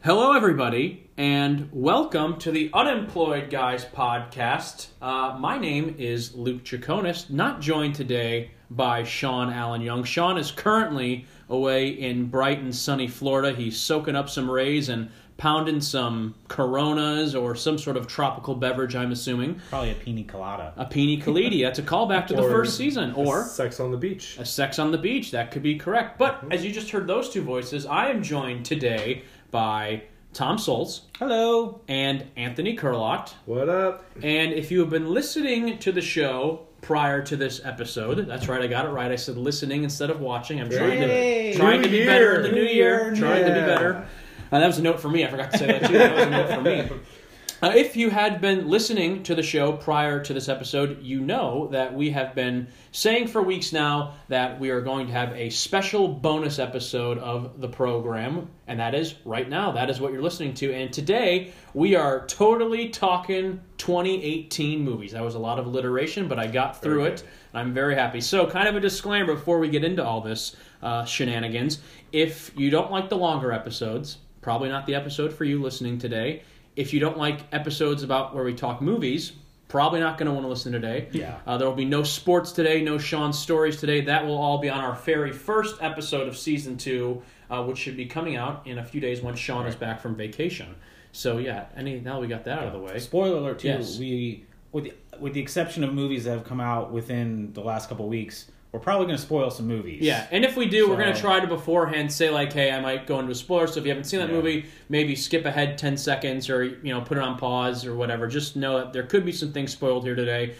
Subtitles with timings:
[0.00, 4.88] Hello, everybody, and welcome to the Unemployed Guys podcast.
[5.00, 10.02] Uh, my name is Luke Chaconis, not joined today by Sean Allen Young.
[10.02, 13.56] Sean is currently away in bright and sunny Florida.
[13.56, 18.94] He's soaking up some rays and pounding some Coronas or some sort of tropical beverage,
[18.94, 19.60] I'm assuming.
[19.68, 20.72] Probably a pina colada.
[20.76, 21.62] A pina colada.
[21.62, 23.12] That's a callback to the first season.
[23.14, 24.36] Or Sex on the Beach.
[24.38, 25.30] a sex on the beach.
[25.32, 26.18] That could be correct.
[26.18, 26.52] But mm-hmm.
[26.52, 30.02] as you just heard those two voices, I am joined today by
[30.32, 31.80] Tom Souls Hello.
[31.88, 33.32] and Anthony Kurlot.
[33.46, 34.04] What up?
[34.22, 38.60] And if you have been listening to the show prior to this episode, that's right,
[38.60, 39.10] I got it right.
[39.12, 40.60] I said listening instead of watching.
[40.60, 41.52] I'm trying Yay.
[41.52, 42.64] to trying to be New better in the year.
[42.64, 43.10] new year.
[43.12, 44.06] New Trying to be better.
[44.52, 45.24] Uh, that was a note for me.
[45.24, 45.98] I forgot to say that too.
[45.98, 47.00] That was a note for me.
[47.64, 51.66] Uh, if you had been listening to the show prior to this episode, you know
[51.68, 55.48] that we have been saying for weeks now that we are going to have a
[55.48, 59.72] special bonus episode of the program, and that is right now.
[59.72, 60.74] That is what you're listening to.
[60.74, 65.12] And today we are totally talking 2018 movies.
[65.12, 67.22] That was a lot of alliteration, but I got through it.
[67.52, 68.20] And I'm very happy.
[68.20, 71.78] So, kind of a disclaimer before we get into all this uh, shenanigans.
[72.12, 76.42] If you don't like the longer episodes, probably not the episode for you listening today.
[76.76, 79.32] If you don't like episodes about where we talk movies,
[79.68, 81.08] probably not going to want to listen today.
[81.12, 81.38] Yeah.
[81.46, 84.02] Uh, there will be no sports today, no Sean stories today.
[84.02, 87.96] That will all be on our very first episode of season two, uh, which should
[87.96, 90.74] be coming out in a few days once Sean is back from vacation.
[91.12, 92.98] So yeah, any now we got that out of the way.
[92.98, 93.68] Spoiler alert too.
[93.68, 93.98] Yes.
[93.98, 97.88] We with the, with the exception of movies that have come out within the last
[97.88, 100.02] couple of weeks, we're probably going to spoil some movies.
[100.02, 102.80] Yeah, and if we do, we're going to try to beforehand say like, "Hey, I
[102.80, 104.34] might go into a spoiler." So if you haven't seen that Yeah.
[104.34, 108.26] movie, maybe skip ahead ten seconds, or you know, put it on pause or whatever.
[108.26, 110.54] Just know that there could be some things spoiled here today.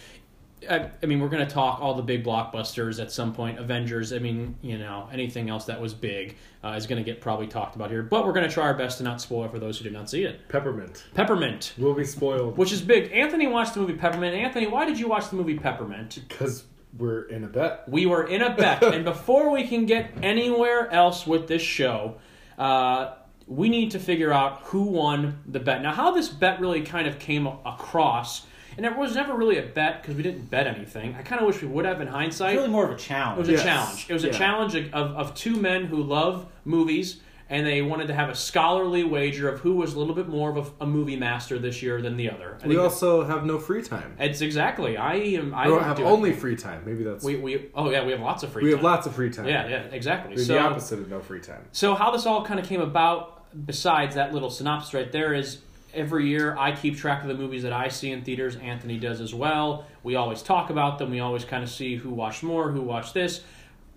[0.71, 3.59] I, I mean, we're going to talk all the big blockbusters at some point.
[3.59, 4.13] Avengers.
[4.13, 7.49] I mean, you know, anything else that was big uh, is going to get probably
[7.49, 8.03] talked about here.
[8.05, 9.93] But we're going to try our best to not spoil it for those who did
[9.93, 10.49] not see it.
[10.49, 11.05] Peppermint.
[11.15, 13.11] Peppermint, Will be spoiled which is big.
[13.13, 14.35] Anthony watched the movie Peppermint.
[14.37, 16.21] Anthony, why did you watch the movie Peppermint?
[16.29, 16.65] because
[16.97, 17.89] we're in a bet.
[17.89, 22.17] We were in a bet, and before we can get anywhere else with this show,
[22.59, 23.15] uh,
[23.47, 25.83] we need to figure out who won the bet.
[25.83, 28.47] Now, how this bet really kind of came across,
[28.77, 31.15] and it was never really a bet because we didn't bet anything.
[31.15, 32.55] I kind of wish we would have in hindsight.
[32.55, 33.49] It's really more of a challenge.
[33.49, 33.61] It challenge.
[33.61, 34.07] was a challenge.
[34.09, 37.21] It was a challenge of, of two men who love movies,
[37.55, 40.51] and they wanted to have a scholarly wager of who was a little bit more
[40.51, 42.59] of a, a movie master this year than the other.
[42.61, 44.17] I We also have no free time.
[44.19, 44.97] it's exactly.
[44.97, 45.55] I am.
[45.55, 46.37] I We don't have do only it.
[46.39, 46.83] free time.
[46.85, 47.25] Maybe that's.
[47.25, 48.65] We, we oh yeah we have lots of free.
[48.65, 48.79] we time.
[48.79, 49.47] have lots of free time.
[49.47, 50.35] Yeah, yeah, exactly.
[50.35, 51.65] We're so the opposite of no free time.
[51.71, 55.59] So how this all kind of came about, besides that little synopsis right there, is
[55.95, 58.57] every year I keep track of the movies that I see in theaters.
[58.57, 59.87] Anthony does as well.
[60.03, 61.13] We always talk about them.
[61.13, 63.43] We always kind of see who watched more, who watched this.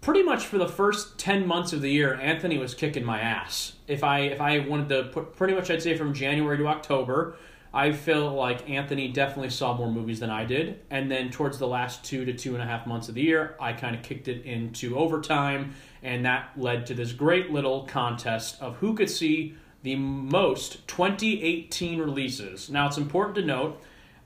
[0.07, 3.73] Pretty much for the first ten months of the year, Anthony was kicking my ass.
[3.89, 7.35] If I if I wanted to put pretty much, I'd say from January to October.
[7.73, 10.79] I feel like Anthony definitely saw more movies than I did.
[10.89, 13.57] And then towards the last two to two and a half months of the year,
[13.59, 15.73] I kind of kicked it into overtime.
[16.01, 21.99] And that led to this great little contest of who could see the most 2018
[21.99, 22.69] releases.
[22.69, 23.81] Now, it's important to note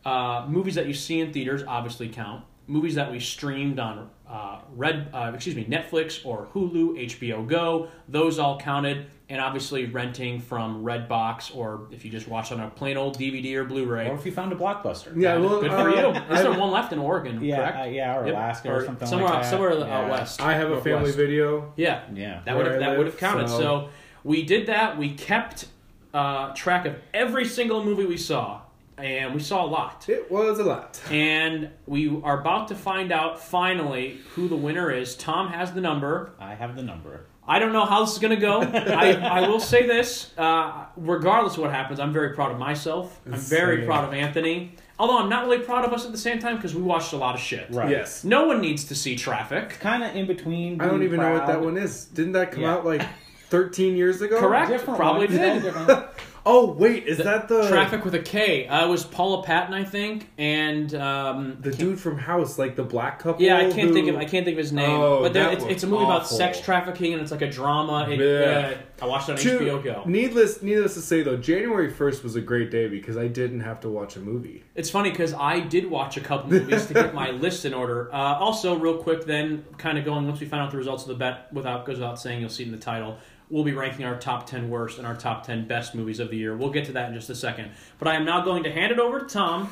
[0.05, 2.45] uh, movies that you see in theaters obviously count.
[2.67, 7.89] Movies that we streamed on uh, Red, uh, excuse me, Netflix or Hulu, HBO Go,
[8.07, 9.07] those all counted.
[9.29, 13.55] And obviously, renting from Redbox or if you just watch on a plain old DVD
[13.55, 14.09] or Blu-ray.
[14.09, 15.15] Or if you found a blockbuster.
[15.15, 15.95] Yeah, well, Good for uh,
[16.27, 16.35] you.
[16.35, 17.41] Is there one left in Oregon?
[17.41, 17.77] Yeah, correct?
[17.79, 18.35] uh, yeah, or Yep.
[18.35, 19.49] Alaska or, something somewhere like out, that.
[19.49, 19.97] somewhere yeah.
[19.99, 20.41] out west.
[20.41, 21.17] I have a family Northwest.
[21.17, 21.73] video.
[21.77, 22.41] Yeah, Yeah.
[22.45, 23.47] that would have that would have counted.
[23.49, 23.59] So.
[23.59, 23.89] so-
[24.23, 24.97] we did that.
[24.97, 25.65] We kept
[26.13, 28.60] uh, track of every single movie we saw,
[29.01, 30.07] and we saw a lot.
[30.07, 31.01] It was a lot.
[31.11, 35.15] And we are about to find out finally who the winner is.
[35.15, 36.31] Tom has the number.
[36.39, 37.25] I have the number.
[37.47, 38.61] I don't know how this is going to go.
[38.61, 43.19] I, I will say this: uh, regardless of what happens, I'm very proud of myself.
[43.25, 43.85] I'm very Same.
[43.87, 44.75] proud of Anthony.
[44.99, 47.17] Although I'm not really proud of us at the same time because we watched a
[47.17, 47.67] lot of shit.
[47.71, 47.89] Right.
[47.89, 48.23] Yes.
[48.23, 49.71] No one needs to see Traffic.
[49.79, 50.79] Kind of in between.
[50.79, 52.05] I don't being even know what that one is.
[52.05, 52.75] Didn't that come Yeah.
[52.75, 53.01] out like
[53.49, 54.39] 13 years ago?
[54.39, 54.69] Correct.
[54.69, 55.37] Different Probably one.
[55.37, 55.73] did.
[56.43, 58.67] Oh wait, is that the Traffic with a K.
[58.67, 62.83] Uh, it was Paula Patton, I think, and um, the dude from House, like the
[62.83, 63.43] black couple?
[63.43, 64.89] Yeah, I can't who- think of I can't think of his name.
[64.89, 68.09] Oh, but there, it's, it's a movie about sex trafficking and it's like a drama.
[68.09, 68.73] It, Yeah.
[69.01, 70.03] uh, I watched it on To- HBO Go.
[70.07, 73.79] Needless, needless to say though, January first was a great day because I didn't have
[73.81, 74.63] to watch a movie.
[74.73, 78.11] It's funny because I did watch a couple movies to get my list in order.
[78.11, 81.09] Uh, also, real quick, then kind of going once we find out the results of
[81.09, 83.17] the bet, without goes without saying, you'll see in the title.
[83.51, 86.37] We'll be ranking our top ten worst and our top ten best movies of the
[86.37, 86.55] year.
[86.55, 87.71] We'll get to that in just a second.
[87.99, 89.69] But I am now going to hand it over to Tom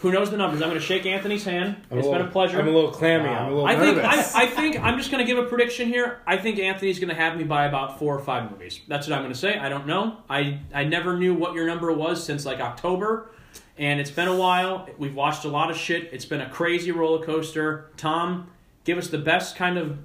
[0.00, 0.62] Who knows the numbers?
[0.62, 1.76] I'm going to shake Anthony's hand.
[1.90, 2.60] I'm It's a been a pleasure.
[2.60, 3.28] I'm a little clammy.
[3.28, 4.32] I'm a little I think nervous.
[4.32, 6.20] I, I think I'm just going to give a prediction here.
[6.24, 8.80] I think Anthony's going to have me by about four or five movies.
[8.86, 9.58] That's what I'm going to say.
[9.58, 10.18] I don't know.
[10.30, 13.32] I I never knew what your number was since like October,
[13.76, 14.88] and it's been a while.
[14.98, 16.10] We've watched a lot of shit.
[16.12, 17.90] It's been a crazy roller coaster.
[17.96, 18.52] Tom,
[18.84, 19.98] give us the best kind of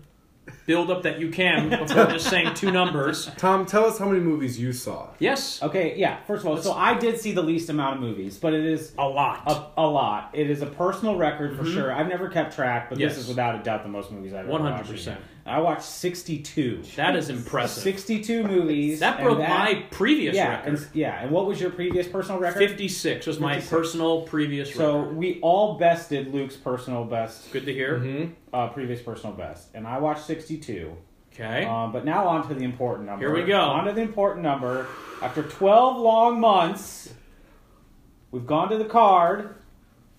[0.65, 3.29] build up that you can before just saying two numbers.
[3.37, 5.09] Tom, tell us how many movies you saw.
[5.19, 6.21] Yes, Okay, yeah.
[6.25, 8.93] First of all, so I did see the least amount of movies, but it is
[8.97, 9.43] a lot.
[9.45, 10.29] a, a lot.
[10.33, 11.91] It is a personal record for sure.
[11.93, 13.01] I've never kept track, but Mm-hmm.
[13.03, 13.15] Yes.
[13.15, 14.89] this is without a doubt the most movies I've ever watched.
[14.89, 15.17] 100%.
[15.45, 16.83] I watched 62.
[16.95, 17.83] that is impressive.
[17.83, 18.99] 62 movies.
[19.01, 20.73] That and broke my previous yeah, record.
[20.75, 22.59] And, yeah, and what was your previous personal record?
[22.59, 25.17] 56 was my personal previous So record.
[25.17, 27.99] we all bested Luke's personal best, Good to hear.
[27.99, 28.31] Mm-hmm.
[28.53, 30.52] uh, previous personal best, and I watched 62.
[31.33, 31.65] Okay.
[31.65, 33.25] Um, but now on to the important number.
[33.25, 33.59] Here we go.
[33.59, 34.87] On to the important number.
[35.21, 37.11] After 12 long months,
[38.31, 39.55] we've gone to the card,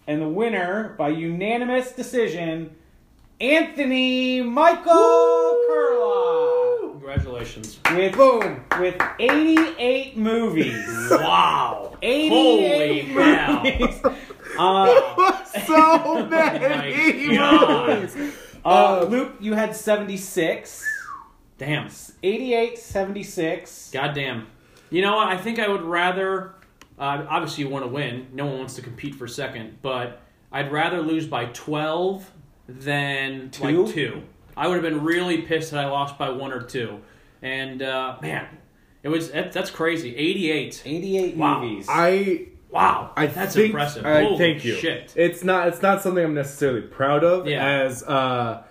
[0.06, 2.74] and the winner by unanimous decision,
[3.40, 7.78] Anthony Michael Kurla, Congratulations.
[7.92, 8.64] with Boom.
[8.80, 10.84] with 88 movies.
[11.10, 11.96] Wow.
[12.02, 13.62] 88 Holy hell.
[13.62, 14.00] movies.
[14.56, 18.34] Uh, so many my movies.
[18.64, 20.84] Uh, Uh, Luke, you had 76.
[21.58, 21.88] Damn.
[22.22, 23.90] 88, 76.
[23.92, 24.46] Goddamn.
[24.90, 25.28] You know what?
[25.28, 26.54] I think I would rather.
[26.98, 28.28] Uh, obviously, you want to win.
[28.32, 30.20] No one wants to compete for second, but
[30.52, 32.30] I'd rather lose by 12
[32.68, 33.64] than Two?
[33.84, 34.22] like two.
[34.56, 37.00] I would have been really pissed that I lost by one or two.
[37.42, 38.46] And, uh, man,
[39.02, 40.14] it was that, that's crazy.
[40.16, 40.82] 88.
[40.84, 41.60] 88 Wow.
[41.60, 41.86] movies.
[41.90, 43.12] I Wow.
[43.16, 44.04] I that's think, impressive.
[44.04, 44.74] I Holy thank you.
[44.74, 45.12] shit.
[45.16, 47.46] It's not it's not something I'm necessarily proud of.
[47.46, 47.64] Yeah.
[47.64, 48.62] As uh,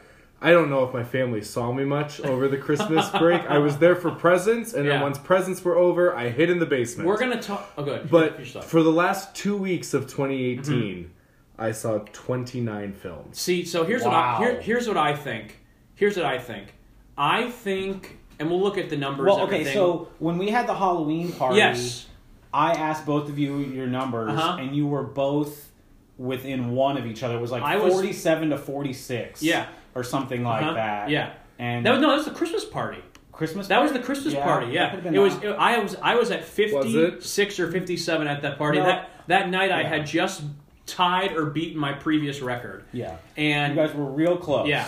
[0.41, 3.41] I don't know if my family saw me much over the Christmas break.
[3.49, 4.93] I was there for presents, and Yeah.
[4.93, 7.07] then once presents were over, I hid in the basement.
[7.07, 7.71] We're going to talk.
[7.77, 8.09] Oh, good.
[8.11, 11.09] but for the last two weeks of 2018, Mm-hmm.
[11.55, 13.39] I saw 29 films.
[13.39, 14.39] See, so here's Wow.
[14.39, 15.59] what I, here, here's what I think.
[15.95, 16.73] Here's what I think.
[17.15, 19.27] I think, and we'll look at the numbers.
[19.27, 19.73] well, okay, everything.
[19.75, 22.07] so when we had the Halloween party, yes,
[22.53, 24.57] I asked both of you your numbers, Uh-huh.
[24.59, 25.71] and you were both
[26.17, 27.35] within one of each other.
[27.35, 29.41] It was like I was- 47 to 46.
[29.41, 29.65] Yeah.
[29.95, 30.73] Or something like Uh-huh.
[30.73, 31.09] that.
[31.09, 32.99] Yeah, And that was no, that was the Christmas party.
[33.31, 34.71] Christmas That was the Christmas Yeah, party.
[34.71, 35.35] Yeah, it was.
[35.41, 35.95] It, I was.
[36.01, 37.23] I was at Was fifty it?
[37.23, 38.77] six or fifty seven at that party.
[38.77, 38.85] No.
[38.85, 40.43] That that night I had just
[40.85, 42.83] tied or beaten my previous record.
[42.93, 43.15] Yeah.
[43.35, 44.67] And you guys were real close.
[44.67, 44.87] Yeah.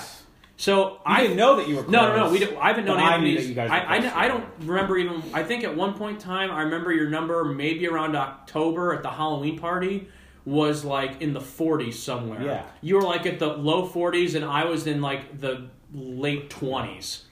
[0.58, 1.92] So I I didn't know that you were close.
[1.92, 2.32] No, no, no.
[2.32, 4.12] We don't, I haven't known But I knew that you guys were I, I, close
[4.16, 5.22] I don't remember even.
[5.34, 9.04] I think at one point in time, I remember your number maybe around October at
[9.04, 10.08] the Halloween party
[10.46, 12.42] was like in the 40s somewhere.
[12.42, 12.66] Yeah.
[12.82, 17.24] You were like at the low 40s, and I was in like the late 20s.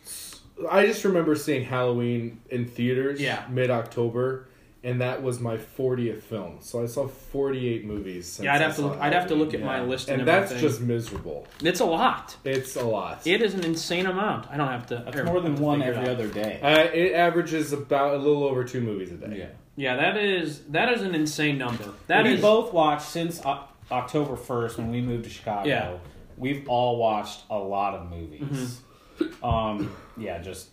[0.70, 3.46] I just remember seeing Halloween in theaters Yeah.
[3.50, 4.48] mid October,
[4.84, 6.58] and that was my 40th film.
[6.60, 8.28] So I saw 48 movies.
[8.28, 8.98] Since Yeah, I'd I have to look.
[9.00, 9.82] I'd have to look at Halloween.
[9.84, 10.70] my list and, And that's everything.
[10.70, 11.48] just miserable.
[11.62, 12.36] It's a lot.
[12.44, 13.26] It's a lot.
[13.26, 14.48] It is an insane amount.
[14.52, 14.96] I don't have to.
[15.06, 16.60] That's here, more than one every other day.
[16.62, 19.38] Uh, it averages about a little over two movies a day.
[19.40, 19.48] Yeah.
[19.76, 21.86] Yeah, that is that is an insane number.
[22.08, 25.68] That we is both watched since O- October 1st when we moved to Chicago.
[25.68, 25.94] Yeah.
[26.38, 28.82] We've all watched a lot of movies.
[29.20, 29.46] Mm-hmm.
[29.46, 30.70] Um, yeah, just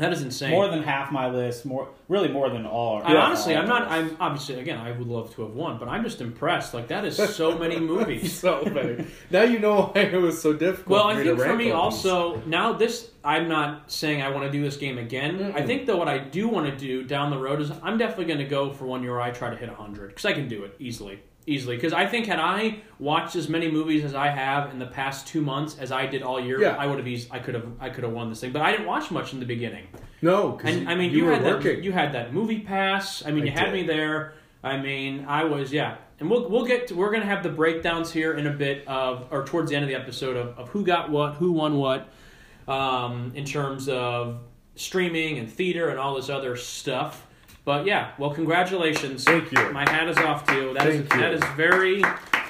[0.00, 0.50] that is insane.
[0.50, 1.64] more than half my list.
[1.64, 3.02] More, really, more than all.
[3.02, 3.90] I, all honestly, of I'm not.
[3.90, 4.78] I'm obviously again.
[4.78, 6.74] I would love to have won, but I'm just impressed.
[6.74, 8.30] Like that is so many movies.
[8.40, 9.04] So many.
[9.30, 10.88] now you know why it was so difficult.
[10.88, 11.74] Well, I think for me these.
[11.74, 13.10] also now this.
[13.22, 15.38] I'm not saying I want to do this game again.
[15.38, 15.54] Mm-mm.
[15.54, 18.24] I think though what I do want to do down the road is I'm definitely
[18.26, 20.64] going to go for one year I try to hit 100 because I can do
[20.64, 21.20] it easily,
[21.50, 21.76] easily.
[21.76, 25.26] Because I think had I watched as many movies as I have in the past
[25.26, 26.76] two months as I did all year, Yeah.
[26.76, 27.06] I would have.
[27.08, 27.66] Eas- I could have.
[27.80, 29.86] I could have won this thing, but I didn't watch much in the beginning.
[30.22, 31.76] No, And I mean, you, you, were had working.
[31.76, 31.84] that.
[31.84, 33.24] You had that movie pass.
[33.26, 33.72] I mean, I you had did.
[33.74, 34.34] me there.
[34.62, 35.96] I mean, I was yeah.
[36.18, 39.26] And we'll we'll get to, we're gonna have the breakdowns here in a bit of
[39.30, 42.08] or towards the end of the episode of, of who got what, who won what,
[42.68, 44.40] um, in terms of
[44.74, 47.26] streaming and theater and all this other stuff.
[47.64, 49.24] But yeah, well, congratulations.
[49.24, 49.70] Thank you.
[49.72, 50.74] My hat is off to you.
[50.74, 51.20] That is Thank you.
[51.20, 52.02] that is very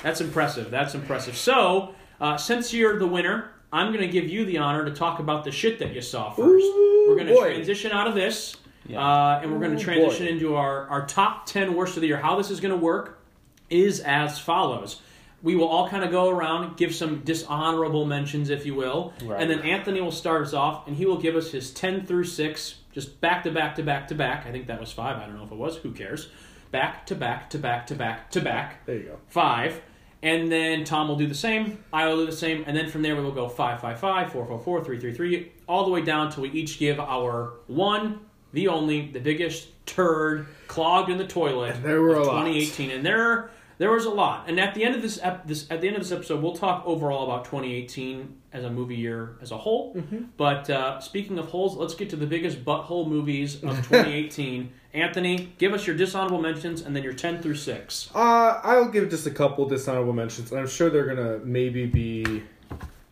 [0.03, 0.71] that's impressive.
[0.71, 1.37] That's impressive.
[1.37, 5.19] So uh, since you're the winner, I'm going to give you the honor to talk
[5.21, 6.65] about the shit that you saw first.
[6.65, 9.01] Ooh, we're going to transition out of this, Yeah.
[9.05, 10.33] uh, and we're going to transition boy.
[10.33, 12.17] into our, our top 10 worst of the year.
[12.17, 13.23] How this is going to work
[13.69, 15.01] is as follows.
[15.43, 19.41] We will all kind of go around, give some dishonorable mentions, if you will, Right.
[19.41, 22.25] and then Anthony will start us off, and he will give us his 10 through
[22.25, 24.47] 6, just back to back to back to back.
[24.47, 25.17] I think that was 5.
[25.17, 25.77] I don't know if it was.
[25.79, 26.29] Who cares?
[26.71, 29.19] Back to back to back to back to back There you go.
[29.27, 29.81] five,
[30.23, 31.83] and then Tom will do the same.
[31.93, 34.31] I will do the same, and then from there we will go five, five, five,
[34.31, 37.55] four, four, four, three, three, three, all the way down till we each give our
[37.67, 38.21] one,
[38.53, 42.45] the only, the biggest turd clogged in the toilet And there were of a lot.
[42.45, 45.67] 2018, and there There was a lot, and at the end of this, ep- this
[45.71, 49.39] at the end of this episode, we'll talk overall about 2018 as a movie year
[49.41, 49.97] as a whole.
[50.37, 54.71] But uh, speaking of holes, let's get to the biggest butthole movies of 2018.
[54.93, 58.11] Anthony, give us your dishonorable mentions and then your 10 through six.
[58.15, 62.43] Uh, I'll give just a couple dishonorable mentions, and I'm sure they're gonna maybe be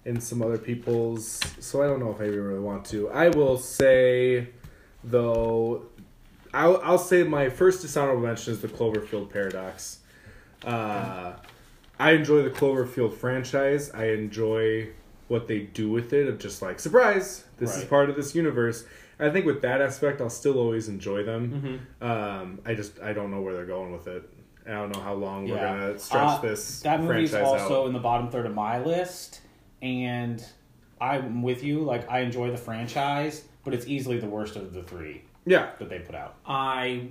[0.05, 1.41] in some other people's.
[1.61, 3.09] So I don't know if I really want to.
[3.09, 4.51] I will say,
[5.03, 5.87] though,
[6.53, 9.98] I'll I'll say my first dishonorable mention is the Cloverfield paradox.
[10.65, 11.33] Uh,
[11.99, 13.91] I enjoy the Cloverfield franchise.
[13.93, 14.89] I enjoy
[15.29, 17.45] what they do with it of just like surprise.
[17.59, 18.85] This is part of this universe.
[19.21, 21.81] I think with that aspect, I'll still always enjoy them.
[22.01, 22.05] Mm-hmm.
[22.09, 24.29] Um, I just I don't know where they're going with it.
[24.67, 27.87] I don't know how long we're gonna stretch Uh, this That movie's franchise also out.
[27.89, 29.41] in the bottom third of my list,
[29.83, 30.45] and
[31.01, 31.81] I'm with you.
[31.81, 35.89] Like I enjoy the franchise, but it's easily the worst of the three Yeah, that
[35.89, 36.37] they put out.
[36.47, 37.09] I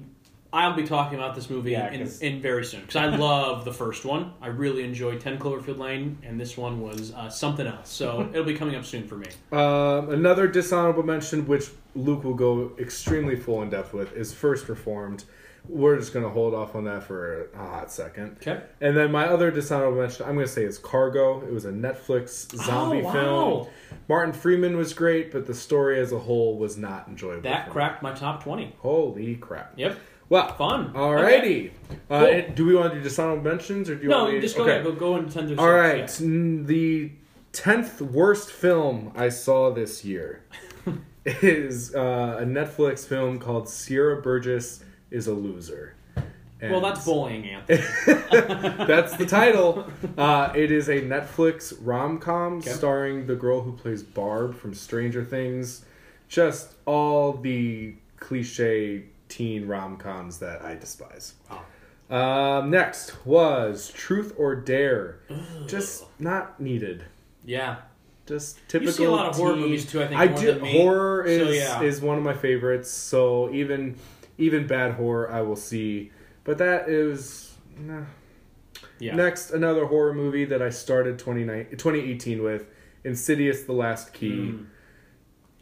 [0.54, 3.66] I'll be talking about this movie Yeah, in, 'cause- in very soon because I love
[3.66, 4.32] the first one.
[4.42, 7.90] I really enjoyed 10 Cloverfield Lane, and this one was uh, something else.
[7.90, 9.28] So it'll be coming up soon for me.
[9.52, 14.70] um, another dishonorable mention, which Luke will go extremely full in depth with, is First
[14.70, 15.26] Reformed.
[15.70, 18.38] We're just gonna hold off on that for a hot second.
[18.42, 18.62] Okay.
[18.80, 21.42] And then my other dishonorable mention, I'm gonna say, is Cargo.
[21.46, 23.12] It was a Netflix zombie Oh, wow.
[23.12, 23.68] film.
[24.08, 27.42] Martin Freeman was great, but the story as a whole was not enjoyable.
[27.42, 27.74] That for me.
[27.74, 28.76] cracked my top 20.
[28.80, 29.74] Holy crap!
[29.76, 29.98] Yep.
[30.30, 30.94] Well, Fun.
[30.94, 31.72] Alrighty.
[32.10, 32.44] Uh, Cool.
[32.56, 34.42] do we want to do dishonorable mentions, or do you No, want me?
[34.42, 34.72] just go okay.
[34.74, 34.84] ahead.
[34.84, 36.28] Go, go into 10 All right, yeah.
[36.66, 37.12] the
[37.54, 40.44] tenth worst film I saw this year
[41.26, 45.96] is uh, a Netflix film called Sierra Burgess is a loser.
[46.60, 47.82] And Well, that's bullying, Anthony.
[48.86, 49.86] that's the title.
[50.18, 52.72] Uh, it is a Netflix rom com Okay.
[52.72, 55.86] starring the girl who plays Barb from Stranger Things.
[56.28, 61.34] Just all the cliche teen rom coms that I despise.
[62.10, 65.20] Um, next was Truth or Dare.
[65.68, 67.06] Just not needed.
[67.46, 67.78] yeah.
[68.26, 68.88] Just typical.
[68.88, 70.20] You see a lot of horror movies too, I think.
[70.20, 70.48] I do.
[70.54, 70.82] than me.
[70.82, 71.82] Horror So, is yeah.
[71.82, 72.92] is one of my favorites.
[72.92, 73.96] So even
[74.38, 76.12] even bad horror I will see,
[76.44, 77.54] but that is.
[77.80, 78.02] Nah.
[79.00, 79.16] Yeah.
[79.16, 82.66] Next, another horror movie that I started 29 2018 with
[83.06, 84.30] Insidious The Last Key.
[84.30, 84.66] Mm.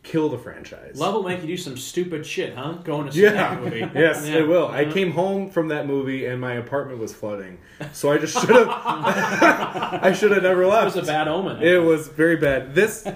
[0.05, 0.99] Kill the franchise.
[0.99, 2.73] Love will make you do some stupid shit, huh?
[2.83, 3.59] Going to see that Yeah.
[3.59, 3.79] movie.
[3.95, 4.35] yes, Yeah.
[4.37, 4.67] it will.
[4.67, 4.93] I Uh-huh.
[4.93, 7.57] came home from that movie and my apartment was flooding.
[7.91, 10.95] So I just should have I should have never left.
[10.95, 11.61] It was a bad omen.
[11.61, 12.75] It was very bad.
[12.75, 13.07] This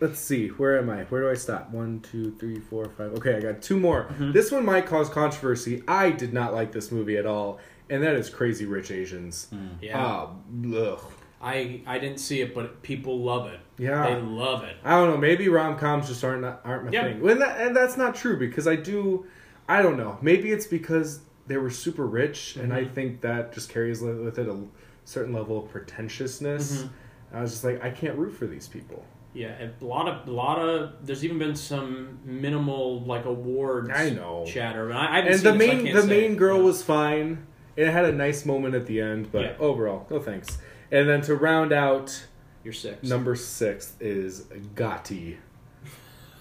[0.00, 1.04] let's see, where am I?
[1.04, 1.70] Where do I stop?
[1.70, 3.12] One, two, three, four, five.
[3.14, 4.04] Okay, I got two more.
[4.04, 4.32] Mm-hmm.
[4.32, 5.82] This one might cause controversy.
[5.88, 7.58] I did not like this movie at all,
[7.88, 9.48] and that is Crazy Rich Asians.
[9.80, 9.98] Yeah.
[9.98, 10.30] Ah,
[10.76, 11.00] ugh.
[11.44, 13.60] I I didn't see it, but people love it.
[13.76, 14.06] Yeah.
[14.14, 14.76] They love it.
[14.84, 15.16] I don't know.
[15.18, 17.04] Maybe rom coms just aren't aren't my Yep.
[17.20, 17.28] thing.
[17.30, 19.26] And, that, and that's not true because I do.
[19.68, 20.18] I don't know.
[20.22, 22.90] Maybe it's because they were super rich, and I Mhm.
[22.90, 24.56] think that just carries with it a
[25.04, 26.82] certain level of pretentiousness.
[26.84, 26.88] Mhm.
[27.34, 29.04] I was just like, I can't root for these people.
[29.34, 30.92] Yeah, a lot of a lot of.
[31.02, 33.90] There's even been some minimal like awards.
[33.92, 34.44] I know.
[34.46, 36.62] chatter, but I, I And the so main can't the main girl Yeah.
[36.64, 37.46] was fine.
[37.76, 39.52] It had a nice moment at the end, but Yeah.
[39.58, 40.58] overall, no thanks.
[40.90, 42.26] And then to round out
[42.62, 43.02] You're six.
[43.08, 44.42] number six is
[44.74, 45.36] Gotti,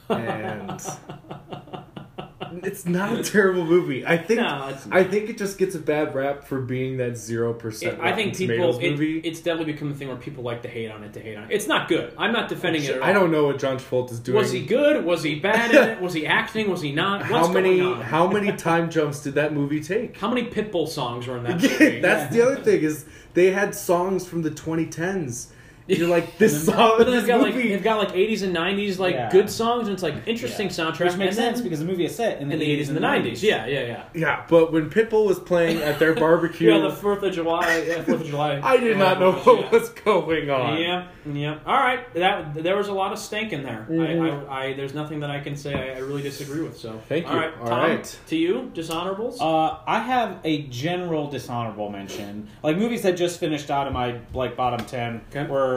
[0.10, 0.82] and
[2.64, 4.06] it's not a terrible movie.
[4.06, 7.54] I think No, I think it just gets a bad rap for being that zero
[7.54, 8.00] percent.
[8.02, 8.80] I think people.
[8.80, 9.20] It, movie.
[9.20, 11.46] it's definitely become a thing where people like to hate on it to hate on
[11.46, 11.52] it.
[11.52, 12.14] It's not good.
[12.18, 12.92] I'm not defending it.
[12.92, 13.10] At all.
[13.10, 14.38] I don't know what John Travolta is doing.
[14.38, 15.04] Was he good?
[15.06, 16.02] Was he bad in it?
[16.02, 16.70] Was he acting?
[16.70, 17.22] Was he not?
[17.30, 20.18] What's how many how many time jumps did that movie take?
[20.18, 22.02] How many Pitbull songs were in that movie?
[22.02, 25.48] That's the other thing is they had songs from the 2010s.
[25.88, 27.70] You're like this song, But then this they've got like movie.
[27.70, 29.30] they've got like 80s and 90s like Yeah.
[29.30, 31.00] good songs, and it's like interesting soundtrack.
[31.06, 32.88] Which makes and then- sense because the movie is set in the, in the 80s
[32.88, 33.44] and the 90s.
[33.44, 34.04] Yeah, yeah, yeah.
[34.14, 37.84] yeah, but when Pitbull was playing at their barbecue, Yeah, the Fourth of July.
[37.88, 38.62] Yeah, Fourth of July.
[38.64, 39.44] I did not know Yeah.
[39.44, 40.78] what was going on.
[40.80, 41.60] Yeah, yeah.
[41.66, 43.86] All right, that there was a lot of stank in there.
[43.90, 44.48] Mhm.
[44.48, 46.78] I, I, I, there's nothing that I can say I, I really disagree with.
[46.78, 47.40] So Thank All you.
[47.42, 48.20] right, All Tom, right.
[48.28, 49.38] to you, dishonorables.
[49.42, 54.20] Uh, I have a general dishonorable mention, like movies that just finished out of my
[54.34, 55.50] like bottom ten Okay.
[55.52, 55.73] were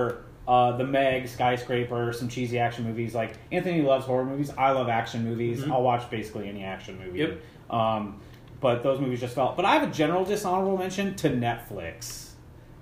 [0.48, 3.14] uh, The Meg, Skyscraper, some cheesy action movies.
[3.14, 4.50] Like Anthony loves horror movies.
[4.56, 5.62] I love action movies.
[5.64, 5.72] Mhm.
[5.72, 7.18] I'll watch basically any action movie.
[7.20, 7.40] Yep.
[7.70, 8.20] Um,
[8.60, 9.56] but those movies just felt.
[9.56, 12.30] But I have a general dishonorable mention to Netflix,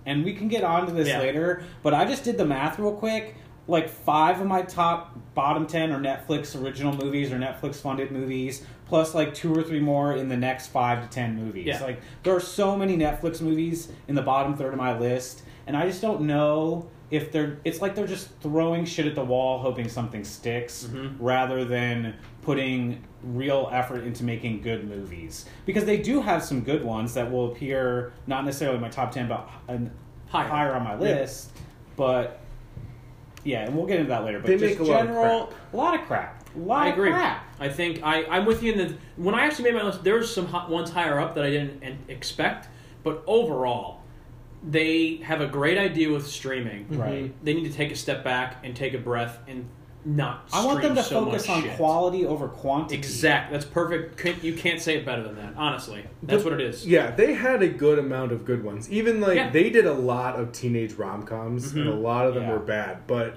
[0.07, 1.19] and we can get on to this Yeah.
[1.21, 1.63] later.
[1.83, 3.37] But I just did the math real quick.
[3.67, 8.63] like five of my top bottom ten are Netflix original movies or Netflix funded movies,
[8.87, 11.65] plus like two or three more in the next five to ten movies.
[11.69, 11.83] Yeah.
[11.83, 15.79] Like there are so many Netflix movies in the bottom third of my list, and
[15.79, 17.59] I just don't know if they're.
[17.65, 21.15] It's like they're just throwing shit at the wall, hoping something sticks, Mhm.
[21.19, 25.47] rather than putting real effort into making good movies.
[25.67, 29.13] Because they do have some good ones that will appear not necessarily in my top
[29.13, 29.49] ten, but
[30.29, 30.49] Higher.
[30.49, 31.51] higher on my list.
[31.97, 32.41] But
[33.45, 34.39] yeah, and we'll get into that later.
[34.41, 36.41] But They just make a lot of general, a lot of crap.
[36.57, 37.11] A lot I of agree.
[37.11, 37.45] crap.
[37.61, 40.05] I think I, I'm with you in the when I actually made my list.
[40.05, 42.69] There was some hot ones higher up that I didn't expect,
[43.03, 44.01] but overall,
[44.67, 46.87] they have a great idea with streaming.
[46.99, 47.33] Right.
[47.45, 49.67] They need to take a step back and take a breath and
[50.07, 50.49] not.
[50.53, 51.77] I want them to so focus on shit.
[51.77, 52.95] quality over quantity.
[52.97, 53.51] Exact.
[53.53, 54.45] That's perfect.
[54.45, 55.55] You can't say it better than that.
[55.57, 56.87] Honestly, that's But- what it is.
[56.87, 58.91] Yeah, they had a good amount of good ones.
[58.91, 59.51] Even like Yeah.
[59.51, 62.03] they did a lot of teenage rom coms, and a Mhm.
[62.03, 62.53] lot of them Yeah.
[62.53, 62.99] were bad.
[63.07, 63.37] But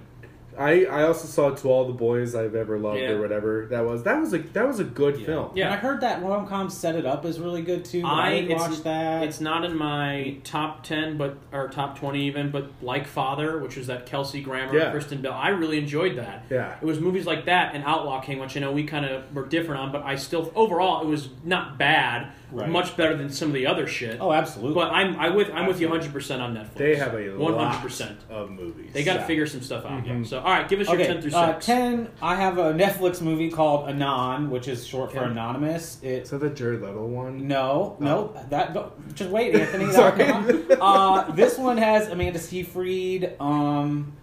[0.58, 3.12] I I also saw To All the Boys I've Ever Loved Yeah.
[3.12, 4.04] or whatever that was.
[4.04, 5.26] That was a that was a good Yeah.
[5.26, 5.52] film.
[5.56, 5.66] Yeah.
[5.66, 8.02] And I heard that rom com set it up is really good too.
[8.02, 9.24] But I, I- didn't it's- watch that.
[9.24, 12.50] It's not in my top ten, but or top twenty even.
[12.52, 14.92] But like Father, which was that Kelsey Grammer, Yeah.
[14.92, 16.46] Kristen Bell, I really enjoyed that.
[16.50, 16.76] Yeah.
[16.82, 19.46] It was movies like that and Outlaw King, which I know we kind of were
[19.46, 22.28] different on, but I still overall it was not bad.
[22.50, 22.70] Right.
[22.70, 24.20] Much better than some of the other shit.
[24.22, 24.74] oh, absolutely.
[24.76, 26.76] but I'm I with I'm with you 100 percent on Netflix.
[26.76, 27.38] They have a 100.
[27.56, 28.92] lot percent of movies.
[28.94, 29.26] They got to Yeah.
[29.28, 30.06] figure some stuff out.
[30.06, 30.26] Mhm.
[30.26, 31.66] So all right, give us your okay, 10 through uh, six.
[31.66, 32.08] ten.
[32.22, 35.30] I have a Netflix movie called Anon, which is short for Okay.
[35.32, 35.98] anonymous.
[36.02, 37.48] It Is that the Jared Leto one?
[37.50, 39.92] No, no, that no, just wait, Anthony.
[39.92, 40.18] Sorry.
[40.26, 40.64] Sorry.
[40.80, 43.34] uh, this one has Amanda Seyfried.
[43.42, 44.14] Um,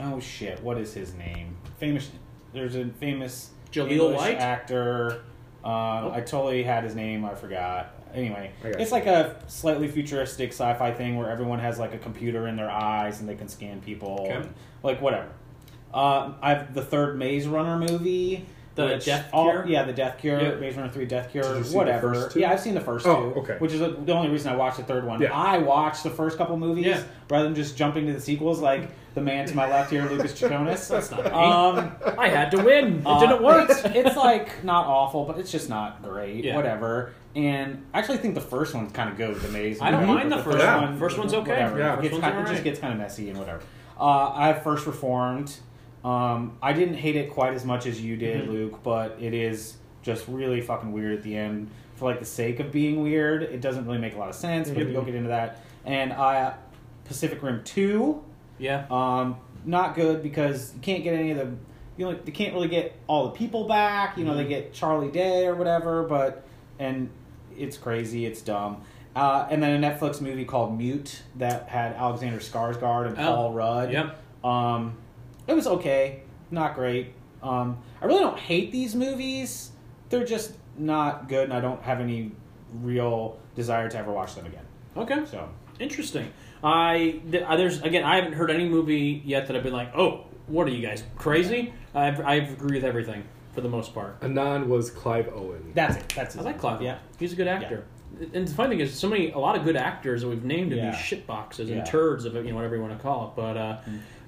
[0.00, 1.56] oh shit, what is his name?
[1.78, 2.10] Famous.
[2.54, 4.38] There's a famous Jaleel English White?
[4.38, 5.20] actor.
[5.66, 7.24] Um, I totally had his name.
[7.24, 7.92] I forgot.
[8.14, 12.46] Anyway, I it's like a slightly futuristic sci-fi thing where everyone has like a computer
[12.46, 14.34] in their eyes and they can scan people, Okay.
[14.36, 14.54] and,
[14.84, 15.28] like whatever.
[15.92, 18.46] Uh, I've the third Maze Runner movie.
[18.76, 19.64] The which Death all- Cure?
[19.66, 20.54] yeah, the Death Cure, Yeah.
[20.56, 22.14] Maze Runner Three, Death Cure, Did you see the whatever.
[22.14, 22.40] first two?
[22.40, 23.40] Yeah, I've seen the first Oh, two.
[23.40, 23.56] okay.
[23.58, 25.20] Which is the only reason I watched the third one.
[25.20, 25.32] Yeah.
[25.32, 27.00] I watched the first couple movies Yeah.
[27.30, 30.32] rather than just jumping to the sequels, like the man to my left here, Lucas
[30.40, 30.88] Chaconis.
[30.88, 31.30] That's not me.
[31.30, 32.98] Um, I had to win.
[32.98, 33.70] It uh, didn't work.
[33.70, 36.44] It's, it's like not awful, but it's just not great.
[36.44, 36.54] Yeah.
[36.54, 37.12] Whatever.
[37.34, 39.36] And I actually think the first one's kind of good.
[39.36, 39.80] The maze.
[39.80, 40.80] I don't mind but the first Yeah.
[40.82, 40.98] one.
[40.98, 41.50] First one's okay.
[41.52, 41.78] Whatever.
[41.78, 41.92] Yeah.
[41.94, 43.60] It, First gets one's kind, it just gets kind of messy and whatever.
[43.98, 45.56] Uh, I have First Reformed.
[46.06, 48.52] Um, I didn't hate it quite as much as you did, Mhm.
[48.52, 52.60] Luke, but it is just really fucking weird at the end for like the sake
[52.60, 53.42] of being weird.
[53.42, 54.92] It doesn't really make a lot of sense, but Mhm.
[54.92, 55.58] we'll get into that.
[55.84, 56.54] And I
[57.06, 58.22] Pacific Rim Two.
[58.58, 58.84] Yeah.
[58.90, 61.48] Um, not good because you can't get any of the
[61.96, 64.16] you know they can't really get all the people back.
[64.18, 64.48] You know they Mhm.
[64.48, 66.42] get Charlie Day or whatever, but
[66.78, 67.08] and
[67.58, 68.78] it's crazy, it's dumb.
[69.16, 73.52] Uh, and then a Netflix movie called Mute that had Alexander Skarsgård and Oh, Paul
[73.54, 73.90] Rudd.
[73.92, 74.16] Yep.
[74.44, 74.92] Um,
[75.46, 77.12] it was okay, not great.
[77.42, 79.70] Um, I really don't hate these movies.
[80.08, 82.32] They're just not good, and I don't have any
[82.82, 84.64] real desire to ever watch them again.
[84.96, 85.24] Okay.
[85.26, 86.32] So Interesting.
[86.64, 88.02] I th- uh, there's again.
[88.02, 91.02] I haven't heard any movie yet that I've been like, oh, what are you guys
[91.16, 91.72] crazy?
[91.94, 94.16] I've I agree with everything for the most part.
[94.22, 95.72] Anon was Clive Owen.
[95.74, 96.08] that's it.
[96.16, 96.40] That's it.
[96.40, 96.80] I like Clive.
[96.80, 96.98] Yeah.
[97.18, 97.84] he's a good actor.
[98.32, 100.72] And the funny thing is, so many a lot of good actors that we've named
[100.72, 100.90] in Yeah.
[100.92, 101.76] these shit boxes Yeah.
[101.78, 103.30] and turds of it, you know whatever you want to call it.
[103.36, 103.78] But uh,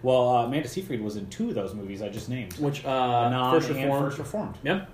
[0.03, 2.55] Well, uh, Amanda Seyfried was in two of those movies I just named.
[2.59, 4.55] which uh, Anon first and reform, First Reformed.
[4.63, 4.85] yeah,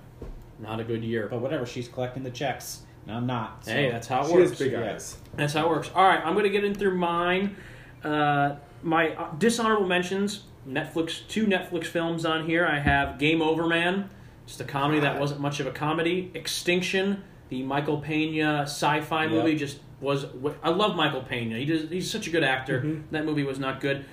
[0.59, 1.27] not a good year.
[1.29, 2.81] But whatever, she's collecting the checks.
[3.07, 3.63] And I'm not.
[3.65, 4.49] so- Hey, that's how it She works.
[4.51, 4.93] has big yeah.
[4.93, 5.17] eyes.
[5.35, 5.91] That's how it works.
[5.93, 7.55] All right, I'm going to get in through mine.
[8.03, 12.65] Uh, my uh, dishonorable mentions: Netflix, two Netflix films on here.
[12.65, 14.09] I have Game Over Man,
[14.47, 16.31] just a comedy that wasn't much of a comedy.
[16.33, 19.31] Extinction, the Michael Pena sci-fi Yep.
[19.31, 20.25] movie, just was.
[20.63, 21.57] I love Michael Pena.
[21.57, 21.89] He does.
[21.89, 22.81] He's such a good actor.
[22.81, 23.03] Mhm.
[23.11, 24.05] That movie was not good.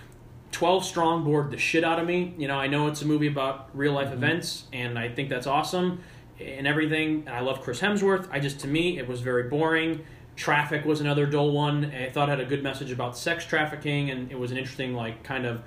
[0.53, 2.35] 12 Strong bored the shit out of me.
[2.39, 5.47] You know, I know it's a movie about real life events, and I think that's
[5.47, 6.01] awesome
[6.39, 7.25] and everything.
[7.27, 8.29] And I love Chris Hemsworth.
[8.31, 10.05] I just, to me, it was very boring.
[10.37, 11.87] Traffic was another dull one.
[11.87, 14.95] I thought it had a good message about sex trafficking, and it was an interesting,
[14.95, 15.63] like, kind of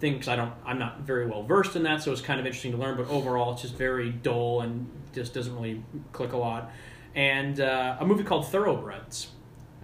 [0.00, 2.46] thing because I don't, I'm not very well versed in that, so it's kind of
[2.46, 2.96] interesting to learn.
[2.96, 6.70] But overall, it's just very dull and just doesn't really click a lot.
[7.14, 9.28] And uh, a movie called Thoroughbreds.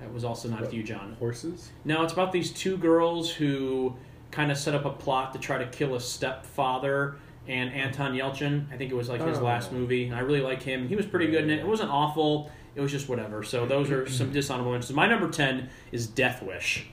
[0.01, 1.17] That was also not with you, John.
[1.19, 1.71] Horses?
[1.85, 3.97] No, it's about these two girls who
[4.35, 7.17] kind of set up a plot to try to kill a stepfather
[7.47, 8.65] and Anton Yelchin.
[8.73, 9.45] I think it was like his Oh.
[9.45, 10.07] last movie.
[10.07, 10.89] And I really like him.
[10.89, 11.61] He was pretty good in it.
[11.61, 12.51] It wasn't awful.
[12.75, 13.45] It was just whatever.
[13.45, 14.95] So those are some dishonorable mentions.
[14.97, 16.87] My number ten is Death Wish.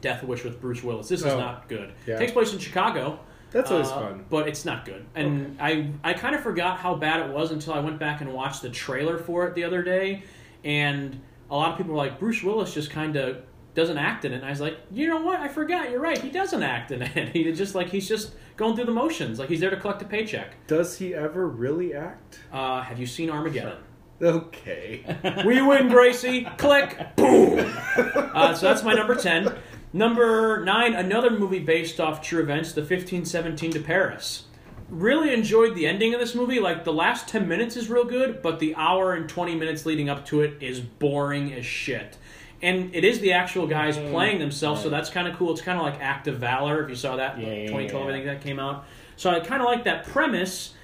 [0.00, 1.08] Death Wish with Bruce Willis.
[1.08, 1.38] This is Oh.
[1.38, 1.92] not good.
[2.06, 2.16] Yeah.
[2.18, 3.20] Takes place in Chicago.
[3.50, 4.24] That's always Uh, fun.
[4.30, 5.04] But it's not good.
[5.14, 8.32] And I, I kind of forgot how bad it was until I went back and
[8.32, 10.22] watched the trailer for it the other day.
[10.64, 13.38] And a lot of people were like, Bruce Willis just kind of
[13.74, 14.36] doesn't act in it.
[14.36, 15.40] And I was like, you know what?
[15.40, 15.90] I forgot.
[15.90, 16.18] You're right.
[16.18, 17.28] He doesn't act in it.
[17.32, 19.38] He just like he's just going through the motions.
[19.38, 20.66] Like he's there to collect a paycheck.
[20.66, 22.40] Does he ever really act?
[22.52, 23.78] Uh, have you seen Armageddon?
[24.22, 25.04] Okay.
[25.46, 26.46] We win, Gracie.
[26.58, 27.16] Click.
[27.16, 27.72] Boom.
[27.96, 29.54] Uh, so that's my number 10.
[29.92, 34.44] Number 9, another movie based off true events, The 1517 to Paris.
[34.88, 36.60] Really enjoyed the ending of this movie.
[36.60, 40.08] Like, the last 10 minutes is real good, but the hour and 20 minutes leading
[40.08, 42.18] up to it is boring as shit.
[42.62, 45.52] And it is the actual guys playing themselves, so that's kind of cool.
[45.52, 48.10] It's kind of like Act of Valor, if you saw that, Yeah, yeah, 2012, yeah.
[48.10, 48.84] I think that came out.
[49.16, 50.74] So I kind of like that premise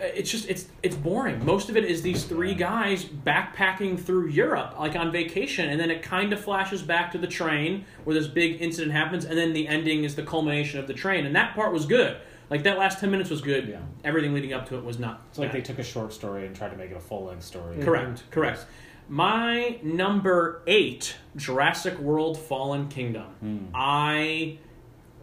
[0.00, 1.44] uh, it's just it's it's boring.
[1.44, 5.90] Most of it is these three guys backpacking through Europe, like on vacation, and then
[5.90, 9.52] it kind of flashes back to the train where this big incident happens, and then
[9.52, 12.16] the ending is the culmination of the train, and that part was good.
[12.48, 13.66] Like that last ten minutes was good.
[13.68, 13.80] Yeah.
[14.04, 15.22] Everything leading up to it was not.
[15.30, 17.44] It's like they took a short story and tried to make it a full length
[17.44, 17.82] story.
[17.82, 18.66] Correct, correct.
[19.08, 23.70] My number eight, Jurassic World: Fallen Kingdom.
[23.74, 24.58] I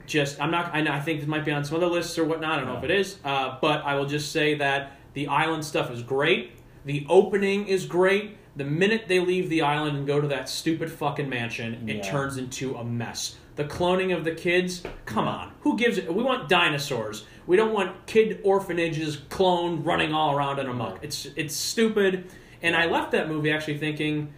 [0.08, 0.71] just, I'm not.
[0.74, 2.54] I, know- I think this might be on some other lists or whatnot.
[2.54, 5.63] I don't know if it is, uh, but I will just say that the island
[5.65, 6.52] stuff is great.
[6.86, 8.38] The opening is great.
[8.56, 12.38] The minute they leave the island and go to that stupid fucking mansion, it turns
[12.38, 13.36] into a mess.
[13.58, 15.52] The cloning of the kids, come on.
[15.62, 16.13] Who gives it?
[16.13, 17.26] We want dinosaurs.
[17.48, 21.00] We don't want kid orphanages cloned running all around in a muck.
[21.04, 22.32] It's it's stupid.
[22.65, 24.34] And I left that movie actually thinking,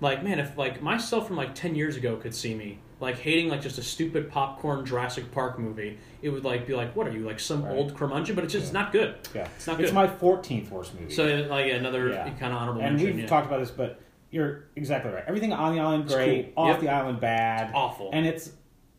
[0.00, 3.48] like, man, if like myself from like ten years ago could see me like hating
[3.48, 7.10] like just a stupid popcorn Jurassic Park movie, it would like be like, what are
[7.10, 7.74] you like some Right.
[7.74, 8.36] old curmudgeon?
[8.36, 8.80] But it's just Yeah.
[8.80, 9.14] not good.
[9.34, 9.84] Yeah, It's not Good.
[9.86, 11.12] It's my 14th worst movie.
[11.12, 12.28] So like another Yeah.
[12.38, 13.06] kind of honorable and mention.
[13.16, 13.26] we've yeah.
[13.26, 13.98] talked about this, but
[14.30, 15.24] you're exactly right.
[15.26, 16.64] Everything on the island great, cool.
[16.64, 16.80] off Yep.
[16.80, 18.10] the island bad, Awful.
[18.12, 18.52] And it's,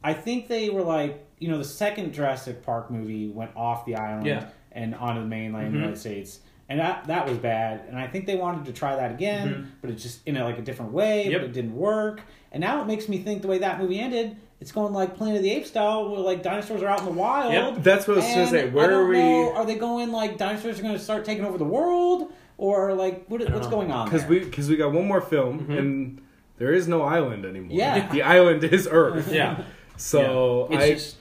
[0.03, 3.95] I think they were like, you know, the second Jurassic Park movie went off the
[3.95, 5.75] island and onto the mainland Mhm.
[5.75, 6.39] United States,
[6.73, 7.81] and that that was bad.
[7.87, 9.65] And I think they wanted to try that again, Mhm.
[9.81, 11.41] but it just in a, like a different way, Yep.
[11.41, 12.21] but it didn't work.
[12.51, 14.35] And now it makes me think the way that movie ended.
[14.59, 17.11] It's going like Planet of the Apes style, where like dinosaurs are out in the
[17.11, 17.53] wild.
[17.53, 17.83] Yep.
[17.83, 18.69] That's what I was gonna say.
[18.69, 19.17] Where are we?
[19.19, 22.93] know, are they going like dinosaurs are going to start taking over the world, or
[22.95, 23.69] like what, what's know.
[23.69, 24.09] going on?
[24.09, 25.77] Because we because we got one more film Mhm.
[25.79, 26.21] and
[26.57, 27.77] there is no island anymore.
[27.77, 28.07] Yeah.
[28.11, 29.31] the island is Earth.
[29.41, 29.61] yeah.
[29.97, 30.77] So Yeah.
[30.79, 31.15] It's I just,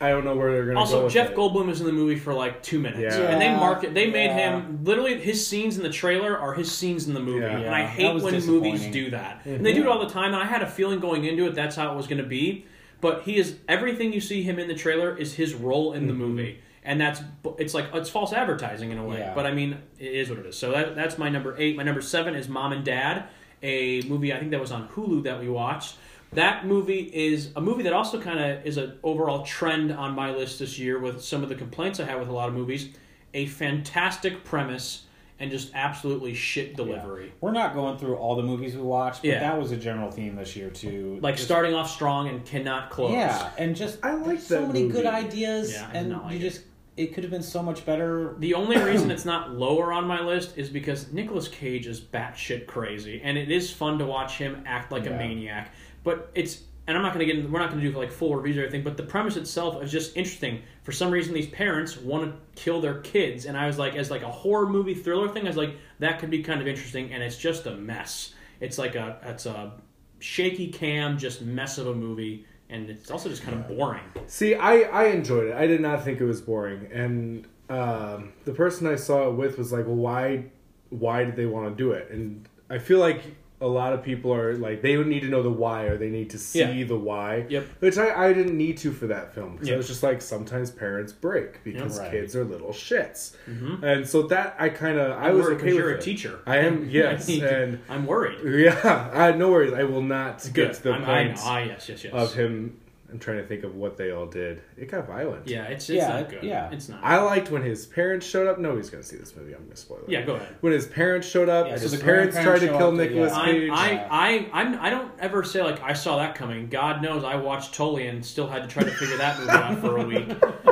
[0.00, 0.80] I don't know where they're gonna go.
[0.80, 1.36] Also, with Jeff it.
[1.36, 3.24] Goldblum is in the movie for like two minutes, Yeah.
[3.28, 3.94] and they market.
[3.94, 4.56] They made Yeah.
[4.60, 7.58] him literally his scenes in the trailer are his scenes in the movie, Yeah.
[7.58, 9.42] and I hate when movies do that.
[9.44, 10.34] And they do it all the time.
[10.34, 12.66] And I had a feeling going into it that's how it was going to be,
[13.00, 16.12] but he is everything you see him in the trailer is his role in the
[16.12, 16.22] Mm-hmm.
[16.22, 17.22] movie, and that's
[17.58, 19.18] it's like it's false advertising in a way.
[19.18, 19.32] Yeah.
[19.34, 20.56] But I mean, it is what it is.
[20.56, 21.76] So that, that's my number eight.
[21.76, 23.24] My number seven is Mom and Dad,
[23.62, 25.96] a movie I think that was on Hulu that we watched.
[26.34, 30.30] That movie is a movie that also kind of is an overall trend on my
[30.34, 32.88] list this year with some of the complaints I have with a lot of movies.
[33.34, 35.06] A fantastic premise
[35.40, 37.32] and just absolutely shit delivery.
[37.40, 39.40] We're not going through all the movies we watched, but Yeah.
[39.40, 41.18] that was a general theme this year too.
[41.20, 43.12] Like Just- starting off strong and cannot close.
[43.12, 46.38] yeah, and just I like so that many good ideas, Yeah, and not like you
[46.38, 46.42] it.
[46.42, 46.62] just
[46.96, 48.36] it could have been so much better.
[48.38, 52.68] The only reason it's not lower on my list is because Nicolas Cage is batshit
[52.68, 55.72] crazy, and it is fun to watch him act like a maniac.
[56.04, 58.12] But it's, and I'm not going to get, into, we're not going to do like
[58.12, 58.84] full reviews or anything.
[58.84, 60.62] But the premise itself is just interesting.
[60.84, 64.10] For some reason, these parents want to kill their kids, and I was like, as
[64.10, 67.12] like a horror movie thriller thing, I was like, that could be kind of interesting,
[67.12, 68.34] and it's just a mess.
[68.60, 69.72] It's like a, it's a
[70.20, 74.04] shaky cam, just mess of a movie, and it's also just kind of boring.
[74.26, 75.54] See, I I enjoyed it.
[75.54, 79.58] I did not think it was boring, and um, the person I saw it with
[79.58, 80.46] was like, "Well, why
[80.90, 83.22] why did they want to do it?" And I feel like
[83.64, 86.10] a lot of people are like they would need to know the why or they
[86.10, 86.84] need to see Yeah.
[86.84, 87.46] the why.
[87.48, 87.66] Yep.
[87.80, 89.74] Which I, I didn't need to for that film because Yep.
[89.74, 92.10] it was just like sometimes parents break because Right.
[92.10, 93.82] kids are little shits, Mhm.
[93.82, 96.40] and so that I kind of I was okay you're a teacher.
[96.46, 98.38] I am yes, I need to- and I'm worried.
[98.44, 99.72] yeah, I, no worries.
[99.72, 100.54] I will not Good.
[100.54, 101.34] get to the I'm, I know.
[101.38, 102.12] Ah, yes, yes, yes.
[102.12, 102.76] of him.
[103.14, 104.60] I'm trying to think of what they all did.
[104.76, 105.46] It got violent.
[105.46, 106.42] Yeah, it's it's Yeah, not good.
[106.42, 106.68] yeah.
[106.72, 106.98] it's not.
[107.00, 108.58] I liked when his parents showed up.
[108.58, 109.52] Nobody's gonna see this movie.
[109.54, 110.08] I'm gonna spoil it.
[110.10, 110.56] yeah, go ahead.
[110.62, 113.44] When his parents showed up, Yeah, so his the parents tried to kill Nicolas yeah.
[113.44, 113.70] Cage.
[113.72, 116.68] I, I, I, I'm, I don't ever say like I saw that coming.
[116.68, 119.78] God knows I watched Tully and still had to try to figure that movie out
[119.78, 120.28] for a week.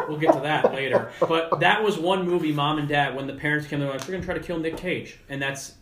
[0.09, 1.13] We'll get to that later.
[1.21, 4.15] But that was one movie, Mom and Dad, when the parents came, they're like, "We're
[4.15, 5.75] gonna try to kill Nick Cage," and that's.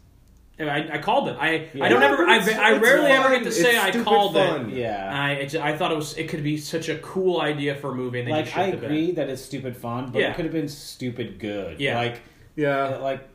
[0.68, 1.37] I, I called it.
[1.38, 2.27] I, I don't ever.
[2.27, 4.70] I, I it's rarely ever get to say It's I called fun.
[4.70, 4.77] it.
[4.79, 6.16] Yeah, I, it, I thought it was.
[6.18, 8.66] It could be such a cool idea for a movie, and they like just I
[8.66, 8.90] shit the bed.
[8.90, 10.31] agree that it's stupid fun, but Yeah.
[10.31, 11.81] it could have been stupid good.
[11.81, 11.96] Yeah.
[11.96, 12.20] like
[12.57, 13.27] yeah, like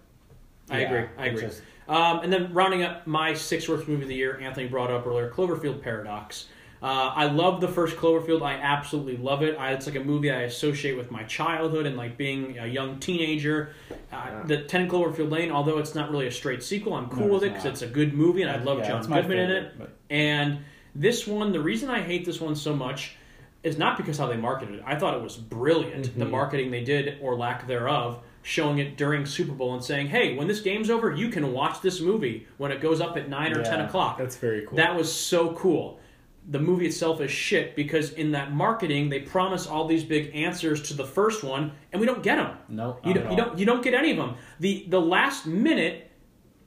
[0.69, 1.09] I yeah, agree.
[1.17, 1.41] I agree.
[1.41, 4.89] just- Um, and then rounding up my six worst movie of the year, Anthony brought
[4.91, 6.47] up earlier, Cloverfield Paradox.
[6.85, 8.43] Uh, I love the first Cloverfield.
[8.43, 9.57] I absolutely love it.
[9.57, 12.99] I, it's like a movie I associate with my childhood and like being a young
[12.99, 13.71] teenager.
[14.13, 17.33] Uh, The Ten Cloverfield Lane, although it's not really a straight sequel, I'm cool No,
[17.33, 19.79] with it because it's a good movie and I love Yeah, John Goodman in it.
[19.79, 20.59] but- And
[20.93, 23.15] This one, the reason I hate this one so much
[23.63, 24.83] is not because how they marketed it.
[24.85, 29.25] I thought it was brilliant, the marketing they did or lack thereof, showing it during
[29.25, 32.71] Super Bowl and saying, "Hey, when this game's over, you can watch this movie when
[32.71, 34.77] it goes up at nine or ten o'clock." That's very cool.
[34.77, 35.99] That was so cool.
[36.47, 40.81] The movie itself is shit because in that marketing they promise all these big answers
[40.89, 42.57] to the first one, and we don't get them.
[42.69, 43.31] Nope, you don't.
[43.31, 43.59] You don't.
[43.59, 44.35] You don't get any of them.
[44.59, 46.11] The the last minute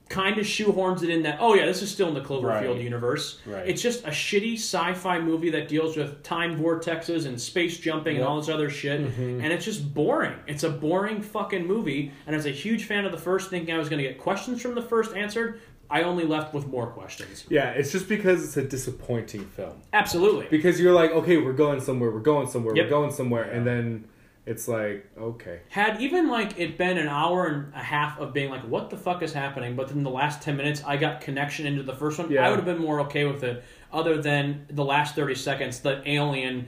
[0.09, 1.37] kind of shoehorns it in that.
[1.39, 2.81] Oh yeah, this is still in the Cloverfield Right.
[2.81, 3.39] universe.
[3.45, 3.67] Right.
[3.69, 8.25] It's just a shitty sci-fi movie that deals with time vortexes and space jumping and
[8.25, 9.41] all this other shit, Mm-hmm.
[9.41, 10.33] and it's just boring.
[10.47, 12.11] It's a boring fucking movie.
[12.25, 14.61] And as a huge fan of the first, thinking I was going to get questions
[14.63, 15.61] from the first answered,
[15.91, 17.45] I only left with more questions.
[17.49, 19.81] yeah, it's just because it's a disappointing film.
[19.93, 20.47] Absolutely.
[20.49, 22.85] Because you're like, okay, we're going somewhere, we're going somewhere, Yep.
[22.85, 24.05] we're going somewhere, and then
[24.45, 25.61] it's like, okay.
[25.69, 28.97] Had even like it been an hour and a half of being like, what the
[28.97, 29.75] fuck is happening?
[29.75, 32.31] But then the last ten minutes, I got connection into the first one.
[32.31, 32.45] Yeah.
[32.45, 33.63] I would have been more okay with it.
[33.91, 36.67] Other than the last thirty seconds, the alien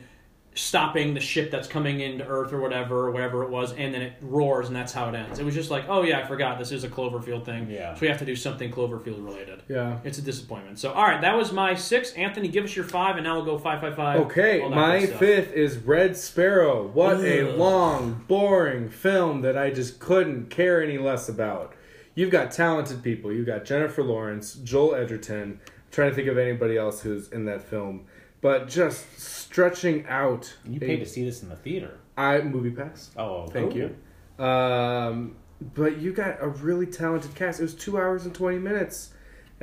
[0.54, 4.02] stopping the ship that's coming into Earth or whatever, or whatever it was, and then
[4.02, 5.40] it roars, and that's how it ends.
[5.40, 7.70] It was just like, oh yeah, I forgot this is a Cloverfield thing.
[7.70, 7.94] Yeah.
[7.94, 9.64] So we have to do something Cloverfield related.
[9.70, 10.00] Yeah.
[10.04, 10.80] It's a disappointment.
[10.80, 12.12] So all right, that was my six.
[12.14, 14.20] Anthony, give us your five, and now we'll go five, five, five.
[14.22, 16.88] Okay, my fifth is Red Sparrow.
[16.88, 21.74] What a long, boring film that I just couldn't care any less about.
[22.14, 23.32] You've got talented people.
[23.32, 25.62] You've got Jennifer Lawrence, Joel Edgerton.
[25.64, 28.06] I'm trying to think of anybody else who's in that film,
[28.42, 30.54] but just stretching out.
[30.66, 31.98] You a- paid to see this in the theater.
[32.18, 33.12] I movie pass.
[33.18, 33.92] Oh, Thank cool.
[34.40, 34.44] you.
[34.46, 35.36] Um,
[35.74, 37.60] but you got a really talented cast.
[37.60, 39.14] It was two hours and twenty minutes.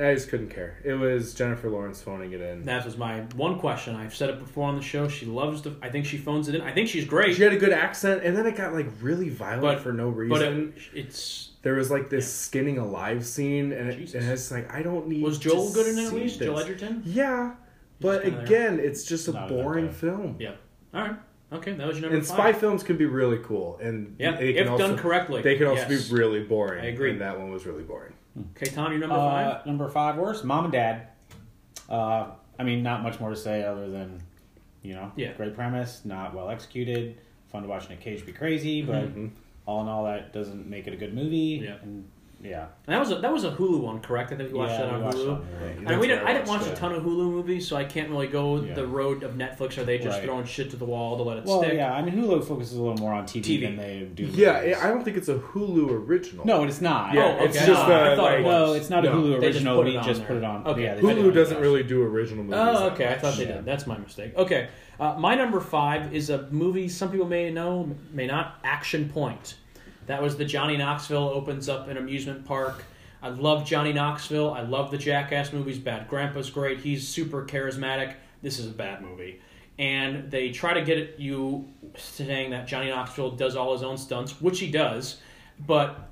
[0.01, 0.79] I just couldn't care.
[0.85, 2.63] It was Jennifer Lawrence phoning it in.
[2.63, 3.97] That was my one question.
[3.97, 5.09] I've said it before on the show.
[5.09, 5.75] She loves the.
[5.81, 6.61] I think she phones it in.
[6.61, 7.35] I think she's great.
[7.35, 10.09] She had a good accent, and then it got like really violent But- for no
[10.09, 10.73] but reason.
[10.93, 14.81] it, it's there was like this skinning alive scene, and, it, and it's like I
[14.81, 15.21] don't need.
[15.21, 16.39] was Joel to good in it at see least?
[16.39, 16.45] this.
[16.47, 17.03] Joel Edgerton.
[17.05, 17.55] Yeah,
[17.99, 18.45] but kinda there.
[18.45, 20.35] again, it's just a Not boring film.
[20.39, 20.53] Yeah.
[20.93, 21.15] All right.
[21.51, 24.49] Okay, that was your number And spy films can be really cool, and Yeah, they
[24.51, 25.41] if also, done correctly.
[25.41, 26.07] they can also yes.
[26.09, 26.83] be really boring.
[26.83, 27.09] I agree.
[27.11, 28.13] And that one was really boring.
[28.55, 29.19] Okay, Tom, your number Uh,
[29.55, 29.65] five.
[29.65, 31.07] number five worst, mom and dad.
[31.89, 32.27] Uh,
[32.59, 34.19] I mean, not much more to say other than,
[34.83, 35.33] you know, Yeah.
[35.33, 39.31] great premise, not well executed, fun to watch Nick Cage be crazy, but Mhm.
[39.65, 41.61] all in all, that doesn't make it a good movie.
[41.63, 41.77] Yeah.
[41.81, 42.07] And,
[42.41, 42.67] yeah.
[42.87, 44.31] And that was a that was a Hulu one, correct?
[44.31, 45.23] I think we watched Yeah, that on we watched Hulu.
[45.25, 47.67] it on And That's we didn't, I didn't watch watched, a ton of Hulu movies,
[47.67, 48.73] so I can't really go Yeah.
[48.73, 49.77] the road of Netflix.
[49.77, 50.23] Are they just Right.
[50.25, 51.73] throwing shit to the wall to let it Well, stick?
[51.73, 53.61] yeah, I mean, Hulu focuses a little more on TV, TV.
[53.65, 54.23] than they do.
[54.25, 54.77] Yeah, movies.
[54.81, 56.45] I don't think it's a Hulu original.
[56.45, 57.13] No, it's not.
[57.13, 58.69] Yeah, Oh, it's just No, uh, I thought it was.
[58.69, 59.15] No, it's not a No.
[59.15, 59.75] Hulu They just original.
[59.77, 60.67] put it we on just put it on.
[60.67, 60.83] Okay.
[60.83, 61.61] Yeah, they put it Hulu doesn't Netflix.
[61.61, 62.59] really do original movies.
[62.61, 63.07] Oh, okay.
[63.07, 63.65] I thought they did.
[63.65, 64.37] That's my mistake.
[64.37, 64.67] Okay,
[64.99, 68.55] uh, my number five is a movie some people may know, may not.
[68.63, 69.55] Action Point.
[70.09, 72.83] That was the Johnny Knoxville opens up an amusement park.
[73.21, 74.51] I love Johnny Knoxville.
[74.51, 75.77] I love the Jackass movies.
[75.77, 76.79] Bad Grandpa's great.
[76.79, 78.15] He's super charismatic.
[78.41, 79.39] This is a bad movie.
[79.77, 83.99] And they try to get at you saying that Johnny Knoxville does all his own
[83.99, 85.19] stunts, which he does,
[85.67, 86.09] but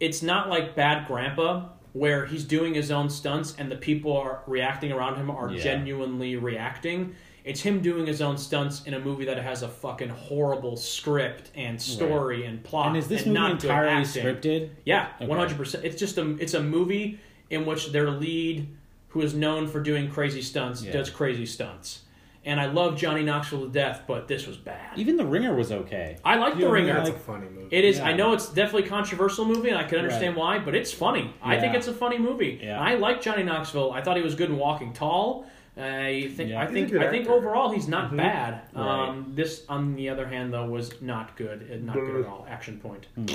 [0.00, 4.42] it's not like Bad Grandpa where he's doing his own stunts and the people are
[4.48, 5.62] reacting around him are Yeah.
[5.62, 7.14] genuinely reacting.
[7.48, 11.50] It's him doing his own stunts in a movie that has a fucking horrible script
[11.54, 12.88] and story and plot.
[12.88, 14.70] And is this movie not entirely scripted?
[14.84, 15.84] Yeah, one hundred percent.
[15.84, 18.68] It's just a it's a movie in which their lead,
[19.08, 20.92] who is known for doing crazy stunts, Yeah.
[20.92, 22.02] does crazy stunts.
[22.44, 24.96] And I love Johnny Knoxville to death, but this was bad.
[24.98, 26.16] Even The Ringer was okay.
[26.24, 26.94] I like You The know, Ringer.
[26.94, 27.74] That's a funny movie.
[27.74, 27.96] It is.
[27.98, 28.06] Yeah.
[28.08, 31.34] I know it's definitely a controversial movie, and I can understand why, but it's funny.
[31.42, 32.60] I think it's a funny movie.
[32.62, 32.80] Yeah.
[32.80, 33.92] I like Johnny Knoxville.
[33.92, 35.46] I thought he was good in Walking Tall.
[35.78, 36.50] I think.
[36.50, 36.60] Yeah.
[36.62, 36.92] I think.
[36.94, 37.32] I think actor.
[37.34, 38.16] overall he's not Mhm.
[38.16, 38.62] bad.
[38.74, 39.08] Right.
[39.08, 41.68] Um, this, on the other hand, though, was not good.
[41.72, 42.46] uh, Not good at all.
[42.48, 43.06] Action point.
[43.14, 43.26] Hmm.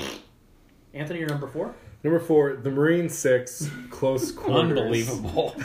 [0.92, 1.74] Anthony, your number four.
[2.04, 4.78] Number four, The Marine Six, Close Quarters.
[4.78, 5.56] Unbelievable.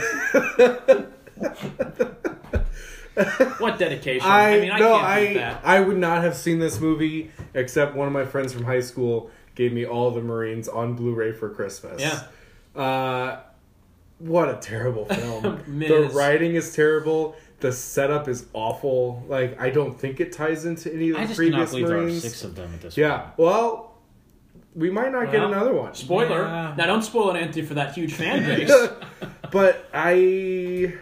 [3.57, 4.25] What dedication?
[4.25, 5.61] I, I, mean, I no, can't beat I that.
[5.65, 9.29] I would not have seen this movie except one of my friends from high school
[9.55, 12.01] gave me all the Marines on Blu-ray for Christmas.
[12.01, 12.81] Yeah.
[12.81, 13.41] Uh,
[14.19, 15.63] what a terrible film.
[15.79, 17.36] the writing is terrible.
[17.62, 19.23] The setup is awful.
[19.27, 21.69] Like I don't think it ties into any of the I just do not previous
[21.71, 22.21] believe there are Marines.
[22.21, 23.32] six of them at this yeah.
[23.38, 23.97] Well,
[24.75, 25.93] we might not get Well, another one.
[25.95, 26.43] Spoiler.
[26.43, 26.75] Yeah.
[26.77, 28.71] Now, don't spoil it, Anthony, for that huge fan base.
[29.51, 30.93] but I,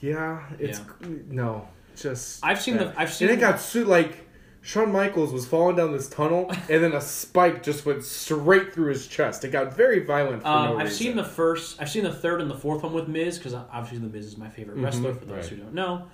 [0.00, 0.80] yeah, it's
[1.28, 2.92] no, just I've seen the.
[2.96, 3.28] I've seen.
[3.28, 4.23] and it got su- like
[4.66, 8.86] Shawn Michaels was falling down this tunnel, and then a spike just went straight through
[8.88, 9.44] his chest.
[9.44, 10.96] It got very violent for Um, no I've reason.
[10.96, 13.98] seen the first, I've seen the third and the fourth one with Miz because obviously
[13.98, 15.12] the Miz is my favorite wrestler.
[15.12, 15.46] For those Right.
[15.50, 16.06] who don't know,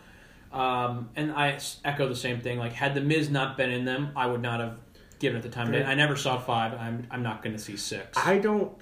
[0.53, 2.59] um, and I echo the same thing.
[2.59, 4.79] Like, had the Miz not been in them, I would not have
[5.21, 5.71] given it the time.
[5.71, 5.87] Right.
[5.87, 6.75] I never saw five.
[6.75, 8.19] I'm I'm not going to see six.
[8.19, 8.73] I don't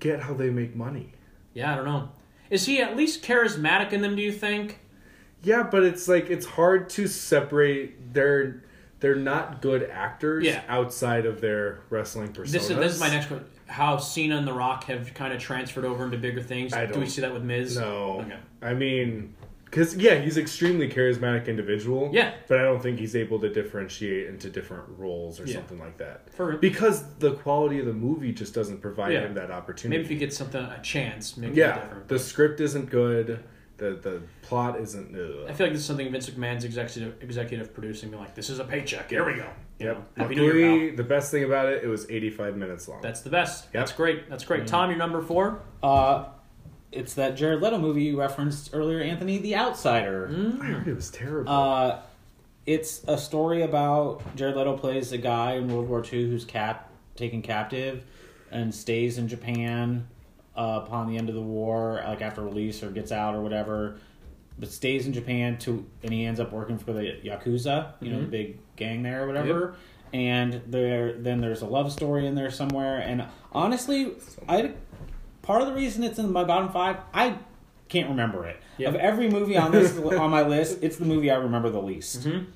[0.00, 1.12] get how they make money.
[1.54, 2.08] yeah, I don't know.
[2.50, 4.16] Is he at least charismatic in them?
[4.16, 4.80] Do you think?
[5.44, 8.12] Yeah, but it's like it's hard to separate.
[8.12, 8.64] They're
[9.00, 10.62] they're not good actors Yeah.
[10.68, 12.52] outside of their wrestling personas.
[12.52, 13.44] This is this is my next one.
[13.66, 16.72] How Cena and The Rock have kind of transferred over into bigger things.
[16.72, 17.76] Do we see that with Miz?
[17.78, 18.36] No, Okay.
[18.62, 19.34] I mean,
[19.64, 22.10] because yeah, he's extremely charismatic individual.
[22.12, 22.32] Yeah.
[22.48, 25.54] but I don't think he's able to differentiate into different roles or Yeah.
[25.54, 26.32] something like that.
[26.34, 29.20] For Because the quality of the movie just doesn't provide Yeah.
[29.20, 29.98] him that opportunity.
[29.98, 32.08] maybe if he gets something a chance, maybe yeah, different.
[32.08, 33.38] the script isn't good.
[33.80, 35.10] The the plot isn't.
[35.12, 35.46] New.
[35.48, 38.10] I feel like this is something Vince McMahon's executive executive producing.
[38.12, 39.10] They're like, this is a paycheck.
[39.10, 39.48] Here we go.
[39.80, 39.96] You Yep.
[39.96, 40.70] know, Happy New Year.
[40.70, 43.00] Luckily, the best thing about it, it was 85 minutes long.
[43.00, 43.64] That's the best.
[43.64, 43.72] Yep.
[43.72, 44.28] That's great.
[44.30, 44.66] That's great.
[44.66, 45.62] Tom, your number four.
[45.82, 46.26] Uh,
[46.92, 50.28] it's that Jared Leto movie you referenced earlier, Anthony, The Outsider.
[50.30, 50.60] Mm.
[50.60, 51.50] I heard it was terrible.
[51.50, 52.00] Uh,
[52.66, 56.90] it's a story about Jared Leto plays a guy in World War II who's cap
[57.16, 58.02] taken captive
[58.50, 60.06] and stays in Japan
[60.56, 63.96] uh, upon the end of the war, like after release or gets out or whatever.
[64.58, 68.20] But stays in Japan to, and he ends up working for the yakuza, you know,
[68.20, 69.74] the big gang there or whatever.
[70.12, 72.98] And there, then there's a love story in there somewhere.
[72.98, 74.12] And honestly,
[74.48, 74.72] I
[75.42, 77.38] part of the reason it's in my bottom five, I
[77.88, 78.60] can't remember it.
[78.76, 78.88] Yeah.
[78.90, 82.26] Of every movie on this on my list, it's the movie I remember the least,
[82.28, 82.46] Mhm.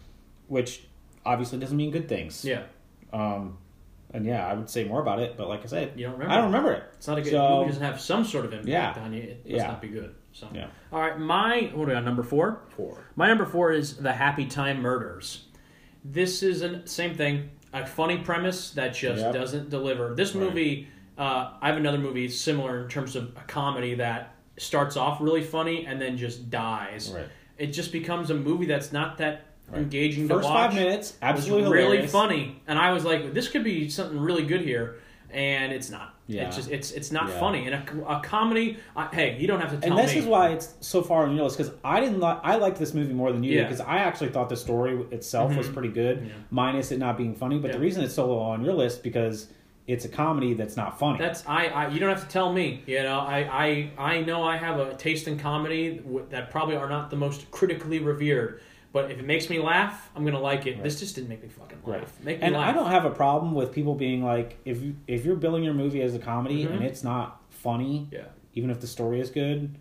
[0.49, 0.87] which
[1.25, 2.45] obviously doesn't mean good things.
[2.45, 2.65] Yeah.
[3.15, 3.57] Um,
[4.15, 6.33] and yeah, I would say more about it, but like I said, You don't remember?
[6.33, 6.85] I don't remember it.
[6.95, 7.69] It's not a good So- movie.
[7.71, 9.03] Doesn't have some sort of impact Yeah.
[9.05, 9.23] on you.
[9.23, 9.67] It must Yeah.
[9.67, 10.15] not be good.
[10.33, 10.49] So.
[10.55, 10.67] Yeah.
[10.93, 11.19] All right.
[11.19, 12.61] My what are we on number four?
[12.71, 12.97] Four.
[13.17, 15.45] My number four is the Happy Time Murders.
[16.05, 19.33] This is a same thing, a funny premise that just Yep.
[19.35, 20.15] doesn't deliver.
[20.15, 20.45] This Right.
[20.49, 25.21] movie, uh, I have another movie similar in terms of a comedy that starts off
[25.21, 27.13] really funny and then just dies.
[27.15, 27.27] Right.
[27.59, 29.81] It just becomes a movie that's not that Right.
[29.83, 30.73] engaging First to watch.
[30.73, 32.13] five minutes, was absolutely really hilarious.
[32.13, 34.97] funny, and I was like, "This could be something really good here,"
[35.31, 36.15] and it's not.
[36.27, 36.47] Yeah.
[36.47, 37.41] It's just it's it's not Yeah.
[37.41, 37.67] funny.
[37.67, 40.21] And a, a comedy, I, hey, you don't have to tell And this me.
[40.21, 42.21] is why it's so far on your list because I didn't.
[42.21, 43.65] like I liked this movie more than you Yeah.
[43.65, 45.73] because I actually thought the story itself was Mhm.
[45.75, 46.33] pretty good, Yeah.
[46.51, 47.59] minus it not being funny.
[47.59, 49.49] But the reason it's so low on your list because
[49.87, 51.19] it's a comedy that's not funny.
[51.19, 51.89] That's I, I.
[51.89, 52.83] You don't have to tell me.
[52.87, 56.01] You know, I, I, I know I have a taste in comedy
[56.31, 58.61] that probably are not the most critically revered.
[58.95, 60.75] But if it makes me laugh, I'm gonna like it.
[60.77, 60.85] Right.
[60.85, 62.01] This just didn't make me fucking laugh.
[62.01, 62.25] Right.
[62.25, 62.69] Make me and laugh.
[62.71, 65.75] I don't have a problem with people being like, if you if you're billing your
[65.75, 66.75] movie as a comedy Mhm.
[66.77, 68.27] and it's not funny, Yeah.
[68.55, 69.75] even if the story is good,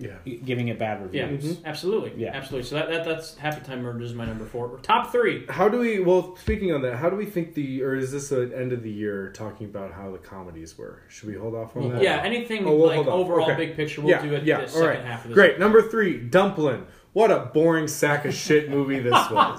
[0.00, 0.16] Yeah.
[0.44, 1.14] giving it bad reviews.
[1.22, 1.30] Yeah.
[1.30, 1.60] reviews.
[1.64, 2.12] Absolutely.
[2.16, 2.32] Yeah.
[2.34, 2.68] Absolutely.
[2.68, 4.78] So that, that that's Happy Time Murders is my number four.
[4.82, 5.46] Top three.
[5.48, 6.00] How do we?
[6.00, 8.82] Well, speaking on that, how do we think the or is this an end of
[8.82, 11.02] the year talking about how the comedies were?
[11.08, 12.02] Should we hold off on that?
[12.02, 12.20] Yeah.
[12.24, 13.66] Anything Oh, we'll like overall Okay.
[13.66, 14.42] big picture, we'll yeah, do it.
[14.42, 14.62] yeah.
[14.62, 15.04] the second right.
[15.04, 15.34] half of this.
[15.36, 15.60] Great.
[15.60, 16.82] Number three, Dumplin.
[17.16, 19.58] What a boring sack of shit movie this was.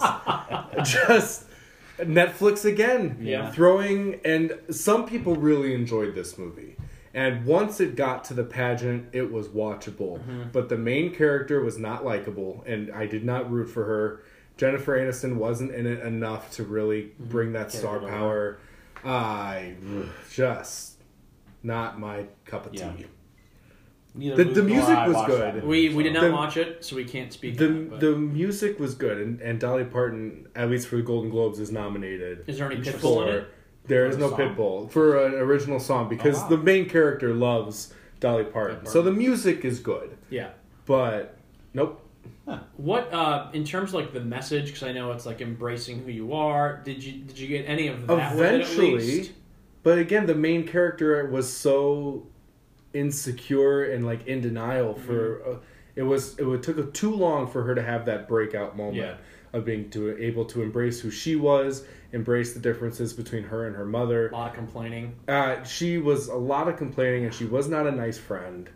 [0.84, 1.46] Just
[1.98, 3.18] Netflix again.
[3.20, 3.50] Yeah.
[3.50, 6.76] Throwing and some people really enjoyed this movie.
[7.16, 10.20] And once it got to the pageant, it was watchable.
[10.20, 10.44] Mm-hmm.
[10.52, 14.22] But the main character was not likable, and I did not root for her.
[14.56, 18.60] Jennifer Aniston wasn't in it enough to really bring that star power.
[19.04, 19.74] I
[20.30, 21.02] just
[21.64, 23.08] not my cup of tea.
[24.16, 24.30] Yeah.
[24.36, 25.42] Neither The- the Luke nor music I was watched good.
[25.42, 27.58] that movie, We we did not The- watch it, so we can't speak.
[27.58, 30.96] The on it, but- the music was good, and, and Dolly Parton, at least for
[30.98, 32.44] the Golden Globes, is nominated.
[32.48, 33.48] is there any pitbull in it?
[33.88, 34.40] there is For no song?
[34.40, 36.50] pitbull for an original song because Oh, wow.
[36.50, 38.92] the main character loves Dolly Parton, Parton.
[38.92, 40.18] so the music is good.
[40.30, 40.50] Yeah.
[40.86, 41.38] But
[41.74, 42.02] nope,
[42.78, 44.68] What uh in terms of like the message?
[44.68, 46.82] Because I know it's like embracing who you are.
[46.84, 48.36] Did you did you get any of that?
[48.36, 48.92] with it at eventually.
[48.98, 49.32] least?
[49.84, 52.28] But again, the main character was so
[52.94, 55.52] insecure and like in denial for Mm-hmm.
[55.52, 55.60] uh,
[55.96, 59.16] it was it would took too long for her to have that breakout moment Yeah.
[59.54, 63.76] of being to able to embrace who she was, embrace the differences between her and
[63.76, 64.28] her mother.
[64.30, 65.16] a lot of complaining.
[65.28, 68.70] Uh, she was a lot of complaining, and she was not a nice friend.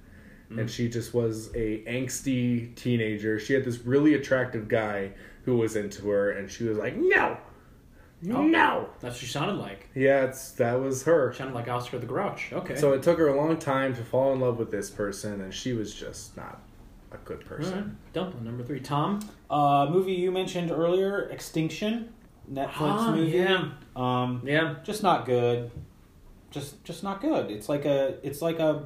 [0.52, 0.62] Mm.
[0.62, 3.40] And she just was a angsty teenager.
[3.40, 5.12] She had this really attractive guy
[5.46, 7.38] who was into her, and she was like, "No,
[8.30, 8.44] Oh.
[8.44, 9.90] no." That's what she sounded like.
[9.96, 11.32] Yeah, it's that was her.
[11.34, 12.52] She sounded like Oscar the Grouch.
[12.54, 12.76] Okay.
[12.76, 15.54] So it took her a long time to fall in love with this person, and
[15.54, 16.62] she was just not
[17.12, 17.74] a good person.
[17.74, 18.14] right.
[18.14, 18.80] Dumpling number three.
[18.80, 19.20] Tom.
[19.50, 22.14] Uh, movie you mentioned earlier, Extinction,
[22.52, 23.32] Netflix Ah, movie.
[23.38, 23.70] yeah.
[23.96, 24.76] Um, Yeah.
[24.84, 25.72] just not good.
[26.52, 27.50] Just just not good.
[27.52, 28.84] It's like a it's like a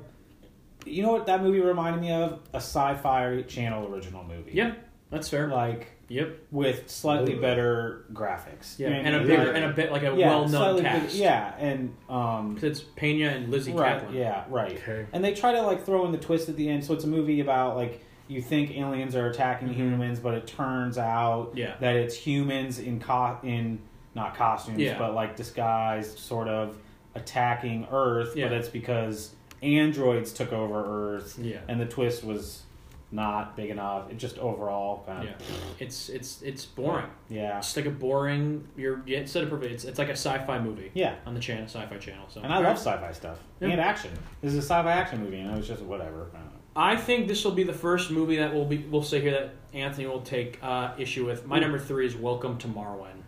[0.85, 2.39] you know what that movie reminded me of?
[2.53, 4.51] A sci-fi channel original movie.
[4.53, 4.73] Yeah.
[5.09, 5.47] That's fair.
[5.47, 6.37] Like Yep.
[6.51, 7.41] with slightly Ooh.
[7.41, 8.77] better graphics.
[8.77, 8.87] Yeah.
[8.89, 10.49] You know what And a bigger Like- and a bit like a yeah, well known
[10.49, 11.15] slightly big- cast.
[11.15, 14.13] yeah, and um 'Cause It's Pena and Lizzy right, Caplan.
[14.13, 14.73] yeah, right.
[14.73, 15.05] Okay.
[15.13, 17.07] And they try to like throw in the twist at the end, so it's a
[17.07, 19.75] movie about like you think aliens are attacking Mhm.
[19.75, 21.75] humans, but it turns out Yeah.
[21.79, 23.79] that it's humans in co- in
[24.15, 24.97] not costumes, Yeah.
[24.97, 26.77] but like disguised, sort of
[27.15, 28.35] attacking Earth.
[28.35, 28.47] Yeah.
[28.49, 30.83] But it's because androids took over
[31.15, 31.57] Earth, Yeah.
[31.67, 32.63] and the twist was
[33.11, 34.09] not big enough.
[34.11, 35.45] It just overall kind of Yeah,
[35.79, 37.05] it's it's it's boring.
[37.29, 37.57] yeah.
[37.59, 38.67] It's like a boring.
[38.75, 39.63] You're yeah, instead of.
[39.63, 40.91] It's, it's like a sci-fi movie.
[40.93, 41.15] Yeah.
[41.25, 42.25] on the channel, sci-fi channel.
[42.29, 43.69] So And I love sci-fi stuff Yeah.
[43.69, 44.11] and action.
[44.41, 46.27] This is a sci-fi action movie, and it was just whatever.
[46.33, 46.51] I don't know.
[46.77, 48.79] I think this will be the first movie that we'll be.
[48.79, 51.45] We'll say here that Anthony will take uh, issue with.
[51.47, 53.21] My number three is Welcome to Marwen.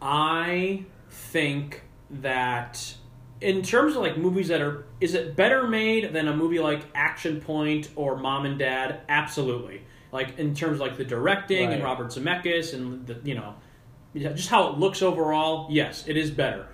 [0.00, 2.94] I think that
[3.40, 6.82] in terms of like movies that are, is it better made than a movie like
[6.94, 9.00] Action Point or Mom and Dad?
[9.08, 9.82] Absolutely.
[10.12, 13.54] Like in terms of like the directing and Robert Zemeckis and the you know,
[14.14, 15.66] just how it looks overall.
[15.70, 16.68] Yes, it is better.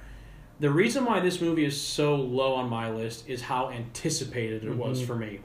[0.61, 4.71] The reason why this movie is so low on my list is how anticipated it
[4.71, 4.79] mm-hmm.
[4.79, 5.41] was for me.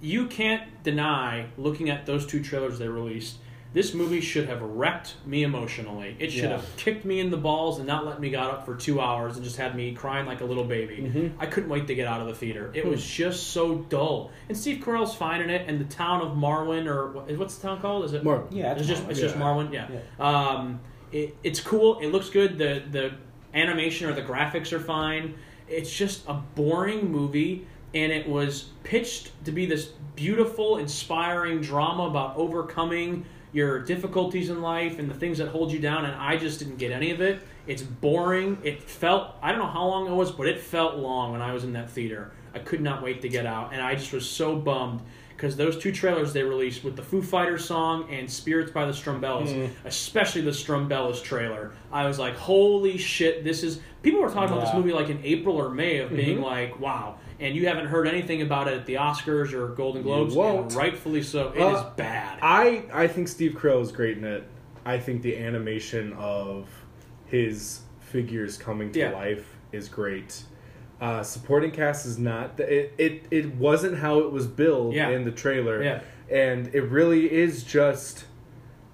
[0.00, 3.36] You can't deny, looking at those two trailers they released,
[3.74, 6.16] this movie should have wrecked me emotionally.
[6.18, 6.50] It should Yeah.
[6.56, 9.34] have kicked me in the balls and not let me got up for two hours
[9.36, 11.32] and just had me crying like a little baby.
[11.40, 12.70] I couldn't wait to get out of the theater.
[12.72, 14.30] It was just so dull.
[14.48, 17.80] And Steve Carell's fine in it, and the town of Marwen, or what's the town
[17.80, 18.04] called?
[18.04, 18.46] Is it Marwen.
[18.50, 19.10] Yeah, It's it's just Marwen.
[19.10, 19.88] it's just Yeah.
[20.18, 20.24] Yeah.
[20.24, 20.80] Um,
[21.12, 21.98] it, it's cool.
[21.98, 22.56] It looks good.
[22.58, 23.12] The the
[23.54, 25.34] animation or the graphics are fine.
[25.68, 32.04] It's just a boring movie, and it was pitched to be this beautiful, inspiring drama
[32.04, 33.24] about overcoming
[33.54, 36.04] your difficulties in life and the things that hold you down.
[36.04, 37.40] And I just didn't get any of it.
[37.66, 38.58] It's boring.
[38.62, 41.52] It felt I don't know how long it was, but it felt long when I
[41.52, 42.32] was in that theater.
[42.52, 45.00] I could not wait to get out, and I just was so bummed
[45.36, 48.92] because those two trailers they released with the Foo Fighters song and Spirits by the
[48.92, 53.44] Strumbellas, especially the Strumbellas trailer, I was like, "Holy shit!
[53.44, 56.40] This is." People were talking about this movie like in April or May of being
[56.40, 60.36] like, "Wow!" And you haven't heard anything about it at the Oscars or Golden Globes,
[60.36, 61.48] and rightfully so.
[61.48, 62.38] It is Uh, bad.
[62.42, 64.44] I I think Steve Carell is great in it.
[64.86, 66.68] I think the animation of
[67.26, 69.12] his figures coming to Yeah.
[69.12, 70.42] life is great.
[71.00, 73.26] Uh, supporting cast is not it, it.
[73.30, 75.10] It wasn't how it was billed Yeah.
[75.10, 76.00] in the trailer, Yeah.
[76.30, 78.24] and it really is just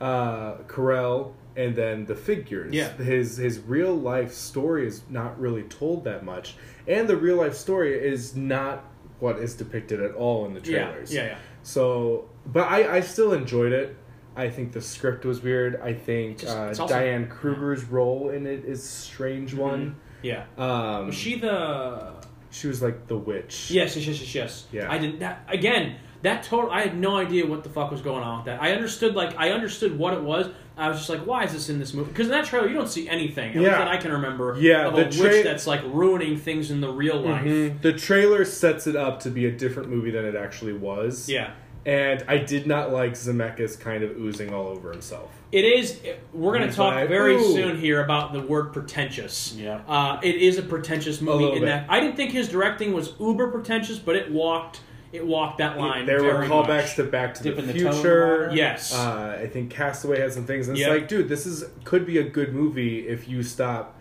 [0.01, 2.72] uh, Carell and then the figures.
[2.74, 2.92] Yeah.
[2.96, 6.57] His his real life story is not really told that much,
[6.88, 8.84] and the real life story is not
[9.18, 11.12] what is depicted at all in the trailers.
[11.12, 11.38] yeah, yeah.
[11.62, 13.94] So, but I, I still enjoyed it.
[14.34, 15.78] I think the script was weird.
[15.82, 19.96] I think Just- uh, also- Diane Kruger's role in it is strange one.
[20.22, 20.44] Yeah.
[20.58, 22.12] Um, Was she the
[22.50, 23.70] she was like the witch.
[23.70, 24.66] Yes, yes, yes, yes, yes.
[24.72, 24.90] Yeah.
[24.90, 25.20] I didn't.
[25.20, 26.70] That, again, that total.
[26.70, 28.60] I had no idea what the fuck was going on with that.
[28.60, 30.48] I understood, like, I understood what it was.
[30.76, 32.10] I was just like, why is this in this movie?
[32.10, 33.50] Because in that trailer, you don't see anything.
[33.50, 33.78] At least Yeah.
[33.78, 34.56] that I can remember.
[34.58, 37.44] Yeah, of the a tra- witch that's like ruining things in the real life.
[37.44, 37.80] Mhm.
[37.82, 41.28] The trailer sets it up to be a different movie than it actually was.
[41.28, 41.50] Yeah.
[41.86, 45.30] And I did not like Zemeckis kind of oozing all over himself.
[45.53, 46.01] It is.
[46.32, 49.53] We're going to talk like, very "Ooh." soon here about the word pretentious.
[49.57, 49.80] Yeah.
[49.88, 51.66] Uh, it is a pretentious movie little in bit.
[51.66, 54.80] that I didn't think his directing was uber pretentious, but it walked.
[55.12, 56.07] It walked that line.
[56.07, 56.94] there were callbacks much.
[56.96, 58.44] to Back to Dipping the the in the Future.
[58.44, 58.51] water.
[58.55, 58.94] Yes.
[58.94, 60.92] Uh, I think Castaway had some things, and it's Yeah.
[60.94, 63.96] like, dude, this is could be a good movie if you stop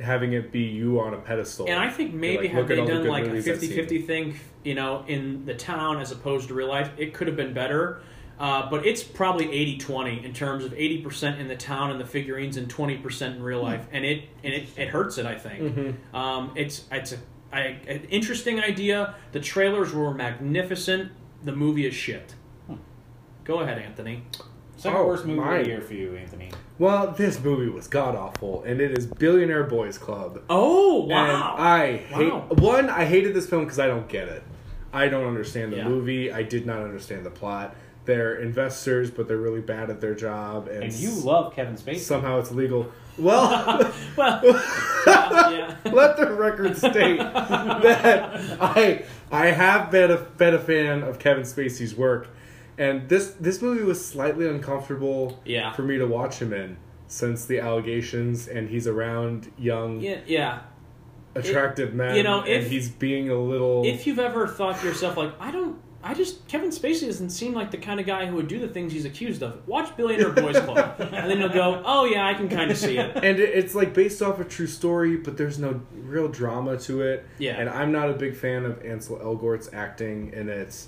[0.00, 1.66] having it be you on a pedestal.
[1.68, 3.46] And I think maybe like, had look at they all the done like a movies
[3.46, 7.36] 50-50 thing, you know, in the town as opposed to real life, it could have
[7.36, 8.00] been better.
[8.42, 9.46] Uh, but it's probably
[9.78, 13.62] 80-20 in terms of 80% in the town and the figurines and 20% in real
[13.62, 13.86] life.
[13.92, 15.96] And it and it, it hurts it, I think.
[16.12, 17.18] Um, it's it's a,
[17.52, 19.14] I, an interesting idea.
[19.30, 21.12] The trailers were magnificent.
[21.44, 22.34] The movie is shit.
[23.44, 24.24] Go ahead, Anthony.
[24.76, 25.62] Second Oh, worst movie of mine.
[25.62, 26.50] the year for you, Anthony.
[26.80, 30.42] Well, this movie was god awful, and it is Billionaire Boys Club.
[30.50, 31.54] Oh, And wow.
[31.56, 32.46] I hate Wow.
[32.58, 32.90] one.
[32.90, 34.42] I hated this film because I don't get it.
[34.92, 35.88] I don't understand the Yeah.
[35.88, 36.32] movie.
[36.32, 37.76] I did not understand the plot.
[38.04, 41.98] They're investors, but they're really bad at their job, and, And you love Kevin Spacey.
[42.00, 42.90] somehow it's legal.
[43.16, 43.50] Well,
[44.16, 44.40] well,
[45.06, 45.76] yeah.
[45.84, 51.44] let the record state that I I have been a been a fan of Kevin
[51.44, 52.28] Spacey's work,
[52.78, 55.72] and this this movie was slightly uncomfortable Yeah.
[55.72, 60.58] for me to watch him in since the allegations, and he's around young, Yeah, yeah.
[61.34, 63.84] attractive men, you know, and if- he's being a little.
[63.84, 67.54] If you've ever thought to yourself, like, I don't, I just, Kevin Spacey doesn't seem
[67.54, 69.66] like the kind of guy who would do the things he's accused of.
[69.68, 70.96] Watch Billionaire Boys Club.
[70.98, 73.14] and then you'll go, oh, yeah, I can kind of see it.
[73.16, 77.02] and it- it's like based off a true story, but there's no real drama to
[77.02, 77.24] it.
[77.38, 77.56] Yeah.
[77.60, 80.86] And I'm not a big fan of Ansel Elgort's acting in it.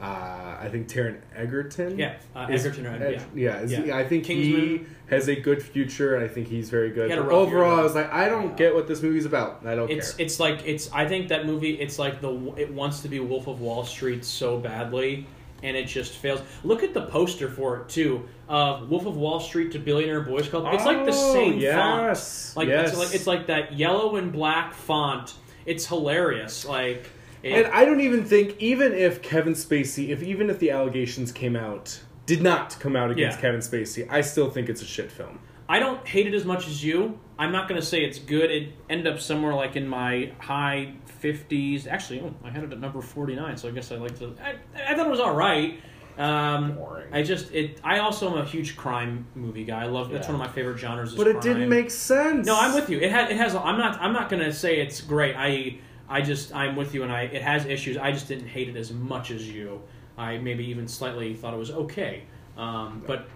[0.00, 1.98] Uh, I think Taron Egerton.
[1.98, 3.60] Yeah, uh, is- Egerton, Ed- yeah.
[3.60, 3.96] is- Yeah.
[3.96, 7.10] I think he has a good future, and I think he's very good.
[7.10, 7.80] He rough year, overall.
[7.80, 9.62] I was like, I don't get what this movie's about.
[9.66, 10.24] I don't It's care.
[10.26, 10.88] it's like it's.
[10.92, 11.72] I think that movie.
[11.80, 15.26] It's like the it wants to be Wolf of Wall Street so badly,
[15.64, 16.42] and it just fails.
[16.62, 18.28] Look at the poster for it too.
[18.48, 20.64] Uh, Wolf of Wall Street to Billionaire Boys Club.
[20.74, 22.52] It's like the Oh, same yes.
[22.54, 22.56] font.
[22.56, 22.90] Like Yes.
[22.90, 25.34] it's like it's like that yellow and black font.
[25.66, 26.64] it's hilarious.
[26.66, 27.10] Like,
[27.42, 31.32] it, And I don't even think, even if Kevin Spacey, if even if the allegations
[31.32, 33.42] came out, did not come out against Yeah.
[33.42, 35.38] Kevin Spacey, I still think it's a shit film.
[35.68, 37.18] I don't hate it as much as you.
[37.38, 38.50] I'm not going to say it's good.
[38.50, 41.86] It ended up somewhere like in my high 50s.
[41.86, 44.34] Actually, oh, I had it at number 49, so I guess I like to.
[44.42, 44.56] I,
[44.90, 45.78] I thought it was all right.
[46.16, 47.12] Um, Boring.
[47.12, 47.78] I just it.
[47.84, 49.82] I also am a huge crime movie guy.
[49.82, 51.12] I love that's one of my favorite genres.
[51.12, 51.42] Is But it crime.
[51.42, 52.44] didn't make sense.
[52.46, 52.98] No, I'm with you.
[52.98, 53.30] It has.
[53.30, 53.54] It has.
[53.54, 54.00] I'm not.
[54.00, 55.36] I'm not going to say it's great.
[55.36, 55.78] I.
[56.08, 56.54] I just.
[56.54, 57.22] I'm with you, and I.
[57.22, 57.96] It has issues.
[57.96, 59.80] I just didn't hate it as much as you.
[60.16, 62.22] I maybe even slightly thought it was okay.
[62.56, 63.28] Um, but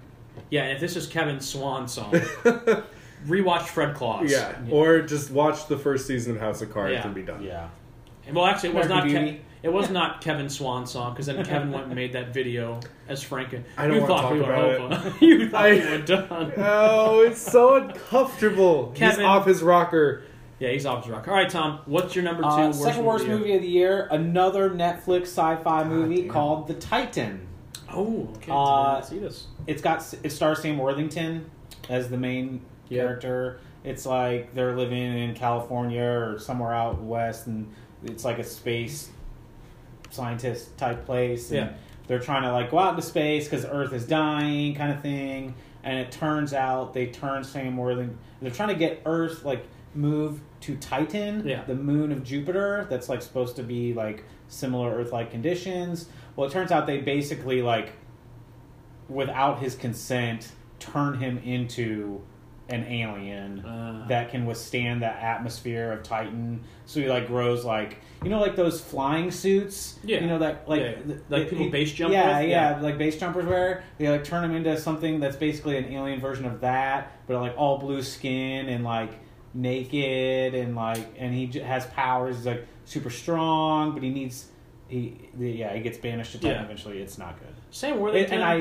[0.50, 2.10] yeah, if this is Kevin's swan song,
[3.26, 4.30] rewatch Fred Claus.
[4.30, 4.54] Yeah.
[4.70, 7.04] Or just watch the first season of House of Cards Yeah.
[7.06, 7.42] and be done.
[7.42, 7.68] Yeah.
[8.32, 9.04] Well, actually, it was not.
[9.08, 12.34] American Ke- it was not Kevin's swan song because then Kevin went and made that
[12.34, 13.62] video as Franken.
[13.76, 15.14] I don't you thought talk we were about over.
[15.24, 16.52] you thought we were done.
[16.58, 18.92] Oh, it's so uncomfortable.
[18.96, 20.24] He's off his rocker.
[20.62, 21.26] Yeah, he's off his rock.
[21.26, 21.80] All right, Tom.
[21.86, 22.48] What's your number two?
[22.48, 23.52] Uh, worst second worst movie?
[23.56, 27.48] of the year, another Netflix sci-fi movie called The Titan.
[27.92, 28.52] Oh, okay.
[28.54, 29.48] Uh, see this.
[29.66, 31.50] It's got it stars Sam Worthington
[31.88, 33.02] as the main Yeah.
[33.02, 33.58] character.
[33.82, 37.68] It's like they're living in California or somewhere out west, and
[38.04, 39.10] it's like a space
[40.10, 41.50] scientist type place.
[41.50, 41.72] And Yeah.
[42.06, 45.54] they're trying to like go out into space because Earth is dying, kind of thing.
[45.82, 48.16] And it turns out they turn Sam Worthington.
[48.40, 51.64] They're trying to get Earth like moved to Titan, Yeah.
[51.64, 52.86] the moon of Jupiter.
[52.88, 56.08] That's like supposed to be like similar Earth-like conditions.
[56.36, 57.92] Well, it turns out they basically like
[59.08, 62.20] without his consent, turn him into
[62.68, 66.60] an alien Uh, that can withstand the atmosphere of Titan.
[66.86, 69.98] So he like grows like you know like those flying suits.
[70.04, 70.20] Yeah.
[70.20, 71.14] You know that like Yeah.
[71.28, 72.80] Like people it- base jump Yeah, yeah, Yeah.
[72.80, 73.82] like base jumpers wear.
[73.98, 77.54] They like turn him into something that's basically an alien version of that, but like
[77.58, 79.10] all blue skin and like
[79.54, 82.36] naked and like and he j- has powers.
[82.36, 84.48] He's like super strong, but he needs.
[84.88, 86.64] He, yeah, he gets banished to Titan Yeah.
[86.64, 87.00] eventually.
[87.00, 87.48] It's not good.
[87.70, 88.34] Sam It- Worthington.
[88.34, 88.56] and I,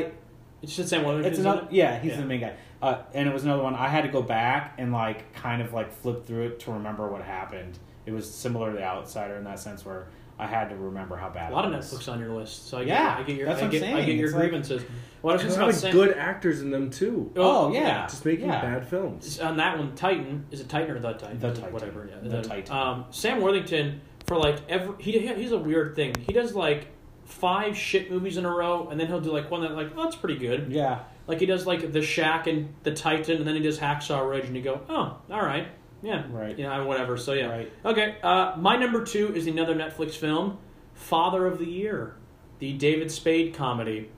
[0.61, 1.31] You said Sam Worthington.
[1.31, 1.67] it's another.
[1.71, 2.53] Yeah, he's the main guy.
[2.81, 3.75] Uh, and it was another one.
[3.75, 7.07] I had to go back and like kind of like flip through it to remember
[7.09, 7.77] what happened.
[8.05, 10.07] It was similar to The Outsider in that sense, where
[10.41, 11.51] I had to remember how bad.
[11.51, 11.79] A lot it of.
[11.83, 13.79] Netflix on your list, so I get, Yeah, I get your, that's I what I'm
[13.79, 14.83] get, I get your It's like- grievances.
[15.21, 17.31] What I was There's just a about of saying, good actors in them too.
[17.35, 18.07] Oh, yeah.
[18.07, 18.59] Just making Yeah.
[18.59, 19.39] bad films.
[19.39, 21.37] on that one, Titan is it Titan or the Titan?
[21.39, 21.71] The Titan.
[21.71, 22.09] whatever.
[22.11, 22.75] Yeah, The Titan.
[22.75, 26.15] Um, Sam Worthington for like every he he's a weird thing.
[26.25, 26.87] He does like
[27.25, 30.03] five shit movies in a row, and then he'll do like one that like oh
[30.05, 30.71] that's pretty good.
[30.71, 34.27] Yeah, Like he does like the Shack and the Titan, and then he does Hacksaw
[34.27, 35.67] Ridge, and you go oh all right
[36.01, 36.57] yeah Right.
[36.57, 37.17] yeah whatever.
[37.17, 37.71] So yeah Right.
[37.85, 38.17] okay.
[38.23, 40.57] Uh, my number two is another Netflix film,
[40.93, 42.15] Father of the Year,
[42.59, 44.09] the David Spade comedy.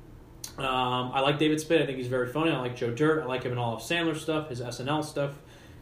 [0.58, 1.82] Um, I like David Spade.
[1.82, 2.52] I think he's very funny.
[2.52, 3.24] I like Joe Dirt.
[3.24, 5.32] I like him in all of Sandler stuff, his SNL stuff.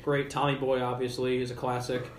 [0.03, 0.29] Great.
[0.29, 2.09] Tommy Boy, obviously, is a classic.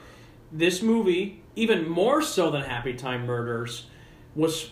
[0.51, 3.87] This movie, even more so than Happy Time Murders,
[4.35, 4.70] was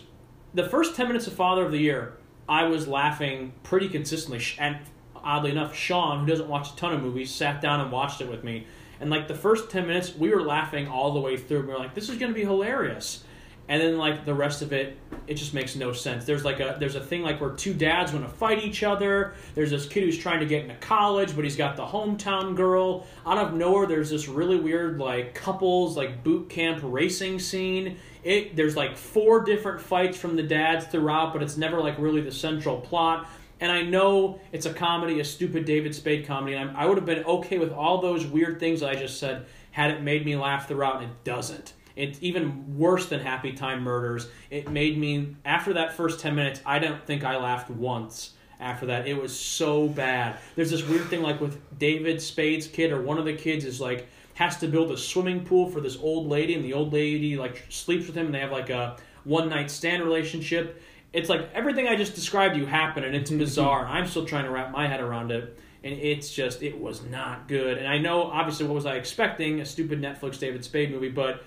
[0.53, 2.17] the first 10 minutes of Father of the Year.
[2.47, 4.43] I was laughing pretty consistently.
[4.59, 4.77] And
[5.15, 8.29] oddly enough, Sean, who doesn't watch a ton of movies, sat down and watched it
[8.29, 8.67] with me.
[9.01, 11.61] And like the first 10 minutes, we were laughing all the way through.
[11.61, 13.23] We were like, this is going to be hilarious.
[13.67, 14.97] And then like the rest of it
[15.27, 16.25] it just makes no sense.
[16.25, 19.33] There's like a there's a thing like where two dads want to fight each other.
[19.55, 23.07] There's this kid who's trying to get into college but he's got the hometown girl.
[23.25, 27.97] Out of nowhere there's this really weird like couples like boot camp racing scene.
[28.23, 32.21] It there's like four different fights from the dads throughout but it's never like really
[32.21, 33.29] the central plot
[33.61, 36.97] and I know it's a comedy, a stupid David Spade comedy, and I'm, I would
[36.97, 40.25] have been okay with all those weird things that I just said had it made
[40.25, 41.73] me laugh throughout, and it doesn't.
[41.95, 44.27] It's even worse than Happy Time Murders.
[44.49, 48.87] It made me, after that first 10 minutes, I don't think I laughed once after
[48.87, 49.07] that.
[49.07, 50.39] It was so bad.
[50.55, 53.79] There's this weird thing, like with David Spade's kid, or one of the kids is
[53.79, 57.37] like, has to build a swimming pool for this old lady, and the old lady
[57.37, 60.81] like sleeps with him, and they have like a one night stand relationship.
[61.13, 63.39] It's like everything I just described you happened, and it's mm-hmm.
[63.39, 63.85] bizarre.
[63.85, 67.47] I'm still trying to wrap my head around it, and it's just it was not
[67.47, 67.77] good.
[67.77, 69.59] And I know, obviously, what was I expecting?
[69.59, 71.43] A stupid Netflix David Spade movie, but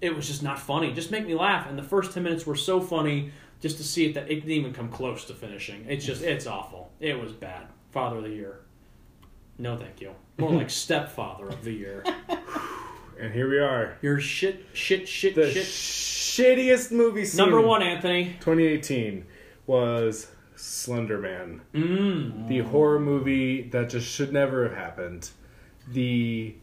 [0.00, 0.92] it was just not funny.
[0.92, 1.68] Just make me laugh.
[1.68, 3.30] And the first ten minutes were so funny
[3.60, 5.86] just to see it that it didn't even come close to finishing.
[5.88, 6.90] It's just it's awful.
[7.00, 7.66] It was bad.
[7.90, 8.60] Father of the year.
[9.58, 10.14] No, thank you.
[10.38, 12.04] More like stepfather of the year.
[13.20, 13.98] And here we are.
[14.00, 15.66] You're shit, shit, shit, The shit.
[16.38, 18.36] Shittiest movie seen Number one, Anthony.
[18.40, 19.26] 2018
[19.66, 21.62] was Slender Man.
[21.74, 22.46] Mm.
[22.46, 25.30] The horror movie that just should never have happened.
[25.88, 26.54] The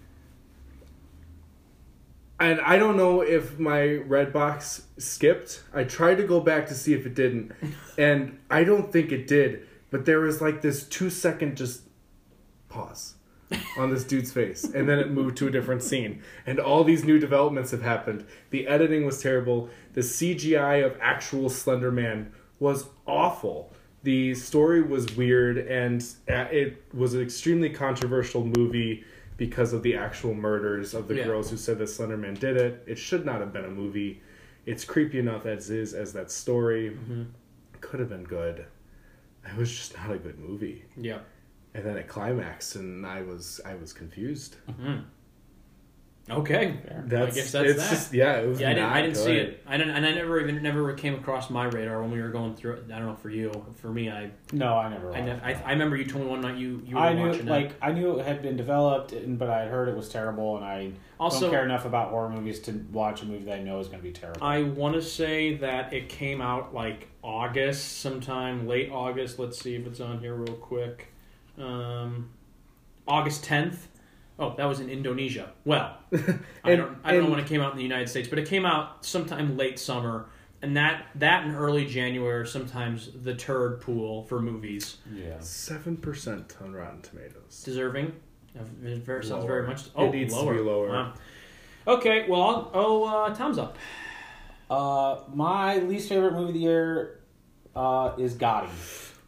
[2.39, 5.63] and I don't know if my Redbox skipped.
[5.73, 7.51] I tried to go back to see if it didn't,
[7.97, 9.67] and I don't think it did.
[9.89, 11.81] But there was like this two second just
[12.69, 13.14] pause,
[13.77, 16.21] on this dude's face, and then it moved to a different scene.
[16.45, 18.25] And all these new developments have happened.
[18.49, 19.69] The editing was terrible.
[19.93, 23.71] The CGI of actual Slender Man was awful.
[24.03, 29.03] The story was weird, and uh, it was an extremely controversial movie
[29.37, 31.25] because of the actual murders of the Yeah.
[31.25, 32.83] girls who said that Slender Man did it.
[32.87, 34.21] It should not have been a movie.
[34.65, 36.91] It's creepy enough as is as that story.
[36.91, 37.23] Mm-hmm.
[37.81, 38.65] Could have been good.
[39.47, 40.85] It was just not a good movie.
[40.97, 41.19] Yeah.
[41.75, 44.55] And then it climaxed, and I was I was confused.
[44.69, 45.01] Mm-hmm.
[46.27, 46.79] Okay.
[47.05, 47.89] That's, I guess that's it's that.
[47.91, 48.37] just yeah.
[48.39, 48.89] It was yeah, I didn't.
[48.89, 49.63] not I didn't see it.
[49.67, 52.55] I didn't, and I never even never came across my radar when we were going
[52.55, 52.85] through it.
[52.91, 53.51] I don't know for you.
[53.75, 55.13] For me, I No, I never.
[55.13, 55.63] I, watched ne- I.
[55.65, 57.75] I remember you told me one night you you were I knew watching like it.
[57.81, 60.65] I knew it had been developed, and, but I had heard it was terrible, and
[60.65, 63.79] I Also- don't care enough about horror movies to watch a movie that I know
[63.79, 64.41] is going to be terrible.
[64.43, 69.37] I want to say that it came out like August, sometime late August.
[69.37, 71.09] Let's see if it's on here real quick.
[71.57, 72.29] Um,
[73.07, 73.87] August tenth.
[74.37, 75.51] Oh, that was in Indonesia.
[75.63, 75.97] Well,
[76.63, 78.47] I don't I don't know when it came out in the United States, but it
[78.47, 80.27] came out sometime late summer,
[80.61, 84.97] and that that in early January are sometimes the turd pool for movies.
[85.13, 85.39] yeah.
[85.39, 87.61] Seven percent on Rotten Tomatoes.
[87.63, 88.13] Deserving.
[88.83, 89.85] It very, sounds very much.
[89.87, 90.53] It Oh, needs to lower.
[90.53, 90.87] be lower.
[90.89, 91.13] Wow.
[91.87, 93.77] Okay, well, oh, uh, Tom's up.
[94.69, 97.19] Uh, my least favorite movie of the year
[97.75, 98.69] uh, is Gotti.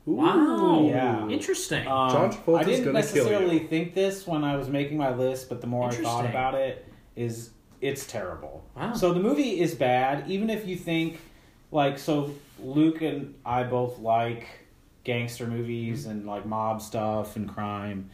[0.08, 0.86] Wow.
[0.88, 1.28] Yeah.
[1.28, 1.86] Interesting.
[1.88, 3.68] Um, John Travolta's I didn't gonna kill necessarily you.
[3.68, 6.86] think this when I was making my list, but the more I thought about it,
[7.16, 7.52] is
[7.82, 8.64] it's terrible.
[8.76, 8.94] Wow.
[8.94, 11.20] So the movie is bad, even if you think
[11.72, 12.34] like so.
[12.60, 14.48] Luke and I both like
[15.04, 16.12] gangster movies Mm-hmm.
[16.12, 18.10] and like mob stuff and crime,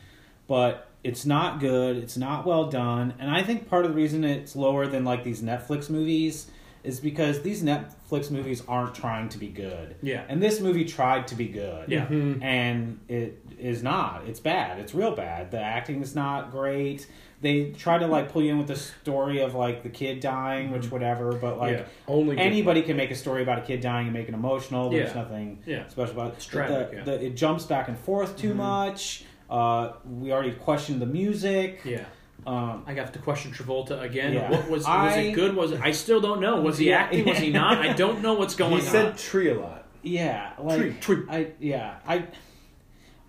[0.47, 1.95] but it's not good.
[1.97, 5.23] It's not well done, and I think part of the reason it's lower than like
[5.23, 6.49] these Netflix movies
[6.83, 9.95] is because these Netflix movies aren't trying to be good.
[10.01, 10.25] Yeah.
[10.27, 12.05] And this movie tried to be good Yeah.
[12.05, 12.43] Mm-hmm.
[12.43, 14.23] and it is not.
[14.27, 14.79] It's bad.
[14.79, 15.51] It's real bad.
[15.51, 17.07] The acting is not great.
[17.41, 20.71] They try to like pull you in with the story of like the kid dying,
[20.71, 20.91] which mm-hmm.
[20.91, 21.85] whatever, but like Yeah.
[22.07, 24.89] Only anybody can make a story about a kid dying and make it emotional.
[24.89, 25.21] There's Yeah.
[25.21, 25.87] nothing Yeah.
[25.87, 26.33] special about it.
[26.35, 27.03] It's tragic, the, yeah.
[27.03, 28.57] the, it jumps back and forth too mm-hmm.
[28.57, 29.25] much.
[29.49, 31.81] Uh, we already questioned the music.
[31.85, 32.05] yeah.
[32.45, 34.33] Um, I got to question Travolta again.
[34.33, 34.49] Yeah.
[34.51, 35.55] What was was I- it good?
[35.55, 36.61] Was it, I still don't know.
[36.61, 36.99] Was he Yeah.
[37.03, 37.25] acting?
[37.25, 37.77] Was he not?
[37.79, 38.79] I don't know what's going on.
[38.79, 39.15] He said on.
[39.15, 39.85] tree a lot.
[40.01, 41.23] Yeah, like Tree, tree.
[41.29, 42.27] I yeah I.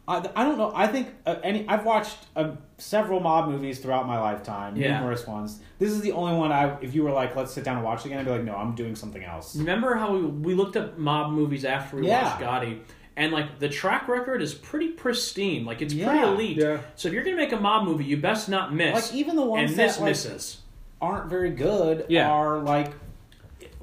[0.06, 0.70] I, I don't know.
[0.74, 1.66] I think uh, any.
[1.66, 4.98] I've watched uh, several mob movies throughout my lifetime, Yeah.
[4.98, 5.60] numerous ones.
[5.78, 6.76] This is the only one I.
[6.82, 8.54] If you were like, let's sit down and watch it again, I'd be like, no,
[8.54, 9.56] I'm doing something else.
[9.56, 12.22] Remember how we, we looked up mob movies after we Yeah.
[12.24, 12.80] watched Gotti,
[13.16, 15.64] and like the track record is pretty pristine.
[15.64, 16.56] Like it's pretty elite.
[16.58, 16.78] Yeah.
[16.96, 18.94] So if you're gonna make a mob movie, you best not miss.
[19.12, 20.58] Like even the ones and this that like, misses.
[21.00, 22.30] aren't very good Yeah.
[22.30, 22.92] are like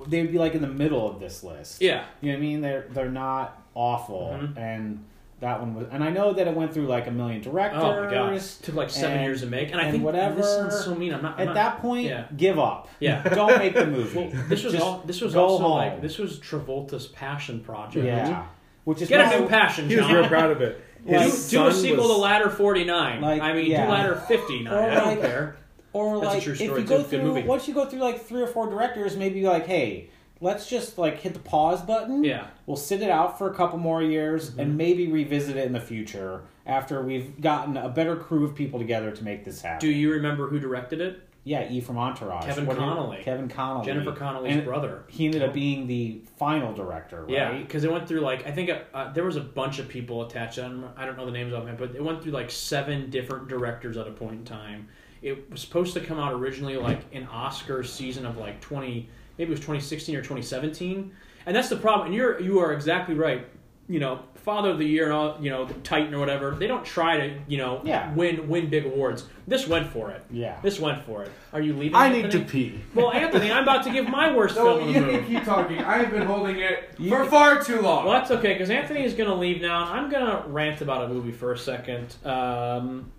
[0.07, 1.81] they would be like in the middle of this list.
[1.81, 2.05] Yeah.
[2.21, 2.61] You know what I mean?
[2.61, 4.57] They're they're not awful, Mhm.
[4.57, 5.05] and
[5.41, 5.87] that one was.
[5.91, 7.81] And I know that it went through like a million directors.
[7.83, 8.33] Oh my god!
[8.33, 10.93] It took like seven and- years to make, and I think whatever- This sounds so
[10.95, 11.13] mean.
[11.13, 11.35] I'm not.
[11.35, 12.25] I'm At not- that point, yeah.
[12.35, 12.89] give up.
[12.99, 13.23] Yeah.
[13.35, 14.17] Don't make the movie.
[14.33, 15.77] Well, this was all, this was go also home.
[15.77, 18.05] like this was Travolta's passion project.
[18.05, 18.45] Yeah.
[18.83, 20.15] Which is Get a new passion, He was John.
[20.15, 20.81] real proud of it.
[21.07, 23.21] do, His do a sequel was- to Ladder 49.
[23.21, 23.85] Like, I mean, yeah.
[23.85, 24.73] do Ladder 59.
[24.73, 25.55] Or I don't like- care.
[25.93, 27.41] Or That's a like true if story, you go through movie.
[27.43, 30.09] once you go through like three or four directors, maybe you're like, hey,
[30.39, 32.23] let's just like hit the pause button.
[32.23, 32.47] Yeah.
[32.65, 34.59] We'll sit it out for a couple more years Mm-hmm.
[34.61, 38.79] and maybe revisit it in the future after we've gotten a better crew of people
[38.79, 39.79] together to make this happen.
[39.79, 41.19] Do you remember who directed it?
[41.43, 42.45] Yeah, E from Entourage.
[42.45, 43.23] Kevin What Connolly.
[43.23, 43.85] Kevin Connolly.
[43.85, 45.05] Jennifer Connelly's And brother.
[45.07, 47.31] He ended up being the final director, right?
[47.31, 50.21] Yeah, because it went through like I think uh, there was a bunch of people
[50.23, 50.59] attached.
[50.59, 53.09] I don't, I don't know the names of them, but it went through like seven
[53.09, 54.87] different directors at a point in time.
[55.23, 59.49] It was supposed to come out originally like an Oscar season of like twenty, maybe
[59.49, 61.11] it was twenty sixteen or twenty seventeen,
[61.47, 62.07] and that's the problem.
[62.07, 63.47] And you're you are exactly right.
[63.91, 66.51] You know, Father of the Year and all, you know, Titan or whatever.
[66.51, 68.13] They don't try to you know Yeah.
[68.13, 69.25] win win big awards.
[69.47, 70.23] This went for it.
[70.31, 70.57] Yeah.
[70.63, 71.31] This went for it.
[71.51, 71.95] Are you leaving?
[71.95, 72.79] I need to pee.
[72.95, 75.35] Well, Anthony, I'm about to give my worst No, film of you the can movie.
[75.35, 75.79] keep talking.
[75.79, 78.05] I've been holding it You- for far too long.
[78.05, 79.85] Well, that's okay because Anthony is going to leave now.
[79.91, 82.15] I'm going to rant about a movie for a second.
[82.25, 83.11] Um,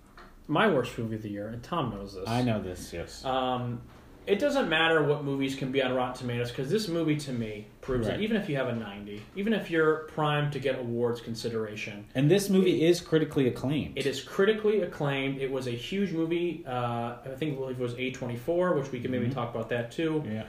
[0.47, 2.27] my worst movie of the year, and Tom knows this.
[2.27, 3.23] I know this, yes.
[3.23, 3.81] Um,
[4.25, 7.67] it doesn't matter what movies can be on Rotten Tomatoes because this movie to me
[7.81, 8.17] proves Right.
[8.17, 12.05] that even if you have a 90, even if you're primed to get awards consideration,
[12.15, 13.97] and this movie is critically acclaimed.
[13.97, 15.39] it is critically acclaimed.
[15.41, 16.63] It was a huge movie.
[16.67, 20.23] Uh, I think it was A24, which we can maybe talk about that too.
[20.25, 20.43] Yeah.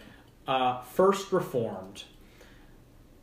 [0.47, 2.05] Uh, first Reformed.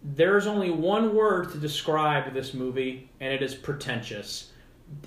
[0.03, 4.50] There's only one word to describe this movie, and it is pretentious.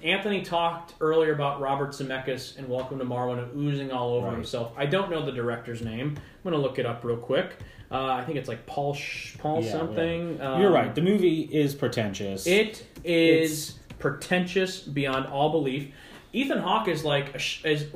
[0.03, 4.35] Anthony talked earlier about Robert Zemeckis and Welcome to Marwen oozing all over Right.
[4.35, 4.73] himself.
[4.77, 6.09] I don't know the director's name.
[6.17, 7.57] I'm going to look it up real quick.
[7.91, 10.41] Uh, I think it's like Paul Sh- Paul Yeah, something.
[10.41, 10.95] Um, You're right.
[10.95, 12.47] The movie is pretentious.
[12.47, 15.89] It is pretentious beyond all belief.
[16.33, 17.87] Ethan Hawke is like sh- is.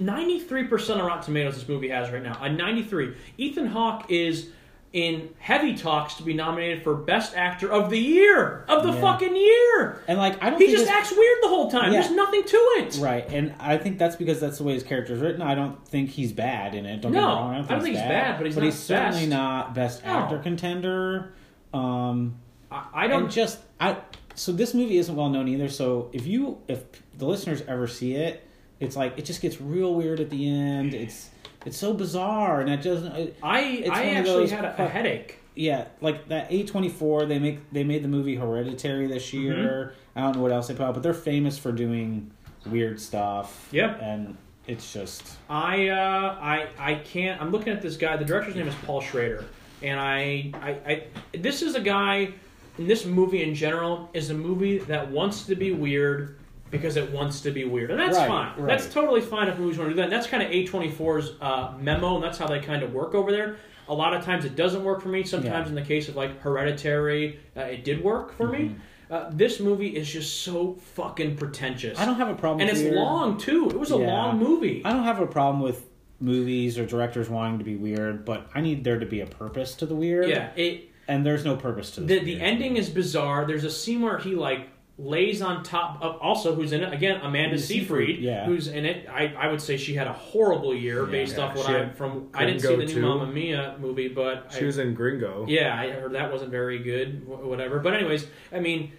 [0.00, 2.36] 93% of Rotten Tomatoes this movie has right now.
[2.42, 3.14] A 93.
[3.36, 4.48] Ethan Hawke is
[4.92, 8.64] in heavy talks to be nominated for Best Actor of the Year.
[8.68, 9.00] Of the Yeah.
[9.00, 10.02] fucking year.
[10.06, 11.92] And like I don't He just acts weird the whole time.
[11.92, 12.00] Yeah.
[12.00, 12.98] There's nothing to it.
[13.00, 15.40] Right, and I think that's because that's the way his character is written.
[15.40, 17.00] I don't think he's bad in it.
[17.00, 17.50] Don't get me No, wrong.
[17.52, 19.30] I don't think, I don't think he's bad, but he's not certainly best.
[19.30, 20.10] not best No.
[20.10, 21.32] actor contender.
[21.72, 22.34] Um,
[22.70, 23.30] I, I don't.
[23.30, 23.96] just I.
[24.34, 25.68] So this movie isn't well known either.
[25.68, 26.82] So if you if
[27.16, 28.46] the listeners ever see it,
[28.80, 30.92] it's like it just gets real weird at the end.
[30.94, 31.30] It's
[31.64, 33.12] it's so bizarre, and it doesn't.
[33.12, 35.38] It, I, it's I actually had a, a headache.
[35.54, 37.24] yeah, like that A twenty four.
[37.26, 39.42] They make they made the movie Hereditary this Mm-hmm.
[39.42, 39.94] year.
[40.16, 42.30] I don't know what else they put out, but they're famous for doing
[42.66, 43.68] weird stuff.
[43.72, 43.98] Yep.
[44.02, 44.36] and
[44.68, 47.40] it's just I uh, I I can't.
[47.40, 48.16] I'm looking at this guy.
[48.16, 49.44] The director's name is Paul Schrader,
[49.82, 51.02] and I I, I
[51.36, 52.32] this is a guy.
[52.78, 56.38] And this movie in general is a movie that wants to be weird
[56.72, 58.52] because it wants to be weird, and that's Right, fine.
[58.56, 58.66] right.
[58.66, 60.04] That's totally fine if movies want to do that.
[60.04, 63.30] And that's kind of A24's uh, memo, and that's how they kind of work over
[63.30, 63.56] there.
[63.88, 65.22] A lot of times it doesn't work for me.
[65.22, 65.58] Sometimes Yeah.
[65.60, 65.68] Mm-hmm.
[65.68, 68.74] in the case of like Hereditary, uh, it did work for me.
[69.10, 71.98] Uh, this movie is just so fucking pretentious.
[72.00, 72.60] I don't have a problem.
[72.62, 72.94] and it's weird.
[72.94, 73.68] long too.
[73.68, 74.06] It was a Yeah.
[74.06, 74.80] long movie.
[74.84, 75.86] I don't have a problem with
[76.20, 79.74] movies or directors wanting to be weird, but I need there to be a purpose
[79.76, 80.28] to the weird.
[80.30, 83.44] Yeah, it and there's no purpose to the this the ending is bizarre.
[83.44, 84.68] There's a scene where he like
[84.98, 88.44] lays on top of also who's in it again Amanda Seyfried, yeah.
[88.44, 89.08] who's in it.
[89.08, 91.10] I, I would say she had a horrible year Yeah.
[91.10, 93.00] based Yeah, off what I from I didn't see Gringo the new too.
[93.00, 95.46] Mamma Mia movie, but She I, was in Gringo.
[95.48, 97.26] yeah, I heard that wasn't very good.
[97.26, 98.92] Whatever, but anyways, I mean.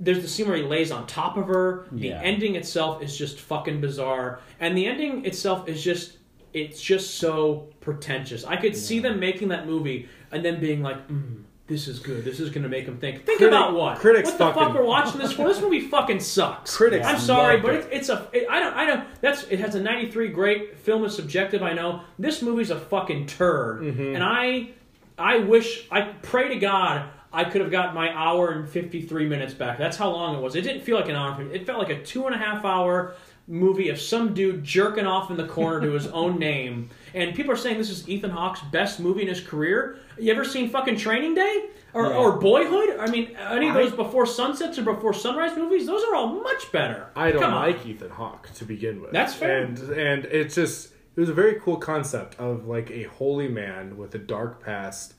[0.00, 1.86] There's the scene where he lays on top of her.
[1.92, 6.18] The ending itself is just fucking bizarre, and the ending itself is just
[6.52, 8.44] it's just so pretentious.
[8.44, 12.24] I could see them making that movie and then being like, mm, "This is good.
[12.24, 13.98] This is going to make them think." Think Critic- about what?
[13.98, 15.48] critics what the fuck fucking- we're watching this for?
[15.48, 16.76] This movie fucking sucks.
[16.76, 17.88] Critics I'm sorry, but it.
[17.92, 18.28] it's, it's a.
[18.32, 18.74] It, I don't.
[18.74, 19.04] I don't.
[19.20, 19.44] That's.
[19.44, 20.78] It has a 93 great.
[20.78, 21.62] Film is subjective.
[21.62, 22.02] I know.
[22.18, 24.14] This movie's a fucking turd, Mm-hmm.
[24.16, 24.70] and I.
[25.18, 25.86] I wish.
[25.90, 27.08] I pray to God.
[27.32, 29.76] I could have got my hour and 53 minutes back.
[29.76, 30.54] That's how long it was.
[30.54, 31.30] It didn't feel like an hour.
[31.32, 33.14] and 50 It felt like a two and a half hour
[33.48, 36.90] movie of some dude jerking off in the corner to his own name.
[37.14, 39.98] And people are saying this is Ethan Hawke's best movie in his career.
[40.18, 41.66] You ever seen fucking Training Day?
[41.92, 42.16] Or, Yeah.
[42.16, 42.96] or Boyhood?
[42.98, 45.86] I mean, any of I- those before sunsets or before sunrise movies?
[45.86, 47.06] Those are all much better.
[47.14, 47.62] I don't Come on.
[47.70, 49.12] like Ethan Hawke to begin with.
[49.12, 49.58] That's fair.
[49.62, 53.96] And and it's just it was a very cool concept of like a holy man
[53.96, 55.14] with a dark past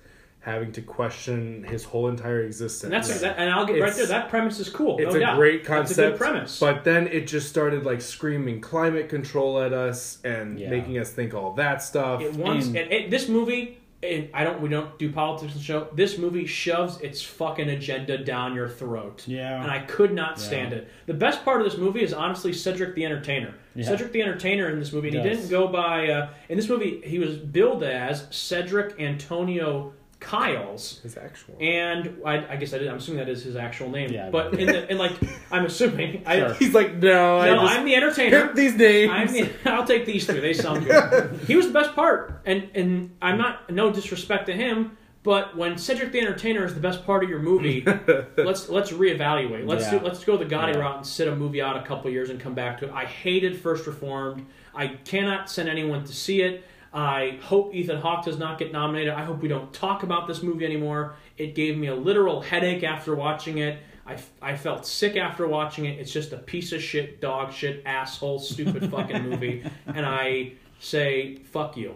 [0.46, 2.84] having to question his whole entire existence.
[2.84, 4.06] And that's that, and I'll get right there.
[4.06, 5.00] That premise is cool.
[5.00, 5.38] It's no a doubt.
[5.38, 6.60] great It's concept, a good premise.
[6.60, 10.70] but then it just started like screaming climate control at us and Yeah.
[10.70, 12.22] making us think all that stuff.
[12.22, 13.80] It wants And- it, it, this movie.
[14.04, 14.62] It, I don't.
[14.62, 15.88] We don't do politics in the show.
[15.96, 19.24] This movie shoves its fucking agenda down your throat.
[19.26, 19.60] Yeah.
[19.64, 20.90] and I could not stand it.
[21.08, 23.56] The best part of this movie is honestly Cedric the Entertainer.
[23.74, 23.86] Yeah.
[23.86, 26.08] Cedric the Entertainer in this movie, and he didn't go by.
[26.10, 29.94] Uh, in this movie, he was billed as Cedric Antonio
[30.26, 31.00] Kyles.
[31.04, 31.56] his actual.
[31.60, 32.88] And I, I guess I did.
[32.88, 34.12] I'm assuming that is his actual name.
[34.12, 35.14] Yeah, but but- in the in like,
[35.52, 36.24] I'm assuming.
[36.26, 36.54] I, Sure.
[36.56, 38.42] He's like, no, I no, just I'm the entertainer.
[38.46, 39.12] picked these names.
[39.14, 40.42] I'm the, I'll take these two.
[40.42, 41.40] They sound good.
[41.48, 45.78] he was the best part, and and I'm not no disrespect to him, but when
[45.78, 47.84] Cedric the Entertainer is the best part of your movie,
[48.38, 49.68] let's let's reevaluate.
[49.68, 50.00] Let's Yeah.
[50.00, 50.80] do let's go the Gotti Yeah.
[50.80, 52.92] route and sit a movie out a couple years and come back to it.
[52.92, 54.46] I hated First Reformed.
[54.74, 56.64] I cannot send anyone to see it.
[56.96, 59.14] I hope Ethan Hawke does not get nominated.
[59.14, 61.18] I hope we don't talk about this movie anymore.
[61.38, 63.80] It gave me a literal headache after watching it.
[64.08, 66.00] I, I felt sick after watching it.
[66.00, 69.64] It's just a piece of shit, dog shit, asshole, stupid fucking movie.
[69.88, 71.96] And I say, fuck you.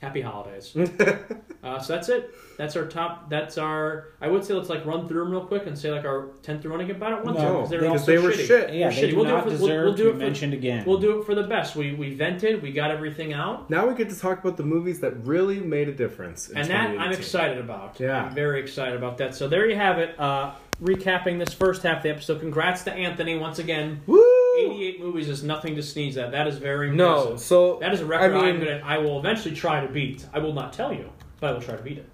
[0.00, 0.76] Happy holidays.
[1.64, 2.30] uh, so that's it.
[2.56, 3.28] That's our top.
[3.28, 4.08] That's our.
[4.20, 6.62] I would say let's like run through them real quick and say like our tenth
[6.62, 7.00] through one again.
[7.00, 8.46] But I don't want No, because they're because all they so were shitty.
[8.46, 8.74] shit.
[8.74, 9.10] yeah, They're they shitty.
[9.10, 10.54] do We'll do it not for- we'll- deserve we'll do to it be for- mentioned
[10.54, 10.84] again.
[10.86, 11.74] We'll do it for the best.
[11.74, 12.62] We we vented.
[12.62, 13.68] We got everything out.
[13.70, 16.48] Now we get to talk about the movies that really made a difference.
[16.48, 17.98] In and that I'm excited about.
[17.98, 18.22] Yeah.
[18.24, 19.34] I'm very excited about that.
[19.34, 20.18] So there you have it.
[20.18, 22.38] Uh, recapping this first half of the episode.
[22.38, 24.00] Congrats to Anthony once again.
[24.06, 24.22] Woo!
[24.66, 26.32] 88 movies is nothing to sneeze at.
[26.32, 27.40] That is very No, impressive.
[27.40, 28.80] so that is a record I I'm gonna.
[28.84, 30.26] I will eventually try to beat.
[30.32, 32.08] I will not tell you, but I will try to beat it.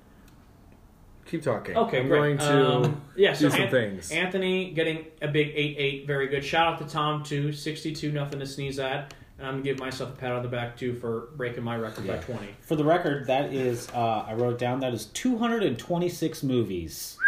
[1.26, 1.76] keep talking.
[1.76, 2.18] Okay, I'm great.
[2.18, 4.10] going to Um, yeah, so do some An- things.
[4.12, 6.44] Anthony getting a big 8-8, very good.
[6.44, 9.14] Shout out to Tom too, 62, nothing to sneeze at.
[9.38, 12.06] And I'm gonna give myself a pat on the back too for breaking my record
[12.06, 12.46] by 20.
[12.60, 14.78] For the record, that is uh, I wrote it down.
[14.80, 17.18] That is 226 movies.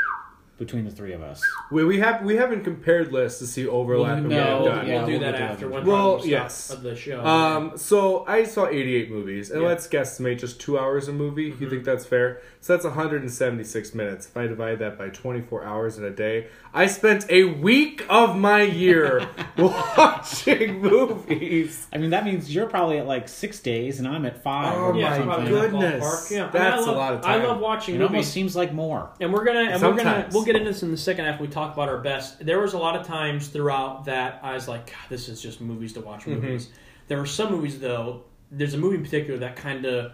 [0.58, 1.40] Between the three of us.
[1.70, 4.18] We, we have we haven't compared lists to see overlap.
[4.18, 5.50] and no, we've we'll, yeah, we'll do we'll that do that.
[5.52, 6.70] after one Well, yes.
[6.70, 7.24] of the show.
[7.24, 9.68] Um, so I saw 88 movies, and Yeah.
[9.68, 11.54] let's guesstimate just two hours a movie.
[11.60, 12.40] You think that's fair?
[12.60, 14.26] So that's 176 minutes.
[14.26, 18.36] If I divide that by 24 hours in a day, I spent a week of
[18.36, 19.28] my year
[19.58, 21.86] watching movies.
[21.92, 24.74] I mean, that means you're probably at like six days, and I'm at five.
[24.76, 25.54] Oh yeah, my probably something.
[25.54, 26.04] in that goodness.
[26.04, 26.30] ballpark.
[26.30, 27.40] Yeah, I mean, That's I a love, lot of time.
[27.40, 28.10] I love watching It movies.
[28.10, 29.10] almost seems like more.
[29.20, 30.34] And we're gonna and we're gonna Sometimes.
[30.34, 31.40] we'll get into this in the second half.
[31.40, 32.44] We talk about our best.
[32.46, 35.60] There was a lot of times throughout that I was like, God, this is just
[35.60, 36.32] movies to watch Mm-hmm.
[36.40, 36.70] movies.
[37.08, 38.22] There were some movies though.
[38.50, 40.12] There's a movie in particular that kind of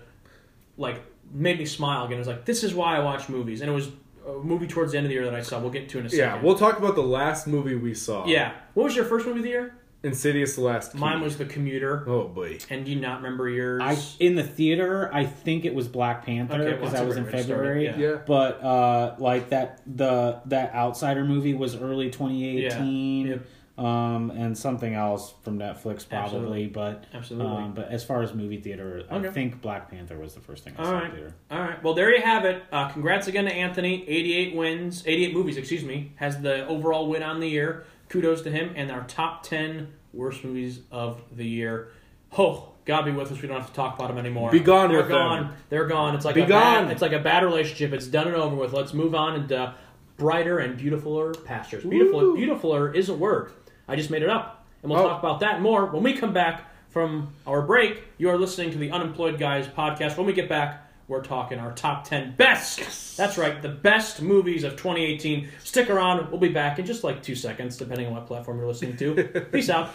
[0.76, 1.02] like
[1.32, 2.16] made me smile again.
[2.16, 3.90] It was like, this is why I watch movies, and it was
[4.26, 5.58] a movie towards the end of the year that I saw.
[5.60, 6.18] We'll get to in a second.
[6.24, 8.26] Yeah, we'll talk about the last movie we saw.
[8.26, 8.52] yeah.
[8.74, 9.76] What was your first movie of the year?
[10.04, 10.98] Insidious: The Last Key.
[10.98, 12.04] Mine was The Commuter.
[12.08, 12.58] Oh boy.
[12.70, 13.80] And do you not remember yours?
[13.82, 17.06] I in the theater, I think it was Black Panther Okay, well, because that's that
[17.08, 17.84] was in great way to start it, February.
[17.86, 17.96] yeah.
[17.96, 18.18] Yeah.
[18.26, 23.26] But uh, like that the that Outsider movie was early 2018.
[23.26, 23.32] Yeah.
[23.34, 23.46] Yep.
[23.78, 26.66] Um, and something else from Netflix probably, Absolutely.
[26.66, 27.56] but Absolutely.
[27.56, 29.28] Um, but as far as movie theater, Okay.
[29.28, 31.04] I think Black Panther was the first thing I All saw right.
[31.06, 31.34] in theater.
[31.50, 31.82] All right.
[31.82, 32.62] Well, there you have it.
[32.70, 34.04] Uh, congrats again to Anthony.
[34.06, 37.84] 88 wins, 88 movies, excuse me, has the overall win on the year.
[38.12, 41.88] Kudos to him and our top 10 worst movies of the year.
[42.36, 43.40] Oh, God be with us.
[43.40, 44.50] We don't have to talk about them anymore.
[44.50, 45.16] Be gone They're with them.
[45.16, 45.56] gone.
[45.70, 46.14] They're gone.
[46.14, 47.92] It's like Be a bad, it's like a bad relationship.
[47.94, 48.74] It's done and over with.
[48.74, 49.72] Let's move on and uh,
[50.18, 51.84] brighter and beautifuler pastures.
[51.84, 52.36] Beautiful, Woo.
[52.36, 53.52] beautifuler is a word.
[53.88, 55.08] I just made it up, and we'll Oh.
[55.08, 58.02] talk about that more when we come back from our break.
[58.18, 60.18] You are listening to the Unemployed Guys podcast.
[60.18, 60.81] When we get back,
[61.12, 63.18] we're talking our top 10 best.
[63.18, 65.46] That's right, the best movies of 2018.
[65.62, 66.30] Stick around.
[66.30, 69.46] We'll be back in just like two seconds, depending on what platform you're listening to.
[69.52, 69.90] Peace out.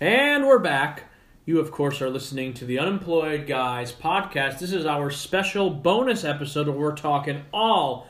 [0.00, 1.04] And we're back.
[1.44, 4.60] You, of course, are listening to the Unemployed Guys podcast.
[4.60, 8.06] This is our special bonus episode where we're talking all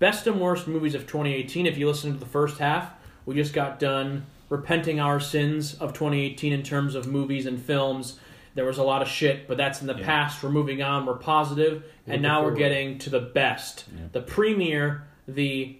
[0.00, 1.64] best and worst movies of 2018.
[1.64, 2.90] If you listen to the first half,
[3.24, 8.18] we just got done repenting our sins of 2018 in terms of movies and films.
[8.56, 10.04] There was a lot of shit, but that's in the Yeah.
[10.04, 10.42] past.
[10.42, 11.06] We're moving on.
[11.06, 14.06] We're positive, and now we're getting to the best, Yeah.
[14.12, 15.76] the premier, the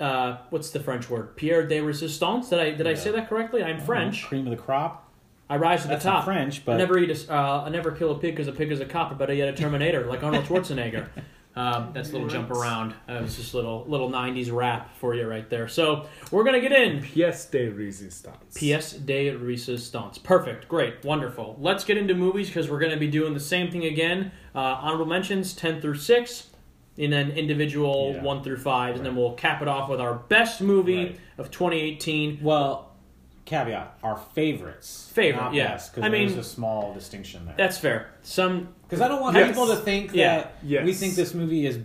[0.00, 1.36] uh, what's the French word?
[1.36, 2.48] Pierre de Resistance.
[2.48, 3.62] Did I did I say that correctly?
[3.62, 4.24] I'm French.
[4.24, 5.08] Cream of the crop.
[5.48, 6.24] I rise to That's the top.
[6.24, 8.72] French, but I never eat a, uh, I never kill a pig because a pig
[8.72, 11.06] is a cop, but better yet a Terminator, like Arnold Schwarzenegger.
[11.56, 12.94] Um, that's a little jump around.
[13.08, 15.68] Uh, it's just little little '90s rap for you right there.
[15.68, 17.00] So we're gonna get in.
[17.00, 18.54] Pièce de résistance.
[18.54, 20.18] Pièce de résistance.
[20.22, 20.66] Perfect.
[20.68, 21.04] Great.
[21.04, 21.56] Wonderful.
[21.60, 24.32] Let's get into movies because we're going to be doing the same thing again.
[24.54, 26.48] Uh, honorable mentions 10 through 6,
[26.98, 28.22] and then individual Yeah.
[28.22, 31.20] 1 through 5, and then we'll cap it off with our best movie Right.
[31.38, 32.40] of 2018.
[32.42, 32.93] well,
[33.44, 35.10] caveat: our favorites.
[35.12, 35.68] Favorite, not yeah.
[35.72, 37.54] best, 'cause I mean- there's a small distinction there.
[37.56, 38.08] That's fair.
[38.22, 39.48] Some Because I don't want Yes.
[39.48, 40.46] people to think that Yeah.
[40.62, 40.84] Yes.
[40.84, 41.78] we think this movie is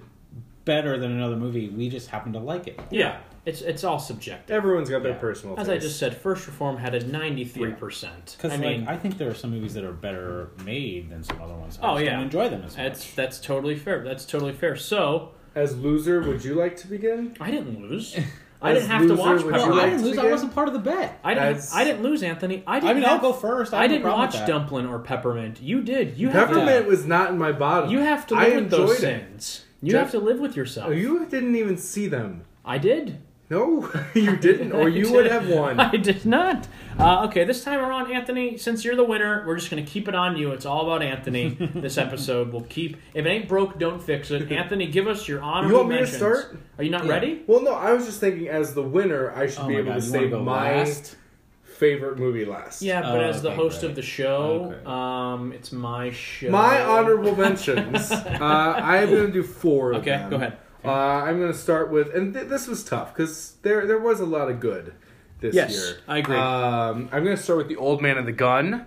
[0.65, 1.69] better than another movie.
[1.69, 2.79] We just happen to like it.
[2.91, 4.55] yeah, it's it's all subjective.
[4.55, 5.17] Everyone's got their Yeah.
[5.17, 5.59] personal.
[5.59, 8.35] As I just said, First Reform had a 93%.
[8.37, 11.41] Because I mean, I think there are some movies that are better made than some
[11.41, 11.79] other ones.
[11.81, 12.11] I Oh, just yeah.
[12.13, 12.85] don't enjoy them as much.
[12.85, 14.03] that's that's totally fair.
[14.03, 14.75] That's totally fair.
[14.75, 17.35] So, As loser, would you like to begin?
[17.39, 18.15] I didn't lose.
[18.61, 19.75] I didn't have to loser, watch would well, you Peppermint.
[19.77, 20.17] like I didn't lose.
[20.17, 20.31] I begin?
[20.31, 21.19] wasn't part of the bet.
[21.23, 21.55] I didn't.
[21.57, 22.63] As- I didn't lose, Anthony.
[22.67, 22.89] I didn't.
[22.89, 23.73] I mean, I'll have- go first.
[23.73, 24.47] I, I, have no didn't problem watch with that.
[24.47, 25.61] Dumplin' or Peppermint.
[25.61, 26.17] You did.
[26.17, 26.89] You have Peppermint to.
[26.89, 27.89] was not in my bottom.
[27.89, 28.99] You have to I live with those enjoyed it.
[28.99, 29.65] sins.
[29.81, 30.89] You Jeff- have to live with yourself.
[30.89, 32.43] Oh, you didn't even see them.
[32.65, 33.21] I did.
[33.49, 35.13] No, you didn't, or you did.
[35.13, 35.79] would have won.
[35.79, 36.67] I did not.
[36.99, 40.07] Uh, okay, this time around, Anthony, since you're the winner, we're just going to keep
[40.07, 40.51] it on you.
[40.51, 41.49] It's all about Anthony.
[41.73, 42.97] this episode, we'll keep.
[43.13, 44.51] If it ain't broke, don't fix it.
[44.51, 46.59] Anthony, give us your honorable You want me to start?
[46.77, 47.11] Are you not Yeah.
[47.13, 47.41] ready?
[47.47, 49.99] Well, no, I was just thinking as the winner, I should Oh be able God,
[50.01, 51.15] to you say wanna my last?
[51.63, 52.81] favorite movie last.
[52.83, 53.89] Yeah, but Oh, as the okay, host great.
[53.89, 54.85] of the show, Okay.
[54.85, 56.49] um, it's my show.
[56.51, 58.11] My honorable mentions.
[58.11, 59.93] uh, I'm going to do four.
[59.93, 60.29] Of Okay, them.
[60.29, 60.57] go ahead.
[60.83, 64.19] Uh, I'm going to start with, and th- this was tough because there there was
[64.19, 64.93] a lot of good
[65.41, 65.97] this Yes, year.
[66.07, 66.35] I agree.
[66.37, 68.85] Um, I'm going to start with the Old Man and the Gun,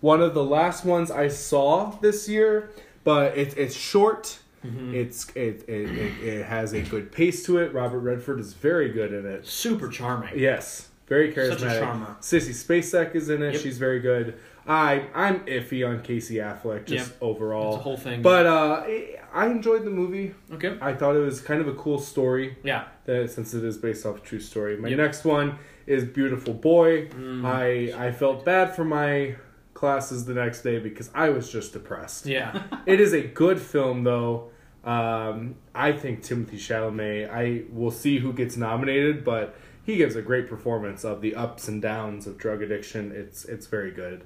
[0.00, 2.70] one of the last ones I saw this year,
[3.04, 4.38] but it's it's short.
[4.64, 4.94] Mm-hmm.
[4.94, 7.72] It's it, it, it it has a good pace to it.
[7.74, 9.44] Robert Redford is very good in it.
[9.46, 10.38] Super charming.
[10.38, 11.58] Yes, very charismatic.
[11.58, 12.16] Such a charmer.
[12.20, 13.54] Sissy Spacek is in it.
[13.54, 13.62] Yep.
[13.62, 14.38] She's very good.
[14.66, 17.18] I I'm iffy on Casey Affleck just Yep.
[17.20, 17.74] overall.
[17.74, 18.22] It's a whole thing.
[18.22, 18.84] But uh,
[19.32, 20.34] I enjoyed the movie.
[20.52, 20.78] okay.
[20.80, 22.84] I thought it was kind of a cool story Yeah.
[23.06, 24.76] that since it is based off a true story.
[24.76, 24.98] My Yep.
[24.98, 27.08] next one is Beautiful Boy.
[27.08, 27.44] Mm.
[27.44, 29.34] I I felt bad for my
[29.74, 32.26] classes the next day because I was just depressed.
[32.26, 32.62] Yeah.
[32.86, 34.50] it is a good film though.
[34.84, 37.30] Um, I think Timothée Chalamet.
[37.30, 39.54] I will see who gets nominated, but
[39.84, 43.12] he gives a great performance of the ups and downs of drug addiction.
[43.12, 44.24] It's it's very good.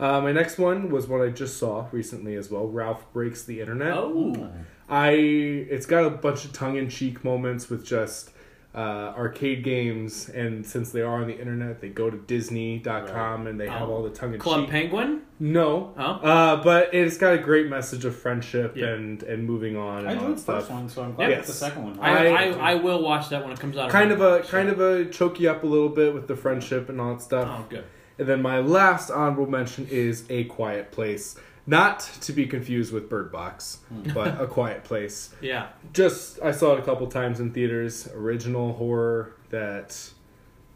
[0.00, 2.66] Uh, my next one was one I just saw recently as well.
[2.66, 3.92] Ralph breaks the internet.
[3.94, 4.50] Oh,
[4.88, 8.30] I it's got a bunch of tongue in cheek moments with just
[8.74, 13.60] uh, arcade games, and since they are on the internet, they go to Disney.com and
[13.60, 13.92] they have Oh.
[13.92, 14.42] all the tongue in cheek.
[14.42, 14.68] Club.
[14.68, 15.20] Penguin.
[15.38, 16.02] no, Oh.
[16.02, 18.86] uh, but it's got a great message of friendship Yeah.
[18.88, 20.06] and and moving on.
[20.06, 21.40] I and all enjoyed the first one, so I'm glad Yes.
[21.46, 21.98] that the second one.
[22.00, 23.90] I, I, I- I, will watch that when it comes out.
[23.90, 26.88] Kind of a kind of a choke you up a little bit with the friendship
[26.88, 27.48] and all that stuff.
[27.50, 27.84] Oh, good.
[28.18, 31.36] And then my last honorable mention is A Quiet Place.
[31.66, 33.78] Not to be confused with Bird Box,
[34.12, 35.34] but A Quiet Place.
[35.40, 35.68] Yeah.
[35.92, 38.08] Just I saw it a couple times in theaters.
[38.14, 39.96] Original horror that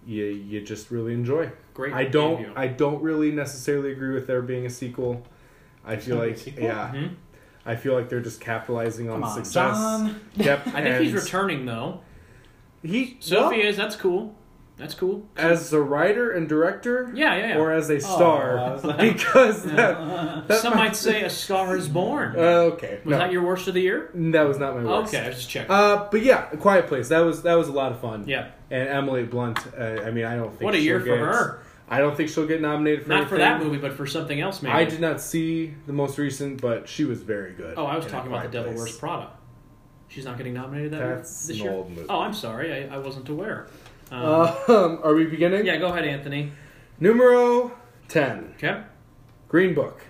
[0.06, 1.50] you you just really enjoy.
[1.74, 1.92] Great.
[1.92, 2.52] I don't debut.
[2.56, 5.24] I don't really necessarily agree with there being a sequel.
[5.84, 6.64] I feel gonna be a like sequel?
[6.64, 7.14] yeah, Mhm.
[7.64, 9.76] I feel like they're just capitalizing on Come on, success.
[9.76, 10.20] John.
[10.36, 12.00] Yep, I think he's returning though.
[12.84, 13.76] He Sophie well, is.
[13.76, 14.36] That's cool.
[14.78, 15.26] That's cool.
[15.38, 17.58] as a writer and director, Yeah, yeah, yeah.
[17.58, 21.76] or as a star, I was like- because that, that Some might say A Star
[21.76, 22.34] Is Born.
[22.36, 22.40] Uh,
[22.74, 24.10] okay, was no, that your worst of the year?
[24.14, 25.14] that was not my worst.
[25.14, 25.70] Okay, I was just checking.
[25.70, 27.08] Uh, but yeah, A Quiet Place.
[27.08, 28.24] That was that was a lot of fun.
[28.28, 28.50] yeah.
[28.70, 29.58] And Emily Blunt.
[29.78, 31.62] Uh, I mean, I don't think What a she'll year for get- her.
[31.88, 34.60] I don't think she'll get nominated for Not for that movie, but for something else,
[34.60, 34.74] maybe.
[34.74, 37.74] I did not see the most recent, but she was very good.
[37.78, 38.78] Oh, I was talking about The Quiet Devil Place.
[38.86, 39.30] Wears Prada.
[40.08, 41.72] She's not getting nominated that That's this an year.
[41.72, 42.06] old movie.
[42.08, 42.72] Oh, I'm sorry.
[42.88, 43.68] I, I wasn't aware.
[44.10, 45.66] Um, Um, are we beginning?
[45.66, 46.52] yeah, go ahead, Anthony.
[47.00, 47.72] Numero
[48.08, 48.52] ten.
[48.56, 48.82] Okay.
[49.48, 50.02] Green Book.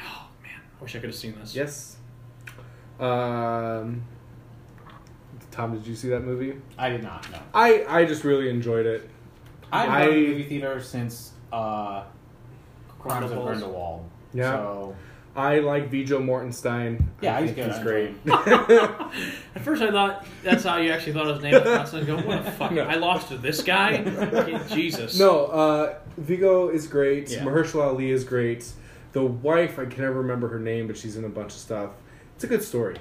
[0.00, 1.54] Oh man, I wish I could have seen this.
[1.54, 1.96] Yes.
[3.00, 4.02] Um,
[5.50, 6.54] Tom, did you see that movie?
[6.78, 7.38] I did not know.
[7.54, 9.08] I I just really enjoyed it.
[9.72, 12.04] I've I- been to the movie theater since uh,
[12.98, 13.48] Crimes of Grindelwald.
[13.48, 14.10] Grindelwald.
[14.34, 14.52] Yeah.
[14.52, 14.96] So
[15.34, 17.02] I like Vijo Mortenstein.
[17.22, 17.72] Yeah, he's good.
[17.72, 18.14] He's great.
[18.26, 21.94] At first, I thought that's how you actually thought his name was.
[21.94, 22.72] I was going, what the fuck?
[22.72, 22.82] No.
[22.82, 24.02] I lost to this guy?
[24.68, 25.18] Jesus.
[25.18, 27.30] no, uh, Viggo is great.
[27.30, 27.44] Yeah.
[27.44, 28.70] Mahershala Ali is great.
[29.12, 31.92] The wife, I can never remember her name, but she's in a bunch of stuff.
[32.34, 32.96] It's a good story.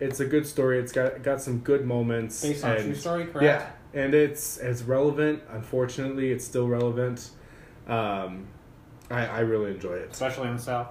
[0.00, 0.78] It's a good story.
[0.80, 2.42] It's got got some good moments.
[2.42, 3.44] based on and- true story, correct?
[3.44, 5.42] Yeah, and it's it's relevant.
[5.50, 7.30] Unfortunately, it's still relevant.
[7.86, 8.46] Um,
[9.10, 10.10] I I really enjoy it.
[10.12, 10.88] Especially in the South.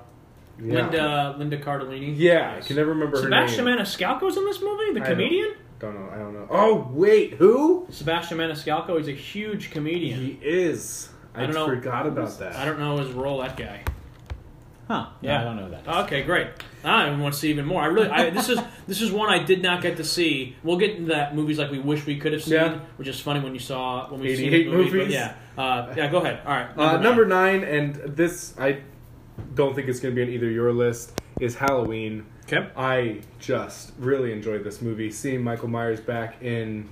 [0.62, 0.74] Yeah.
[0.82, 2.14] Linda Linda Cardellini.
[2.18, 3.80] Yeah, I can never remember Sebastian her name.
[3.86, 4.94] Maniscalco's in this movie.
[4.94, 5.56] The I comedian.
[5.80, 6.10] Don't know.
[6.14, 6.48] I don't know.
[6.50, 7.88] Oh wait, who?
[7.90, 8.98] Sebastian Maniscalco.
[8.98, 10.20] He's a huge comedian.
[10.20, 11.10] He is.
[11.34, 11.66] I, I don't know.
[11.68, 12.56] forgot about that.
[12.56, 13.42] I don't know his role.
[13.42, 13.84] That guy.
[14.90, 15.06] Huh.
[15.22, 15.34] Yeah.
[15.34, 15.88] Yeah, I don't know that.
[16.06, 16.48] Okay, great.
[16.84, 17.84] I want to see even more.
[17.84, 20.56] I really, I, this is this is one I did not get to see.
[20.64, 22.80] We'll get into that movies like we wish we could have seen, Yeah.
[22.98, 24.90] which is funny when you saw when we seen 88 the movie.
[24.90, 25.14] But movies?
[25.14, 26.10] yeah, uh, yeah.
[26.10, 26.42] Go ahead.
[26.46, 26.70] All right.
[26.76, 27.04] Uh, nine.
[27.04, 28.82] number nine, and this I
[29.54, 31.14] don't think it's going to be on either your list.
[31.40, 32.26] Is Halloween.
[32.44, 32.68] Okay.
[32.76, 35.10] I just really enjoyed this movie.
[35.10, 36.90] Seeing Michael Myers back in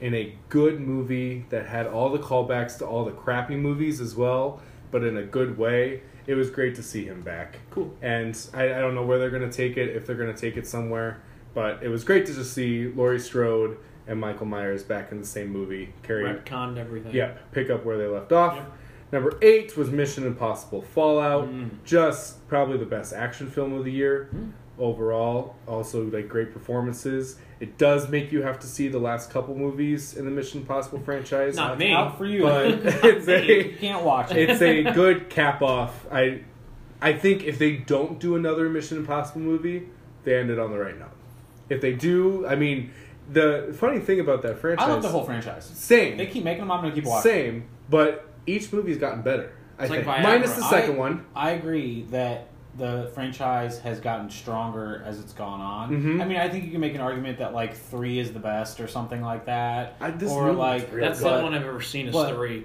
[0.00, 4.14] in a good movie that had all the callbacks to all the crappy movies as
[4.16, 4.60] well,
[4.90, 6.02] but in a good way.
[6.26, 7.58] It was great to see him back.
[7.70, 7.92] Cool.
[8.02, 10.40] And I, I don't know where they're going to take it, if they're going to
[10.40, 11.20] take it somewhere,
[11.54, 15.26] but it was great to just see Laurie Strode and Michael Myers back in the
[15.26, 15.92] same movie.
[16.02, 17.14] Carry, Retconned everything.
[17.14, 18.54] Yep, pick up where they left off.
[18.56, 18.72] Yep.
[19.12, 21.48] Number eight was Mission Impossible Fallout.
[21.48, 21.70] Mm.
[21.84, 24.52] Just probably the best action film of the year Mm.
[24.78, 25.54] overall.
[25.68, 27.36] Also, like great performances.
[27.60, 30.98] It does make you have to see the last couple movies in the Mission Impossible
[31.00, 31.56] franchise.
[31.56, 31.92] Not me.
[31.92, 32.42] Out for you.
[32.42, 32.66] But
[33.04, 34.48] it's you a can't watch it.
[34.50, 36.06] it's a good cap off.
[36.10, 36.40] I
[37.02, 39.88] I think if they don't do another Mission Impossible movie,
[40.24, 41.08] they ended on the right note.
[41.68, 42.90] If they do, I mean,
[43.30, 45.64] the funny thing about that franchise, I love the whole franchise.
[45.74, 46.70] same, They keep making them.
[46.72, 47.30] I'm gonna keep watching.
[47.30, 49.52] same, but each movie's gotten better.
[49.78, 50.22] I It's think, Viagra.
[50.22, 51.24] minus the I- second one.
[51.34, 55.90] I agree that the franchise has gotten stronger as it's gone on.
[55.90, 56.22] Mhm.
[56.22, 58.80] I mean, I think you can make an argument that like three is the best
[58.80, 59.96] or something like that.
[60.00, 61.26] I, this or movie's like That's good.
[61.26, 62.64] the But- only one I've ever seen is but- three.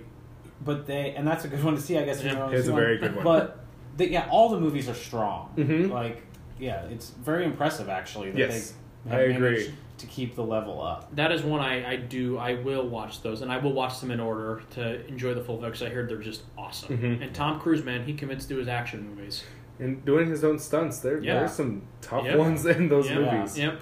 [0.63, 1.97] But they and that's a good one to see.
[1.97, 2.23] I guess.
[2.23, 3.23] Yeah, it's a seeing very good one.
[3.23, 3.59] But
[3.95, 5.49] they, yeah, all the movies are strong.
[5.55, 5.91] Mhm.
[5.91, 6.23] Like
[6.59, 8.31] yeah, it's very impressive actually.
[8.31, 8.73] That Yes,
[9.05, 9.71] they I have agree.
[9.97, 11.15] Managed To keep the level up.
[11.15, 12.37] That is one I, I do.
[12.37, 15.57] I will watch those, and I will watch them in order to enjoy the full
[15.57, 16.97] because I heard they're just awesome.
[16.97, 17.21] Mhm.
[17.21, 19.43] And Tom Cruise, man, he commits to his action movies.
[19.79, 21.01] and doing his own stunts.
[21.01, 21.35] There, Yeah.
[21.35, 22.37] there's some tough Yep.
[22.39, 23.19] ones in those Yep.
[23.31, 23.59] movies.
[23.59, 23.79] Yep.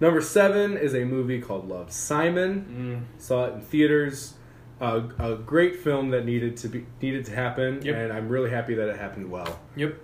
[0.00, 3.04] Number seven is a movie called Love Simon.
[3.18, 3.20] Mm.
[3.20, 4.34] Saw it in theaters.
[4.80, 7.96] A a great film that needed to be needed to happen, Yep.
[7.96, 9.58] and I'm really happy that it happened well.
[9.74, 9.94] Yep.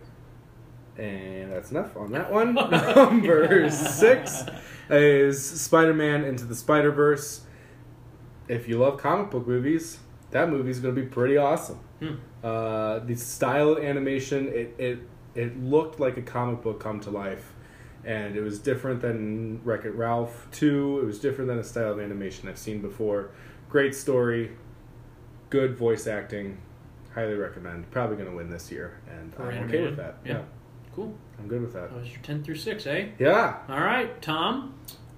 [0.99, 2.55] And that's enough on that one.
[2.95, 4.43] Number six
[4.91, 7.43] is Spider Man Into the Spider Verse.
[8.49, 9.99] If you love comic book movies,
[10.33, 11.81] that movie's going to be pretty awesome.
[12.01, 12.15] Hmm.
[12.45, 14.99] Uh, the style of animation, it, it
[15.35, 17.53] it looked like a comic book come to life,
[18.05, 21.01] and it was different than Wreck It Ralph two.
[21.03, 23.31] It was different than a style of animation I've seen before.
[23.71, 24.51] Great story,
[25.49, 26.59] good voice acting.
[27.15, 27.91] highly recommend.
[27.91, 30.17] Probably going to win this year, and For I'm okay with that.
[30.25, 30.33] Yeah.
[30.33, 30.43] Yeah.
[30.95, 31.15] Cool.
[31.39, 31.91] I'm good with that.
[31.91, 33.09] That was your 10 through 6, eh?
[33.19, 33.57] Yeah.
[33.69, 34.75] All right, Tom.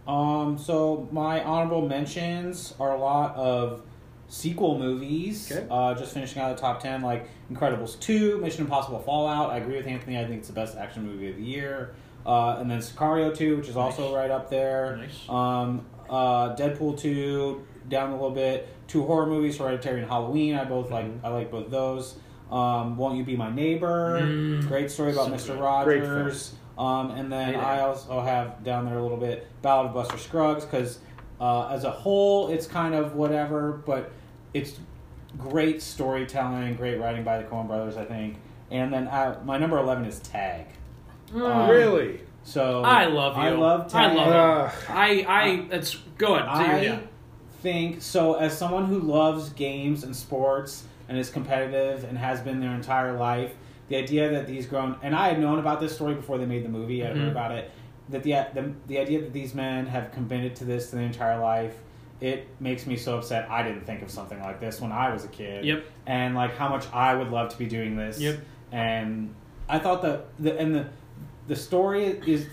[0.06, 3.82] Um, so my honorable mentions are a lot of
[4.28, 5.50] sequel movies.
[5.50, 5.66] Okay.
[5.70, 9.50] Uh, just finishing out the top ten, like Incredibles two, Mission Impossible Fallout.
[9.50, 10.18] I agree with Anthony.
[10.18, 11.94] I think it's the best action movie of the year.
[12.26, 14.96] Uh, and then Sicario two, which is also right up there.
[14.96, 15.28] Nice.
[15.28, 18.68] Um, uh, Deadpool two, down a little bit.
[18.86, 20.54] Two horror movies, Hereditary and Halloween.
[20.54, 21.06] I both like.
[21.22, 22.16] I like both those.
[22.54, 24.20] Um, Won't You Be My Neighbor?
[24.22, 24.68] Mm.
[24.68, 25.58] Great story about So Mr.
[25.58, 25.84] good.
[25.84, 26.54] Great Rogers.
[26.78, 30.18] Um, and then Hey, I also have down there a little bit Ballad of Buster
[30.18, 31.00] Scruggs because
[31.40, 34.12] uh, as a whole it's kind of whatever, but
[34.54, 34.78] it's
[35.36, 38.36] great storytelling, great writing by the Coen Brothers, I think.
[38.70, 40.66] And then uh, my number eleven is Tag.
[41.34, 42.20] Um, really?
[42.44, 43.42] So I love you.
[43.42, 44.10] I love Tag.
[44.10, 44.90] I love it.
[44.90, 46.42] I, I, that's good.
[46.42, 46.98] I yeah.
[47.62, 48.34] think so.
[48.34, 53.16] As someone who loves games and sports and is competitive and has been their entire
[53.16, 53.54] life,
[53.88, 56.64] the idea that these grown and I had known about this story before they made
[56.64, 57.04] the movie.
[57.04, 57.16] I Mhm.
[57.20, 57.70] heard about it.
[58.08, 61.74] That the, the the idea that these men have committed to this their entire life,
[62.20, 63.50] it makes me so upset.
[63.50, 65.64] I didn't think of something like this when I was a kid.
[65.64, 65.84] Yep.
[66.06, 68.18] And like how much I would love to be doing this.
[68.20, 68.40] Yep.
[68.72, 69.34] And
[69.68, 70.86] I thought that the and the
[71.48, 72.46] the story is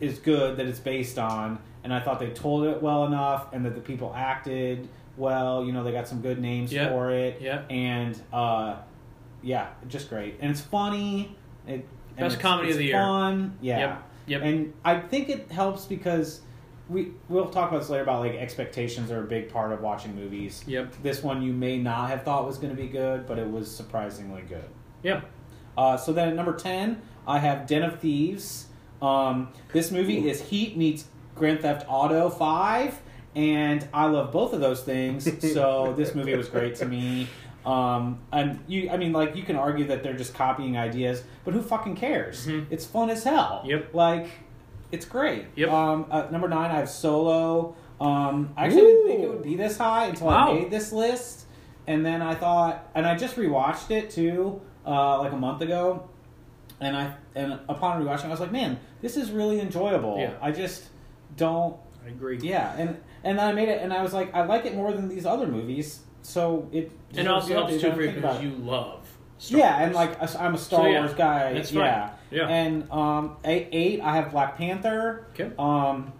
[0.00, 3.64] is good that it's based on, and I thought they told it well enough, and
[3.64, 5.64] that the people acted well.
[5.64, 6.90] You know, they got some good names Yep.
[6.90, 7.66] for it, Yep.
[7.70, 8.76] and uh,
[9.42, 11.36] yeah, just great, and it's funny.
[11.66, 11.86] It,
[12.16, 12.94] Best it's- comedy it's of the year.
[12.96, 13.78] Fun, yeah.
[13.78, 14.02] Yep.
[14.28, 14.42] Yep.
[14.42, 16.40] And I think it helps because
[16.88, 20.14] we we'll talk about this later about like expectations are a big part of watching
[20.16, 20.64] movies.
[20.66, 20.94] Yep.
[21.02, 23.70] This one you may not have thought was going to be good, but it was
[23.70, 24.64] surprisingly good.
[25.02, 25.28] Yep.
[25.76, 28.66] Uh, so then at number 10, I have Den of Thieves.
[29.02, 31.04] Um, this movie is Heat meets
[31.34, 33.00] Grand Theft Auto 5,
[33.36, 35.24] and I love both of those things,
[35.54, 37.28] so this movie was great to me.
[37.64, 41.52] Um, and you, I mean, like, you can argue that they're just copying ideas, but
[41.52, 42.46] who fucking cares?
[42.46, 42.66] Mhm.
[42.70, 43.62] It's fun as hell.
[43.66, 43.92] Yep.
[43.92, 44.28] Like,
[44.92, 45.46] it's great.
[45.56, 45.70] Yep.
[45.70, 47.74] Um, at number nine, I have Solo.
[48.00, 50.50] Um, I actually didn't think it would be this high until Wow.
[50.50, 51.46] I made this list.
[51.88, 56.08] And then I thought, and I just rewatched it too, uh, like a month ago.
[56.80, 60.18] And I, and upon rewatching, I was like, man, this is really enjoyable.
[60.20, 60.34] Yeah.
[60.40, 60.84] I just
[61.36, 62.38] don't, I agree.
[62.42, 62.76] yeah.
[62.76, 65.08] And and then I made it, and I was like, I like it more than
[65.08, 66.00] these other movies.
[66.22, 69.06] So it And also helps too for you because you love.
[69.38, 71.52] Star Yeah, and like I'm a Star So, yeah, Wars guy.
[71.52, 71.80] that's fine.
[71.82, 72.10] yeah.
[72.30, 72.48] Yeah.
[72.48, 75.26] And um, eight, eight, I have Black Panther.
[75.30, 75.52] Okay.
[75.58, 76.12] Um,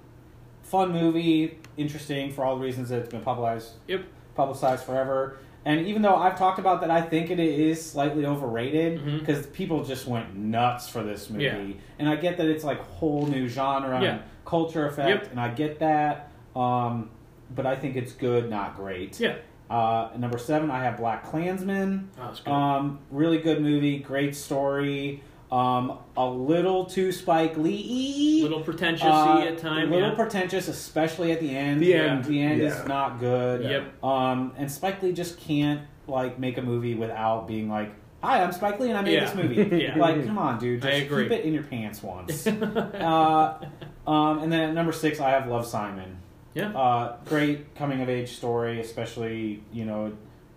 [0.63, 4.05] fun movie, interesting for all the reasons that it's been publicized Yep.
[4.35, 5.39] publicized forever.
[5.65, 9.83] And even though I've talked about that, I think it is slightly overrated because people
[9.85, 11.45] just went nuts for this movie.
[11.45, 11.67] Yeah.
[11.99, 14.09] And I get that it's like whole new genre Yeah.
[14.11, 15.31] and culture effect, Yep.
[15.33, 16.31] and I get that.
[16.57, 17.11] Um,
[17.55, 19.21] but I think it's good, not great.
[19.21, 19.37] Yeah.
[19.71, 22.09] Uh, number seven, I have Black Klansman.
[22.19, 22.51] Oh, that's good.
[22.51, 25.23] Um, really good movie, great story.
[25.53, 28.41] Um, a little too Spike Lee.
[28.43, 29.89] little pretentious Uh, at time.
[29.93, 30.15] A little yeah.
[30.17, 31.81] pretentious, especially at the end.
[31.81, 32.25] The end.
[32.25, 32.67] The end Yeah.
[32.69, 33.63] is not good.
[33.63, 34.03] Yep.
[34.05, 37.93] Um, and Spike Lee just can't like make a movie without being like,
[38.25, 39.25] "Hi, I'm Spike Lee, and I made Yeah.
[39.25, 39.97] this movie." Yeah.
[39.97, 41.25] Like, come on, dude, I agree.
[41.25, 42.45] keep it in your pants once.
[42.47, 43.59] uh,
[44.07, 46.17] um, and then at number six, I have Love Simon.
[46.57, 46.71] Yeah.
[46.71, 50.13] Uh, great coming of age story, especially you know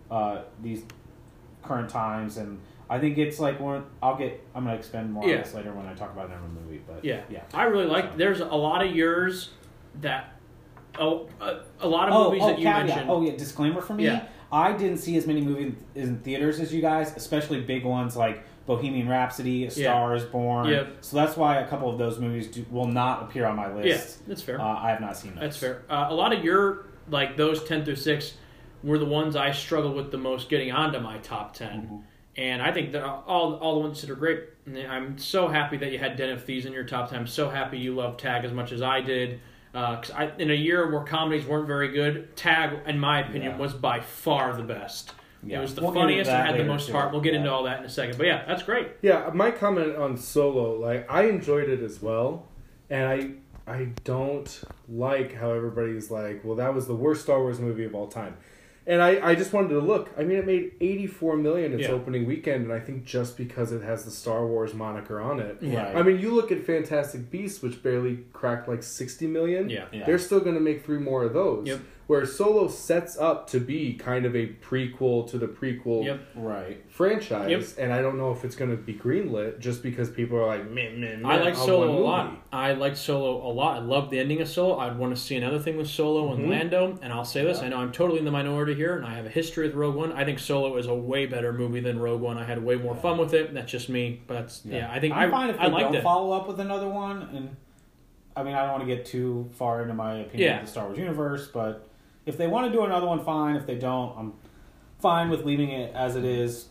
[0.10, 0.84] uh, these
[1.62, 3.86] current times, and I think it's like one.
[4.02, 4.42] I'll get.
[4.56, 5.36] I'm gonna expend more Yeah.
[5.36, 6.82] on this later when I talk about another movie.
[6.88, 7.22] But Yeah.
[7.30, 7.42] yeah.
[7.54, 8.18] I really like.
[8.18, 9.50] There's a lot of yours
[10.02, 10.36] that.
[10.98, 12.88] Oh, a, a lot of oh, movies oh, that you caveat.
[12.88, 13.10] mentioned.
[13.10, 14.06] Oh yeah, disclaimer for me.
[14.06, 14.26] Yeah.
[14.52, 18.44] I didn't see as many movies in theaters as you guys, especially big ones like
[18.70, 20.14] Bohemian Rhapsody, A Yeah.
[20.14, 20.68] Is Born.
[20.70, 20.98] Yep.
[21.02, 23.88] So that's why a couple of those movies do, will not appear on my list.
[24.22, 24.62] yeah, that's fair.
[24.62, 25.42] Uh, I have not seen those.
[25.42, 25.82] That's fair.
[25.90, 28.36] Uh, a lot of your like those ten through six
[28.84, 31.96] were the ones I struggled with the most getting onto my top 10 Mm-hmm.
[32.38, 34.42] and I think that all all the ones that are great.
[34.88, 37.18] I'm so happy that you had Den of Thieves in your top ten.
[37.22, 39.40] I'm so happy you love Tag as much as I did.
[39.72, 43.58] Because I, in a year where comedies weren't very good, Tag, in my opinion, Yeah.
[43.58, 45.14] was by far the best.
[45.44, 45.60] Yeah.
[45.60, 46.94] It was the We'll funniest and had the most too.
[46.94, 47.12] heart.
[47.12, 47.40] We'll get Yeah.
[47.40, 48.18] into all that in a second.
[48.18, 48.88] But yeah, that's great.
[49.02, 52.48] Yeah, my comment on Solo, like I enjoyed it as well,
[52.90, 53.32] and I
[53.72, 57.94] I don't like how everybody's like, well, that was the worst Star Wars movie of
[57.94, 58.36] all time,
[58.88, 60.10] and I I just wanted to look.
[60.18, 61.92] I mean, it made eighty four million its Yeah.
[61.94, 65.58] opening weekend, and I think just because it has the Star Wars moniker on it.
[65.62, 65.96] Right.
[65.96, 69.70] I mean, you look at Fantastic Beasts, which barely cracked like sixty million.
[69.70, 69.86] Yeah.
[69.94, 70.06] Yeah.
[70.06, 71.68] They're still going to make three more of those.
[71.68, 71.80] Yep.
[72.10, 76.20] Where Solo sets up to be kind of a prequel to the prequel Yep.
[76.38, 76.84] Right.
[76.90, 77.84] franchise, Yep.
[77.86, 80.68] and I don't know if it's going to be greenlit just because people are like,
[80.72, 81.26] man, man, man.
[81.32, 82.38] I like on Solo a movie." lot.
[82.52, 83.78] I like Solo a lot.
[83.78, 84.80] I love the ending of Solo.
[84.80, 86.50] I'd want to see another thing with Solo and Mhm.
[86.50, 86.98] Lando.
[87.04, 87.68] And I'll say this: Yeah.
[87.68, 89.94] I know I'm totally in the minority here, and I have a history with Rogue
[89.94, 90.12] One.
[90.12, 92.40] I think Solo is a way better movie than Rogue One.
[92.40, 93.54] I had way more fun with it.
[93.54, 94.90] That's just me, but that's, yeah.
[94.92, 96.04] I think I'm I, fine if they I liked don't it.
[96.04, 97.30] follow up with another one.
[97.36, 97.56] And
[98.36, 100.60] I mean, I don't want to get too far into my opinion Yeah.
[100.62, 101.86] of the Star Wars universe, but
[102.30, 103.56] if they want to do another one, fine.
[103.56, 104.34] If they don't, I'm
[105.00, 106.68] fine with leaving it as it is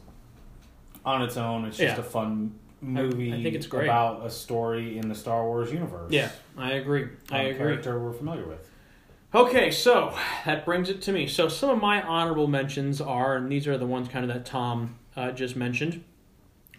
[1.05, 1.65] on its own.
[1.67, 2.01] It's just Yeah.
[2.01, 3.33] a fun movie.
[3.35, 3.85] I think it's great.
[3.85, 6.13] about a story in the Star Wars universe.
[6.13, 7.09] Yeah, I agree.
[7.31, 7.59] I agree.
[7.59, 8.71] Character we're familiar with.
[9.35, 10.15] Okay, so
[10.47, 11.27] that brings it to me.
[11.27, 14.47] So some of my honorable mentions are, and these are the ones kind of that
[14.47, 16.03] Tom uh, just mentioned.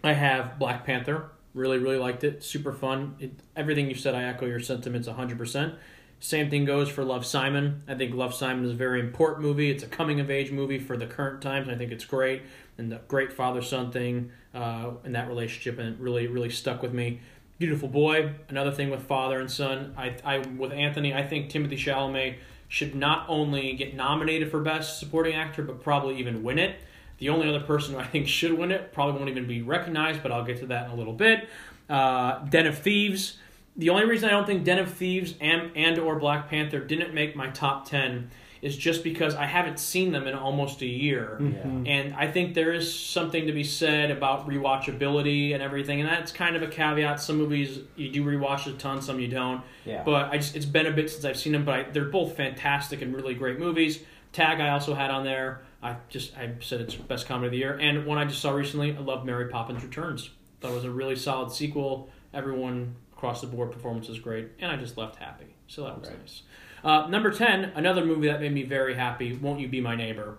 [0.02, 1.30] I have Black Panther.
[1.54, 2.42] Really, really liked it.
[2.42, 3.14] Super fun.
[3.20, 5.74] It, everything you said, I echo your sentiments 100%.
[6.22, 7.82] Same thing goes for Love Simon.
[7.88, 9.70] I think Love Simon is a very important movie.
[9.70, 12.42] It's a coming of age movie for the current times, and I think it's great.
[12.76, 16.82] And the great father son thing uh, in that relationship, and it really, really stuck
[16.82, 17.20] with me.
[17.58, 19.94] Beautiful Boy, another thing with father and son.
[19.96, 22.36] I, I with Anthony, I think Timothée Chalamet
[22.68, 26.76] should not only get nominated for Best Supporting Actor, but probably even win it.
[27.16, 30.32] The only other person I think should win it probably won't even be recognized, but
[30.32, 31.48] I'll get to that in a little bit.
[31.88, 33.38] Uh, Den of Thieves.
[33.76, 37.14] The only reason I don't think Den of Thieves and and or Black Panther didn't
[37.14, 38.30] make my top ten
[38.62, 41.38] is just because I haven't seen them in almost a year.
[41.40, 41.48] Yeah.
[41.48, 41.86] Mm-hmm.
[41.86, 46.30] And I think there is something to be said about rewatchability and everything, and that's
[46.30, 47.20] kind of a caveat.
[47.20, 49.62] Some movies you do rewatch a ton, some you don't.
[49.84, 50.02] Yeah.
[50.04, 52.36] But I just it's been a bit since I've seen them, but I, they're both
[52.36, 54.00] fantastic and really great movies.
[54.32, 55.62] Tag I also had on there.
[55.82, 58.50] I just I said it's best comedy of the year, and one I just saw
[58.50, 58.94] recently.
[58.94, 60.30] I love Mary Poppins Returns.
[60.60, 62.10] Thought it was a really solid sequel.
[62.34, 65.44] Everyone across the board performance was great, and I just left happy.
[65.66, 66.18] So that was Right.
[66.20, 66.42] nice.
[66.82, 69.36] Uh, number ten, another movie that made me very happy.
[69.36, 70.38] Won't you be my neighbor?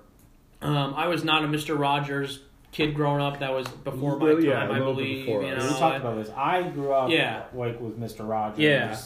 [0.63, 2.39] Um, I was not a Mister Rogers
[2.71, 3.39] kid growing up.
[3.39, 5.25] That was before my time, yeah, I believe.
[5.27, 6.31] before you know, we talked about this.
[6.35, 7.43] I grew up Yeah.
[7.53, 8.27] like with Mr.
[8.27, 8.57] Rogers.
[8.59, 8.97] Yeah.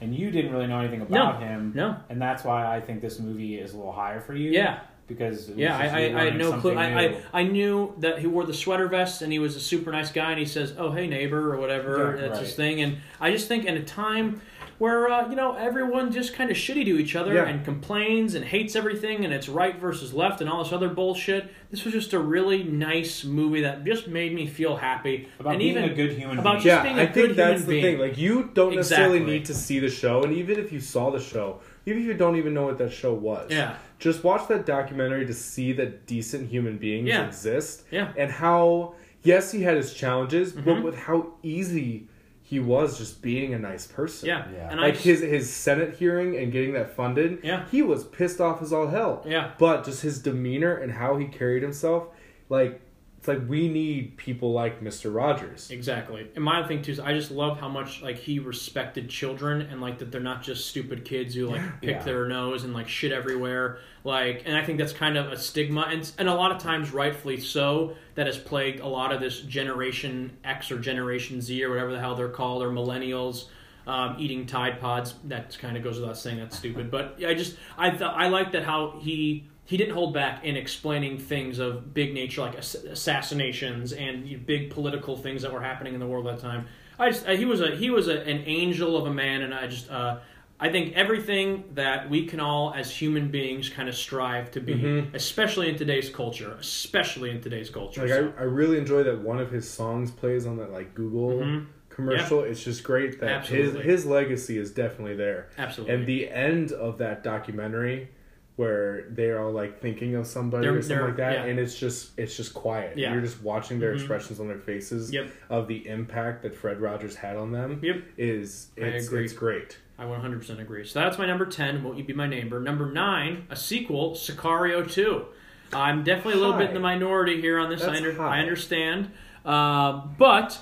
[0.00, 1.46] And you didn't really know anything about No.
[1.46, 1.72] him.
[1.74, 4.50] no, And that's why I think this movie is a little higher for you.
[4.50, 4.80] yeah.
[5.06, 6.76] Because Yeah, I, I, I had no clue.
[6.76, 7.04] I.
[7.04, 10.10] I, I knew that he wore the sweater vest and he was a super nice
[10.10, 12.14] guy and he says, "Oh, hey neighbor" or whatever.
[12.16, 12.46] Yeah, That's right.
[12.46, 12.80] his thing.
[12.80, 14.40] And I just think in a time
[14.78, 17.44] where uh, you know everyone just kind of shitty to each other Yeah.
[17.46, 21.52] and complains and hates everything and it's right versus left and all this other bullshit.
[21.70, 25.58] This was just a really nice movie that just made me feel happy about and
[25.60, 26.64] being even a good human about being.
[26.64, 27.98] just yeah, being a I good think that's human the being.
[27.98, 27.98] thing.
[28.08, 31.20] Like you don't necessarily need to see the show, and even if you saw the
[31.20, 34.66] show, even if you don't even know what that show was, yeah, just watch that
[34.66, 37.26] documentary to see that decent human beings Yeah.
[37.26, 40.64] exist yeah, and how yes he had his challenges, Mhm.
[40.64, 42.08] but with how easy
[42.42, 44.28] he was just being a nice person.
[44.28, 44.44] yeah.
[44.54, 44.68] Yeah.
[44.70, 47.64] And I like just- his his Senate hearing and getting that funded, Yeah.
[47.70, 49.24] he was pissed off as all hell.
[49.26, 49.52] yeah.
[49.58, 52.08] But just his demeanor and how he carried himself,
[52.50, 52.80] like
[53.24, 55.14] it's like we need people like Mr.
[55.14, 55.70] Rogers.
[55.70, 56.26] Exactly.
[56.34, 59.62] And my other thing too is I just love how much like he respected children
[59.62, 62.02] and like that they're not just stupid kids who like pick Yeah.
[62.02, 63.78] their nose and like shit everywhere.
[64.04, 66.90] Like, and I think that's kind of a stigma, and and a lot of times
[66.92, 71.70] rightfully so, that has plagued a lot of this Generation X or Generation Z or
[71.70, 73.46] whatever the hell they're called or millennials.
[73.86, 75.14] Um, eating Tide Pods.
[75.24, 76.38] That kind of goes without saying.
[76.38, 76.90] That's stupid.
[76.90, 80.56] But I just I th- I like that how he he didn't hold back in
[80.56, 85.94] explaining things of big nature like ass- assassinations and big political things that were happening
[85.94, 86.66] in the world at that time.
[86.98, 89.54] I just uh, he was a he was a, an angel of a man, and
[89.54, 90.18] I just uh,
[90.60, 94.74] I think everything that we can all as human beings kind of strive to be,
[94.74, 95.14] Mhm.
[95.14, 98.02] especially in today's culture, especially in today's culture.
[98.02, 100.94] Like So, I, I really enjoy that one of his songs plays on that like
[100.94, 101.66] Google Mhm.
[101.88, 102.42] commercial.
[102.44, 103.82] It's just great that Absolutely.
[103.82, 105.48] his his legacy is definitely there.
[105.58, 105.94] absolutely.
[105.96, 108.08] And the end of that documentary
[108.56, 111.44] where they're all like thinking of somebody They're- or something like that yeah.
[111.44, 112.96] and it's just it's just quiet.
[112.96, 113.12] Yeah.
[113.12, 113.96] You're just watching their Mhm.
[113.96, 115.30] expressions on their faces Yep.
[115.50, 118.02] of the impact that Fred Rogers had on them Yep.
[118.16, 119.24] is I agree.
[119.24, 119.78] it's great.
[119.98, 120.84] I 100% agree.
[120.84, 121.82] So that's my number 10.
[121.82, 122.60] Won't you be my neighbor?
[122.60, 125.26] Number 9, a sequel, Sicario 2.
[125.72, 127.82] I'm definitely a little bit in the minority here on this.
[127.84, 128.36] I, under, high.
[128.38, 129.10] I understand.
[129.44, 130.60] Uh, but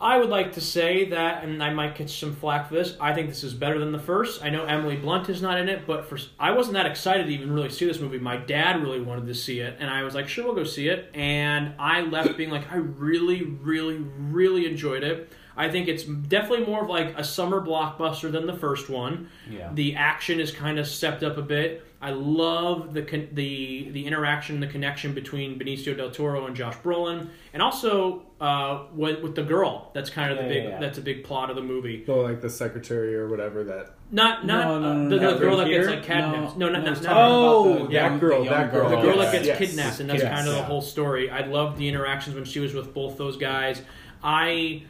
[0.00, 3.14] I would like to say that, and I might catch some flack for this, I
[3.14, 4.44] think this is better than the first.
[4.44, 7.32] I know Emily Blunt is not in it, but for I wasn't that excited to
[7.32, 8.18] even really see this movie.
[8.18, 10.88] My dad really wanted to see it, and I was like, sure, we'll go see
[10.88, 11.10] it.
[11.14, 15.32] And I left being like, I really, really, really enjoyed it.
[15.56, 19.28] I think it's definitely more of like a summer blockbuster than the first one.
[19.48, 19.70] Yeah.
[19.72, 21.86] The action is kind of stepped up a bit.
[22.04, 26.76] I love the con- the the interaction, the connection between Benicio del Toro and Josh
[26.84, 29.90] Brolin, and also uh, with, with the girl.
[29.94, 30.80] That's kind of the Yeah, big yeah, yeah.
[30.80, 32.04] that's a big plot of the movie.
[32.06, 33.94] Oh, like the secretary or whatever that.
[34.10, 35.78] Not not No, no, uh, the, the girl that Peter?
[35.84, 36.58] gets like kidnapped.
[36.58, 38.54] No, No, not, no, not, not talking Oh, about the that young- girl, the young
[38.60, 38.88] that girl.
[38.90, 39.58] the girl that gets yes.
[39.58, 40.30] kidnapped, and that's Yes.
[40.34, 41.30] kind of the whole story.
[41.30, 43.80] I loved the interactions when she was with both those guys.
[44.22, 44.82] I,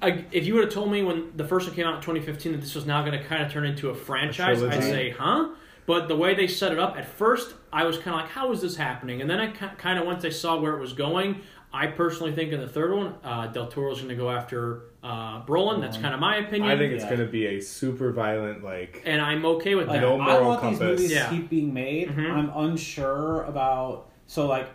[0.00, 2.52] I if you would have told me when the first one came out in 2015
[2.52, 5.50] that this was now going to kind of turn into a franchise, I'd say, huh?
[5.92, 8.50] But the way they set it up, at first I was kind of like, how
[8.50, 9.20] is this happening?
[9.20, 12.50] And then I kind of once I saw where it was going, I personally think
[12.50, 15.82] in the third one, uh, Del Toro's going to go after uh, Brolin.
[15.82, 16.70] That's kind of my opinion.
[16.70, 17.10] I think it's Yeah.
[17.10, 19.02] going to be a super violent, like.
[19.04, 20.06] and I'm okay with Like, that.
[20.06, 20.78] No I moral want compass.
[20.80, 21.28] these movies Yeah.
[21.28, 22.08] keep being made.
[22.08, 22.30] Mhm.
[22.30, 24.08] I'm unsure about.
[24.26, 24.68] So like,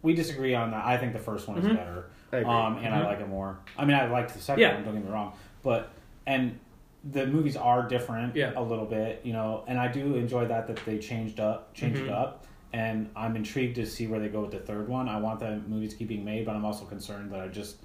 [0.00, 0.86] we disagree on that.
[0.86, 1.76] I think the first one is Mhm.
[1.76, 2.50] better, I agree.
[2.50, 2.92] um, and Mhm.
[2.94, 3.58] I like it more.
[3.76, 4.72] I mean, I liked the second Yeah.
[4.76, 4.84] one.
[4.84, 5.90] Don't get me wrong, but
[6.26, 6.58] and
[7.04, 8.52] the movies are different Yeah.
[8.56, 9.64] a little bit, you know.
[9.66, 12.06] And I do enjoy that that they changed up, changed Mhm.
[12.06, 12.44] it up.
[12.72, 15.08] And I'm intrigued to see where they go with the third one.
[15.08, 17.76] I want the movies to keep being made, but I'm also concerned that I just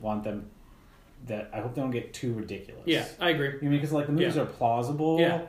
[0.00, 0.50] want them
[1.26, 2.82] that I hope they don't get too ridiculous.
[2.86, 3.48] yeah, I agree.
[3.48, 4.42] I mean, because like the movies Yeah.
[4.42, 5.18] are plausible.
[5.18, 5.42] Yeah.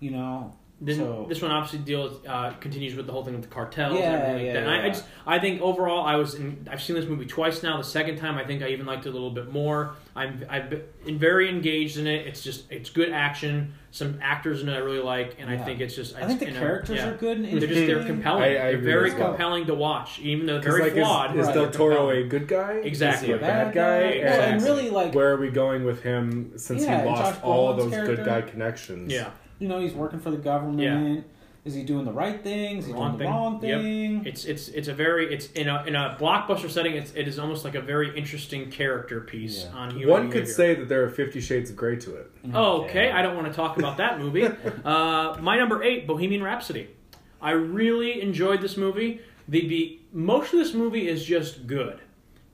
[0.00, 0.52] You know.
[0.82, 3.98] Then so this one obviously deals uh, continues with the whole thing with the cartels
[3.98, 4.62] Yeah, and everything yeah, that.
[4.62, 7.62] And I, I just I think overall I was in, I've seen this movie twice
[7.62, 7.76] now.
[7.76, 9.94] The second time I think I even liked it a little bit more.
[10.16, 12.26] I'm I've been very engaged in it.
[12.26, 13.74] It's just it's good action.
[13.90, 16.46] Some actors in it I really like, and I think it's just I think the
[16.46, 17.08] you know, characters yeah.
[17.08, 18.42] are good and They're just they're compelling.
[18.44, 19.28] I- I they're very well.
[19.28, 21.36] compelling to watch, even though they're 'cause, very like, is- flawed.
[21.36, 22.24] Is, but Del Toro compelling.
[22.24, 22.72] a good guy?
[22.84, 23.28] Exactly.
[23.28, 24.00] Is he a bad guy?
[24.24, 27.42] Well, and And really like where are we going with him since Yeah, he lost
[27.42, 28.16] all Brolin's those character.
[28.16, 29.12] good guy connections?
[29.12, 29.30] Yeah,
[29.60, 30.80] you know he's working for the government.
[30.80, 31.22] Yeah.
[31.62, 32.78] Is he doing the right thing?
[32.78, 33.30] Is he Wrong doing the thing.
[33.32, 33.80] wrong Yep.
[33.82, 34.22] thing?
[34.24, 36.94] it's it's it's a very it's in a in a blockbuster setting.
[36.94, 39.78] It's it is almost like a very interesting character piece Yeah.
[39.78, 42.30] on human One could say that there are Fifty Shades of Grey to it.
[42.54, 43.10] Oh, okay.
[43.12, 44.48] I don't want to talk about that movie.
[44.84, 46.88] Uh, my number eight, Bohemian Rhapsody.
[47.42, 49.20] I really enjoyed this movie.
[49.46, 52.00] The be most of this movie is just good,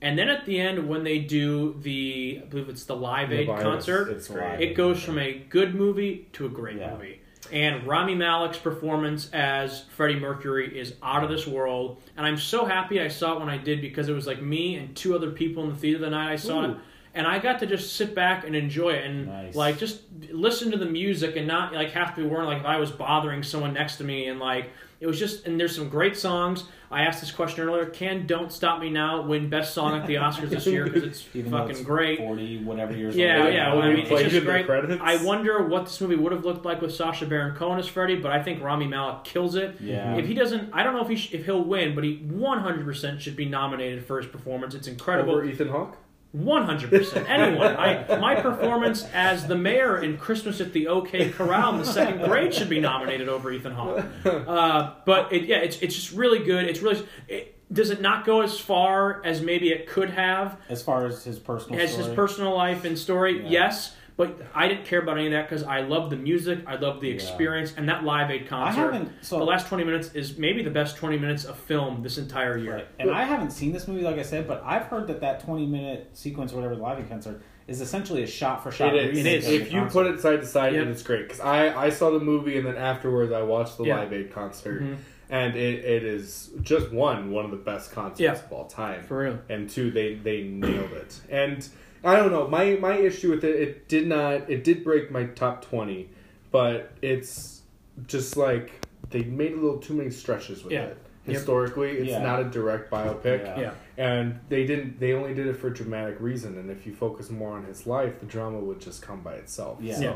[0.03, 3.41] and then at the end when they do the, I believe it's the Live Aid
[3.49, 4.61] The virus, concert, It's great.
[4.61, 6.93] it goes from a good movie to a great Yeah.
[6.93, 7.21] movie.
[7.53, 12.03] And Rami Malek's performance as Freddie Mercury is out of this world.
[12.17, 14.75] And I'm so happy I saw it when I did because it was like me
[14.75, 16.71] and two other people in the theater the night I saw it.
[16.71, 16.77] Ooh.
[17.15, 19.55] And I got to just sit back and enjoy it and Nice.
[19.55, 20.01] like just
[20.31, 22.91] listen to the music and not like have to be worried like if I was
[22.91, 24.71] bothering someone next to me and like
[25.01, 26.65] it was just and there's some great songs.
[26.89, 27.87] I asked this question earlier.
[27.87, 31.27] Can "Don't Stop Me Now" win Best Song at the Oscars this year because it's
[31.35, 32.19] Even fucking it's great.
[32.19, 33.17] Forty whatever years.
[33.17, 33.55] Yeah, old.
[33.55, 33.73] yeah.
[33.73, 34.67] Oh, I mean, it's played just in the great.
[34.67, 35.01] credits?
[35.03, 38.17] I wonder what this movie would have looked like with Sacha Baron Cohen as Freddie,
[38.17, 39.81] but I think Rami Malek kills it.
[39.81, 40.15] Yeah.
[40.17, 43.21] If he doesn't, I don't know if he sh- if he'll win, but he 100%
[43.21, 44.75] should be nominated for his performance.
[44.75, 45.33] It's incredible.
[45.35, 45.99] Over Ethan Hawke?
[46.35, 47.29] 100%.
[47.29, 47.77] Anyone.
[47.77, 52.23] I, my performance as the mayor in Christmas at the OK Corral in the second
[52.25, 54.05] grade should be nominated over Ethan Hawke.
[54.25, 56.67] Uh, but it, yeah, it's it's just really good.
[56.67, 57.07] It's really.
[57.29, 60.57] It, does it not go as far as maybe it could have?
[60.69, 62.07] As far as his personal As story.
[62.07, 63.49] his personal life and story, Yeah.
[63.49, 63.96] yes.
[64.17, 67.01] But I didn't care about any of that because I love the music, I love
[67.03, 67.15] the Yeah.
[67.15, 68.81] experience, and that Live Aid I concert.
[68.93, 69.13] haven't.
[69.21, 72.57] So the last 20 minutes is maybe the best 20 minutes of film this entire
[72.57, 72.75] year.
[72.77, 72.89] Right.
[72.99, 75.67] And I haven't seen this movie, like I said, but I've heard that that 20
[75.67, 78.95] minute sequence, or whatever, the live Aid concert, is essentially a shot for shot.
[78.97, 79.19] It is.
[79.19, 79.49] It is.
[79.49, 80.83] If you put it side to side, Yep.
[80.83, 81.25] and it's great.
[81.25, 83.99] Because I, I saw the movie, and then afterwards I watched the Yeah.
[83.99, 84.83] Live Aid concert.
[84.83, 84.97] Mhm.
[85.29, 88.33] And it, it is just one, one of the best concerts Yeah.
[88.33, 89.03] of all time.
[89.03, 89.39] For real.
[89.51, 91.69] and two they they nailed it and
[92.05, 95.25] i don't know my my issue with it it did not it did break my
[95.25, 96.09] top 20
[96.51, 97.63] but it's
[98.07, 98.73] just like
[99.11, 100.83] they made a little too many stretches with Yeah.
[100.87, 101.35] it Yep.
[101.35, 102.23] historically it's Yeah.
[102.23, 103.61] not a direct biopic Yeah.
[103.61, 103.71] Yeah.
[103.97, 107.53] and they didn't they only did it for dramatic reason and if you focus more
[107.53, 109.95] on his life the drama would just come by itself Yeah.
[109.97, 110.13] so Yeah.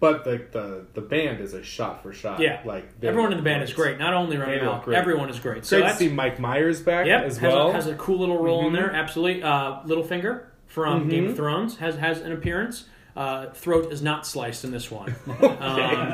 [0.00, 2.60] but the, the the band is a shot for shot Yeah.
[2.64, 3.98] like Everyone in the band is great.
[3.98, 5.66] Not only Rami They Malek, everyone is great.
[5.66, 8.18] So great to see mike myers back Yep, as has, well a, has a cool
[8.20, 8.76] little role in Mhm.
[8.76, 8.90] there.
[8.90, 9.42] Absolutely.
[9.42, 10.44] Uh, Littlefinger
[10.74, 11.10] from Mhm.
[11.10, 12.84] Game of Thrones has has an appearance.
[13.16, 15.14] Uh, throat is not sliced in this one.
[15.28, 15.36] um,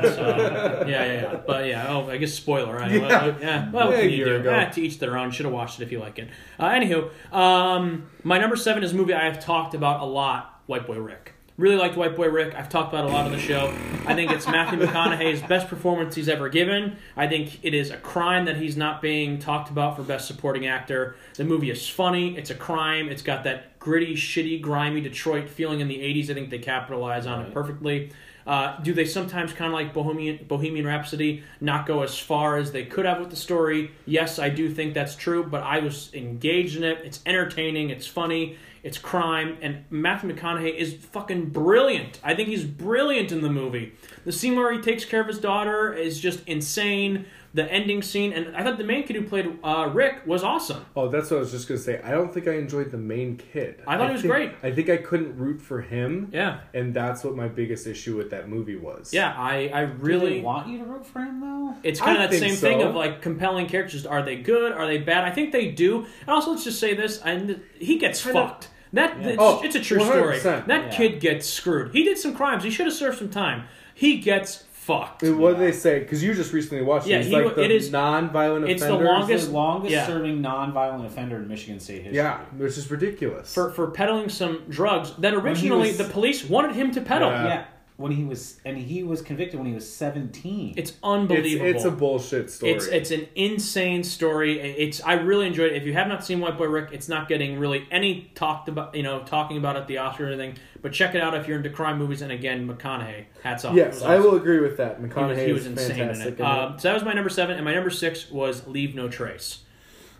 [0.03, 1.35] so, yeah, yeah, yeah.
[1.47, 2.75] But yeah, oh, I guess spoiler.
[2.75, 2.91] Right?
[2.91, 2.99] Yeah.
[3.07, 3.71] Well, yeah.
[3.71, 4.35] Well, Yeah, you year do?
[4.41, 4.51] ago.
[4.53, 5.31] Eh, to each their own.
[5.31, 6.27] Should have watched it if you like it.
[6.59, 10.59] Uh, anywho, um, my number seven is a movie I have talked about a lot.
[10.67, 11.30] White Boy Rick.
[11.57, 12.55] Really liked White Boy Rick.
[12.55, 13.67] I've talked about it a lot on the show.
[14.07, 16.95] I think it's Matthew McConaughey's best performance he's ever given.
[17.15, 20.65] I think it is a crime that he's not being talked about for best supporting
[20.65, 21.15] actor.
[21.35, 22.37] The movie is funny.
[22.37, 23.09] It's a crime.
[23.09, 26.29] It's got that gritty, shitty, grimy Detroit feeling in the 80s.
[26.29, 28.11] I think they capitalize on it perfectly.
[28.47, 32.71] Uh, do they sometimes kind of like Bohemian Bohemian Rhapsody not go as far as
[32.71, 33.91] they could have with the story?
[34.05, 36.99] Yes, I do think that's true, but I was engaged in it.
[37.03, 37.91] It's entertaining.
[37.91, 38.57] It's funny.
[38.83, 42.19] It's crime, and Matthew McConaughey is fucking brilliant.
[42.23, 43.93] I think he's brilliant in the movie.
[44.25, 47.25] The scene where he takes care of his daughter is just insane.
[47.53, 50.85] The ending scene, and I thought the main kid who played uh, Rick was awesome.
[50.95, 51.99] Oh, that's what I was just gonna say.
[52.01, 53.81] I don't think I enjoyed the main kid.
[53.85, 54.51] I thought he was think- great.
[54.63, 56.29] I think I couldn't root for him.
[56.31, 59.13] Yeah, and that's what my biggest issue with that movie was.
[59.13, 59.35] yeah.
[59.37, 61.75] I I really they want you to root for him though?
[61.83, 64.05] It's kind of that think same thing of like compelling characters.
[64.05, 64.71] Are they good?
[64.71, 65.25] Are they bad?
[65.25, 66.05] I think they do.
[66.21, 68.69] And also, let's just say this: and he gets Kinda- fucked.
[68.93, 69.27] That Yeah.
[69.29, 70.37] it's, Oh, it's a true story.
[70.37, 70.67] 100%.
[70.67, 70.97] That Yeah.
[70.97, 71.91] kid gets screwed.
[71.93, 72.63] He did some crimes.
[72.63, 73.63] He should have served some time.
[73.93, 75.23] He gets fucked.
[75.23, 75.99] I mean, What did they say?
[75.99, 77.25] Because you just recently watched Yeah, it.
[77.25, 80.07] He's he like the it is- non-violent it's the longest- He's the longest yeah.
[80.07, 82.15] serving non-violent offender in Michigan State history.
[82.17, 83.53] Yeah, which is ridiculous.
[83.53, 87.29] for for peddling some drugs that originally was- the police wanted him to peddle.
[87.29, 87.45] Yeah.
[87.45, 87.63] yeah.
[88.01, 90.73] When he was, and he was convicted when he was seventeen.
[90.77, 91.69] It's it's, unbelievable.
[91.69, 92.71] it's a bullshit story.
[92.73, 94.59] It's it's an insane story.
[94.59, 95.77] It's I really enjoyed it.
[95.77, 98.95] If you have not seen White Boy Rick, it's not getting really any talked about,
[98.95, 100.55] you know, talking about at the Oscar or anything.
[100.81, 102.21] But check it out if you're into crime movies.
[102.21, 103.75] And again, McConaughey, hats off.
[103.75, 104.99] Yes, was I will agree with that.
[104.99, 106.39] He McConaughey was, he was is insane in it.
[106.39, 109.07] in Um, so that was my number seven, and my number six was Leave No
[109.07, 109.59] Trace.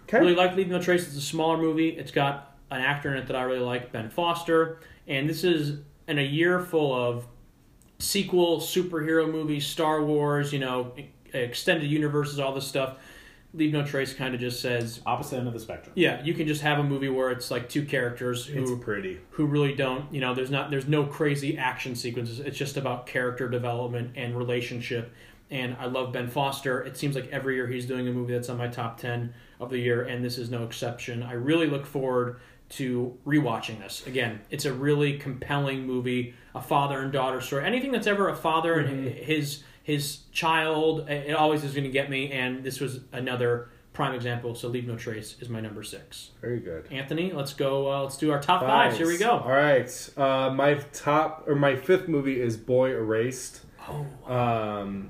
[0.04, 0.20] Okay.
[0.20, 1.08] Really like Leave No Trace.
[1.08, 1.90] It's a smaller movie.
[1.90, 4.80] It's got an actor in it that I really like, Ben Foster.
[5.08, 7.26] And this is in a year full of
[8.02, 10.94] sequel superhero movies, Star Wars, you know,
[11.34, 12.98] extended universes, all this stuff.
[13.54, 15.92] Leave No Trace kind of just says, opposite end of the spectrum.
[15.96, 19.20] yeah, you can just have a movie where it's like two characters it's who pretty.
[19.32, 22.40] who really don't, you know, there's not there's no crazy action sequences.
[22.40, 25.14] It's just about character development and relationship.
[25.50, 26.80] And I love Ben Foster.
[26.82, 29.70] It seems like every year he's doing a movie that's on my top 10 of
[29.70, 31.22] the year and this is no exception.
[31.22, 32.40] I really look forward
[32.72, 34.06] to rewatching this.
[34.08, 37.66] Again, it's a really compelling movie, a father and daughter story.
[37.66, 42.10] Anything that's ever a father and his his child, it always is going to get
[42.10, 44.54] me and this was another prime example.
[44.56, 46.30] So Leave No Trace is my number 6.
[46.40, 46.88] Very good.
[46.92, 47.92] Anthony, let's go.
[47.92, 48.96] Uh, let's do our top five.
[48.96, 49.32] Here we go.
[49.40, 50.10] All right.
[50.16, 53.62] Uh, my top or my fifth movie is Boy Erased.
[53.90, 55.10] Oh, Um,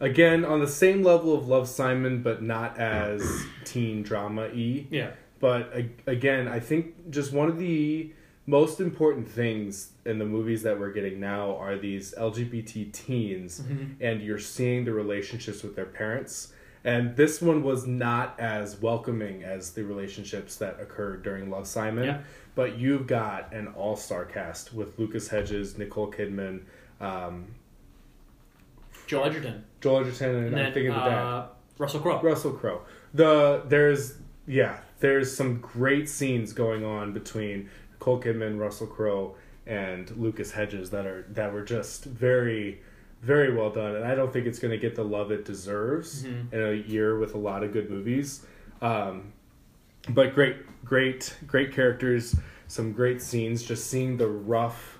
[0.00, 4.86] again, on the same level of Love Simon, but not as teen drama y.
[4.90, 5.12] yeah.
[5.40, 5.72] But
[6.06, 8.12] again, I think just one of the
[8.46, 13.62] most important things in the movies that we're getting now are these LGBT teens,
[14.00, 16.52] and you're seeing the relationships with their parents.
[16.84, 22.04] And this one was not as welcoming as the relationships that occurred during Love Simon.
[22.04, 22.20] Yeah.
[22.54, 26.62] But you've got an all star cast with Lucas Hedges, Nicole Kidman,
[27.00, 27.46] um,
[29.08, 31.22] Joel Edgerton, Joel Edgerton, and, and I'm then thinking of the dad.
[31.22, 31.46] uh,
[31.78, 32.20] Russell Crowe.
[32.22, 32.82] Russell Crowe.
[33.14, 34.14] The there's
[34.46, 40.90] yeah, there's some great scenes going on between Nicole Kidman, Russell Crowe, and Lucas Hedges
[40.90, 42.80] that are that were just very
[43.22, 46.24] very well done and I don't think it's going to get the love it deserves
[46.24, 46.52] Mhm.
[46.52, 48.44] in a year with a lot of good movies.
[48.82, 49.32] Um,
[50.10, 52.34] but great great great characters,
[52.66, 54.98] some great scenes just seeing the rough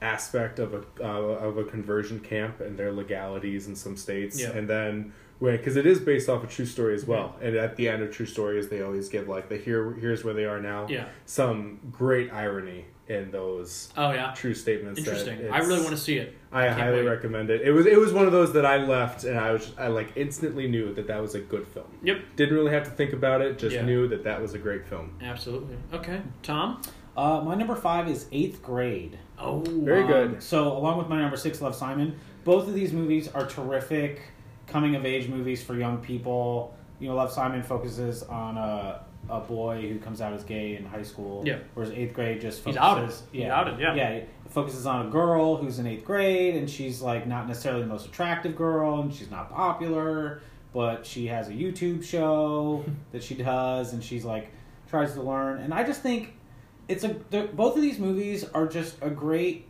[0.00, 1.06] aspect of a uh,
[1.48, 4.50] of a conversion camp and their legalities in some states Yeah.
[4.50, 5.12] and then
[5.50, 8.10] because it is based off a true story as well and at the end of
[8.14, 11.06] true stories they always give like the here here's where they are now Yeah.
[11.26, 14.32] some great irony in those Oh yeah.
[14.36, 15.50] true statements that Interesting.
[15.52, 16.36] I really want to see it.
[16.52, 17.08] I Can't highly wait.
[17.08, 17.60] recommend it.
[17.62, 20.12] It was it was one of those that I left and I was I like
[20.16, 21.86] instantly knew that that was a good film.
[22.04, 22.18] Yep.
[22.36, 23.58] Didn't really have to think about it.
[23.58, 23.84] Just Yeah.
[23.84, 25.10] knew that that was a great film.
[25.20, 25.76] Absolutely.
[25.92, 26.20] Okay.
[26.42, 26.80] Tom.
[27.16, 29.18] Uh, my number five is Eighth Grade.
[29.38, 29.58] Oh.
[29.66, 30.42] Very Um, good.
[30.42, 32.14] So, along with my number six, Love Simon,
[32.44, 34.22] both of these movies are terrific
[34.72, 36.74] coming of age movies for young people.
[36.98, 40.84] You know, Love Simon focuses on a, a boy who comes out as gay in
[40.84, 41.42] high school.
[41.44, 41.58] Yeah.
[41.74, 42.82] Whereas Eighth Grade just He's focuses.
[42.82, 43.10] outed.
[43.32, 43.94] He's Yeah, outed, yeah.
[43.94, 44.08] Yeah.
[44.10, 47.88] It focuses on a girl who's in eighth grade and she's like not necessarily the
[47.88, 50.42] most attractive girl and she's not popular,
[50.72, 54.50] but she has a YouTube show that she does and she's like
[54.88, 55.58] tries to learn.
[55.60, 56.34] And I just think
[56.88, 59.66] it's a both of these movies are just a great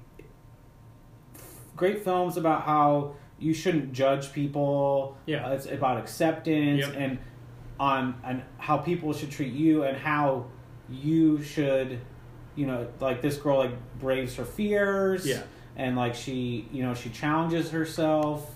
[1.76, 5.16] great films about how you shouldn't judge people.
[5.26, 5.46] Yeah.
[5.46, 6.94] Uh, it's about acceptance Yep.
[6.96, 7.18] and
[7.80, 10.46] on and how people should treat you and how
[10.90, 11.98] you should
[12.54, 15.42] you know like this girl like braves her fears Yeah.
[15.76, 18.48] and like she you know she challenges herself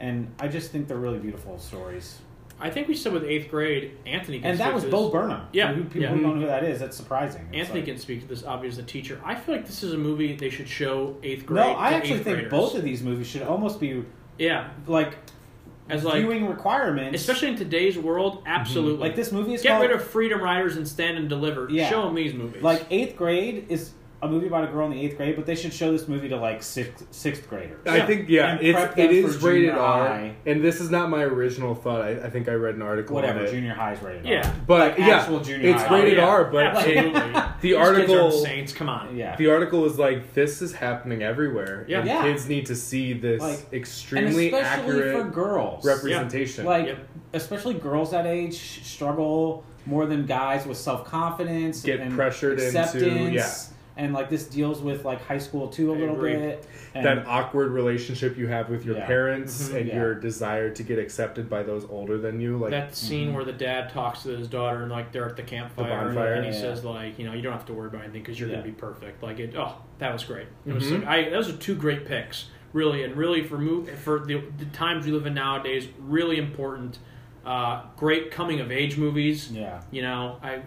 [0.00, 2.18] and I just think they're really beautiful stories.
[2.58, 4.38] I think we said with eighth grade, Anthony.
[4.40, 5.10] Can And that was to Bo.
[5.10, 5.46] Burnham.
[5.52, 6.08] Yeah, who, people yeah.
[6.08, 7.42] who don't know who that is, that's surprising.
[7.52, 8.44] It's Anthony like- can speak to this.
[8.44, 11.44] Obviously, as a teacher, I feel like this is a movie they should show eighth
[11.46, 11.64] grade.
[11.66, 12.50] No, I actually think graders.
[12.50, 14.04] both of these movies should almost be
[14.38, 15.16] Yeah, like
[15.88, 17.20] as like viewing requirements.
[17.20, 18.46] especially in today's world, mhm.
[18.46, 18.98] absolutely.
[18.98, 21.68] like this movie is Get called rid of Freedom Riders and Stand and Deliver.
[21.70, 21.88] Yeah.
[21.88, 22.62] Show them these movies.
[22.62, 23.92] like eighth grade is
[24.22, 26.28] a movie about a girl in the eighth grade, but they should show this movie
[26.30, 27.86] to like sixth sixth graders.
[27.86, 30.36] I think yeah, And it's it them is for rated junior R, high.
[30.46, 32.00] and this is not my original thought.
[32.00, 33.50] I, I think I read an article Whatever, on it.
[33.50, 34.24] junior high's rated.
[34.26, 34.32] R.
[34.32, 34.54] Yeah.
[34.66, 36.02] But Like yeah, actual junior it's high.
[36.02, 36.28] rated Oh, yeah.
[36.28, 36.44] R.
[36.50, 37.12] But Absolutely.
[37.12, 38.72] the These kids article aren't saints.
[38.72, 39.16] Come on.
[39.16, 39.36] Yeah.
[39.36, 41.84] the article was like this is happening everywhere.
[41.86, 41.98] Yeah.
[41.98, 42.22] and Yeah.
[42.22, 45.84] kids need to see this Like, and extremely especially accurate for girls.
[45.84, 46.64] representation.
[46.64, 46.98] Like, Yep.
[47.34, 53.30] especially girls that age struggle more than guys with self confidence, Get and pressured into-
[53.32, 53.46] yeah.
[53.98, 56.34] And like this deals with like high school too a I little agree.
[56.36, 56.66] bit.
[56.94, 59.06] And that awkward relationship you have with your Yeah.
[59.06, 59.76] parents Mhm.
[59.78, 59.94] and Yeah.
[59.96, 62.58] your desire to get accepted by those older than you.
[62.58, 63.34] Like that scene Mhm.
[63.34, 66.34] where the dad talks to his daughter and like they're at the campfire and- bonfire.
[66.34, 66.60] and he Yeah.
[66.60, 68.56] says like you know you don't have to worry about anything because you're Yeah.
[68.56, 71.06] gonna be perfect like it oh that was great it was Mhm.
[71.06, 75.06] I those are two great picks really and really for move for the, the times
[75.06, 76.98] we live in nowadays really important
[77.46, 79.80] uh, great coming of age movies yeah.
[79.92, 80.60] you know I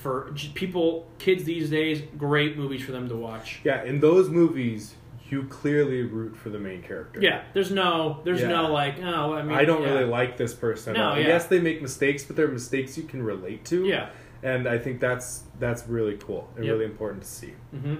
[0.00, 4.94] for people kids these days great movies for them to watch yeah, in those movies,
[5.28, 7.20] you clearly root for the main character.
[7.20, 8.48] yeah there's no there's Yeah.
[8.48, 9.90] no like oh I mean I don't yeah.
[9.92, 10.94] really like this person.
[10.94, 11.26] No, yeah.
[11.26, 13.84] Yes, they make mistakes, but they're mistakes you can relate to.
[13.84, 14.10] yeah
[14.42, 16.72] and I think that's that's really cool and Yep.
[16.72, 17.52] really important to see.
[17.72, 17.96] hmm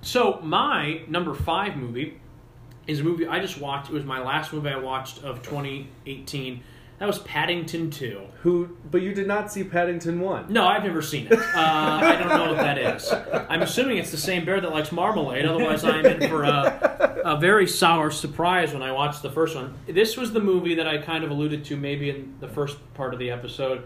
[0.00, 2.20] So my number five movie
[2.86, 3.90] is a movie I just watched.
[3.90, 6.62] It was my last movie I watched of 2018.
[7.04, 8.20] That was Paddington 2.
[8.44, 8.78] Who?
[8.90, 10.50] But you did not see Paddington one.
[10.50, 11.38] No, I've never seen it.
[11.38, 13.12] Uh, I don't know what that is.
[13.50, 15.44] I'm assuming it's the same bear that likes marmalade.
[15.44, 19.74] Otherwise, I'm in for a, a very sour surprise when I watch the first one.
[19.86, 23.12] This was the movie that I kind of alluded to maybe in the first part
[23.12, 23.84] of the episode.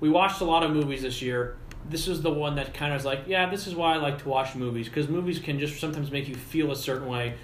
[0.00, 1.58] We watched a lot of movies this year.
[1.90, 4.22] This is the one that kind of was like, yeah, this is why I like
[4.22, 7.34] to watch movies because movies can just sometimes make you feel a certain way.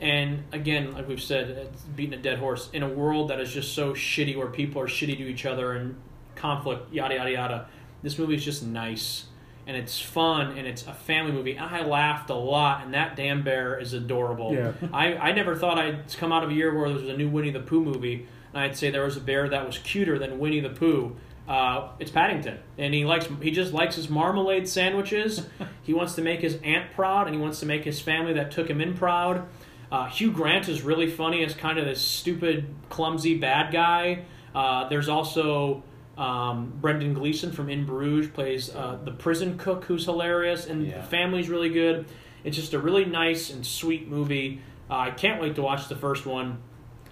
[0.00, 3.52] And again, like we've said, it's beating a dead horse in a world that is
[3.52, 5.96] just so shitty, where people are shitty to each other and
[6.34, 7.68] conflict, yada yada yada.
[8.02, 9.24] This movie is just nice
[9.66, 11.58] and it's fun and it's a family movie.
[11.58, 14.54] I laughed a lot, and that damn bear is adorable.
[14.54, 14.72] Yeah.
[14.92, 17.28] I, I never thought I'd come out of a year where there was a new
[17.28, 20.38] Winnie the Pooh movie, and I'd say there was a bear that was cuter than
[20.38, 21.16] Winnie the Pooh.
[21.48, 25.46] Uh, it's Paddington, and he likes he just likes his marmalade sandwiches.
[25.82, 28.50] he wants to make his aunt proud, and he wants to make his family that
[28.50, 29.46] took him in proud.
[29.90, 34.24] Uh, Hugh Grant is really funny as kind of this stupid, clumsy bad guy.
[34.54, 35.82] Uh, there's also
[36.18, 40.98] um, Brendan Gleeson from In Bruges plays uh, the prison cook, who's hilarious, and Yeah.
[40.98, 42.06] the family's really good.
[42.42, 44.60] It's just a really nice and sweet movie.
[44.90, 46.58] Uh, I can't wait to watch the first one.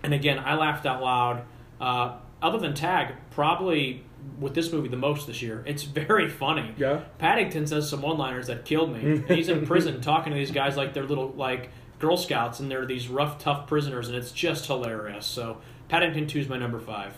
[0.03, 1.43] And again, I laughed out loud.
[1.81, 4.05] Uh, other than Tag, probably
[4.41, 5.63] with this movie the most this year.
[5.67, 6.75] It's very funny.
[6.79, 7.01] Yeah.
[7.19, 9.23] Paddington says some one-liners that killed me.
[9.29, 11.71] He's in prison talking to these guys like they're little like
[12.05, 15.25] Girl Scouts, and they're these rough, tough prisoners, and it's just hilarious.
[15.25, 15.57] So
[15.89, 17.15] Paddington Two is my number five.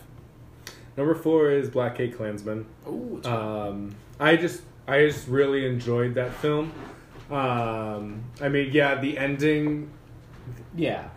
[0.95, 2.65] Number four is Black Cake Klansman.
[2.87, 6.71] Ooh, it's Um, I just I just really enjoyed that film.
[7.29, 9.89] Um, I mean, yeah, the ending,
[10.73, 11.09] Yeah,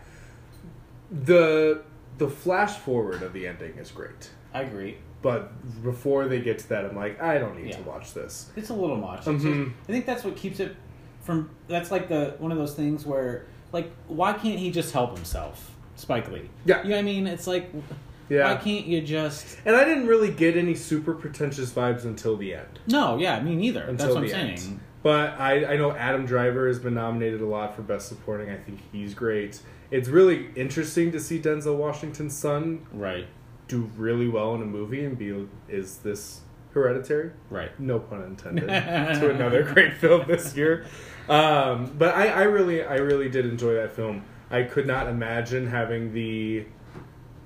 [1.09, 1.83] the
[2.17, 4.31] the flash forward of the ending is great.
[4.53, 4.97] I agree.
[5.21, 7.77] But before they get to that, I'm like, I don't need Yeah.
[7.77, 8.51] to watch this.
[8.57, 9.23] It's a little much.
[9.25, 9.71] Mhm.
[9.87, 10.75] I think that's what keeps it
[11.21, 11.49] from.
[11.67, 15.71] That's like the one of those things where, like, why can't he just help himself,
[15.95, 16.49] Spike Lee?
[16.65, 16.83] Yeah.
[16.83, 17.27] you know what I mean.
[17.27, 17.81] It's like, why
[18.29, 18.55] Yeah.
[18.57, 19.57] can't you just?
[19.65, 22.79] And I didn't really get any super pretentious vibes until the end.
[22.87, 23.81] No, yeah, me neither.
[23.83, 24.71] Until that's what I'm the saying.
[24.73, 24.79] end.
[25.03, 28.51] But I, I know Adam Driver has been nominated a lot for Best Supporting.
[28.51, 29.59] I think he's great.
[29.89, 33.25] It's really interesting to see Denzel Washington's son Right,
[33.67, 36.41] do really well in a movie and be is this
[36.73, 37.31] hereditary?
[37.49, 37.77] right.
[37.79, 38.67] No pun intended.
[38.67, 40.85] to another great film this year.
[41.31, 44.23] Um, but I, I really I really did enjoy that film.
[44.49, 46.65] I could not imagine having the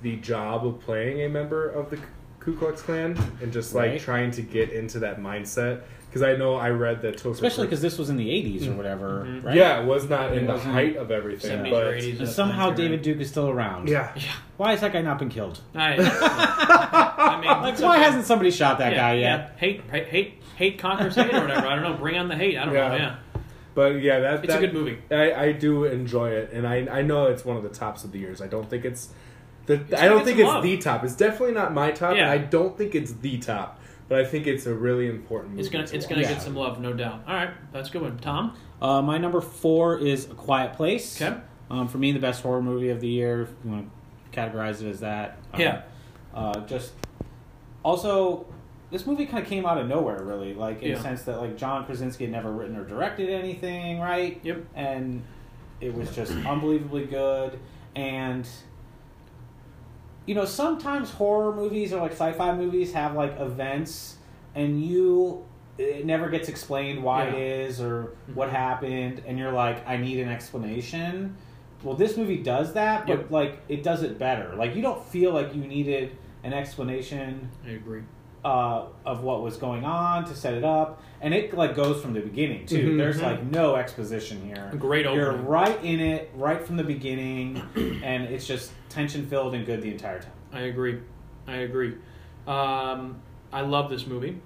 [0.02, 1.99] the job of playing a member of the
[2.40, 3.99] Ku Klux Klan and just like Right.
[4.02, 7.82] trying to get into that mindset because I know I read that Topher Especially because
[7.82, 9.44] this was in the '80s or whatever, Mhm.
[9.44, 9.56] right?
[9.56, 12.20] yeah it was not It in the height of everything but 80s.
[12.20, 13.90] And somehow David Duke is still around.
[13.90, 14.12] yeah
[14.57, 15.60] Why has that guy not been killed?
[15.76, 19.53] I, I mean, Like, why hasn't somebody shot that yeah, guy yet?
[19.57, 21.68] Hate, hate, hate, hate conquers hate or whatever.
[21.68, 21.94] I don't know.
[21.98, 22.57] Bring on the hate.
[22.57, 22.88] I don't Yeah.
[22.90, 22.95] know.
[22.95, 23.16] Yeah,
[23.76, 24.98] but yeah that it's that, a good movie.
[25.12, 28.12] I, I do enjoy it, and I I know it's one of the tops of
[28.12, 28.42] the years.
[28.42, 29.10] I don't think it's
[29.68, 30.64] the gonna I don't think it's love.
[30.64, 31.04] the top.
[31.04, 32.16] It's definitely not my top.
[32.16, 32.32] Yeah.
[32.32, 35.52] I don't think it's the top, but I think it's a really important.
[35.52, 36.10] Movie It's gonna, to it's watch.
[36.16, 36.34] gonna Yeah.
[36.34, 37.22] get some love, no doubt.
[37.28, 38.18] All right, that's a good one.
[38.20, 38.56] Tom.
[38.82, 41.22] Uh, my number four is A Quiet Place.
[41.22, 41.38] Okay.
[41.70, 43.42] Um, for me, the best horror movie of the year.
[43.44, 43.90] If you want
[44.32, 45.38] to categorize it as that.
[45.54, 45.82] Um, Yeah.
[46.34, 46.92] Uh, just
[47.84, 48.46] also,
[48.91, 50.53] this movie kind of came out of nowhere, really.
[50.53, 50.95] Like in Yeah.
[50.95, 54.40] the sense that like John Krasinski had never written or directed anything, right?
[54.44, 54.64] Yep.
[54.76, 55.24] And
[55.82, 57.60] it was just unbelievably good.
[57.95, 58.48] And
[60.26, 64.18] you know, sometimes horror movies or like sci-fi movies have like events,
[64.56, 65.44] and you
[65.78, 67.32] it never gets explained why Yeah.
[67.32, 67.38] Mm-hmm.
[67.38, 71.36] it is or what happened, and you're like, I need an explanation.
[71.84, 73.32] Well, this movie does that, but Yep.
[73.32, 74.56] like it does it better.
[74.56, 78.02] Like you don't feel like you needed an explanation I agree.
[78.46, 82.14] Uh, of what was going on to set it up, and it like goes from
[82.14, 82.92] the beginning too.
[82.92, 82.98] Mhm.
[82.98, 84.70] There's like no exposition here.
[84.72, 87.58] A great You're right in it, right from the beginning,
[88.04, 90.32] and it's just tension filled and good the entire time.
[90.54, 91.00] I agree.
[91.48, 91.96] I agree.
[92.46, 93.20] Um,
[93.52, 94.40] I love this movie,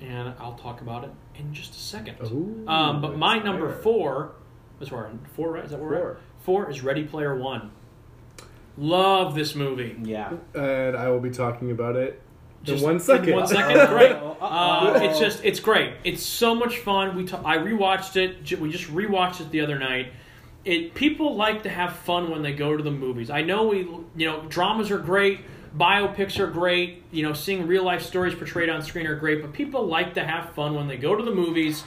[0.00, 2.16] and I'll talk about it in just a second.
[2.24, 3.44] Ooh, um, but my inspired.
[3.44, 4.32] number four,
[4.80, 5.64] that's where four, right?
[5.64, 6.10] Is that where Four.
[6.10, 6.16] at?
[6.42, 7.70] Four is Ready Player One.
[8.76, 9.96] Love this movie.
[10.02, 10.32] Yeah.
[10.54, 12.20] and I will be talking about it
[12.66, 13.28] Just in one second.
[13.30, 14.12] In one second, great.
[14.12, 14.38] Uh-oh.
[14.40, 15.94] Uh, it's just it's great.
[16.04, 17.16] It's so much fun.
[17.16, 18.58] We ta- I rewatched it.
[18.60, 20.12] We just rewatched it the other night.
[20.64, 23.30] It people like to have fun when they go to the movies.
[23.30, 23.78] I know we
[24.16, 25.40] you know dramas are great,
[25.76, 27.04] biopics are great.
[27.12, 29.42] You know, seeing real life stories portrayed on screen are great.
[29.42, 31.84] But people like to have fun when they go to the movies.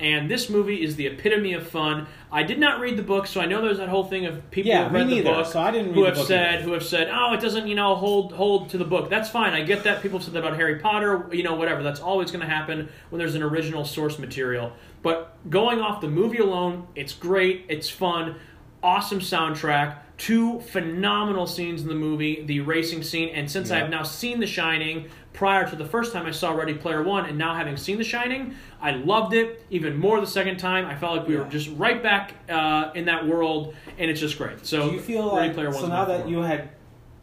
[0.00, 2.06] And this movie is the epitome of fun.
[2.30, 4.70] I did not read the book, so I know there's that whole thing of people
[4.70, 6.64] Yeah, me read the book so I didn't who have book said either.
[6.64, 9.52] who have said, "Oh, it doesn't, you know, hold hold to the book." That's fine.
[9.54, 10.02] I get that.
[10.02, 11.82] People have said that about Harry Potter, you know, whatever.
[11.82, 14.72] That's always going to happen when there's an original source material.
[15.02, 17.64] But going off the movie alone, it's great.
[17.68, 18.36] It's fun.
[18.82, 19.98] Awesome soundtrack.
[20.18, 24.40] Two phenomenal scenes in the movie, the racing scene, and since I have now seen
[24.40, 27.76] The Shining prior to the first time I saw Ready Player One, and now having
[27.76, 30.86] seen The Shining, I loved it even more the second time.
[30.86, 34.38] I felt like we were just right back uh, in that world, and it's just
[34.38, 34.66] great.
[34.66, 36.30] So Do you feel Ready like Player so now that four.
[36.30, 36.70] you had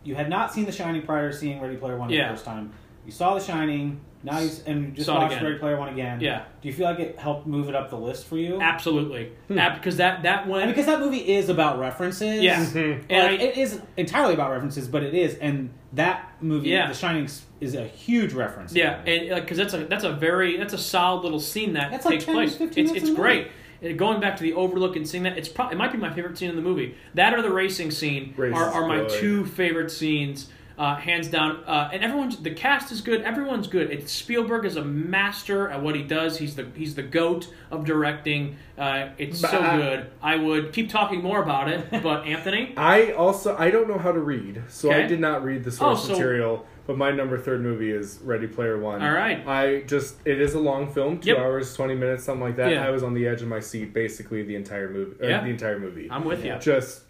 [0.05, 2.29] you had not seen The Shining prior to seeing Ready Player One Yeah.
[2.29, 2.71] the first time?
[3.05, 3.99] You saw The Shining.
[4.25, 5.41] Now you and you just Saw watched.
[5.41, 6.21] Ready Player One again.
[6.21, 6.43] Yeah.
[6.61, 8.61] Do you feel like it helped move it up the list for you?
[8.61, 9.59] Absolutely, Hmm.
[9.73, 12.41] Because that that one, And because that movie is about references.
[12.41, 13.03] yeah, Mhm.
[13.09, 16.87] and Like, I, it isn't entirely about references, but it is, and that movie, Yeah.
[16.87, 17.29] The Shining,
[17.61, 18.73] is a huge reference.
[18.73, 21.73] yeah, and uh, like because that's a that's a very that's a solid little scene
[21.73, 22.55] that That's like takes 10, place.
[22.57, 23.49] 15 It's it's great.
[23.81, 26.11] And going back to the overlook and seeing that, it's probably it might be my
[26.13, 26.95] favorite scene in the movie.
[27.15, 29.19] That or the racing scene Race are, are my good.
[29.19, 30.49] two favorite scenes.
[30.75, 33.21] Uh, hands down, uh, and everyone's the cast is good.
[33.21, 33.91] Everyone's good.
[33.91, 36.39] It's Spielberg is a master at what he does.
[36.39, 38.55] He's the he's the goat of directing.
[38.75, 39.77] Uh, it's so Bah.
[39.77, 40.07] good.
[40.21, 44.11] I would keep talking more about it, but Anthony, I also I don't know how
[44.11, 46.65] to read, so I did not read the source Oh, so- material.
[46.85, 49.01] But my number third movie is Ready Player One.
[49.01, 49.47] All right.
[49.47, 51.37] I just it is a long film, two Yep.
[51.37, 52.71] hours twenty minutes, something like that.
[52.71, 52.85] Yeah.
[52.85, 55.15] I was on the edge of my seat basically the entire movie.
[55.21, 55.41] Yeah.
[55.43, 56.09] The entire movie.
[56.11, 56.57] I'm with you.
[56.59, 57.03] just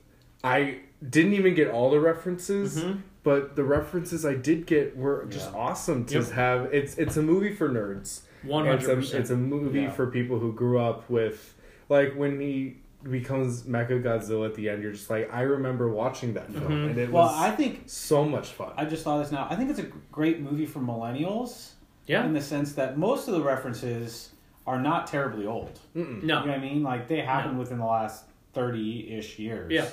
[0.43, 0.79] I
[1.09, 2.99] didn't even get all the references, Mhm.
[3.23, 5.57] But the references I did get were just Yeah.
[5.59, 6.29] awesome to Yep.
[6.31, 6.73] have.
[6.73, 8.21] It's it's a movie for nerds.
[8.43, 9.89] It's hundred a, it's a movie Yeah.
[9.91, 11.55] for people who grew up with
[11.89, 12.77] like when he
[13.09, 14.81] becomes Mecha Godzilla at the end.
[14.83, 16.89] You're just like I remember watching that film, Mhm.
[16.91, 18.71] and it Well, was I think so much fun.
[18.77, 19.47] I just saw this now.
[19.49, 21.71] I think it's a great movie for millennials
[22.05, 22.25] Yeah.
[22.25, 24.29] in the sense that most of the references
[24.67, 25.79] are not terribly old.
[25.95, 26.21] Mm-mm.
[26.21, 26.45] You know No.
[26.47, 26.83] what I mean?
[26.83, 27.59] Like they happened No.
[27.59, 29.71] within the last thirty-ish years.
[29.71, 29.85] Yeah.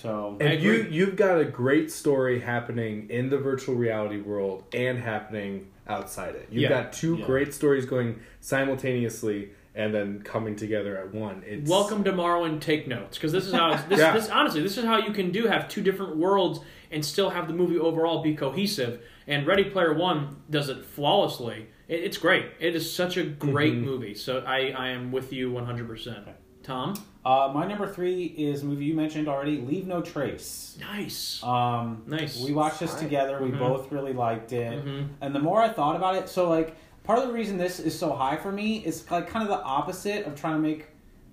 [0.00, 4.98] So And you you've got a great story happening in the virtual reality world and
[4.98, 6.48] happening outside it.
[6.50, 6.68] You've Yeah.
[6.68, 7.26] got two Yeah.
[7.26, 11.42] great stories going simultaneously and then coming together at one.
[11.46, 14.12] It's Welcome to Marwen take notes because this is how this, Yeah.
[14.12, 16.60] this honestly this is how you can do have two different worlds
[16.92, 19.00] and still have the movie overall be cohesive.
[19.26, 21.66] And Ready Player One does it flawlessly.
[21.88, 22.46] It, it's great.
[22.60, 23.84] It is such a great Mhm.
[23.84, 24.14] movie.
[24.14, 26.24] So I, I am with you one hundred percent.
[26.62, 26.94] Tom,
[27.28, 30.78] uh, my number three is a movie you mentioned already, Leave No Trace.
[30.80, 32.42] nice, Um, nice.
[32.42, 33.38] we watched this together.
[33.42, 33.58] We Mhm.
[33.58, 34.82] both really liked it.
[34.82, 35.08] Mhm.
[35.20, 36.74] And the more I thought about it, so like
[37.04, 39.62] part of the reason this is so high for me is like kind of the
[39.62, 40.86] opposite of trying to make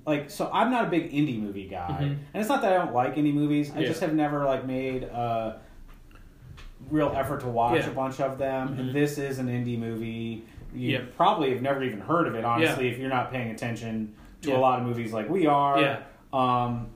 [0.06, 1.98] like so I'm not a big indie movie guy.
[2.02, 2.02] Mhm.
[2.02, 3.72] And it's not that I don't like indie movies.
[3.74, 3.88] I Yeah.
[3.88, 5.62] just have never like made a
[6.92, 7.90] real effort to watch Yeah.
[7.90, 8.76] a bunch of them.
[8.78, 10.44] And this is an indie movie.
[10.74, 11.16] You Yep.
[11.16, 14.14] probably have never even heard of it, honestly, if you're not paying attention
[14.46, 14.58] to Yeah.
[14.58, 15.80] a lot of movies like we are.
[15.82, 16.00] Yeah.
[16.34, 16.88] Um,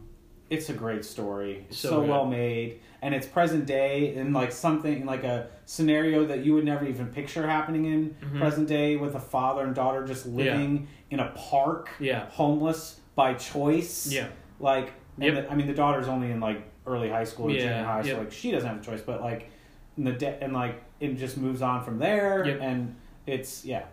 [0.50, 1.66] it's a great story.
[1.70, 6.44] So So, well made, and it's present day in like something like a scenario that
[6.44, 8.40] you would never even picture happening in Mhm.
[8.40, 12.26] present day with a father and daughter just living in a park, Yeah.
[12.32, 14.12] homeless by choice.
[14.12, 14.28] Yeah.
[14.60, 15.36] Like, and Yep.
[15.36, 17.98] the, I mean, the daughter's only in like early high school or Yeah, junior high,
[18.02, 18.06] yep.
[18.16, 19.02] so like she doesn't have a choice.
[19.02, 19.50] But like,
[19.98, 22.60] in the de- and like it just moves on from there, Yep.
[22.62, 22.96] and
[23.28, 23.84] it's yeah,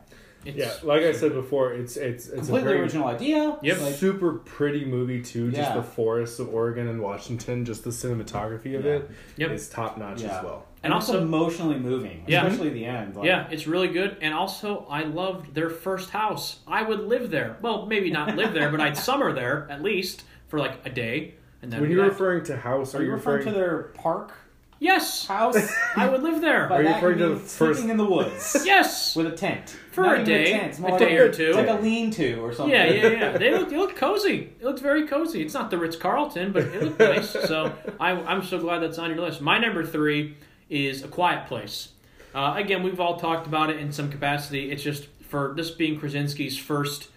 [0.45, 3.59] It's, yeah, like I said before, it's it's it's completely a very original idea.
[3.63, 3.81] Yep.
[3.81, 5.51] Like, super pretty movie too.
[5.51, 5.77] Just Yeah.
[5.77, 8.93] the forests of Oregon and Washington, just the cinematography of Yeah.
[8.93, 9.11] it
[9.53, 9.75] is Yep.
[9.75, 10.39] top notch Yeah.
[10.39, 10.67] as well.
[10.85, 12.45] And and also also- emotionally moving, Yeah.
[12.47, 13.17] especially the end.
[13.17, 14.19] Like, Yeah, it's really good.
[14.21, 16.61] And also, I loved their first house.
[16.69, 17.57] I would live there.
[17.61, 21.35] Well, maybe not live there, but I'd summer there at least for like a day.
[21.63, 22.13] And then When you're back.
[22.13, 24.33] referring to house, Are you referring to their park?
[24.79, 25.57] Yes, house.
[25.97, 26.69] I would live there.
[26.69, 29.17] By Are you that referring to means the first- sleeping in the woods yes.
[29.17, 31.33] with a tent For Not a even day, tent, it's a more day like or
[31.33, 31.53] two.
[31.55, 32.75] Like a lean-to or something.
[32.75, 33.39] Yeah, yeah, yeah.
[33.39, 34.53] They look, they look cozy.
[34.61, 35.41] It looked very cozy.
[35.43, 37.33] It's not the Ritz Carlton, but it looked nice.
[37.47, 39.41] So I, I'm so glad that's on your list.
[39.41, 40.37] My number three
[40.69, 41.91] is A Quiet Place.
[42.35, 44.71] Uh, again, we've all talked about it in some capacity.
[44.71, 47.09] It's just for this being Krasinski's first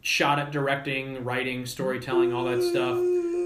[0.00, 2.96] shot at directing, writing, storytelling, all that stuff.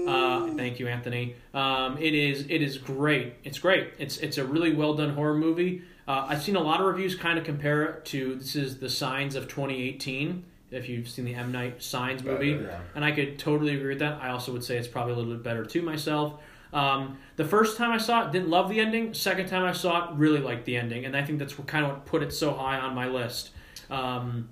[0.09, 1.35] Uh, thank you, Anthony.
[1.53, 3.35] Um, it is it is great.
[3.43, 3.93] It's great.
[3.99, 5.83] It's it's a really well done horror movie.
[6.07, 8.89] Uh, I've seen a lot of reviews kind of compare it to this is the
[8.89, 10.43] Signs of 2018.
[10.71, 12.79] If you've seen the M Night Signs movie, Better, yeah.
[12.95, 14.19] and I could totally agree with that.
[14.21, 16.39] I also would say it's probably a little bit better too myself.
[16.71, 19.15] Um, the first time I saw it, didn't love the ending.
[19.15, 21.85] Second time I saw it, really liked the ending, and I think that's what kind
[21.85, 23.49] of what put it so high on my list.
[23.89, 24.49] Um,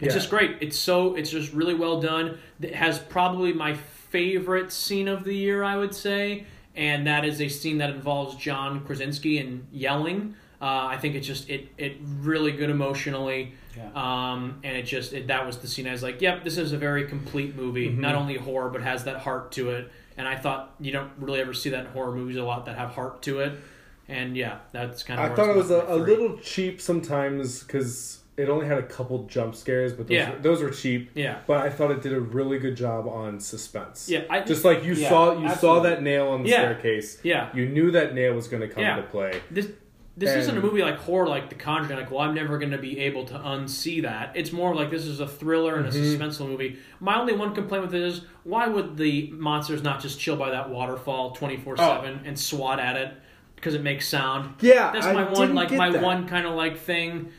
[0.00, 0.20] it's Yeah.
[0.20, 0.56] just great.
[0.60, 2.38] It's so it's just really well done.
[2.60, 3.74] It has probably my
[4.14, 6.44] favorite scene of the year, I would say,
[6.76, 10.36] and that is a scene that involves John Krasinski and yelling.
[10.62, 13.54] Uh, I think it's just it it really good emotionally.
[13.76, 13.90] Yeah.
[13.96, 15.88] Um, and it just it, that was the scene.
[15.88, 17.88] I was like, "Yep, this is a very complete movie.
[17.88, 18.00] Mm-hmm.
[18.00, 21.40] Not only horror, but has that heart to it." And I thought you don't really
[21.40, 23.58] ever see that in horror movies a lot that have heart to it.
[24.06, 25.32] And yeah, that's kind of.
[25.32, 29.24] I thought it was a, a little cheap sometimes because it only had a couple
[29.26, 30.32] jump scares, but those, Yeah.
[30.32, 31.10] were, those were cheap.
[31.14, 31.38] Yeah.
[31.46, 34.08] But I thought it did a really good job on suspense.
[34.08, 36.56] Yeah, I- just like you Yeah, saw, you saw that nail on the Yeah.
[36.56, 37.20] staircase.
[37.22, 37.48] Yeah.
[37.54, 38.96] you knew that nail was going to come Yeah.
[38.98, 39.40] into play.
[39.50, 39.68] This
[40.16, 41.98] this isn't a movie like horror like The Conjuring.
[41.98, 44.30] Like, well, I'm never going to be able to unsee that.
[44.36, 46.22] It's more like this is a thriller and a Mm-hmm.
[46.22, 46.76] suspenseful movie.
[47.00, 50.50] My only one complaint with it is why would the monsters not just chill by
[50.50, 53.12] that waterfall 24 seven and swat at it
[53.56, 54.50] because it makes sound?
[54.60, 56.00] Yeah, that's I my one didn't like my that.
[56.02, 57.30] one kind of like thing.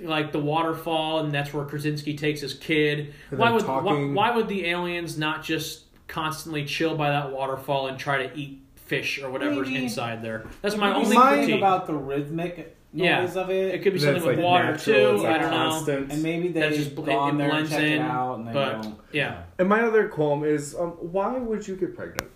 [0.00, 3.14] Like the waterfall, and that's where Krasinski takes his kid.
[3.30, 7.88] And Why would why, why would the aliens not just constantly chill by that waterfall
[7.88, 10.46] and try to eat fish or whatever's Maybe- inside there?
[10.62, 11.56] That's my could only something critique.
[11.58, 13.20] about the rhythmic Yeah.
[13.22, 13.74] noise of it.
[13.74, 15.16] It could be something with like water natural, too.
[15.16, 16.06] it's I don't know.
[16.14, 18.48] and maybe they've just bl- gone it there and blends checked in, it out, and
[18.48, 18.98] they but don't.
[19.12, 19.42] yeah.
[19.58, 22.30] And my other qualm is, um, why would you get pregnant?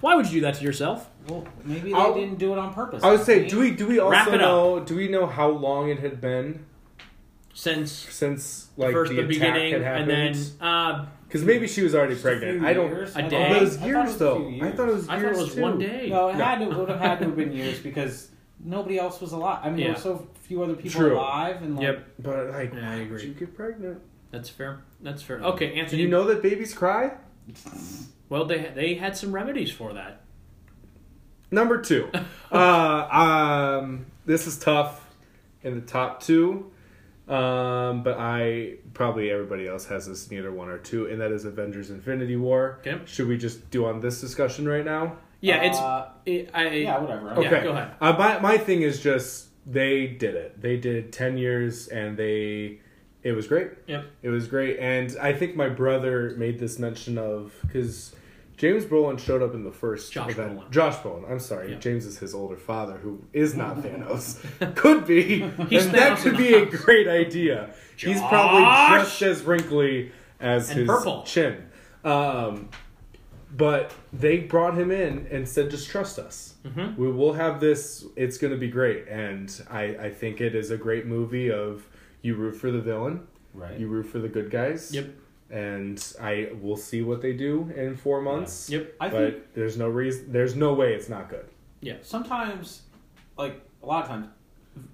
[0.00, 1.08] Why would you do that to yourself?
[1.28, 3.02] Well, maybe they I'll- didn't do it on purpose.
[3.02, 4.48] I would say, do we do we Wrap also it up.
[4.48, 6.64] know do we know how long it had been
[7.54, 10.52] Since since like first the, the, attack beginning, had and then happened?
[10.60, 12.64] uh, Because maybe she was already pregnant.
[12.64, 12.88] I don't.
[12.90, 13.14] years?
[13.16, 13.30] A I day?
[13.30, 14.50] thought- But it was I years it was though.
[14.50, 15.62] few I thought it was I years thought it was too.
[15.62, 16.08] one day.
[16.10, 16.44] No, it No.
[16.44, 18.30] had to would have had to have been years because
[18.64, 19.58] nobody else was alive.
[19.62, 19.92] I mean, there Yeah.
[19.94, 21.14] were so few other people True.
[21.16, 23.22] alive, and like, Yep, But like, Yeah, I why would agree.
[23.26, 24.00] you get pregnant?
[24.30, 24.80] that's fair.
[25.02, 25.38] That's fair.
[25.40, 25.74] Okay, answer.
[25.74, 26.02] Do Anthony.
[26.02, 27.12] you know that babies cry?
[28.28, 30.22] Well, they they had some remedies for that.
[31.50, 32.10] Number two.
[32.52, 33.08] uh,
[33.80, 35.06] um, this is tough
[35.62, 36.70] in the top two.
[37.28, 41.44] Um, but I probably everybody else has this neither one or two, and that is
[41.44, 42.78] Avengers: Infinity War.
[42.80, 43.00] Okay.
[43.04, 45.16] Should we just do on this discussion right now?
[45.40, 45.78] Yeah, it's.
[45.78, 47.28] uh, It, I, yeah, whatever.
[47.40, 47.62] Yeah, Okay.
[47.64, 47.94] go ahead.
[48.00, 50.60] Uh, my my thing is just they did it.
[50.60, 52.80] They did ten years, and they
[53.22, 53.70] it was great.
[53.86, 54.04] Yep.
[54.22, 58.14] It was great, and I think my brother made this mention of because
[58.56, 60.58] James Brolin showed up in the first Josh event.
[60.58, 60.70] Brolin.
[60.70, 61.30] Josh Brolin.
[61.30, 61.78] I'm sorry, Yeah.
[61.78, 64.40] James is his older father, who is not Thanos.
[64.76, 67.70] Could be, He's and that could be a great idea.
[67.96, 68.62] He's probably
[69.02, 71.22] just as wrinkly as And his purple.
[71.24, 71.64] chin.
[72.04, 72.68] Um,
[73.56, 76.54] but they brought him in and said, "Just trust us.
[76.66, 76.96] Mhm.
[76.96, 78.04] We will have this.
[78.14, 81.50] It's going to be great." And I, I think it is a great movie.
[81.50, 81.86] Of
[82.22, 83.78] you root for the villain, right.
[83.78, 84.92] you root for the good guys.
[84.94, 85.06] Yep.
[85.50, 88.68] And I will see what they do in four months.
[88.68, 88.94] Yep.
[89.00, 90.30] I but think there's no reason.
[90.30, 91.46] There's no way it's not good.
[91.80, 91.96] Yeah.
[92.02, 92.82] Sometimes,
[93.38, 94.26] like a lot of times,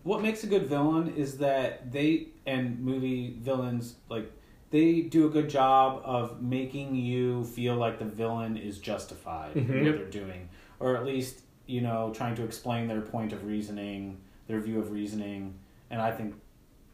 [0.05, 4.31] what makes a good villain is that they and movie villains like
[4.71, 9.67] they do a good job of making you feel like the villain is justified in
[9.67, 9.85] Mhm.
[9.85, 10.49] what they're doing,
[10.79, 14.91] or at least you know trying to explain their point of reasoning, their view of
[14.93, 15.55] reasoning,
[15.91, 16.35] and I think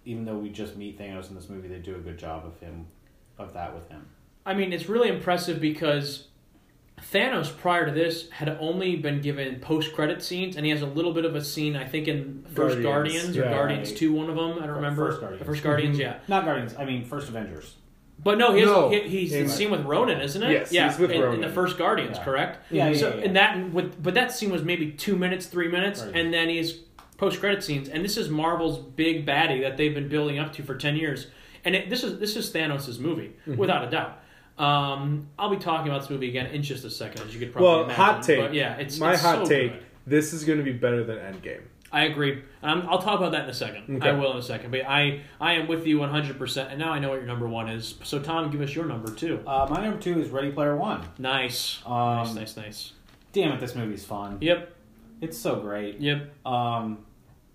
[0.05, 2.59] even though we just meet Thanos in this movie, they do a good job of
[2.60, 2.86] him,
[3.39, 4.06] of that with him.
[4.47, 6.27] I mean, it's really impressive because
[7.12, 11.12] Thanos, prior to this, had only been given post-credit scenes, and he has a little
[11.12, 13.51] bit of a scene, I think, in First Guardians, Guardians, or yeah.
[13.51, 14.59] Guardians Two, one of them.
[14.62, 15.06] I don't remember.
[15.09, 15.39] First Guardians.
[15.40, 16.01] The First Guardians, Mhm.
[16.01, 16.18] yeah.
[16.28, 17.77] Not Guardians, I mean First Avengers.
[18.22, 18.90] But no, he has, No.
[18.90, 20.51] he, he's In- the scene with Ronan, isn't it?
[20.52, 22.24] Yes, yeah, he's with in, in the first Guardians, Yeah.
[22.24, 22.59] correct?
[22.70, 23.24] Yeah, yeah, so yeah, yeah.
[23.24, 26.14] and that with but that scene was maybe two minutes, three minutes, Right.
[26.16, 26.81] and then he's
[27.21, 30.63] post credit scenes, and this is Marvel's big baddie that they've been building up to
[30.63, 31.27] for ten years,
[31.65, 33.57] and it, this is this is Thanos' movie Mm-hmm.
[33.57, 34.19] without a doubt.
[34.59, 37.53] Um, I'll be talking about this movie again in just a second, as you could
[37.53, 37.97] probably well, imagine.
[38.05, 38.41] hot take.
[38.41, 39.73] But yeah, it's my it's hot so take.
[39.73, 39.83] good.
[40.07, 41.61] This is going to be better than Endgame.
[41.93, 42.43] I agree.
[42.63, 43.97] Um, I'll talk about that in a second.
[43.97, 44.11] Okay.
[44.11, 44.71] I will in a second.
[44.71, 46.71] But I, I am with you 100%.
[46.71, 47.97] And now I know what your number one is.
[48.05, 49.43] So, Tom, give us your number two.
[49.47, 51.05] Uh, my number two is Ready Player One.
[51.19, 51.81] Nice.
[51.85, 52.93] Um, nice, nice, nice.
[53.33, 54.39] Damn it, this movie's fun.
[54.41, 54.73] Yep.
[55.21, 55.99] It's so great.
[56.01, 56.31] Yep.
[56.47, 57.05] Um,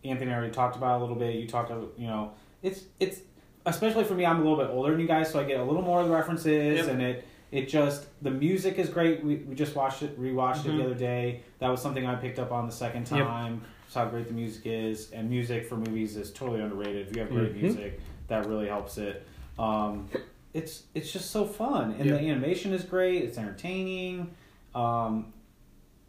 [0.05, 1.35] Anthony already talked about a little bit.
[1.35, 2.31] You talked about, you know,
[2.63, 3.19] it's it's
[3.65, 4.25] especially for me.
[4.25, 6.07] I'm a little bit older than you guys, so I get a little more of
[6.07, 6.87] the references, Yep.
[6.89, 9.23] and it it just the music is great.
[9.23, 10.77] We, we just watched it, rewatched it Mhm.
[10.77, 11.41] the other day.
[11.59, 13.25] That was something I picked up on the second Yep.
[13.27, 13.61] time.
[13.85, 17.07] Just how great the music is, and music for movies is totally underrated.
[17.07, 17.61] If you have great Mhm.
[17.61, 19.25] music, that really helps it.
[19.59, 20.09] Um,
[20.53, 22.19] it's it's just so fun, and Yep.
[22.19, 23.23] the animation is great.
[23.23, 24.31] It's entertaining.
[24.73, 25.33] Um,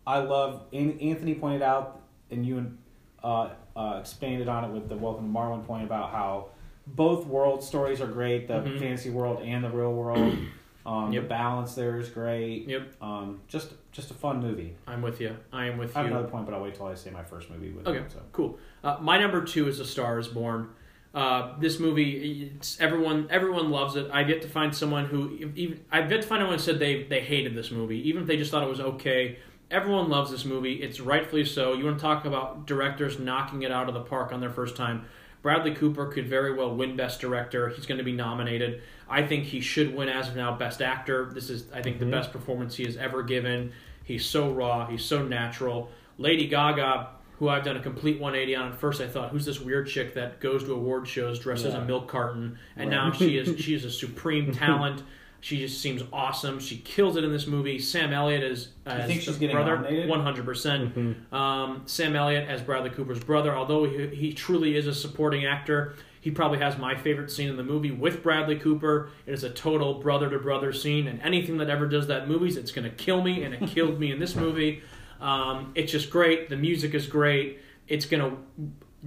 [0.06, 0.62] I love.
[0.72, 2.00] Anthony pointed out,
[2.30, 2.78] and you and
[3.22, 6.46] uh, uh, expanded on it with the Welcome to Marwen point about how
[6.86, 8.78] both world stories are great, the Mhm.
[8.78, 10.34] fantasy world and the real world.
[10.86, 11.24] Um, Yep.
[11.24, 12.68] The balance there is great.
[12.68, 12.92] Yep.
[13.02, 14.76] Um, just just a fun movie.
[14.86, 15.34] I'm with you.
[15.52, 17.50] I am with I have another point, but I'll wait till I say my first
[17.50, 18.06] movie with Okay, him.
[18.08, 18.20] So.
[18.30, 18.56] cool.
[18.84, 20.68] Uh, my number two is A Star Is Born.
[21.12, 24.08] Uh, this movie, it's, everyone everyone loves it.
[24.12, 27.02] I've yet to find someone who even I've yet to find anyone who said they
[27.02, 29.38] they hated this movie, even if they just thought it was okay.
[29.70, 30.74] Everyone loves this movie.
[30.74, 31.72] It's rightfully so.
[31.72, 34.76] You want to talk about directors knocking it out of the park on their first
[34.76, 35.06] time?
[35.42, 37.68] Bradley Cooper could very well win Best Director.
[37.70, 38.82] He's going to be nominated.
[39.08, 41.30] I think he should win as of now Best Actor.
[41.34, 42.10] This is, I think, the Mhm.
[42.12, 43.72] best performance he has ever given.
[44.04, 44.86] He's so raw.
[44.86, 45.90] He's so natural.
[46.18, 48.72] Lady Gaga, who I've done a complete 180 on.
[48.72, 51.74] At first, I thought, who's this weird chick that goes to award shows dressed as
[51.74, 52.56] a milk carton?
[52.76, 52.96] And Right.
[52.96, 55.02] now she is she is a supreme talent.
[55.40, 56.58] She just seems awesome.
[56.58, 57.78] She kills it in this movie.
[57.78, 59.76] Sam Elliott is as think she's getting brother,
[60.08, 60.44] 100.
[60.44, 61.32] percent Mhm.
[61.32, 65.94] um, Sam Elliott as Bradley Cooper's brother, although he, he truly is a supporting actor,
[66.20, 69.10] he probably has my favorite scene in the movie with Bradley Cooper.
[69.26, 72.56] It is a total brother to brother scene, and anything that ever does that movies,
[72.56, 74.82] it's going to kill me, and it killed me in this movie.
[75.20, 76.48] Um, it's just great.
[76.48, 77.60] The music is great.
[77.86, 78.36] It's going to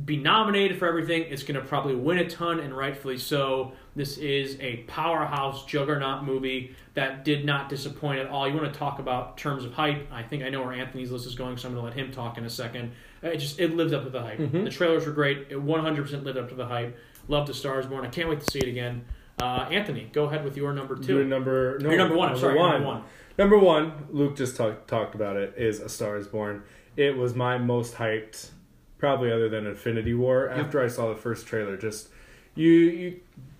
[0.05, 1.23] be nominated for everything.
[1.27, 3.73] It's going to probably win a ton, and rightfully so.
[3.99, 8.47] This is a powerhouse juggernaut movie that did not disappoint at all.
[8.47, 10.07] You want to talk about terms of hype?
[10.09, 12.09] I think I know where Anthony's list is going, so I'm going to let him
[12.09, 12.93] talk in a second.
[13.21, 14.39] It just it lived up to the hype.
[14.39, 14.63] Mhm.
[14.63, 15.47] The trailers were great.
[15.49, 16.97] It 100% lived up to the hype.
[17.27, 18.05] Love the Stars Born.
[18.05, 19.03] I can't wait to see it again.
[19.37, 21.17] Uh, Anthony, go ahead with your number two.
[21.17, 22.29] Your number, no, Your number one.
[22.29, 23.03] I'm sorry, your number one.
[23.37, 26.63] Number one, Luke just talk, talked about it, is A Star is Born.
[26.95, 28.51] It was my most hyped,
[28.97, 31.75] probably other than Infinity War, after I saw the first trailer.
[31.75, 32.07] Just,
[32.55, 33.19] you, you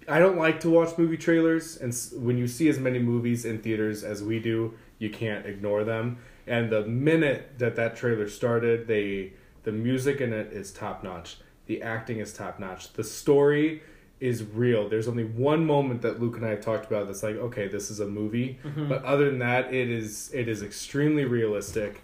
[0.10, 3.62] I don't like to watch movie trailers, and when you see as many movies in
[3.62, 6.18] theaters as we do, you can't ignore them.
[6.48, 9.34] And the minute that that trailer started, they
[9.64, 11.38] the music in it is top notch.
[11.68, 12.94] The acting is top notch.
[12.94, 13.84] The story
[14.20, 14.90] is real.
[14.90, 17.90] There's only one moment that Luke and I have talked about that's like, okay, this
[17.92, 18.60] is a movie.
[18.90, 22.02] But other than that, it is it is extremely realistic.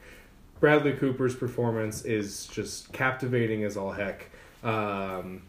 [0.60, 4.30] Bradley Cooper's performance is just captivating as all heck.
[4.64, 5.42] Um,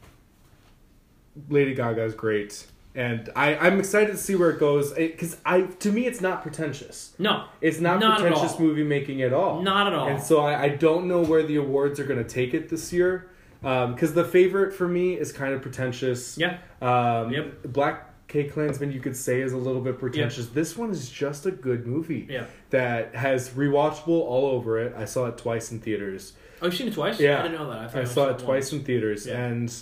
[1.49, 5.63] Lady Gaga is great, and I I'm excited to see where it goes because I
[5.63, 7.15] to me it's not pretentious.
[7.19, 9.63] No, It's not, Not pretentious movie making at all.
[9.63, 10.09] not at all.
[10.09, 12.93] And so I, I don't know where the awards are going to take it this
[12.93, 13.31] year.
[13.63, 16.39] Because the favorite for me is kind of pretentious.
[16.39, 17.63] yeah, Um, Yep.
[17.73, 20.47] Black K Klansman, you could say, is a little bit pretentious.
[20.49, 22.45] This one is just a good movie yeah.
[22.71, 24.95] that has rewatchable all over it.
[24.97, 26.35] I saw it twice in theaters.
[26.63, 27.19] Oh, you've seen it twice?
[27.19, 27.41] Yeah.
[27.41, 27.97] I didn't know that.
[27.97, 28.73] I, I saw it it twice once.
[28.75, 29.45] in theaters, Yeah.
[29.47, 29.75] and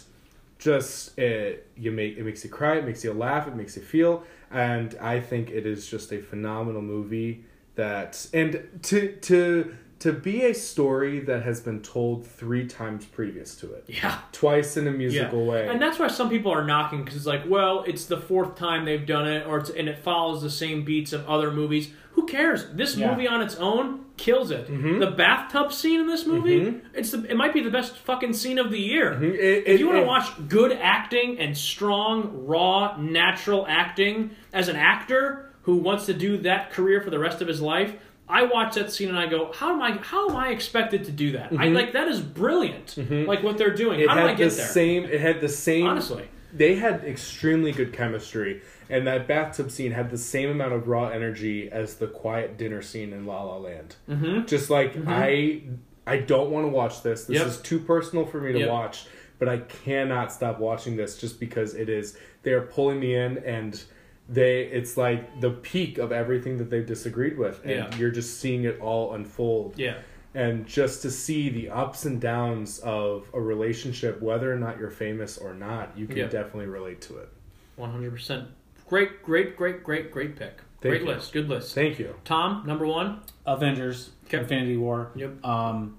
[0.58, 3.82] just it you make it makes you cry, it makes you laugh, it makes you
[3.82, 7.44] feel, and I think it is just a phenomenal movie.
[7.76, 13.56] That and to to to be a story that has been told three times previous
[13.56, 14.18] to it, Yeah.
[14.32, 15.66] twice in a musical way.
[15.66, 18.84] And that's why some people are knocking because it's like, well, it's the fourth time
[18.84, 21.90] they've done it, or it's, and it follows the same beats of other movies.
[22.12, 22.66] Who cares?
[22.74, 23.10] This Yeah.
[23.12, 24.68] movie on its own kills it.
[24.70, 25.00] Mhm.
[25.00, 26.80] The bathtub scene in this movie, Mhm.
[26.94, 29.12] it's the, it might be the best fucking scene of the year.
[29.20, 29.34] Mhm.
[29.34, 34.76] It- If you want to watch good acting and strong, raw, natural acting as an
[34.76, 37.92] actor who wants to do that career for the rest of his life,
[38.28, 39.98] I watch that scene and I go, "How am I?
[40.00, 41.48] How am I expected to do that?
[41.58, 41.74] I Mhm.
[41.74, 42.94] like that is brilliant.
[42.96, 43.26] Mhm.
[43.26, 44.00] Like what they're doing.
[44.00, 44.66] it How do I get the there?
[44.66, 45.04] same.
[45.04, 45.86] It had the same.
[45.86, 46.24] Honestly,
[46.56, 51.08] they had extremely good chemistry, and that bathtub scene had the same amount of raw
[51.08, 53.96] energy as the quiet dinner scene in La La Land.
[54.08, 54.46] mm-hmm.
[54.46, 55.62] Just like I,
[56.06, 57.24] I don't want to watch this.
[57.24, 57.46] This Yep.
[57.46, 58.68] is too personal for me to Yep.
[58.68, 59.06] watch,
[59.38, 62.16] but I cannot stop watching this just because it is.
[62.42, 63.82] They are pulling me in, and
[64.28, 64.64] they.
[64.64, 67.96] It's like the peak of everything that they've disagreed with, and Yeah.
[67.96, 69.96] you're just seeing it all unfold yeah.
[70.34, 74.90] and just to see the ups and downs of a relationship whether or not you're
[74.90, 76.26] famous or not you can Yeah.
[76.26, 77.28] definitely relate to it
[77.76, 78.48] One hundred percent.
[78.88, 80.58] Great, great, great, great, great pick.
[80.80, 81.06] Thank great you.
[81.08, 81.32] list.
[81.32, 81.74] Good list.
[81.74, 83.20] thank you Tom, number one.
[83.46, 84.38] Avengers, Okay.
[84.38, 85.10] Infinity War.
[85.14, 85.44] Yep.
[85.44, 85.96] Um,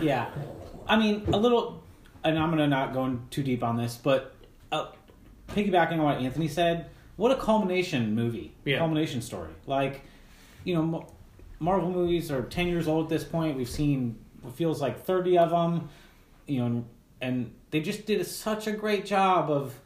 [0.00, 0.30] yeah,
[0.86, 1.82] I mean a little,
[2.24, 4.34] and I'm gonna not go in too deep on this, but
[4.70, 4.86] uh,
[5.48, 6.86] piggybacking on what Anthony said,
[7.16, 8.78] what a culmination movie, Yeah.
[8.78, 9.50] culmination story.
[9.66, 10.02] Like,
[10.64, 11.06] you know,
[11.58, 13.56] Marvel movies are ten years old at this point.
[13.56, 14.16] We've seen
[14.46, 15.88] it feels like thirty of them,
[16.46, 16.84] you know, and,
[17.20, 19.78] and they just did such a great job of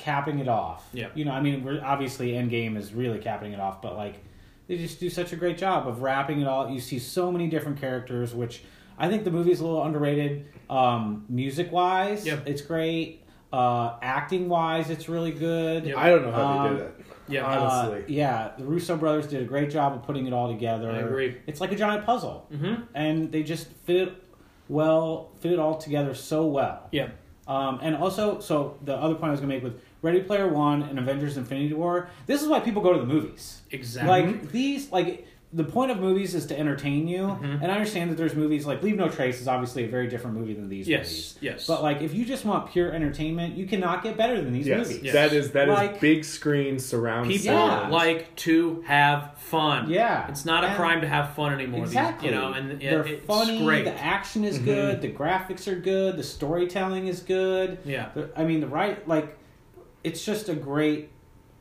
[0.00, 0.88] capping it off.
[0.92, 1.08] Yeah.
[1.14, 4.16] you know, I mean, we're obviously Endgame is really capping it off, but like
[4.66, 6.70] they just do such a great job of wrapping it all.
[6.70, 8.62] You see so many different characters, which
[8.98, 10.46] I think the movie's a little underrated.
[10.68, 12.46] Um, music wise, Yep.
[12.46, 13.24] it's great.
[13.52, 15.84] Uh, acting wise, it's really good.
[15.86, 15.96] Yep.
[15.96, 17.00] I don't know how they Um, did it.
[17.28, 17.44] Yeah.
[17.46, 17.98] honestly.
[18.02, 20.90] Uh, yeah, the Russo brothers did a great job of putting it all together.
[20.90, 21.36] I agree.
[21.46, 22.82] It's like a giant puzzle, mm-hmm.
[22.94, 24.24] and they just fit it
[24.68, 26.88] well, fit it all together so well.
[26.92, 27.08] Yeah.
[27.48, 30.82] Um, and also, so the other point I was gonna make with Ready Player One
[30.82, 32.08] and Avengers: Infinity War.
[32.26, 33.62] This is why people go to the movies.
[33.70, 34.10] Exactly.
[34.10, 37.22] Like these, like the point of movies is to entertain you.
[37.22, 37.54] Mhm.
[37.60, 40.36] And I understand that there's movies like Leave No Trace is obviously a very different
[40.36, 41.08] movie than these yes.
[41.08, 41.38] movies.
[41.40, 41.66] Yes.
[41.66, 44.86] But like, if you just want pure entertainment, you cannot get better than these Yes,
[44.86, 45.02] movies.
[45.02, 45.12] Yes.
[45.14, 47.80] that is that is Like- big screen surround People Yeah.
[47.80, 47.92] sound.
[47.92, 49.90] like to have fun.
[49.90, 50.28] Yeah.
[50.28, 51.80] It's not a And- crime to have fun anymore.
[51.80, 52.28] These- Exactly.
[52.28, 53.58] you know, and it, they're it's funny.
[53.64, 53.84] great.
[53.86, 54.64] The action is Mhm.
[54.64, 55.00] good.
[55.02, 56.16] The graphics are good.
[56.16, 57.78] The storytelling is good.
[57.84, 58.06] yeah.
[58.14, 59.36] The- I mean, the right like,
[60.04, 61.10] it's just a great,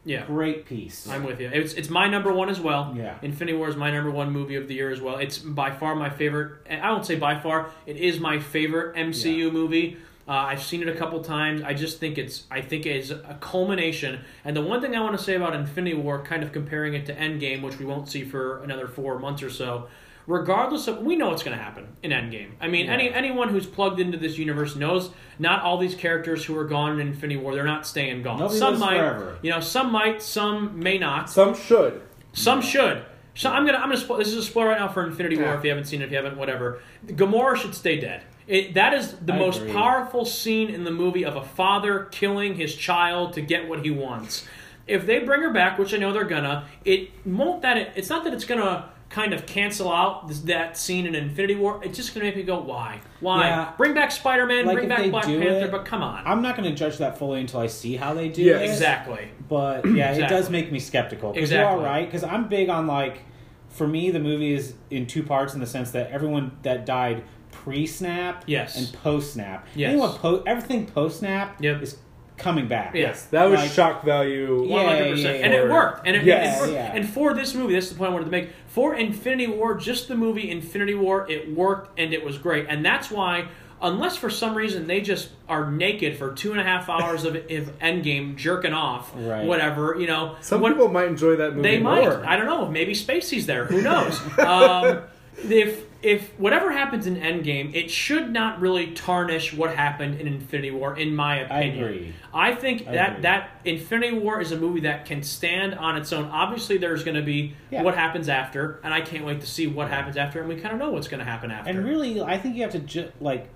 [0.06, 0.26] Yeah.
[0.26, 1.08] great piece.
[1.08, 1.50] I'm with you.
[1.54, 2.94] It's it's my number one as well.
[2.98, 3.16] Yeah.
[3.22, 5.18] Infinity War is my number one movie of the year as well.
[5.18, 6.66] It's by far my favorite.
[6.70, 7.70] I won't say by far.
[7.86, 9.98] It is my favorite MCU movie.
[10.28, 11.64] Uh, I've seen it a couple times.
[11.64, 12.44] I just think it's.
[12.52, 14.20] I think it's a culmination.
[14.46, 17.06] And the one thing I want to say about Infinity War, kind of comparing it
[17.08, 19.88] to Endgame, which we won't see for another four months or so.
[20.30, 22.52] Regardless of, we know what's going to happen in Endgame.
[22.62, 22.94] I mean, Yeah.
[22.94, 27.00] any anyone who's plugged into this universe knows not all these characters who are gone
[27.00, 27.56] in Infinity War.
[27.56, 28.38] They're not staying gone.
[28.40, 29.38] Nobody some might, forever.
[29.42, 31.32] you know, some might, some may not.
[31.32, 32.02] Some should.
[32.34, 33.04] Some should.
[33.34, 35.46] So I'm gonna I'm gonna spoil, this is a spoiler right now for Infinity War
[35.48, 35.58] Yeah.
[35.58, 36.80] if you haven't seen it if you haven't whatever.
[37.08, 38.22] Gamora should stay dead.
[38.48, 39.72] It, that is the I most agree.
[39.74, 43.90] powerful scene in the movie of a father killing his child to get what he
[43.90, 44.46] wants.
[44.88, 48.10] If they bring her back, which I know they're gonna, it won't that it, it's
[48.10, 51.80] not that it's gonna kind of cancel out this, that scene in Infinity War.
[51.84, 53.48] It's just gonna make me go, why, why?
[53.48, 53.74] Yeah.
[53.76, 56.22] Bring back Spider Man, Like, bring back they Black do Panther, it- but come on.
[56.28, 58.70] I'm not going to judge that fully until I see how they do Yeah, it.
[58.70, 59.30] exactly.
[59.50, 61.32] But yeah, it does make me skeptical.
[61.34, 61.72] Because Exactly.
[61.74, 62.06] you're all right.
[62.06, 63.24] Because I'm big on like,
[63.70, 67.24] for me, the movie is in two parts in the sense that everyone that died
[67.52, 68.78] pre-snap Yes.
[68.78, 69.68] and post-snap.
[69.76, 69.90] Yes.
[69.92, 71.82] Anyone po- everything post-snap Yep.
[71.82, 71.98] is
[72.40, 72.96] coming back.
[72.96, 73.26] Yes.
[73.26, 74.64] That was Like- shock value.
[74.66, 75.46] Yeah, One hundred yeah, percent, yeah.
[75.46, 76.08] and it worked.
[76.08, 76.58] And it, Yes.
[76.58, 76.74] it worked.
[76.74, 76.92] Yeah.
[76.96, 78.50] And for this movie, this is the point I wanted to make.
[78.68, 82.66] For Infinity War, just the movie Infinity War, it worked and it was great.
[82.70, 83.48] And that's why,
[83.82, 87.36] unless for some reason they just are naked for two and a half hours of,
[87.36, 89.46] of Endgame jerking off, Right.
[89.46, 92.08] whatever, you know, Some what- people might enjoy that movie they might.
[92.08, 92.68] I don't know.
[92.70, 93.66] Maybe Spacey's there.
[93.66, 94.20] Who knows?
[94.40, 95.02] um,
[95.50, 100.72] if if whatever happens in Endgame, it should not really tarnish what happened in Infinity
[100.72, 101.84] War, in my opinion.
[101.84, 102.14] I agree.
[102.34, 103.22] I think I that agree.
[103.24, 106.26] that Infinity War is a movie that can stand on its own.
[106.26, 107.84] Obviously, there's going to be Yeah.
[107.84, 110.74] what happens after, and I can't wait to see what happens after, and we kind
[110.74, 111.70] of know what's going to happen after.
[111.70, 113.50] And really, I think you have to ju- like,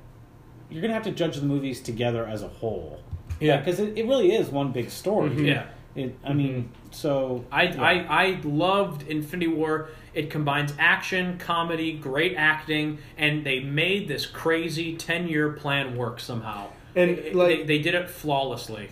[0.70, 2.99] you're going to have to judge the movies together as a whole.
[3.40, 3.57] Yeah.
[3.57, 5.30] Because it, it really is one big story.
[5.30, 5.45] Mhm.
[5.48, 5.65] Yeah.
[5.95, 6.91] It, I mean, mm-hmm.
[6.91, 7.82] so I, yeah.
[7.82, 7.94] I
[8.26, 9.90] I loved Infinity War.
[10.14, 16.20] It combines action, comedy, great acting, and they made this crazy ten year plan work
[16.20, 16.70] somehow.
[16.95, 18.90] And, It- like- they, they did it flawlessly.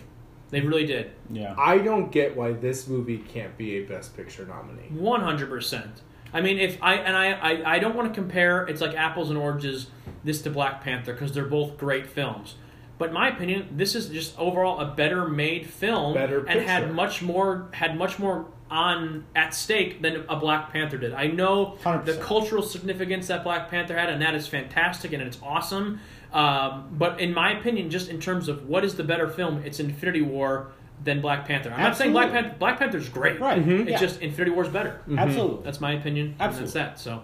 [0.50, 1.12] They really did.
[1.30, 1.54] yeah.
[1.56, 4.88] I don't get why this movie can't be a Best Picture nominee.
[4.90, 6.02] One hundred percent.
[6.34, 8.66] I mean, if I and I, I, I don't want to compare.
[8.66, 9.88] It's like apples and oranges.
[10.24, 12.54] This to Black Panther because they're both great films.
[13.02, 16.94] But in my opinion, this is just overall a better made film Better and had
[16.94, 21.12] much more had much more on at stake than a Black Panther did.
[21.12, 22.20] I know the 100%.
[22.20, 25.98] cultural significance that Black Panther had, and that is fantastic and it's awesome.
[26.32, 29.80] Um, but in my opinion, just in terms of what is the better film, it's
[29.80, 30.68] Infinity War
[31.02, 31.72] than Black Panther.
[31.72, 32.54] I'm not saying Black Panther.
[32.60, 33.40] Black Panther's great.
[33.40, 33.60] Right.
[33.66, 33.80] Mhm.
[33.80, 33.98] It's Yeah.
[33.98, 35.00] just Infinity War's better.
[35.18, 35.64] Absolutely.
[35.64, 36.26] That's my opinion.
[36.28, 36.72] and Absolutely.
[36.72, 37.00] that's that.
[37.00, 37.22] So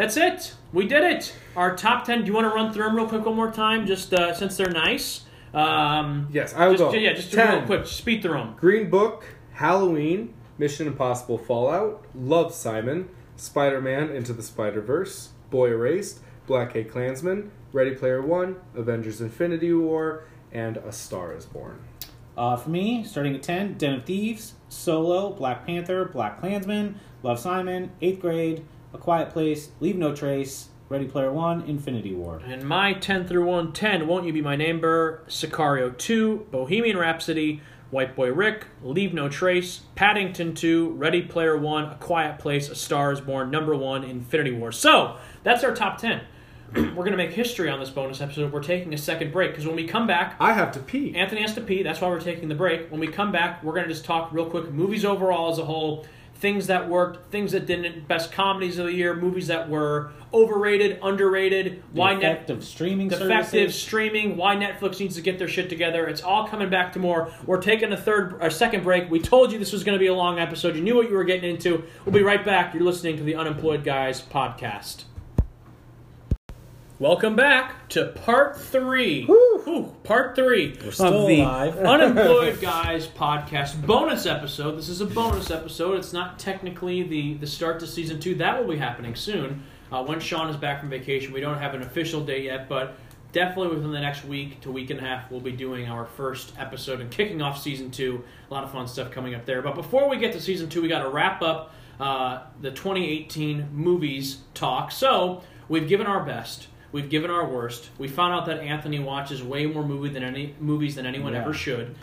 [0.00, 0.54] that's it.
[0.72, 1.34] We did it.
[1.56, 2.20] Our top ten.
[2.20, 4.56] Do you want to run through them real quick one more time, just uh, since
[4.56, 5.24] they're nice?
[5.52, 6.98] Um, Yes, I will just, go.
[6.98, 7.58] Yeah, just do 10.
[7.58, 7.86] real quick.
[7.86, 8.54] Speed through them.
[8.58, 15.70] Green Book, Halloween, Mission Impossible Fallout, Love Simon, Spider Man Into the Spider Verse, Boy
[15.70, 21.80] Erased, Black Hat Klansman, Ready Player One, Avengers Infinity War, and A Star is Born.
[22.38, 27.38] Uh, for me, starting at 10, Den of Thieves, Solo, Black Panther, Black Klansman, Love
[27.38, 32.40] Simon, 8th Grade, A Quiet Place, Leave No Trace, Ready Player One, Infinity War.
[32.44, 38.16] And my 10 through 110, Won't You Be My Neighbor, Sicario 2, Bohemian Rhapsody, White
[38.16, 43.12] Boy Rick, Leave No Trace, Paddington 2, Ready Player 1, A Quiet Place, A Star
[43.12, 44.72] is Born, number 1, Infinity War.
[44.72, 46.22] So, that's our top 10.
[46.74, 48.52] we're going to make history on this bonus episode.
[48.52, 51.14] We're taking a second break because when we come back, I have to pee.
[51.16, 51.82] Anthony has to pee.
[51.82, 52.90] That's why we're taking the break.
[52.90, 55.64] When we come back, we're going to just talk real quick movies overall as a
[55.64, 56.06] whole,
[56.40, 60.98] things that worked, things that didn't, best comedies of the year, movies that were overrated,
[61.02, 63.74] underrated, The why effect net of streaming defective services.
[63.82, 66.06] streaming, why Netflix needs to get their shit together.
[66.06, 67.30] It's all coming back to more.
[67.46, 69.10] We're taking a third or second break.
[69.10, 70.76] We told you this was going to be a long episode.
[70.76, 71.84] You knew what you were getting into.
[72.04, 72.72] We'll be right back.
[72.74, 75.04] You're listening to the Unemployed Guys podcast.
[77.00, 79.24] Welcome back to part three.
[79.24, 81.78] Whew, part 3 We're still of the alive.
[81.78, 84.72] Unemployed Guys podcast bonus episode.
[84.72, 85.96] This is a bonus episode.
[85.96, 88.34] It's not technically the the start to season two.
[88.34, 89.62] That will be happening soon.
[89.90, 92.92] Uh, when Sean is back from vacation, we don't have an official date yet, but
[93.32, 96.52] definitely within the next week to week and a half, we'll be doing our first
[96.58, 98.22] episode and kicking off season two.
[98.50, 99.62] A lot of fun stuff coming up there.
[99.62, 103.70] But before we get to season two, we got to wrap up uh, the 2018
[103.72, 104.92] movies talk.
[104.92, 106.66] So we've given our best.
[106.92, 107.90] We've given our worst.
[107.98, 111.42] We found out that Anthony watches way more movie than any movies than anyone Yeah.
[111.42, 111.94] ever should.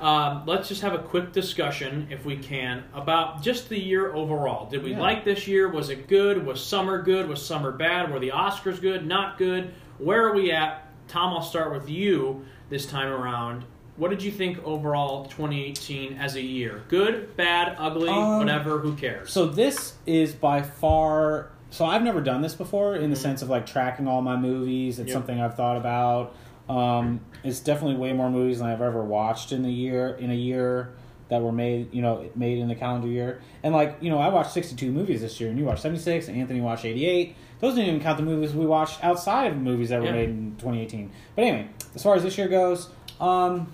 [0.00, 4.68] Um, let's just have a quick discussion, if we can, about just the year overall.
[4.68, 5.00] Did we Yeah.
[5.00, 5.68] like this year?
[5.68, 6.44] Was it good?
[6.44, 7.28] Was summer good?
[7.28, 8.12] Was summer bad?
[8.12, 9.06] Were the Oscars good?
[9.06, 9.72] Not good?
[9.98, 10.82] Where are we at?
[11.08, 13.64] Tom, I'll start with you this time around.
[13.96, 16.82] What did you think overall 2018 as a year?
[16.88, 19.30] Good, bad, ugly, Um, whatever, who cares?
[19.32, 21.50] So this is by far.
[21.74, 25.00] So I've never done this before in the sense of like tracking all my movies.
[25.00, 25.12] It's Yep.
[25.12, 26.32] something I've thought about.
[26.68, 30.34] Um, it's definitely way more movies than I've ever watched in the year in a
[30.36, 30.90] year
[31.30, 31.92] that were made.
[31.92, 33.40] You know, made in the calendar year.
[33.64, 36.28] And like you know, I watched sixty-two movies this year, and you watched seventy-six.
[36.28, 37.34] And Anthony watched eighty-eight.
[37.58, 40.12] Those didn't even count the movies we watched outside of movies that were Yeah.
[40.12, 41.10] made in 2018.
[41.34, 42.88] But anyway, as far as this year goes,
[43.20, 43.66] um,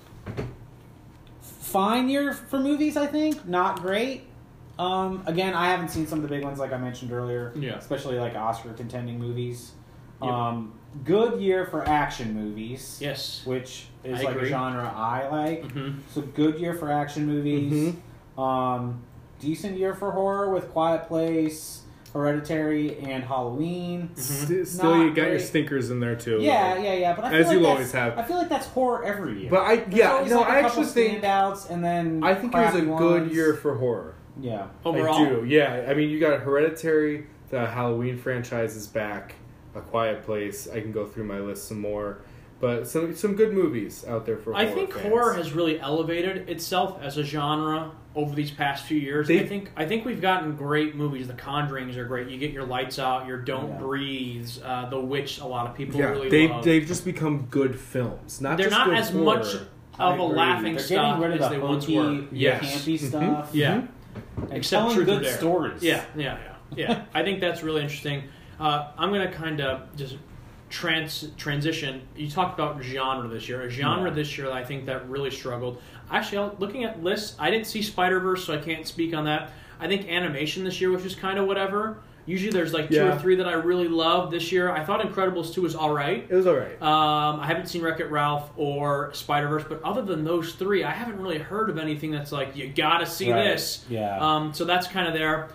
[1.43, 2.97] fine year for movies.
[2.97, 4.23] I think not great.
[4.81, 7.53] Um, again, I haven't seen some of the big ones like I mentioned earlier.
[7.55, 7.77] Yeah.
[7.77, 9.73] Especially like Oscar contending movies.
[10.23, 10.31] Yep.
[10.31, 10.73] Um,
[11.05, 12.99] good year for action movies.
[13.01, 13.43] yes.
[13.45, 14.49] Which is I like agree.
[14.49, 15.71] a genre I like.
[15.71, 17.95] hmm So good year for action movies.
[18.39, 19.03] Um,
[19.39, 21.83] decent year for horror with Quiet Place,
[22.15, 24.11] Hereditary, and Halloween.
[24.17, 26.39] St- still, Not you got your stinkers in there too.
[26.41, 27.15] Yeah, yeah, yeah.
[27.15, 28.19] But I feel As like you always have.
[28.19, 29.51] I feel like that's horror every year.
[29.51, 32.23] But I, There's yeah, always, you like, a I couple actually think standouts, and then
[32.25, 33.35] I think it was a crappy good ones.
[33.35, 34.15] year for horror.
[34.41, 34.67] Yeah.
[34.85, 35.87] Overall, I do, yeah.
[35.89, 39.35] I mean, you got Hereditary, the Halloween franchise is back,
[39.75, 40.69] A Quiet Place.
[40.69, 42.19] I can go through my list some more,
[42.61, 44.55] but some some good movies out there for.
[44.55, 45.07] I horror think fans.
[45.09, 49.29] horror has really elevated itself as a genre over these past few years.
[49.29, 51.27] They- I think I think we've gotten great movies.
[51.29, 52.29] The Conjurings are great.
[52.29, 53.79] You get your lights out, your Don't Yeah.
[53.79, 55.39] Breathe, uh, The Witch.
[55.41, 56.65] A lot of people Yeah, really they love.
[56.65, 58.41] they've just become good films.
[58.41, 59.25] Not They're just not good as horror.
[59.25, 59.55] much
[59.99, 60.37] of a agree.
[60.37, 62.25] laughing They're stock getting rid of as the they once hokey, were.
[62.33, 62.65] Yes.
[62.85, 63.09] campy Mhm.
[63.09, 63.51] stuff.
[63.55, 63.83] Yeah.
[64.43, 65.83] And Except telling good stories.
[65.83, 66.39] Yeah, yeah,
[66.77, 67.05] yeah, yeah.
[67.15, 68.25] I think that's really interesting.
[68.59, 70.17] Uh, I'm going to kind of just
[70.69, 72.03] trans transition.
[72.17, 73.63] You talked about genre this year.
[73.63, 74.15] A genre Yeah.
[74.15, 75.81] this year that I think that really struggled.
[76.11, 79.51] Actually, looking at lists, I didn't see Spider Verse, so I can't speak on that.
[79.81, 81.99] I think animation this year was just kind of whatever.
[82.31, 83.17] Usually, there's like two Yeah.
[83.17, 84.71] or three that I really love this year.
[84.71, 86.25] I thought Incredibles two was all right.
[86.29, 86.81] It was all right.
[86.81, 90.85] Um, I haven't seen Wreck It Ralph or Spider Verse, but other than those three,
[90.85, 93.43] I haven't really heard of anything that's like you gotta see Right.
[93.45, 93.85] this.
[93.91, 94.19] Yeah.
[94.21, 95.49] Um, so that's kind of there.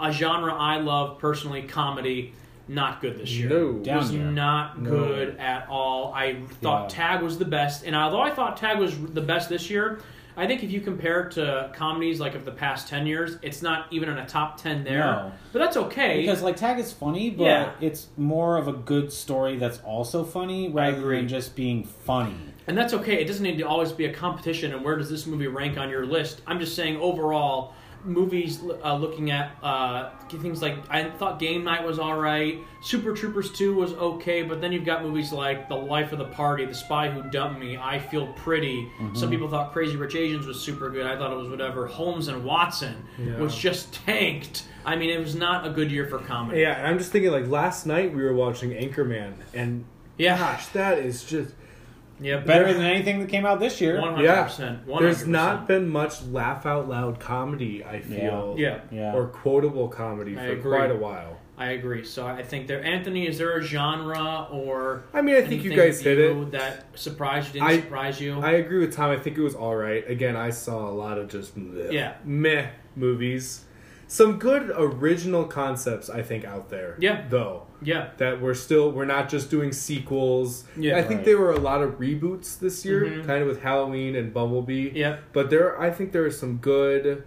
[0.00, 2.32] A genre I love personally, comedy,
[2.68, 3.48] not good this year.
[3.48, 3.72] No.
[3.72, 4.90] Down was not No.
[4.90, 6.12] good at all.
[6.14, 6.96] I thought Yeah.
[7.16, 9.98] Tag was the best, and although I thought Tag was the best this year,
[10.38, 13.60] I think if you compare it to comedies like of the past ten years, it's
[13.60, 14.98] not even in a top ten there.
[15.00, 15.32] No.
[15.52, 16.20] But that's okay.
[16.20, 17.70] Because like Tag is funny, but Yeah.
[17.80, 22.36] it's more of a good story that's also funny rather than just being funny.
[22.68, 23.20] And that's okay.
[23.20, 24.72] It doesn't need to always be a competition.
[24.72, 26.40] And where does this movie rank on your list?
[26.46, 27.72] I'm just saying overall,
[28.04, 32.58] movies uh, looking at uh, things like I thought Game Night was all right.
[32.80, 36.26] Super Troopers 2 was okay, but then you've got movies like The Life of the
[36.26, 38.88] Party, The Spy Who Dumped Me, I Feel Pretty.
[39.14, 41.06] Some people thought Crazy Rich Asians was super good.
[41.06, 41.86] I thought it was whatever.
[41.86, 43.38] Holmes and Watson, Yeah.
[43.40, 44.64] which just tanked.
[44.84, 46.60] I mean, it was not a good year for comedy.
[46.60, 49.84] Yeah, I'm just thinking like last night we were watching Anchorman, and
[50.16, 50.38] Yeah.
[50.38, 51.52] gosh, that is just
[52.20, 53.96] Yeah, Better than anything that came out this year.
[53.98, 54.84] 100%.
[54.86, 54.98] 100%.
[55.00, 57.84] There's not been much laugh out loud comedy.
[57.84, 58.80] I feel, Yeah.
[58.90, 59.14] Yeah.
[59.14, 60.76] or quotable comedy I for agree.
[60.76, 61.38] quite a while.
[61.56, 62.04] I agree.
[62.04, 65.74] So I think there, Anthony, is there a genre or I mean, I think you
[65.74, 66.52] guys hit you it.
[66.52, 68.40] that surprised you, didn't I- surprise you?
[68.40, 69.10] I agree with Tom.
[69.10, 70.08] I think it was all right.
[70.08, 72.14] Again, I saw a lot of just bleh, Yeah.
[72.24, 73.64] meh movies.
[74.10, 76.96] Some good original concepts, I think, out there.
[76.98, 77.26] Yeah.
[77.28, 80.64] though yeah, that we're still we're not just doing sequels.
[80.76, 81.24] Yeah, I think right.
[81.26, 83.24] there were a lot of reboots this year, Mhm.
[83.26, 84.90] kind of with Halloween and Bumblebee.
[84.94, 87.22] yeah, But there, I think there are some good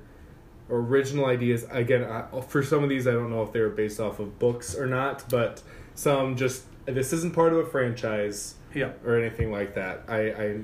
[0.70, 1.66] original ideas.
[1.72, 4.40] Again, I, for some of these, I don't know if they were based off of
[4.40, 5.62] books or not, but
[5.96, 8.90] some just this isn't part of a franchise Yeah.
[9.06, 10.04] or anything like that.
[10.10, 10.56] I, I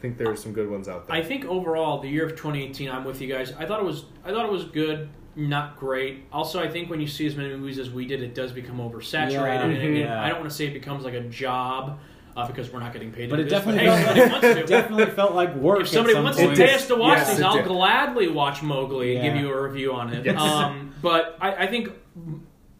[0.00, 1.16] think there are some good ones out there.
[1.16, 3.52] I think overall, the year of 2018, I'm with you guys.
[3.58, 6.24] I thought it was, I thought it was good, not great.
[6.32, 8.78] Also, I think when you see as many movies as we did, it does become
[8.78, 9.32] oversaturated.
[9.32, 9.60] Yeah.
[9.62, 10.22] and, and Yeah.
[10.22, 11.98] I don't want to say it becomes like a job
[12.36, 13.30] uh, because we're not getting paid.
[13.30, 14.54] But to it do this, definitely felt somebody wants to.
[14.54, 15.80] like, definitely felt like work.
[15.80, 16.56] If somebody at some wants point.
[16.56, 17.66] to pay us to watch Yes, these, I'll did.
[17.66, 20.24] gladly watch Mowgli and give you a review on it.
[20.26, 20.40] Yes.
[20.40, 21.90] Um, but I, I think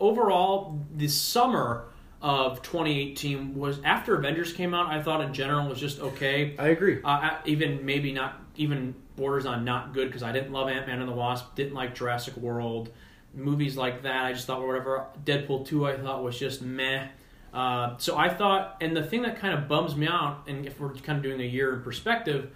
[0.01, 1.87] overall, the summer
[2.23, 4.87] of 2018 was after Avengers came out.
[4.87, 6.55] I thought in general was just okay.
[6.59, 7.01] I agree.
[7.05, 11.01] Uh, even maybe not even borders on not good because I didn't love Ant Man
[11.01, 12.91] and the Wasp, didn't like Jurassic World,
[13.35, 14.25] movies like that.
[14.25, 15.07] I just thought whatever.
[15.25, 17.09] Deadpool two I thought was just meh.
[17.53, 20.81] Uh, so I thought, and the thing that kind of bums me out, and if
[20.81, 22.51] we're kind of doing a year in perspective,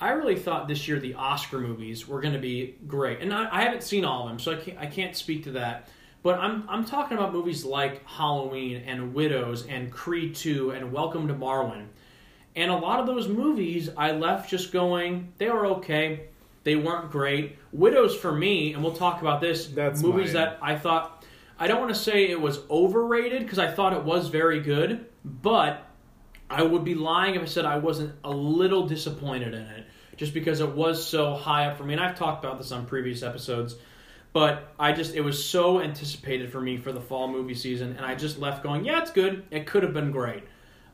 [0.00, 3.48] I really thought this year the Oscar movies were going to be great, and I,
[3.50, 5.88] I haven't seen all of them, so I can't, I can't speak to that.
[6.22, 11.28] But I'm I'm talking about movies like Halloween and Widows and Creed two and Welcome
[11.28, 11.86] to Marwen.
[12.56, 16.28] And a lot of those movies, I left just going, they were okay.
[16.64, 17.58] They weren't great.
[17.70, 19.66] Widows for me, and we'll talk about this.
[19.68, 20.44] That's movies mine.
[20.44, 21.24] that I thought,
[21.58, 25.06] I don't want to say it was overrated because I thought it was very good,
[25.24, 25.86] but
[26.48, 30.32] I would be lying if I said I wasn't a little disappointed in it, just
[30.32, 31.92] because it was so high up for me.
[31.92, 33.76] And I've talked about this on previous episodes,
[34.32, 38.04] but I just it was so anticipated for me for the fall movie season, and
[38.04, 39.44] I just left going, yeah, it's good.
[39.50, 40.44] It could have been great.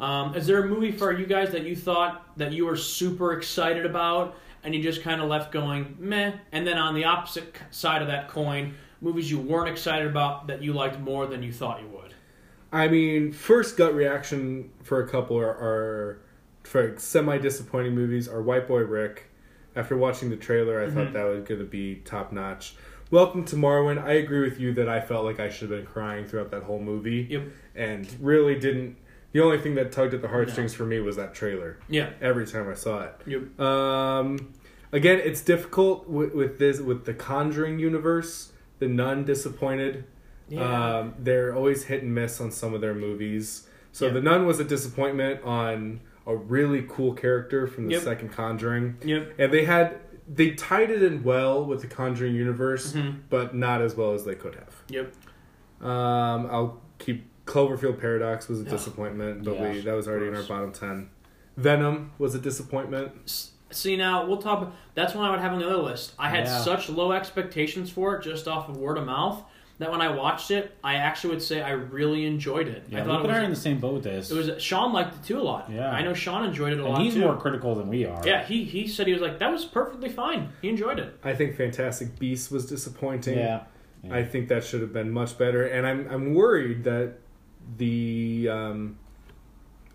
[0.02, 3.34] Um, is there a movie for you guys that you thought that you were super
[3.34, 6.32] excited about, and you just kind of left going meh?
[6.50, 10.60] And then on the opposite side of that coin, movies you weren't excited about that
[10.60, 12.14] you liked more than you thought you would.
[12.72, 16.22] I mean, first gut reaction for a couple are, are
[16.64, 19.28] for semi disappointing movies are White Boy Rick.
[19.76, 22.74] After watching the trailer, I thought that was going to be top notch.
[23.12, 24.02] Welcome to Marwen.
[24.02, 26.64] I agree with you that I felt like I should have been crying throughout that
[26.64, 27.28] whole movie.
[27.30, 27.42] Yep.
[27.74, 28.96] And really didn't.
[29.32, 31.78] The only thing that tugged at the heartstrings for me was that trailer.
[31.88, 32.10] Yeah.
[32.20, 33.14] Every time I saw it.
[33.26, 33.59] Yep.
[33.60, 34.52] Um,
[34.92, 38.52] again, it's difficult with, with this with the Conjuring universe.
[38.78, 40.04] The Nun disappointed.
[40.48, 40.98] Yeah.
[40.98, 43.66] Um, they're always hit and miss on some of their movies.
[43.92, 44.12] So Yeah.
[44.14, 48.02] the Nun was a disappointment on a really cool character from the Yep.
[48.02, 49.32] second Conjuring, Yep.
[49.38, 49.98] and they had
[50.32, 53.16] they tied it in well with the Conjuring universe, Mhm.
[53.28, 54.74] but not as well as they could have.
[54.88, 55.12] Yep.
[55.80, 60.36] Um, I'll keep Cloverfield Paradox was a disappointment, but Yeah, we that was already in
[60.36, 61.10] our bottom ten.
[61.56, 63.51] Venom was a disappointment.
[63.70, 64.73] See now, we'll talk.
[64.94, 66.12] That's one I would have on the other list.
[66.19, 66.59] I had Yeah.
[66.59, 69.43] such low expectations for it, just off of word of mouth,
[69.78, 72.85] that when I watched it, I actually would say I really enjoyed it.
[72.90, 74.31] Yeah, I thought and I are in the same boat with this.
[74.31, 74.62] it was.
[74.62, 75.70] Sean liked it too a lot.
[75.70, 75.90] Yeah.
[75.90, 77.20] I know Sean enjoyed it a and lot he's too.
[77.20, 78.23] more critical than we are.
[78.27, 80.51] yeah, he he said he was like that was perfectly fine.
[80.60, 81.19] He enjoyed it.
[81.24, 83.39] I think Fantastic Beasts was disappointing.
[83.39, 83.62] Yeah.
[84.05, 84.14] Yeah.
[84.16, 87.14] I think that should have been much better, and I'm I'm worried that
[87.76, 88.98] the um,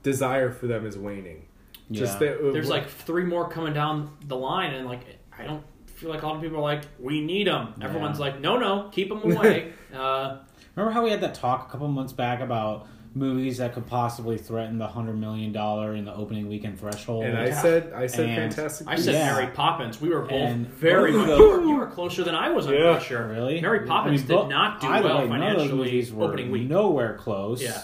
[0.04, 1.46] desire for them is waning.
[1.92, 2.32] Just Yeah.
[2.34, 5.02] that There's like three more coming down the line, and like
[5.38, 7.74] I don't feel like a lot of people are like we need them.
[7.82, 8.26] Everyone's Yeah.
[8.26, 9.72] like no no keep them away.
[9.96, 10.38] uh,
[10.76, 14.38] Remember how we had that talk a couple months back about movies that could possibly
[14.38, 17.24] threaten the hundred million dollar in the opening weekend threshold?
[17.26, 17.62] and I Yeah.
[17.62, 18.88] said I said And Fantastic.
[18.88, 19.34] I said Yeah.
[19.34, 20.00] Mary Poppins.
[20.02, 21.28] We were both And very much.
[21.28, 22.68] You were, you were closer than I was.
[22.68, 23.00] I'm Yeah.
[23.00, 23.28] sure.
[23.28, 25.30] really Mary Poppins bo- did not do well way, none of those
[25.70, 26.70] financially movies were opening week.
[26.70, 27.62] Nowhere close.
[27.64, 27.82] Yeah.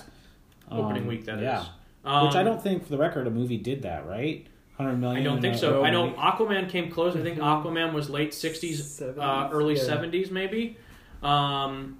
[0.69, 1.43] Um, Opening week, that is.
[1.43, 1.65] yeah.
[2.05, 4.07] Um, Which I don't think, for the record, a movie did that.
[4.07, 4.47] Right?
[4.77, 5.21] Hundred million.
[5.21, 5.83] I don't think uh, so.
[5.83, 6.19] I know opening-
[6.65, 7.15] Aquaman came close.
[7.15, 9.83] I think Aquaman was late '60s, uh, 70s, early yeah.
[9.83, 10.77] '70s, maybe.
[11.21, 11.99] Um,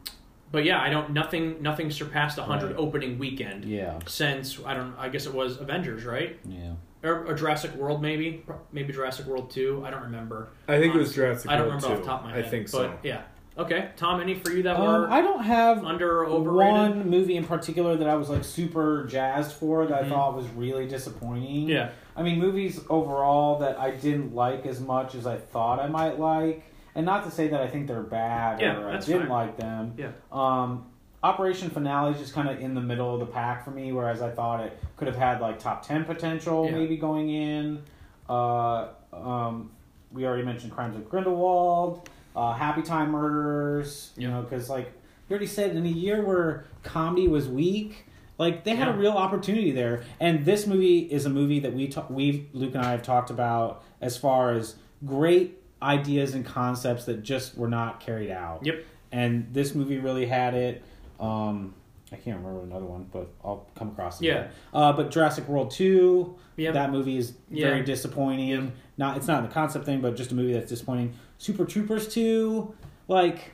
[0.53, 1.09] but yeah, I don't.
[1.11, 1.61] Nothing.
[1.61, 2.75] Nothing surpassed 100 Right.
[2.77, 3.99] opening weekend Yeah.
[4.05, 4.93] since I don't.
[4.97, 6.37] I guess it was Avengers, right?
[6.45, 6.75] Yeah.
[7.03, 8.45] Or, or Jurassic World, maybe.
[8.71, 9.83] Maybe Jurassic World Two.
[9.85, 10.49] I don't remember.
[10.69, 12.35] I think it was Honestly, Jurassic I don't World remember off the top of my
[12.35, 12.45] head.
[12.45, 12.93] I think but so.
[13.03, 13.21] Yeah.
[13.57, 14.19] Okay, Tom.
[14.21, 16.73] Any for you that Um, were I don't have under or overrated?
[16.73, 20.05] one movie in particular that I was like super jazzed for that Mhm.
[20.05, 21.67] I thought was really disappointing.
[21.67, 21.89] Yeah.
[22.15, 26.19] I mean, movies overall that I didn't like as much as I thought I might
[26.19, 26.63] like,
[26.95, 29.29] and not to say that I think they're bad Yeah, or I didn't fine.
[29.29, 29.93] like them.
[29.97, 30.09] Yeah.
[30.31, 30.85] Um,
[31.23, 34.21] Operation Finale is just kind of in the middle of the pack for me, whereas
[34.21, 36.71] I thought it could have had like top ten potential, Yeah.
[36.75, 37.81] maybe going in.
[38.29, 39.71] Uh, um,
[40.11, 44.11] we already mentioned Crimes of Grindelwald, uh, Happy Time Murders.
[44.17, 44.87] You know, because like
[45.29, 48.05] you already said, in a year where comedy was weak.
[48.37, 48.95] Like they had Yeah.
[48.95, 52.73] a real opportunity there, and this movie is a movie that we ta- we Luke
[52.75, 54.75] and I have talked about as far as
[55.05, 58.65] great ideas and concepts that just were not carried out.
[58.65, 58.85] Yep.
[59.11, 60.81] And this movie really had it.
[61.19, 61.73] Um,
[62.11, 64.25] I can't remember another one, but I'll come across it.
[64.25, 64.47] Yeah.
[64.73, 66.71] Uh, but Jurassic World two, Yeah.
[66.71, 67.67] that movie is Yeah.
[67.69, 68.71] very disappointing.
[68.97, 71.13] Not it's not the concept thing, but just a movie that's disappointing.
[71.37, 72.73] Super Troopers two,
[73.07, 73.51] like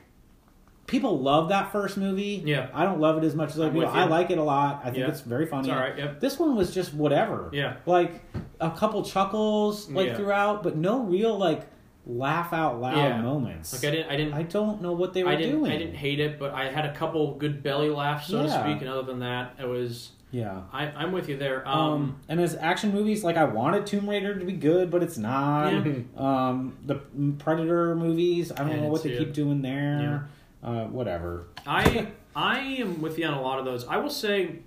[0.86, 2.42] people love that first movie.
[2.44, 2.68] Yeah.
[2.74, 3.88] I don't love it as much as other I'm people.
[3.88, 4.80] I like it a lot.
[4.82, 5.08] I think Yeah.
[5.08, 5.68] it's very funny.
[5.68, 6.20] It's all right, yep.
[6.20, 7.48] This one was just whatever.
[7.52, 7.76] Yeah.
[7.86, 8.22] Like
[8.60, 10.16] a couple chuckles like Yeah.
[10.16, 11.66] throughout, but no real like
[12.06, 13.20] laugh out loud Yeah.
[13.20, 13.72] moments.
[13.72, 15.70] Like I didn't, I didn't, I don't know what they were I didn't, doing.
[15.72, 18.80] I didn't hate it, but I had a couple good belly laughs, so to speak.
[18.80, 20.10] And other than that, it was.
[20.32, 20.62] Yeah.
[20.72, 21.66] I, I'm with you there.
[21.66, 25.02] Um, Um, and as action movies, like I wanted Tomb Raider to be good, but
[25.02, 25.72] it's not.
[25.72, 25.92] Yeah.
[26.16, 26.94] Um, the
[27.38, 30.28] Predator movies, I don't Yeah, know what they keep doing there.
[30.62, 31.46] Uh, whatever.
[31.66, 33.84] I I am with you on a lot of those.
[33.88, 34.60] I will say,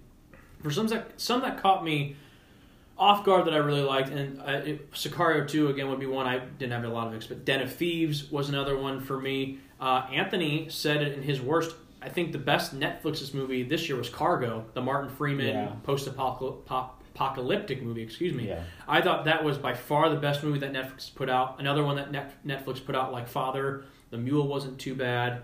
[0.61, 2.15] for some that some that caught me
[2.98, 6.26] off guard that I really liked, and uh, it, Sicario two again would be one
[6.28, 7.45] I didn't have a lot of expect.
[7.45, 9.60] Den of Thieves was another one for me.
[9.82, 11.76] Uh, Anthony said it in his worst.
[12.02, 15.72] I think the best Netflix's movie this year was Cargo, the Martin Freeman Yeah.
[15.84, 18.02] post apocalyptic movie.
[18.02, 18.48] Excuse me.
[18.49, 18.64] Yeah.
[18.88, 21.60] I thought that was by far the best movie that Netflix put out.
[21.60, 22.11] Another one that
[22.45, 25.44] Netflix put out, like Father, The Mule, wasn't too bad.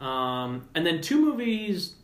[0.00, 1.94] Um, and then two movies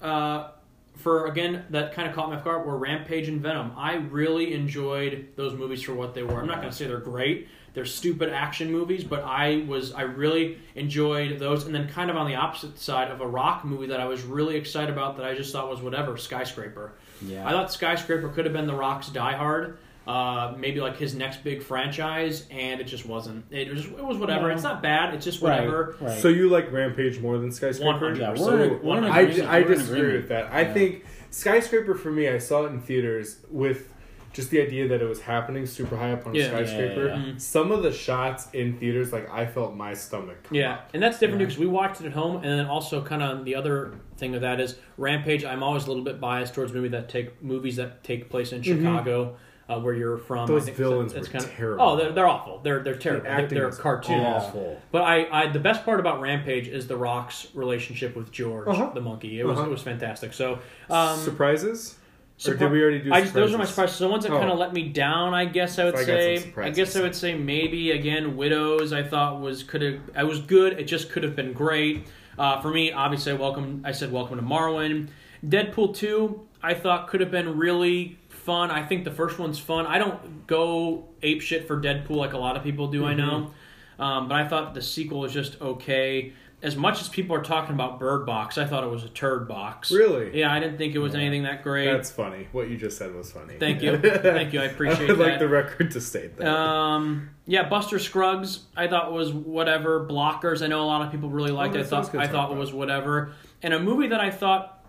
[0.00, 0.50] uh,
[0.94, 3.72] for again that kind of caught me off guard were Rampage and Venom.
[3.76, 6.40] I really enjoyed those movies for what they were.
[6.40, 7.48] I'm not going to say they're great.
[7.74, 11.64] They're stupid action movies, but I was I really enjoyed those.
[11.64, 14.22] And then kind of on the opposite side of a rock movie that I was
[14.22, 16.92] really excited about that I just thought was whatever Skyscraper.
[17.22, 17.48] Yeah.
[17.48, 21.44] I thought Skyscraper could have been The Rock's Die Hard, uh, maybe like his next
[21.44, 23.44] big franchise, and it just wasn't.
[23.50, 24.48] It was it was whatever.
[24.48, 24.54] No.
[24.54, 25.14] It's not bad.
[25.14, 25.96] It's just whatever.
[26.00, 26.18] Right.
[26.18, 28.14] So you like Rampage more than Skyscraper?
[28.14, 28.18] 100%.
[28.18, 29.20] Yeah, So we're we're in I.
[29.46, 30.52] I We're disagree with that.
[30.52, 30.72] I Yeah.
[30.74, 33.88] think Skyscraper for me, I saw it in theaters with
[34.32, 37.08] just the idea that it was happening super high up on a skyscraper.
[37.08, 37.32] Yeah, yeah, yeah.
[37.36, 40.42] Some of the shots in theaters, like I felt my stomach.
[40.44, 40.90] come Yeah, up.
[40.94, 41.46] and that's different Yeah.
[41.48, 44.40] because we watched it at home, and then also kind of the other thing of
[44.40, 45.44] that is Rampage.
[45.44, 48.62] I'm always a little bit biased towards movie that take movies that take place in
[48.62, 49.36] Chicago,
[49.72, 50.46] uh, where you're from.
[50.46, 51.84] Those I villains that's were kind of, terrible.
[51.84, 52.60] Oh, they're, they're awful.
[52.62, 53.24] They're they're terrible.
[53.24, 54.24] The They're, they're cartoons.
[54.24, 54.80] awful.
[54.90, 58.90] But I, I the best part about Rampage is the Rock's relationship with George Uh-huh.
[58.94, 59.40] the monkey.
[59.40, 59.68] It was Uh-huh.
[59.68, 60.32] it was fantastic.
[60.32, 60.58] So
[60.90, 61.98] um, surprises?
[62.46, 63.12] or did we already do?
[63.12, 63.96] I just, those are my surprises?
[63.96, 63.98] surprises.
[64.00, 64.38] The ones that Oh.
[64.38, 66.52] kind of let me down, I guess I would So I say.
[66.56, 68.92] I guess I would say maybe again, Widows.
[68.92, 70.00] I thought was could have.
[70.16, 70.72] I was good.
[70.78, 72.06] It just could have been great.
[72.38, 73.82] Uh, for me, obviously, I welcome.
[73.84, 75.08] I said welcome to Marwen.
[75.46, 76.40] Deadpool two.
[76.64, 78.70] I thought could have been really fun.
[78.70, 79.86] I think the first one's fun.
[79.86, 83.04] I don't go ape shit for Deadpool like a lot of people do.
[83.06, 83.50] I know,
[83.98, 84.02] Mm-hmm.
[84.02, 86.32] um, but I thought the sequel was just okay.
[86.62, 89.48] As much as people are talking about Bird Box, I thought it was a turd
[89.48, 89.90] box.
[89.90, 90.38] Really?
[90.38, 91.18] Yeah, I didn't think it was Yeah.
[91.22, 91.90] anything that great.
[91.90, 92.46] That's funny.
[92.52, 93.54] What you just said was funny.
[93.58, 93.98] Thank you.
[93.98, 94.60] Thank you.
[94.60, 96.46] I appreciate I would like the record to state that.
[96.46, 98.60] Um, yeah, Buster Scruggs.
[98.76, 100.06] I thought was whatever.
[100.08, 100.62] Blockers.
[100.62, 101.74] I know a lot of people really liked.
[101.74, 103.32] Oh, I thought I thought it was whatever.
[103.60, 104.81] And a movie that I thought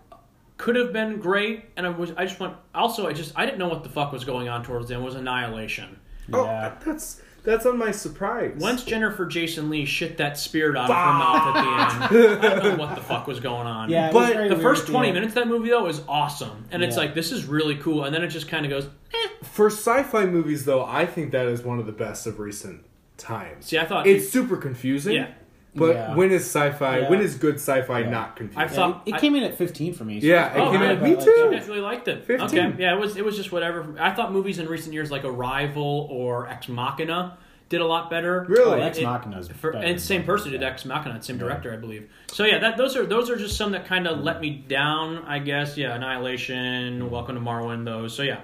[0.56, 2.54] could have been great, and I was I just went.
[2.74, 5.04] Also, I just I didn't know what the fuck was going on towards the end.
[5.04, 5.98] Was Annihilation.
[6.32, 6.74] oh, Yeah.
[6.84, 8.56] that's that's on my surprise.
[8.58, 12.48] Once Jennifer Jason Leigh shit that spirit out of her mouth at the end, I
[12.60, 13.90] don't know what the fuck was going on.
[13.90, 15.16] Yeah, But The first twenty end.
[15.16, 18.14] minutes of that movie though is awesome, and it's like this is really cool, and
[18.14, 18.86] then it just kind of goes.
[19.12, 19.28] Eh.
[19.42, 22.84] For sci-fi movies, though, I think that is one of the best of recent
[23.18, 23.66] times.
[23.66, 25.14] See, I thought It's super confusing.
[25.14, 25.28] Yeah.
[25.76, 26.14] But Yeah.
[26.14, 26.98] when is sci-fi?
[27.00, 27.10] Yeah.
[27.10, 28.10] When is good sci-fi Yeah.
[28.10, 28.60] not confusing?
[28.60, 30.20] I Yeah, thought- it, it I- came in at 15 for me.
[30.20, 30.94] so Yeah, it Oh, came really?
[30.94, 31.02] in.
[31.02, 31.30] Me but, like, too.
[31.32, 32.24] You guys really liked it.
[32.24, 32.46] 15.
[32.66, 33.84] Okay, yeah, it was it was just whatever.
[33.98, 37.38] I thought movies in recent years like Arrival or Ex Machina
[37.70, 38.44] did a lot better.
[38.48, 38.80] Really?
[38.82, 40.68] Oh, Ex It- Machina's for, better and same than- person did yeah.
[40.68, 41.42] Ex Machina, same Yeah.
[41.44, 42.08] director, I believe.
[42.28, 45.24] So yeah, that those are those are just some that kind of let me down,
[45.26, 45.76] I guess.
[45.76, 48.14] Yeah, Annihilation, Welcome to Marwen, those.
[48.14, 48.38] So yeah,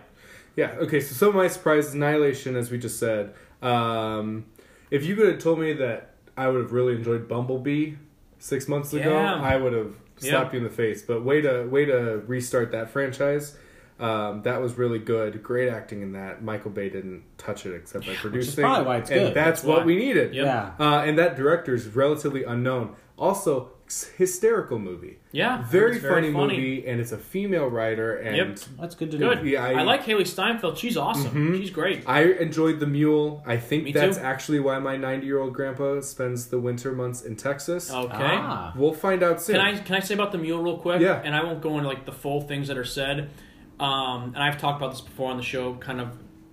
[0.57, 0.73] Yeah.
[0.81, 0.99] Okay.
[1.01, 3.35] So some of my surprises, Annihilation, as we just said.
[3.63, 4.47] Um,
[4.91, 7.95] if you could have told me that I would have really enjoyed Bumblebee
[8.39, 9.35] six months ago, Yeah.
[9.41, 11.03] I would have slapped you in the face.
[11.03, 13.57] But way to way to restart that franchise.
[13.99, 15.43] Um, that was really good.
[15.43, 16.43] Great acting in that.
[16.43, 18.63] Michael Bay didn't touch it except by producing.
[18.65, 19.35] probably why it's and good.
[19.35, 19.85] That's, That's what why.
[19.85, 20.35] we needed.
[20.35, 20.45] Yep.
[20.47, 20.73] Yeah.
[20.79, 22.95] Uh, and that director is relatively unknown.
[23.19, 23.73] Also,
[24.17, 25.19] hysterical movie.
[25.33, 28.17] yeah, Very, it's funny, movie, and it's a female writer.
[28.17, 28.59] And Yep.
[28.81, 29.35] That's good to know.
[29.35, 29.47] Good.
[29.47, 30.79] Yeah, I, I- like Hailee Steinfeld.
[30.79, 31.33] She's awesome.
[31.53, 31.59] Mhm.
[31.61, 32.03] She's great.
[32.07, 33.43] I enjoyed the mule.
[33.47, 34.23] I think Me that's too.
[34.23, 37.93] actually why my 90 year old grandpa spends the winter months in Texas.
[37.93, 38.09] Okay.
[38.19, 38.73] Ah.
[38.77, 39.57] We'll find out soon.
[39.57, 41.01] Can I can I say about the mule real quick?
[41.01, 41.21] Yeah.
[41.25, 43.31] And I won't go into like the full things that are said.
[43.79, 46.09] Um, and I've talked about this before on the show, kind of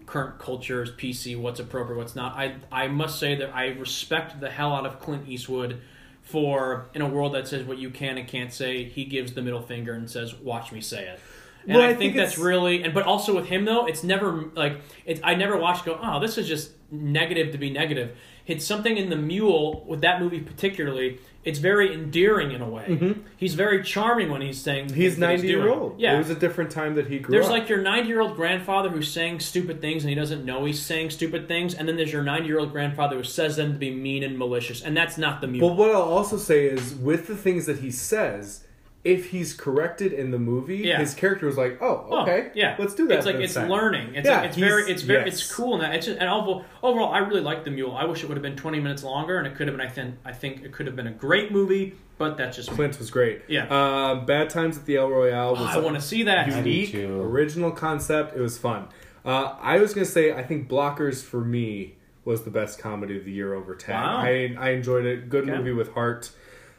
[0.06, 2.36] current cultures, PC, what's appropriate, what's not.
[2.38, 5.82] I I must say that I respect the hell out of Clint Eastwood
[6.28, 9.42] for in a world that says what you can and can't say, he gives the
[9.42, 11.20] middle finger and says, "Watch me say it."
[11.64, 14.04] And Well, I, I think, think that's really, and but also with him though, it's
[14.04, 15.22] never like it's.
[15.24, 15.98] I never watched go.
[16.02, 18.18] Oh, this is just negative to be negative.
[18.48, 21.20] It's something in the mule with that movie particularly.
[21.44, 23.16] It's very endearing in a way.
[23.38, 24.96] He's very charming when he's saying Mm-hmm.
[24.96, 26.00] He's ninety year old.
[26.00, 27.52] Yeah, it was a different time that he grew there's up.
[27.52, 30.82] like your 90 year old grandfather who's saying stupid things and he doesn't know he's
[30.82, 33.80] saying stupid things, and then there's your 90 year old grandfather who says them to
[33.80, 35.70] be mean and malicious, and that's not the mule.
[35.70, 38.64] But what I'll also say is, with the things that he says,
[39.04, 41.00] if he's corrected in the movie, Yeah.
[41.00, 43.70] his character was like, "Oh, Oh, okay, yeah, let's do that." It's like it's time."
[43.70, 44.16] learning.
[44.16, 45.42] It's Yeah, like, it's very, it's very, yes.
[45.42, 45.76] it's cool.
[45.76, 47.96] And that it's just, and overall, overall, I really like the mule.
[47.96, 49.86] I wish it would have been 20 minutes longer, and it could have been.
[49.86, 52.88] I think, I think it could have been a great movie, but that's just me.
[52.88, 53.44] Was great.
[53.48, 53.68] Yeah.
[53.70, 56.50] Um, Bad Times at the El Royale Oh, I want to see that.
[56.52, 57.22] I unique, too.
[57.22, 58.36] original concept.
[58.36, 58.88] It was fun.
[59.24, 61.96] Uh, I was gonna say, I think Blockers for me
[62.26, 64.04] was the best comedy of the year over Tag.
[64.04, 64.18] Wow.
[64.18, 65.30] I I enjoyed it.
[65.30, 65.58] Good Okay.
[65.58, 66.32] movie with heart.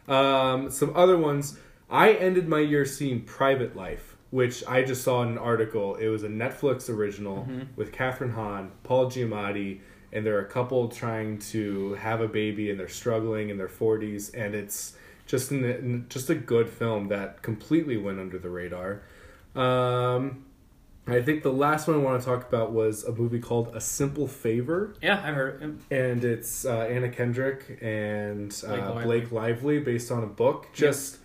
[0.09, 1.59] Um, some other ones.
[1.91, 5.95] I ended my year seeing Private Life, which I just saw in an article.
[5.97, 7.63] It was a Netflix original Mm-hmm.
[7.77, 9.81] with Kathryn Hahn, Paul Giamatti,
[10.13, 14.31] and they're a couple trying to have a baby, and they're struggling in their forties,
[14.31, 14.97] and it's
[15.27, 19.03] just an, just a good film that completely went under the radar.
[19.55, 20.45] Um,
[21.07, 23.81] I think the last one I want to talk about was a movie called A
[23.81, 25.81] Simple Favor Yeah, I've heard.
[25.91, 29.05] and it's uh, Anna Kendrick and Blake uh, Lively.
[29.21, 30.69] Blake Lively, based on a book.
[30.75, 31.19] Just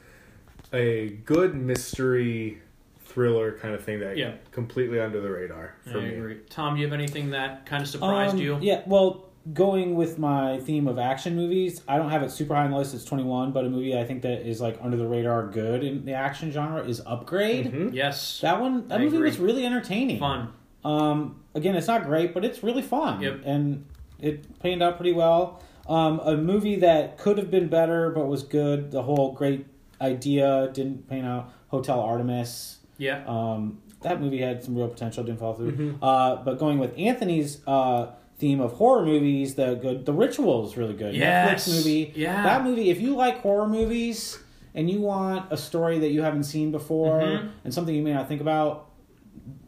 [0.73, 2.59] a good mystery
[3.05, 4.31] thriller kind of thing that Yeah.
[4.51, 6.15] completely under the radar I for me.
[6.15, 6.37] agree.
[6.49, 8.57] Tom, do you have anything that kind of surprised Um, you?
[8.61, 12.63] Yeah, well, going with my theme of action movies, I don't have it super high
[12.63, 12.95] on the list.
[12.95, 16.05] It's 21, but a movie I think that is like under the radar good in
[16.05, 17.71] the action genre is Upgrade.
[17.71, 17.93] Mhm.
[17.93, 18.39] Yes.
[18.41, 19.29] That one, that I movie agree.
[19.29, 20.17] was really entertaining.
[20.19, 20.47] Fun.
[20.85, 23.21] Um, again, it's not great, but it's really fun.
[23.21, 23.41] Yep.
[23.45, 23.85] And
[24.19, 25.61] it panned out pretty well.
[25.87, 28.91] Um, a movie that could have been better but was good.
[28.91, 29.65] The whole great
[30.03, 31.51] idea didn't pan out.
[31.69, 32.77] Hotel Artemis.
[32.97, 33.23] Yeah.
[33.25, 35.71] Um, that movie had some real potential, didn't fall through.
[35.71, 35.97] Mhm.
[36.01, 38.07] Uh, but going with Anthony's uh,
[38.37, 41.15] theme of horror movies, the good, The Ritual is really good.
[41.15, 41.67] Yes.
[41.67, 42.13] Netflix movie.
[42.15, 42.43] Yeah.
[42.43, 44.37] That movie, if you like horror movies
[44.75, 47.49] and you want a story that you haven't seen before Mhm.
[47.63, 48.89] and something you may not think about,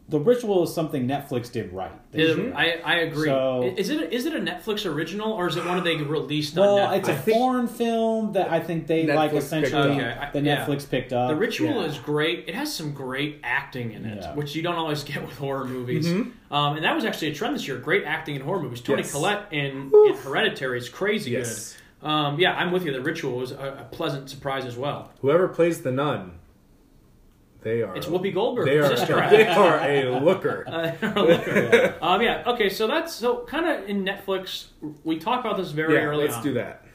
[0.08, 1.92] The Ritual is something Netflix did right.
[2.12, 3.26] this Is- I, I agree.
[3.28, 6.78] So- is it is it a Netflix original or is it one they released well,
[6.78, 6.98] on Netflix?
[7.00, 9.98] it's a I think- foreign film that I think they Netflix like essentially up.
[9.98, 10.64] Okay, I- that yeah.
[10.66, 11.30] Netflix picked up.
[11.30, 11.88] The Ritual Yeah.
[11.88, 12.46] is great.
[12.48, 14.36] It has some great acting in it, Yeah.
[14.36, 16.06] which you don't always get with horror movies.
[16.08, 16.32] Mhm.
[16.52, 17.78] Um, and that was actually a trend this year.
[17.78, 18.82] Great acting in horror movies.
[18.82, 19.12] Toni Yes.
[19.12, 21.74] Collette in, in Hereditary is crazy Yes.
[22.02, 22.08] good.
[22.08, 22.92] Um, yeah, I'm with you.
[22.92, 25.10] The Ritual was a, a pleasant surprise as well.
[25.22, 26.34] Whoever plays the nun,
[27.66, 27.96] they are.
[27.98, 28.66] It's Whoopi Goldberg.
[28.68, 28.96] They are.
[29.32, 30.64] They are a looker.
[30.68, 32.44] Uh, um, yeah.
[32.46, 32.70] Okay.
[32.70, 34.68] So that's so kind of in Netflix.
[35.04, 36.44] We talked about this very yeah, early let's on.
[36.44, 36.86] do that.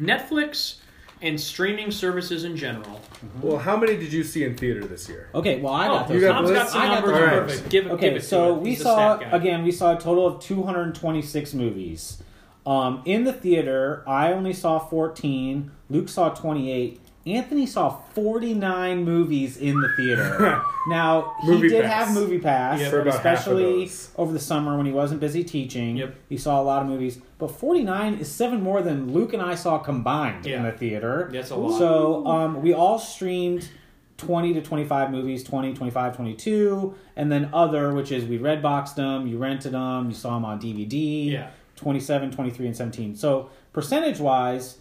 [0.00, 0.78] Netflix
[1.22, 3.00] and streaming services in general.
[3.40, 5.28] Well, how many did you see in theater this year?
[5.32, 6.22] Okay, well I got Oh, those.
[6.22, 7.12] you got Tom's the got some I got numbers.
[7.12, 7.52] the numbers.
[7.52, 7.70] Perfect.
[7.70, 7.88] Give it.
[7.88, 9.62] give Okay, it so to we saw again.
[9.62, 12.20] We saw a total of 226 movies.
[12.66, 15.70] Um, in the theater, I only saw 14.
[15.88, 17.00] Luke saw 28.
[17.26, 20.62] Anthony saw 49 movies in the theater.
[20.88, 22.08] now he did pass.
[22.08, 22.88] have MoviePass, Yeah.
[22.90, 25.96] For about half of especially over the summer when he wasn't busy teaching.
[25.98, 26.14] Yep.
[26.30, 29.54] He saw a lot of movies, but 49 is seven more than Luke and I
[29.54, 31.28] saw combined in the theater.
[31.32, 31.78] That's a lot.
[31.78, 33.68] So um, we all streamed
[34.16, 38.94] 20 to 25 movies 20 25 22 and then other which is we red boxed
[38.96, 41.48] them you rented them you saw them on dvd Yeah.
[41.76, 44.76] 27 23 and 17 so percentage wise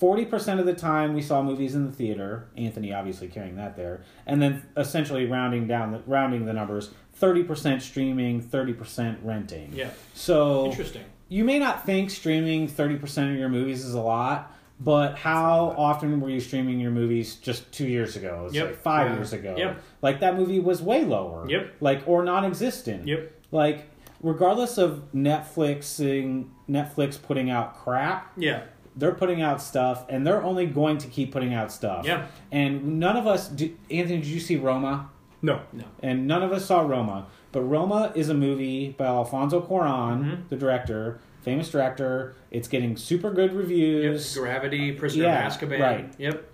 [0.00, 4.02] 40% of the time we saw movies in the theater anthony obviously carrying that there
[4.26, 6.90] and then essentially rounding down the rounding the numbers
[7.20, 9.90] 30% streaming 30% renting Yeah.
[10.14, 11.04] so Interesting.
[11.28, 16.18] you may not think streaming 30% of your movies is a lot, but how often
[16.20, 18.48] were you streaming your movies just two years ago?
[18.50, 18.68] Yep.
[18.68, 19.16] say five Yeah.
[19.16, 19.54] years ago.
[19.58, 19.82] Yep.
[20.00, 21.46] Like that movie was way lower.
[21.48, 21.74] Yep.
[21.82, 23.06] Like, or non existent.
[23.06, 23.30] Yep.
[23.52, 23.90] Like,
[24.22, 28.62] regardless of Netflixing, Netflix putting out crap, Yeah.
[29.00, 32.06] They're putting out stuff and they're only going to keep putting out stuff.
[32.06, 32.26] Yeah.
[32.52, 35.08] And none of us, do, Anthony, did you see Roma?
[35.42, 35.62] No.
[35.72, 35.84] No.
[36.02, 37.26] and none of us saw Roma.
[37.50, 40.48] But Roma is a movie by Alfonso Cuarón, Mhm.
[40.50, 42.34] the director, famous director.
[42.50, 43.58] It's getting super good Yep.
[43.58, 44.36] reviews.
[44.36, 45.80] Gravity, Prisoner Yeah, of Azkaban.
[45.80, 46.12] right.
[46.18, 46.44] Yep.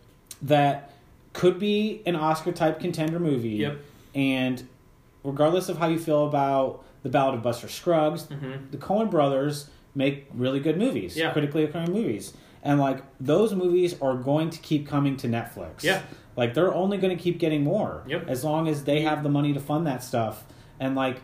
[0.43, 0.93] That
[1.33, 3.49] could be an Oscar type contender movie.
[3.57, 3.79] Yep.
[4.15, 4.63] And
[5.25, 8.71] regardless of how you feel about the Ballad of Buster Scruggs, Mhm.
[8.71, 11.33] the Coen brothers make really good movies, Yeah.
[11.33, 12.35] critically acclaimed movies.
[12.63, 15.83] And like those movies are going to keep coming to Netflix.
[15.83, 16.03] Yeah.
[16.37, 18.29] Like they're only going to keep getting more Yep.
[18.29, 20.45] as long as they have the money to fund that stuff.
[20.79, 21.23] And like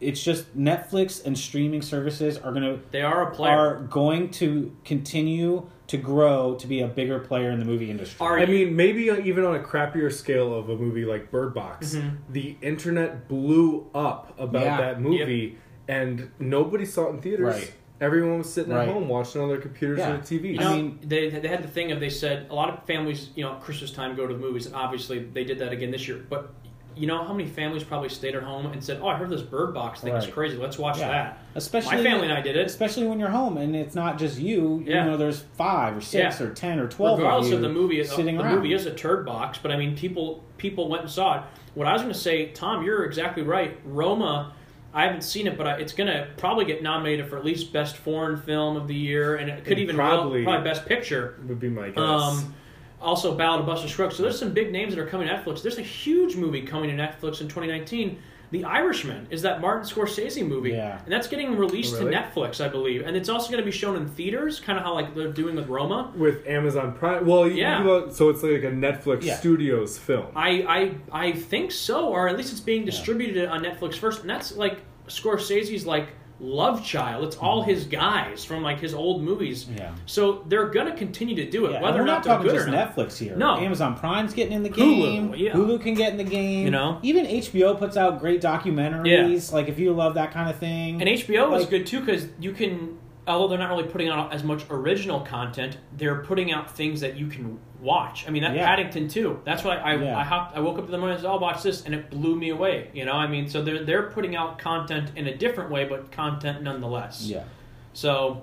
[0.00, 3.56] it's just Netflix and streaming services are going to They are a player.
[3.56, 8.18] are going to continue to grow to be a bigger player in the movie industry.
[8.20, 11.54] Are I you- mean, maybe even on a crappier scale of a movie like Bird
[11.54, 12.16] Box, Mhm.
[12.30, 14.76] the internet blew up about Yeah.
[14.78, 15.56] that movie,
[15.88, 17.54] and nobody saw it in theaters.
[17.54, 17.72] Right.
[17.98, 18.86] everyone was sitting Right.
[18.86, 20.10] at home watching on their computers Yeah.
[20.10, 20.52] and their TVs.
[20.52, 22.84] You know, I mean- they they had the thing of they said a lot of
[22.84, 25.90] families, you know, Christmas time go to the movies, and obviously they did that again
[25.92, 26.20] this year.
[26.28, 26.50] But
[26.94, 29.40] you know how many families probably stayed at home and said, "Oh, I heard this
[29.40, 30.58] Bird Box thing is crazy.
[30.58, 31.08] Let's watch Yeah.
[31.08, 32.66] that." Especially My family and I did it.
[32.66, 34.82] Especially when you're home and it's not just you.
[34.86, 35.04] Yeah.
[35.04, 36.46] You know, there's five or six Yeah.
[36.46, 38.56] or ten or twelve Regardless of, you of the movie, uh, sitting the around.
[38.56, 39.58] movie is a turd box.
[39.62, 41.42] But I mean, people people went and saw it.
[41.74, 43.78] What I was going to say, Tom, you're exactly right.
[43.86, 44.52] Roma.
[44.96, 47.70] I haven't seen it, but I, it's going to probably get nominated for at least
[47.70, 51.38] best foreign film of the year, and it could And even probably- probably best picture.
[51.46, 51.98] would be my guess.
[51.98, 52.54] Um,
[52.98, 54.16] also, Ballad of Buster Scruggs.
[54.16, 55.60] So there's some big names that are coming to Netflix.
[55.60, 58.18] There's a huge movie coming to Netflix in 2019.
[58.56, 60.98] The Irishman is that Martin Scorsese movie, Yeah.
[61.04, 62.12] and that's getting released Really?
[62.12, 63.02] to Netflix, I believe.
[63.06, 65.56] And it's also going to be shown in theaters, kind of how like they're doing
[65.56, 66.12] with Roma.
[66.16, 67.78] with Amazon Prime, well, Yeah.
[67.78, 69.36] you know, so it's like a Netflix Yeah.
[69.36, 70.26] Studios film.
[70.34, 74.30] I, I I think so, or at least it's being distributed on Netflix first, and
[74.30, 74.78] that's like
[75.08, 76.08] Scorsese's like
[76.38, 77.24] love child.
[77.24, 79.64] It's all his guys from like his old movies.
[79.64, 79.78] Mm-hmm.
[79.78, 79.94] Yeah.
[80.06, 82.36] So they're gonna continue to do it, Yeah, whether and or we're not not they're
[82.36, 82.94] talking good or not.
[82.96, 83.36] Netflix here.
[83.36, 83.56] No.
[83.56, 85.34] Amazon Prime's getting in the Hulu, game.
[85.36, 85.52] yeah.
[85.52, 86.64] Hulu can get in the game.
[86.64, 86.98] You know?
[87.02, 89.48] even HBO puts out great documentaries.
[89.50, 89.54] Yeah.
[89.54, 91.00] Like if you love that kind of thing.
[91.00, 94.44] And HBO is good too because you can, although they're not really putting out as
[94.44, 98.26] much original content, they're putting out things that you can watch.
[98.26, 98.66] I mean, that Yeah.
[98.66, 99.40] Paddington too.
[99.44, 100.18] That's why I Yeah.
[100.18, 102.10] I, hopped, I woke up in the morning and said, "I'll watch this," and it
[102.10, 102.90] blew me away.
[102.94, 106.10] You know, I mean, so they're they're putting out content in a different way, but
[106.12, 107.22] content nonetheless.
[107.26, 107.44] yeah,
[107.92, 108.42] So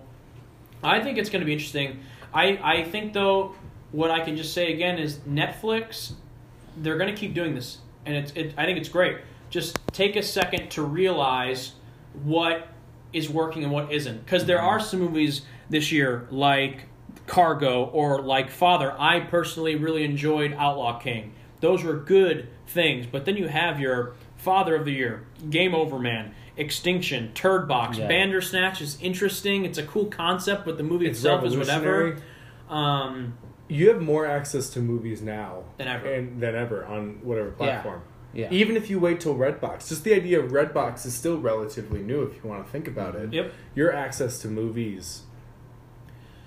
[0.84, 2.00] I think it's going to be interesting.
[2.34, 3.56] I, I think, though,
[3.92, 6.14] what I can just say again is Netflix,
[6.78, 7.78] they're going to keep doing this.
[8.06, 9.18] And it's, it, I think it's great.
[9.50, 11.74] Just take a second to realize
[12.24, 12.68] what
[13.14, 14.26] is working and what isn't.
[14.26, 16.86] Because there are some movies this year, like
[17.28, 18.94] Cargo or like Father.
[19.00, 21.34] I personally really enjoyed Outlaw King.
[21.62, 23.06] Those were good things.
[23.06, 27.98] But then you have your Father of the Year, Game Over Man, Extinction, Turd Box,
[27.98, 28.08] Yeah.
[28.08, 29.64] Bandersnatch is interesting.
[29.64, 32.18] It's a cool concept, but the movie It's itself is whatever.
[32.70, 33.36] Um,
[33.70, 36.12] You have more access to movies now Than ever.
[36.14, 38.02] and than ever on whatever platform.
[38.06, 38.13] yeah.
[38.34, 42.24] Even if you wait till Redbox, just the idea of Redbox is still relatively new.
[42.24, 43.54] If you want to think about it, Yep.
[43.76, 45.24] Your access to movies,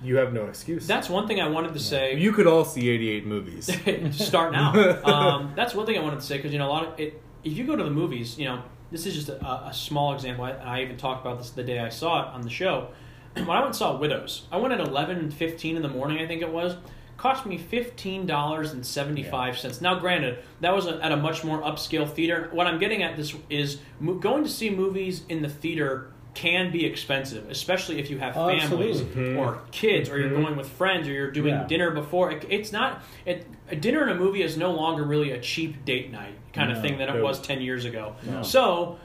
[0.02, 0.86] you have no excuse.
[0.86, 2.16] that's one thing I wanted to say.
[2.16, 3.66] you could all see eighty-eight movies.
[4.16, 4.72] start now.
[5.04, 7.22] um, that's one thing I wanted to say because you know a lot of it.
[7.44, 10.44] If you go to the movies, you know this is just a, a small example.
[10.44, 12.88] I, I even talked about this the day I saw it on the show.
[13.34, 16.18] when I went and saw Widows, I went at eleven fifteen in the morning.
[16.18, 16.76] I think it was.
[17.16, 19.80] Cost me fifteen dollars and seventy five cents.
[19.80, 22.48] Now, granted, that was a, at a much more upscale theater.
[22.52, 26.70] What I'm getting at this is mo- going to see movies in the theater can
[26.70, 29.36] be expensive, especially if you have Oh, families absolutely.
[29.36, 30.42] or kids, or you're Mhm.
[30.42, 31.64] going with friends, or you're doing Yeah.
[31.66, 32.30] dinner before.
[32.32, 33.02] It, it's not.
[33.24, 36.70] It, a dinner and a movie is no longer really a cheap date night kind
[36.70, 38.14] of thing that it was ten years ago.
[38.30, 38.42] No.
[38.42, 38.98] So.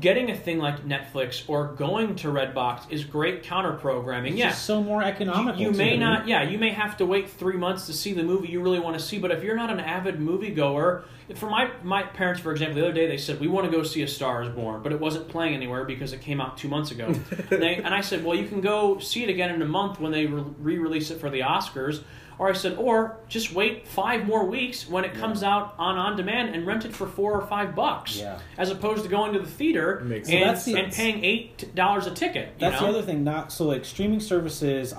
[0.00, 4.36] Getting a thing like Netflix or going to Redbox is great counter programming.
[4.36, 5.60] Yeah, so more economical.
[5.60, 8.48] you may not yeah you may have to wait three months to see the movie
[8.48, 11.04] you really want to see but if you're not an avid moviegoer
[11.34, 13.82] for my my parents for example the other day they said we want to go
[13.82, 16.68] see a star is born but it wasn't playing anywhere because it came out two
[16.68, 17.06] months ago
[17.50, 19.98] and, they, and i said well you can go see it again in a month
[19.98, 22.02] when they re-release it for the oscars
[22.38, 26.16] or i said or just wait five more weeks when it comes out on on
[26.16, 28.38] demand and rent it for four or five bucks Yeah.
[28.56, 30.26] as opposed to going to the theater and.
[30.26, 32.92] So that's and paying eight dollars a ticket you That's know?
[32.92, 33.24] the other thing.
[33.24, 34.92] Not so like streaming services,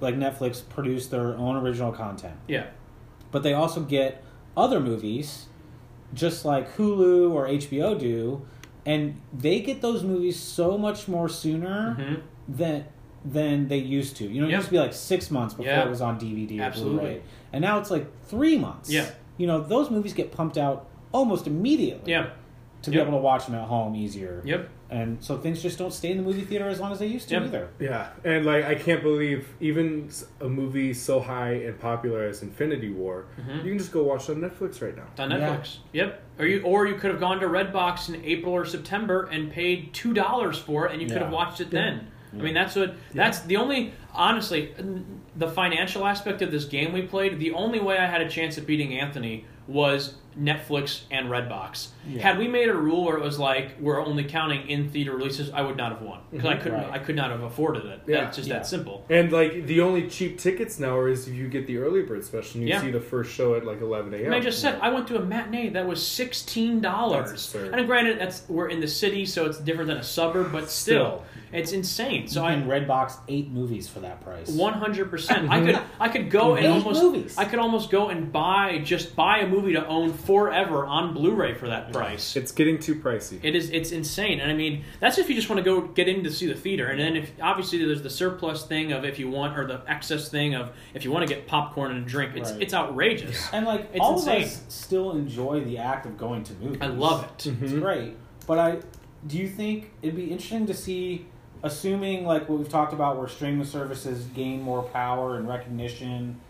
[0.00, 2.66] like Netflix, produce their own original content, yeah
[3.32, 4.22] but they also get
[4.56, 5.46] other movies,
[6.14, 8.46] just like Hulu or HBO do,
[8.86, 12.20] and they get those movies so much more sooner Mhm.
[12.48, 12.84] than
[13.32, 14.24] than they used to.
[14.24, 14.56] You know, it Yep.
[14.58, 15.84] used to be like six months before Yeah.
[15.84, 17.20] it was on DVD or Blu-ray,
[17.52, 18.90] and now it's like three months.
[18.92, 19.06] Yeah.
[19.38, 22.10] you know, those movies get pumped out almost immediately.
[22.12, 22.28] yeah
[22.82, 24.40] to be able to watch them at home easier.
[24.44, 27.06] yep And so things just don't stay in the movie theater as long as they
[27.08, 27.42] used to Yep.
[27.46, 27.68] either.
[27.80, 30.08] Yeah, and like I can't believe even
[30.40, 33.56] a movie so high and popular as Infinity War, Mhm.
[33.64, 35.02] you can just go watch it on Netflix right now.
[35.10, 35.38] It's on Yeah.
[35.38, 35.78] Netflix.
[35.92, 36.22] Yep.
[36.38, 39.92] Or you or you could have gone to Redbox in April or September and paid
[39.92, 41.80] two dollars for it, and you could have watched it Yeah.
[41.82, 42.06] then.
[42.32, 42.94] I mean, that's what.
[43.14, 43.92] That's the only.
[44.14, 44.74] Honestly,
[45.36, 47.38] the financial aspect of this game we played.
[47.38, 51.88] The only way I had a chance at beating Anthony was Netflix and Redbox.
[52.06, 52.22] Yeah.
[52.22, 55.50] Had we made a rule where it was like we're only counting in theater releases,
[55.50, 56.60] I would not have won because I Mhm.
[56.62, 56.78] couldn't.
[56.82, 56.92] Right.
[56.92, 58.00] I could not have afforded it.
[58.06, 58.20] Yeah.
[58.22, 58.54] That's just Yeah.
[58.58, 59.04] that simple.
[59.10, 62.24] And like the only cheap tickets now are is if you get the early bird
[62.24, 62.80] special and you Yeah.
[62.80, 64.26] see the first show at like eleven a.m.
[64.26, 67.52] And I just said I went to a matinee that was sixteen dollars.
[67.54, 70.96] And granted, that's we're in the city, so it's different than a suburb, but still,
[70.96, 71.24] Still.
[71.52, 72.26] It's insane.
[72.28, 74.48] So So I in Redbox eight movies for that price.
[74.48, 75.50] one hundred percent.
[75.50, 77.34] I could I could go and Eight almost movies.
[77.38, 81.54] I could almost go and buy just buy a movie to own forever on Blu-ray
[81.54, 82.36] for that price.
[82.36, 83.38] It's getting too pricey.
[83.42, 83.70] It is.
[83.70, 86.30] It's insane, and I mean that's if you just want to go get in to
[86.30, 89.58] see the theater, and then if obviously there's the surplus thing of if you want,
[89.58, 92.36] or the excess thing of if you want to get popcorn and a drink.
[92.36, 92.62] It's Right.
[92.62, 93.48] it's outrageous.
[93.52, 94.42] And like It's all insane.
[94.42, 96.78] of us still enjoy the act of going to movies.
[96.80, 97.38] I love it.
[97.50, 97.64] Mm-hmm.
[97.64, 98.16] It's great.
[98.46, 98.78] But I
[99.26, 101.26] do you think it'd be interesting to see
[101.62, 106.40] assuming like what we've talked about where streaming services gain more power and recognition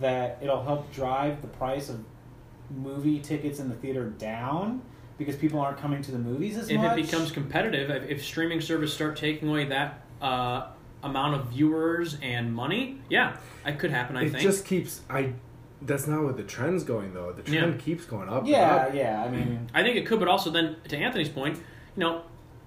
[0.00, 2.02] that it'll help drive the price of
[2.70, 4.80] movie tickets in the theater down
[5.18, 6.98] because people aren't coming to the movies as If much.
[6.98, 10.68] If it becomes competitive, if, if streaming service start taking away that uh,
[11.02, 13.36] amount of viewers and money, yeah,
[13.66, 14.16] it could happen.
[14.16, 14.42] I it think.
[14.42, 15.02] It just keeps.
[15.10, 15.34] I.
[15.84, 17.32] That's not where the trend's going though.
[17.32, 17.80] The trend Yeah.
[17.80, 18.40] keeps going up.
[18.42, 18.94] and yeah, up.
[18.94, 19.22] yeah.
[19.24, 22.22] I mean, I think it could, but also then to Anthony's point, you know,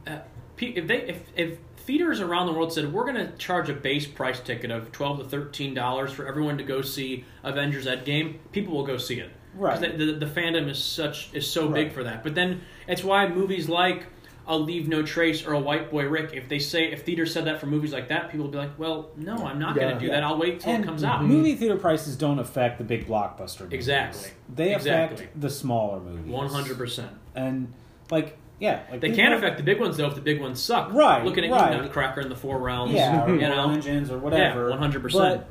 [0.06, 0.20] uh,
[0.60, 4.06] if they if if theaters around the world said we're going to charge a base
[4.07, 8.74] price ticket of twelve to thirteen dollars for everyone to go see Avengers Endgame, people
[8.74, 9.32] will go see it.
[9.56, 9.80] Right.
[9.80, 12.24] The, the, the fandom is such is so big for that.
[12.24, 14.06] But then it's why movies like
[14.48, 17.45] a Leave No Trace or a White Boy Rick, if they say if theaters said
[17.45, 19.99] that for movies like that, people will be like, well, no, I'm not going to
[19.99, 20.16] do Yeah.
[20.16, 20.24] that.
[20.24, 21.24] I'll wait till and it comes out.
[21.24, 23.74] movie theater prices don't affect the big blockbuster movies.
[23.74, 24.32] Exactly.
[24.53, 25.28] They affect Exactly.
[25.40, 26.32] the smaller movies.
[26.32, 27.12] One hundred percent.
[27.34, 27.74] And
[28.12, 30.94] like yeah, like They can affect the big ones though if the big ones suck.
[30.94, 31.76] Right, Looking at right.
[31.76, 32.94] you, Nutcracker and the Four Realms.
[32.94, 33.69] yeah, or you know.
[33.72, 34.69] Engines or whatever.
[34.69, 35.44] Yeah, 100%.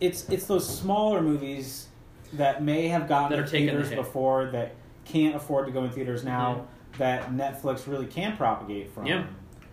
[0.00, 1.88] It's it's those smaller movies
[2.34, 3.86] that may have gotten That the theaters.
[3.88, 3.96] Mm-hmm.
[3.96, 4.74] before that
[5.04, 6.66] can't afford to go in theaters now
[6.98, 9.06] that Netflix really can propagate from.
[9.06, 9.26] Yeah.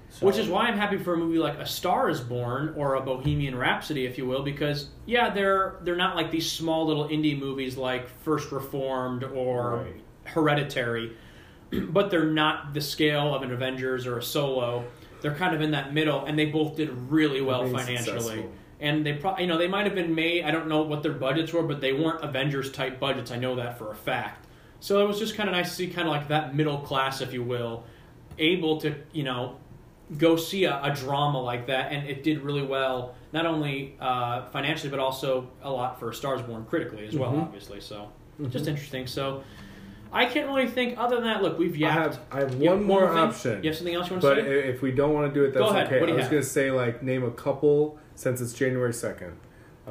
[0.09, 2.95] So- Which is why I'm happy for a movie like A Star Is Born or
[2.95, 7.07] a Bohemian Rhapsody, if you will, because yeah, they're they're not like these small little
[7.07, 10.01] indie movies like First Reformed or Right.
[10.25, 11.15] Hereditary,
[11.89, 14.85] but they're not the scale of an Avengers or a Solo.
[15.21, 18.19] They're kind of in that middle, and they both did really well financially.
[18.19, 18.51] successful.
[18.79, 20.43] And they probably, you know, they might have been made.
[20.43, 23.29] I don't know what their budgets were, but they weren't Avengers type budgets.
[23.29, 24.47] I know that for a fact.
[24.79, 27.21] So it was just kind of nice to see, kind of like that middle class,
[27.21, 27.83] if you will,
[28.39, 29.57] able to, you know,
[30.17, 34.49] go see a, a drama like that, and it did really well, not only uh,
[34.49, 37.43] financially but also a lot for Stars Born critically as well, Mhm.
[37.43, 37.79] obviously.
[37.79, 38.09] So
[38.49, 39.05] just interesting.
[39.05, 39.43] So
[40.13, 41.41] I can't really think other than that.
[41.41, 42.15] Look, we've I yapped.
[42.15, 42.19] have.
[42.31, 43.63] I have You have one more option.
[43.63, 44.47] You have something else you want to But i- say?
[44.61, 45.87] But if we don't want to do it, that's Go ahead.
[45.87, 46.11] okay.
[46.11, 49.33] I was gonna say like name a couple since it's January second.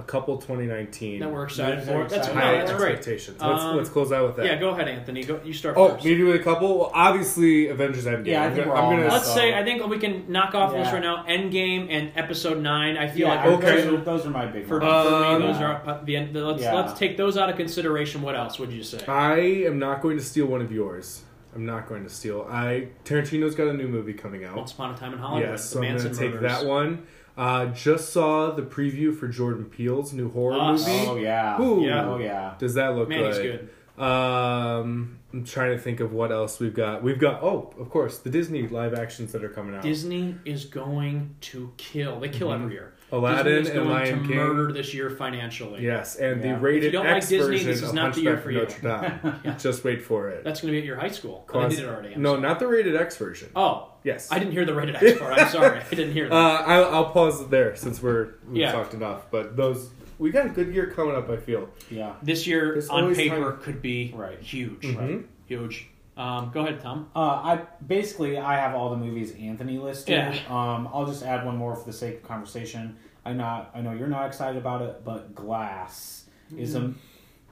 [0.00, 1.20] A couple 2019.
[1.20, 1.98] that we're excited Movies for.
[2.08, 2.92] That's, excited no, high that's great.
[2.96, 3.40] expectations.
[3.40, 4.46] Let's, Um, let's close out with that.
[4.46, 5.22] Yeah, go ahead, Anthony.
[5.24, 5.40] Go.
[5.44, 6.04] You start Oh, first.
[6.04, 6.78] maybe with a couple.
[6.78, 8.26] Well, obviously, Avengers Endgame.
[8.26, 9.12] Yeah, I I'm think gonna- we're I'm gonna.
[9.12, 11.24] Let's So- say I think we can knock off this right now.
[11.28, 12.96] Endgame and Episode Nine.
[12.96, 13.66] I feel yeah, like okay.
[13.66, 15.08] those those, are- are, those are my big for, ones.
[15.08, 16.34] for Um, me, those are the end.
[16.34, 16.74] Let's Yeah.
[16.74, 18.22] let's take those out of consideration.
[18.22, 19.04] What else would you say?
[19.06, 19.36] I
[19.66, 21.22] am not going to steal one of yours.
[21.54, 22.46] I'm not going to steal.
[22.48, 24.56] I Tarantino's got a new movie coming out.
[24.56, 25.50] Once Upon a Time in Hollywood.
[25.50, 26.42] Yes, the so I'm going to take murders.
[26.60, 27.02] that one.
[27.36, 30.86] Uh, just saw the preview for Jordan Peele's new horror Us.
[30.86, 31.06] movie.
[31.08, 31.82] oh yeah, Ooh.
[31.84, 32.06] Yeah.
[32.08, 32.54] oh yeah.
[32.58, 33.68] Does that look Man, he's good?
[33.96, 34.02] good.
[34.04, 37.02] Um, I'm trying to think of what else we've got.
[37.02, 39.82] We've got oh, of course, the Disney live actions that are coming out.
[39.82, 42.18] Disney is going to kill.
[42.20, 42.54] They kill Mhm.
[42.62, 42.94] every year.
[43.12, 44.36] Aladdin Disney is and going Lion to King.
[44.36, 45.82] murder this year financially.
[45.84, 46.50] Yes, and Yeah.
[46.52, 48.36] the If rated you don't like X Disney, version this is of not the year
[48.36, 48.88] Hunchback for of you.
[48.88, 49.40] Notre Dame.
[49.44, 49.56] Yeah.
[49.58, 50.44] Just wait for it.
[50.44, 51.44] That's going to be at your high school.
[51.52, 52.14] Oh, they did it already.
[52.14, 52.42] I'm no, sorry.
[52.42, 53.48] not the rated X version.
[53.56, 55.38] Oh, Yes, I didn't hear the rated X part.
[55.38, 55.78] I'm sorry.
[55.80, 56.34] I didn't hear that.
[56.34, 58.72] Uh, I'll, I'll pause there since we're we've Yeah.
[58.72, 59.30] talked enough.
[59.30, 61.28] But those we got a good year coming up.
[61.28, 61.68] I feel.
[61.90, 62.14] Yeah.
[62.22, 64.38] this year there's on always paper time- could be Right.
[64.40, 64.82] huge.
[64.82, 65.24] Mhm.
[65.46, 65.88] Huge.
[66.20, 67.08] Um, go ahead, Tom.
[67.16, 70.12] Uh, I basically I have all the movies Anthony listed.
[70.14, 70.38] Yeah.
[70.48, 72.96] Um, I'll just add one more for the sake of conversation.
[73.24, 76.26] I not I know you're not excited about it, but Glass
[76.56, 76.94] is Mm.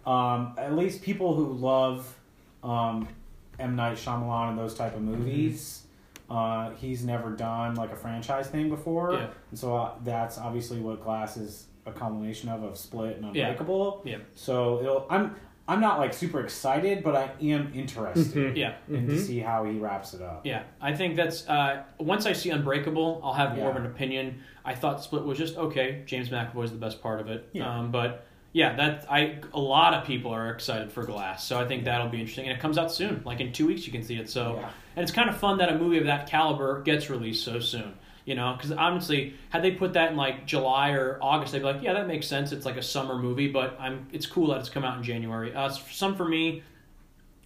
[0.07, 2.15] a um, at least people who love
[2.63, 3.09] um,
[3.59, 5.85] M Night Shyamalan and those type of movies.
[6.31, 9.29] Uh, he's never done like a franchise thing before, Yeah.
[9.51, 13.49] and so uh, that's obviously what Glass is a combination of of Split and Yeah.
[13.49, 14.03] Unbreakable.
[14.05, 14.19] Yeah.
[14.35, 15.37] So it'll, I'm
[15.69, 18.73] I'm not like super excited, but I am interested Yeah.
[18.89, 19.19] and to Mhm.
[19.19, 20.47] see how he wraps it up.
[20.47, 24.41] Yeah, I think that's uh, once I see Unbreakable, I'll have more of an opinion.
[24.65, 26.03] I thought Split was just okay.
[26.07, 27.49] James McAvoy is the best part of it.
[27.53, 27.69] Yeah.
[27.81, 28.25] Um, but
[28.55, 32.09] yeah, that I a lot of people are excited for Glass, so I think that'll
[32.09, 32.47] be interesting.
[32.49, 34.31] And it comes out soon, like in two weeks you can see it.
[34.31, 34.71] So Yeah.
[34.97, 37.93] and it's kind of fun that a movie of that caliber gets released so soon.
[38.29, 41.65] You know, because honestly, had they put that in like July or August, they'd be
[41.65, 42.53] like, "Yeah, that makes sense.
[42.53, 45.55] It's like a summer movie." But I'm, it's cool that it's come out in January.
[45.55, 46.63] Uh, some for me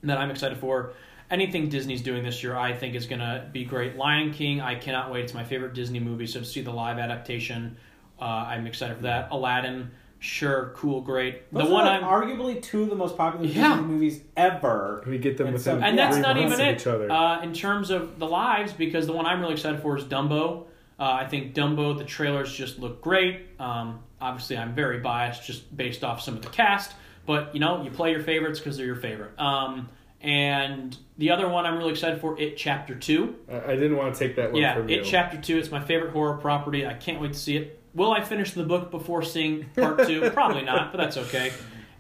[0.03, 0.95] that I'm excited for.
[1.31, 3.97] Anything Disney's doing this year, I think is going to be great.
[3.97, 5.23] Lion King, I cannot wait.
[5.23, 7.77] It's my favorite Disney movie, so to see the live adaptation,
[8.21, 9.29] uh, I'm excited for that.
[9.31, 11.51] Aladdin, sure, cool, great.
[11.53, 13.69] Those the one like I'm arguably two of the most popular Yeah.
[13.77, 15.05] Disney movies ever.
[15.07, 17.09] We get them And within so- and that's not even it each other.
[17.11, 20.65] uh, in terms of the lives because the one i'm really excited for is dumbo
[21.03, 25.63] uh, i think dumbo the trailers just look great um, obviously i'm very biased just
[25.77, 26.93] based off some of the cast
[27.27, 29.39] But you know, you play your favorites because they're your favorite.
[29.39, 29.89] Um,
[30.21, 33.37] and the other one I'm really excited for, It Chapter Two.
[33.51, 35.01] I, I didn't want to take that one Yeah, from you.
[35.01, 35.57] It Chapter Two.
[35.59, 36.85] It's my favorite horror property.
[36.85, 37.81] I can't wait to see it.
[37.95, 40.31] Will I finish the book before seeing Part Two?
[40.35, 41.53] Probably not, but that's okay.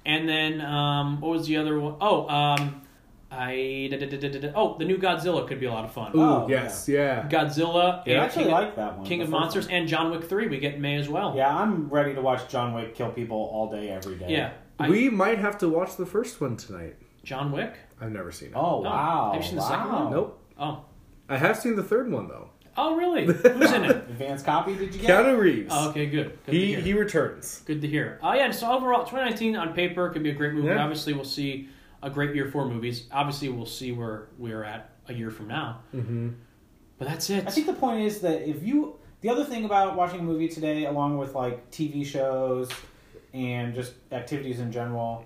[0.05, 1.97] And then um, what was the other one?
[2.01, 2.82] Oh, um,
[3.33, 5.85] I da- da- da- da- da- da- oh the new Godzilla could be a lot
[5.85, 6.13] of fun.
[6.15, 7.27] Ooh, Oh, yes, yeah.
[7.29, 9.07] Godzilla, I and actually King, like that one.
[9.07, 9.75] King of Monsters, one.
[9.75, 11.35] and John Wick Three we get May as well.
[11.37, 14.27] Yeah, I'm ready to watch John Wick kill people all day, every day.
[14.29, 14.51] yeah.
[14.79, 16.97] I- we might have to watch the first one tonight.
[17.25, 17.75] John Wick.
[18.01, 18.55] I've never seen it.
[18.57, 18.91] Oh No.
[18.91, 19.31] wow!
[19.33, 19.69] Have you seen the wow.
[19.69, 20.11] second one?
[20.13, 20.39] Nope.
[20.59, 20.85] Oh,
[21.29, 22.49] I have seen the third one though.
[22.77, 23.27] oh really?
[23.33, 23.97] Who's in it?
[23.97, 24.75] Advanced copy?
[24.75, 25.11] Did you get?
[25.25, 25.73] Keanu Reeves.
[25.73, 26.31] Oh, okay, good.
[26.45, 26.81] good to he hear.
[26.81, 27.63] he returns.
[27.65, 28.19] Good to hear.
[28.23, 30.69] Oh yeah, so overall, 2019 on paper could be a great movie.
[30.69, 30.83] Yeah.
[30.83, 31.69] Obviously, we'll see
[32.03, 33.07] a great year for movies.
[33.13, 35.81] Obviously, we'll see where we're at a year from now.
[35.95, 36.31] Mm-hmm.
[36.99, 37.47] But that's it.
[37.47, 40.49] I think the point is that if you, the other thing about watching a movie
[40.49, 42.71] today, along with like TV shows
[43.35, 45.25] and just activities in general,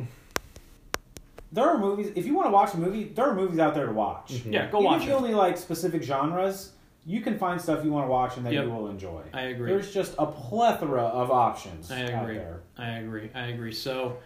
[1.52, 2.12] there are movies.
[2.14, 4.32] If you want to watch a movie, there are movies out there to watch.
[4.44, 5.10] yeah, go Even watch if it.
[5.10, 6.72] you only like specific genres,
[7.04, 8.64] you can find stuff you want to watch and that Yep.
[8.64, 9.22] you will enjoy.
[9.32, 9.70] I agree.
[9.70, 12.34] There's just a plethora of options I out agree.
[12.36, 12.60] there.
[12.76, 13.30] I agree.
[13.34, 13.72] I agree.
[13.72, 14.16] So,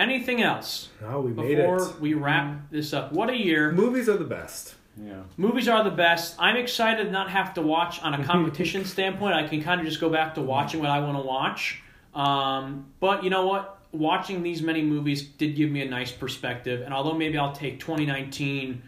[0.00, 2.00] anything else Oh, we made before it.
[2.00, 3.12] we wrap this up?
[3.12, 3.70] What a year!
[3.72, 4.74] Movies are the best.
[4.96, 5.20] Yeah.
[5.36, 6.34] Movies are the best.
[6.38, 9.34] I'm excited to not have to watch on a competition standpoint.
[9.34, 11.82] I can kind of just go back to watching what I want to watch.
[12.14, 13.78] Um, but you know what?
[13.92, 16.82] Watching these many movies did give me a nice perspective.
[16.82, 18.82] And although maybe I'll take 2019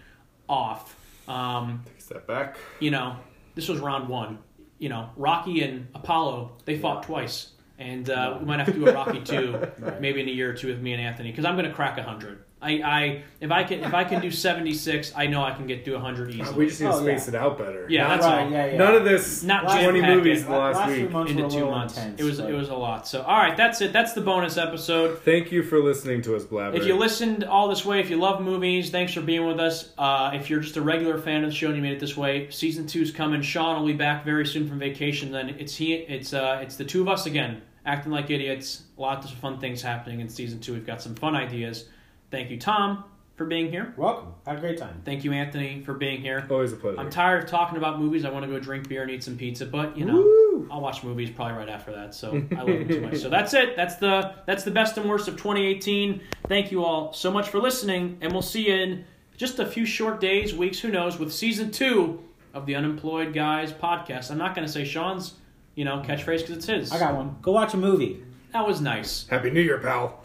[0.49, 0.97] off,
[1.29, 2.57] um, Take a step back.
[2.81, 3.17] you know,
[3.55, 4.39] this was round one.
[4.79, 7.53] You know, Rocky and Apollo, they fought twice.
[7.83, 10.01] And uh, we might have to do a Rocky two, Right.
[10.01, 11.99] maybe in a year or two with me and Anthony, because I'm going to crack
[11.99, 12.45] hundred.
[12.65, 15.85] I, I if I can if I can do 76, I know I can get
[15.85, 16.57] to 100 easily.
[16.57, 17.35] We just need to Oh, space yeah.
[17.35, 17.87] it out better.
[17.91, 18.51] Yeah, Not- that's right, all.
[18.53, 18.79] yeah, yeah.
[18.79, 19.43] None of this.
[19.43, 21.11] Not Last- 20 movies in the last, last week.
[21.11, 21.97] months into two months.
[21.99, 23.09] intense, it was but- it was a lot.
[23.09, 23.93] So all right, that's it.
[23.93, 25.19] That's the bonus episode.
[25.25, 26.77] Thank you for listening to us blabber.
[26.77, 29.93] If you listened all this way, if you love movies, thanks for being with us.
[29.99, 32.17] Uh, if you're just a regular fan of the show and you made it this
[32.17, 33.43] way, season two's coming.
[33.43, 35.33] Sean will be back very soon from vacation.
[35.33, 38.85] Then it's he, it's uh, it's the two of us again, acting like idiots.
[38.97, 40.73] Lots of fun things happening in season two.
[40.75, 41.87] We've got some fun ideas.
[42.31, 43.05] Thank you, Tom,
[43.37, 43.93] for being here.
[43.97, 44.35] Welcome.
[44.47, 45.03] Had a great time.
[45.05, 46.47] Thank you, Anthony, for being here.
[46.51, 46.99] Always a pleasure.
[46.99, 48.25] I'm tired of talking about movies.
[48.25, 50.69] I want to go drink beer and eat some pizza, but you know, Woo!
[50.71, 52.15] I'll watch movies probably right after that.
[52.15, 53.19] So I love them too much.
[53.19, 53.77] So that's it.
[53.77, 56.21] That's the that's the best and worst of 2018.
[56.49, 59.05] Thank you all so much for listening, and we'll see you in
[59.37, 62.23] just a few short days, weeks, who knows, with season two
[62.55, 64.31] of the Unemployed Guys podcast.
[64.31, 65.35] I'm not going to say Sean's,
[65.75, 66.93] you know, catchphrase because it's his.
[66.93, 67.37] I got one.
[67.43, 68.23] Go watch a movie.
[68.53, 69.27] that was nice.
[69.29, 70.23] Happy New Year, pal.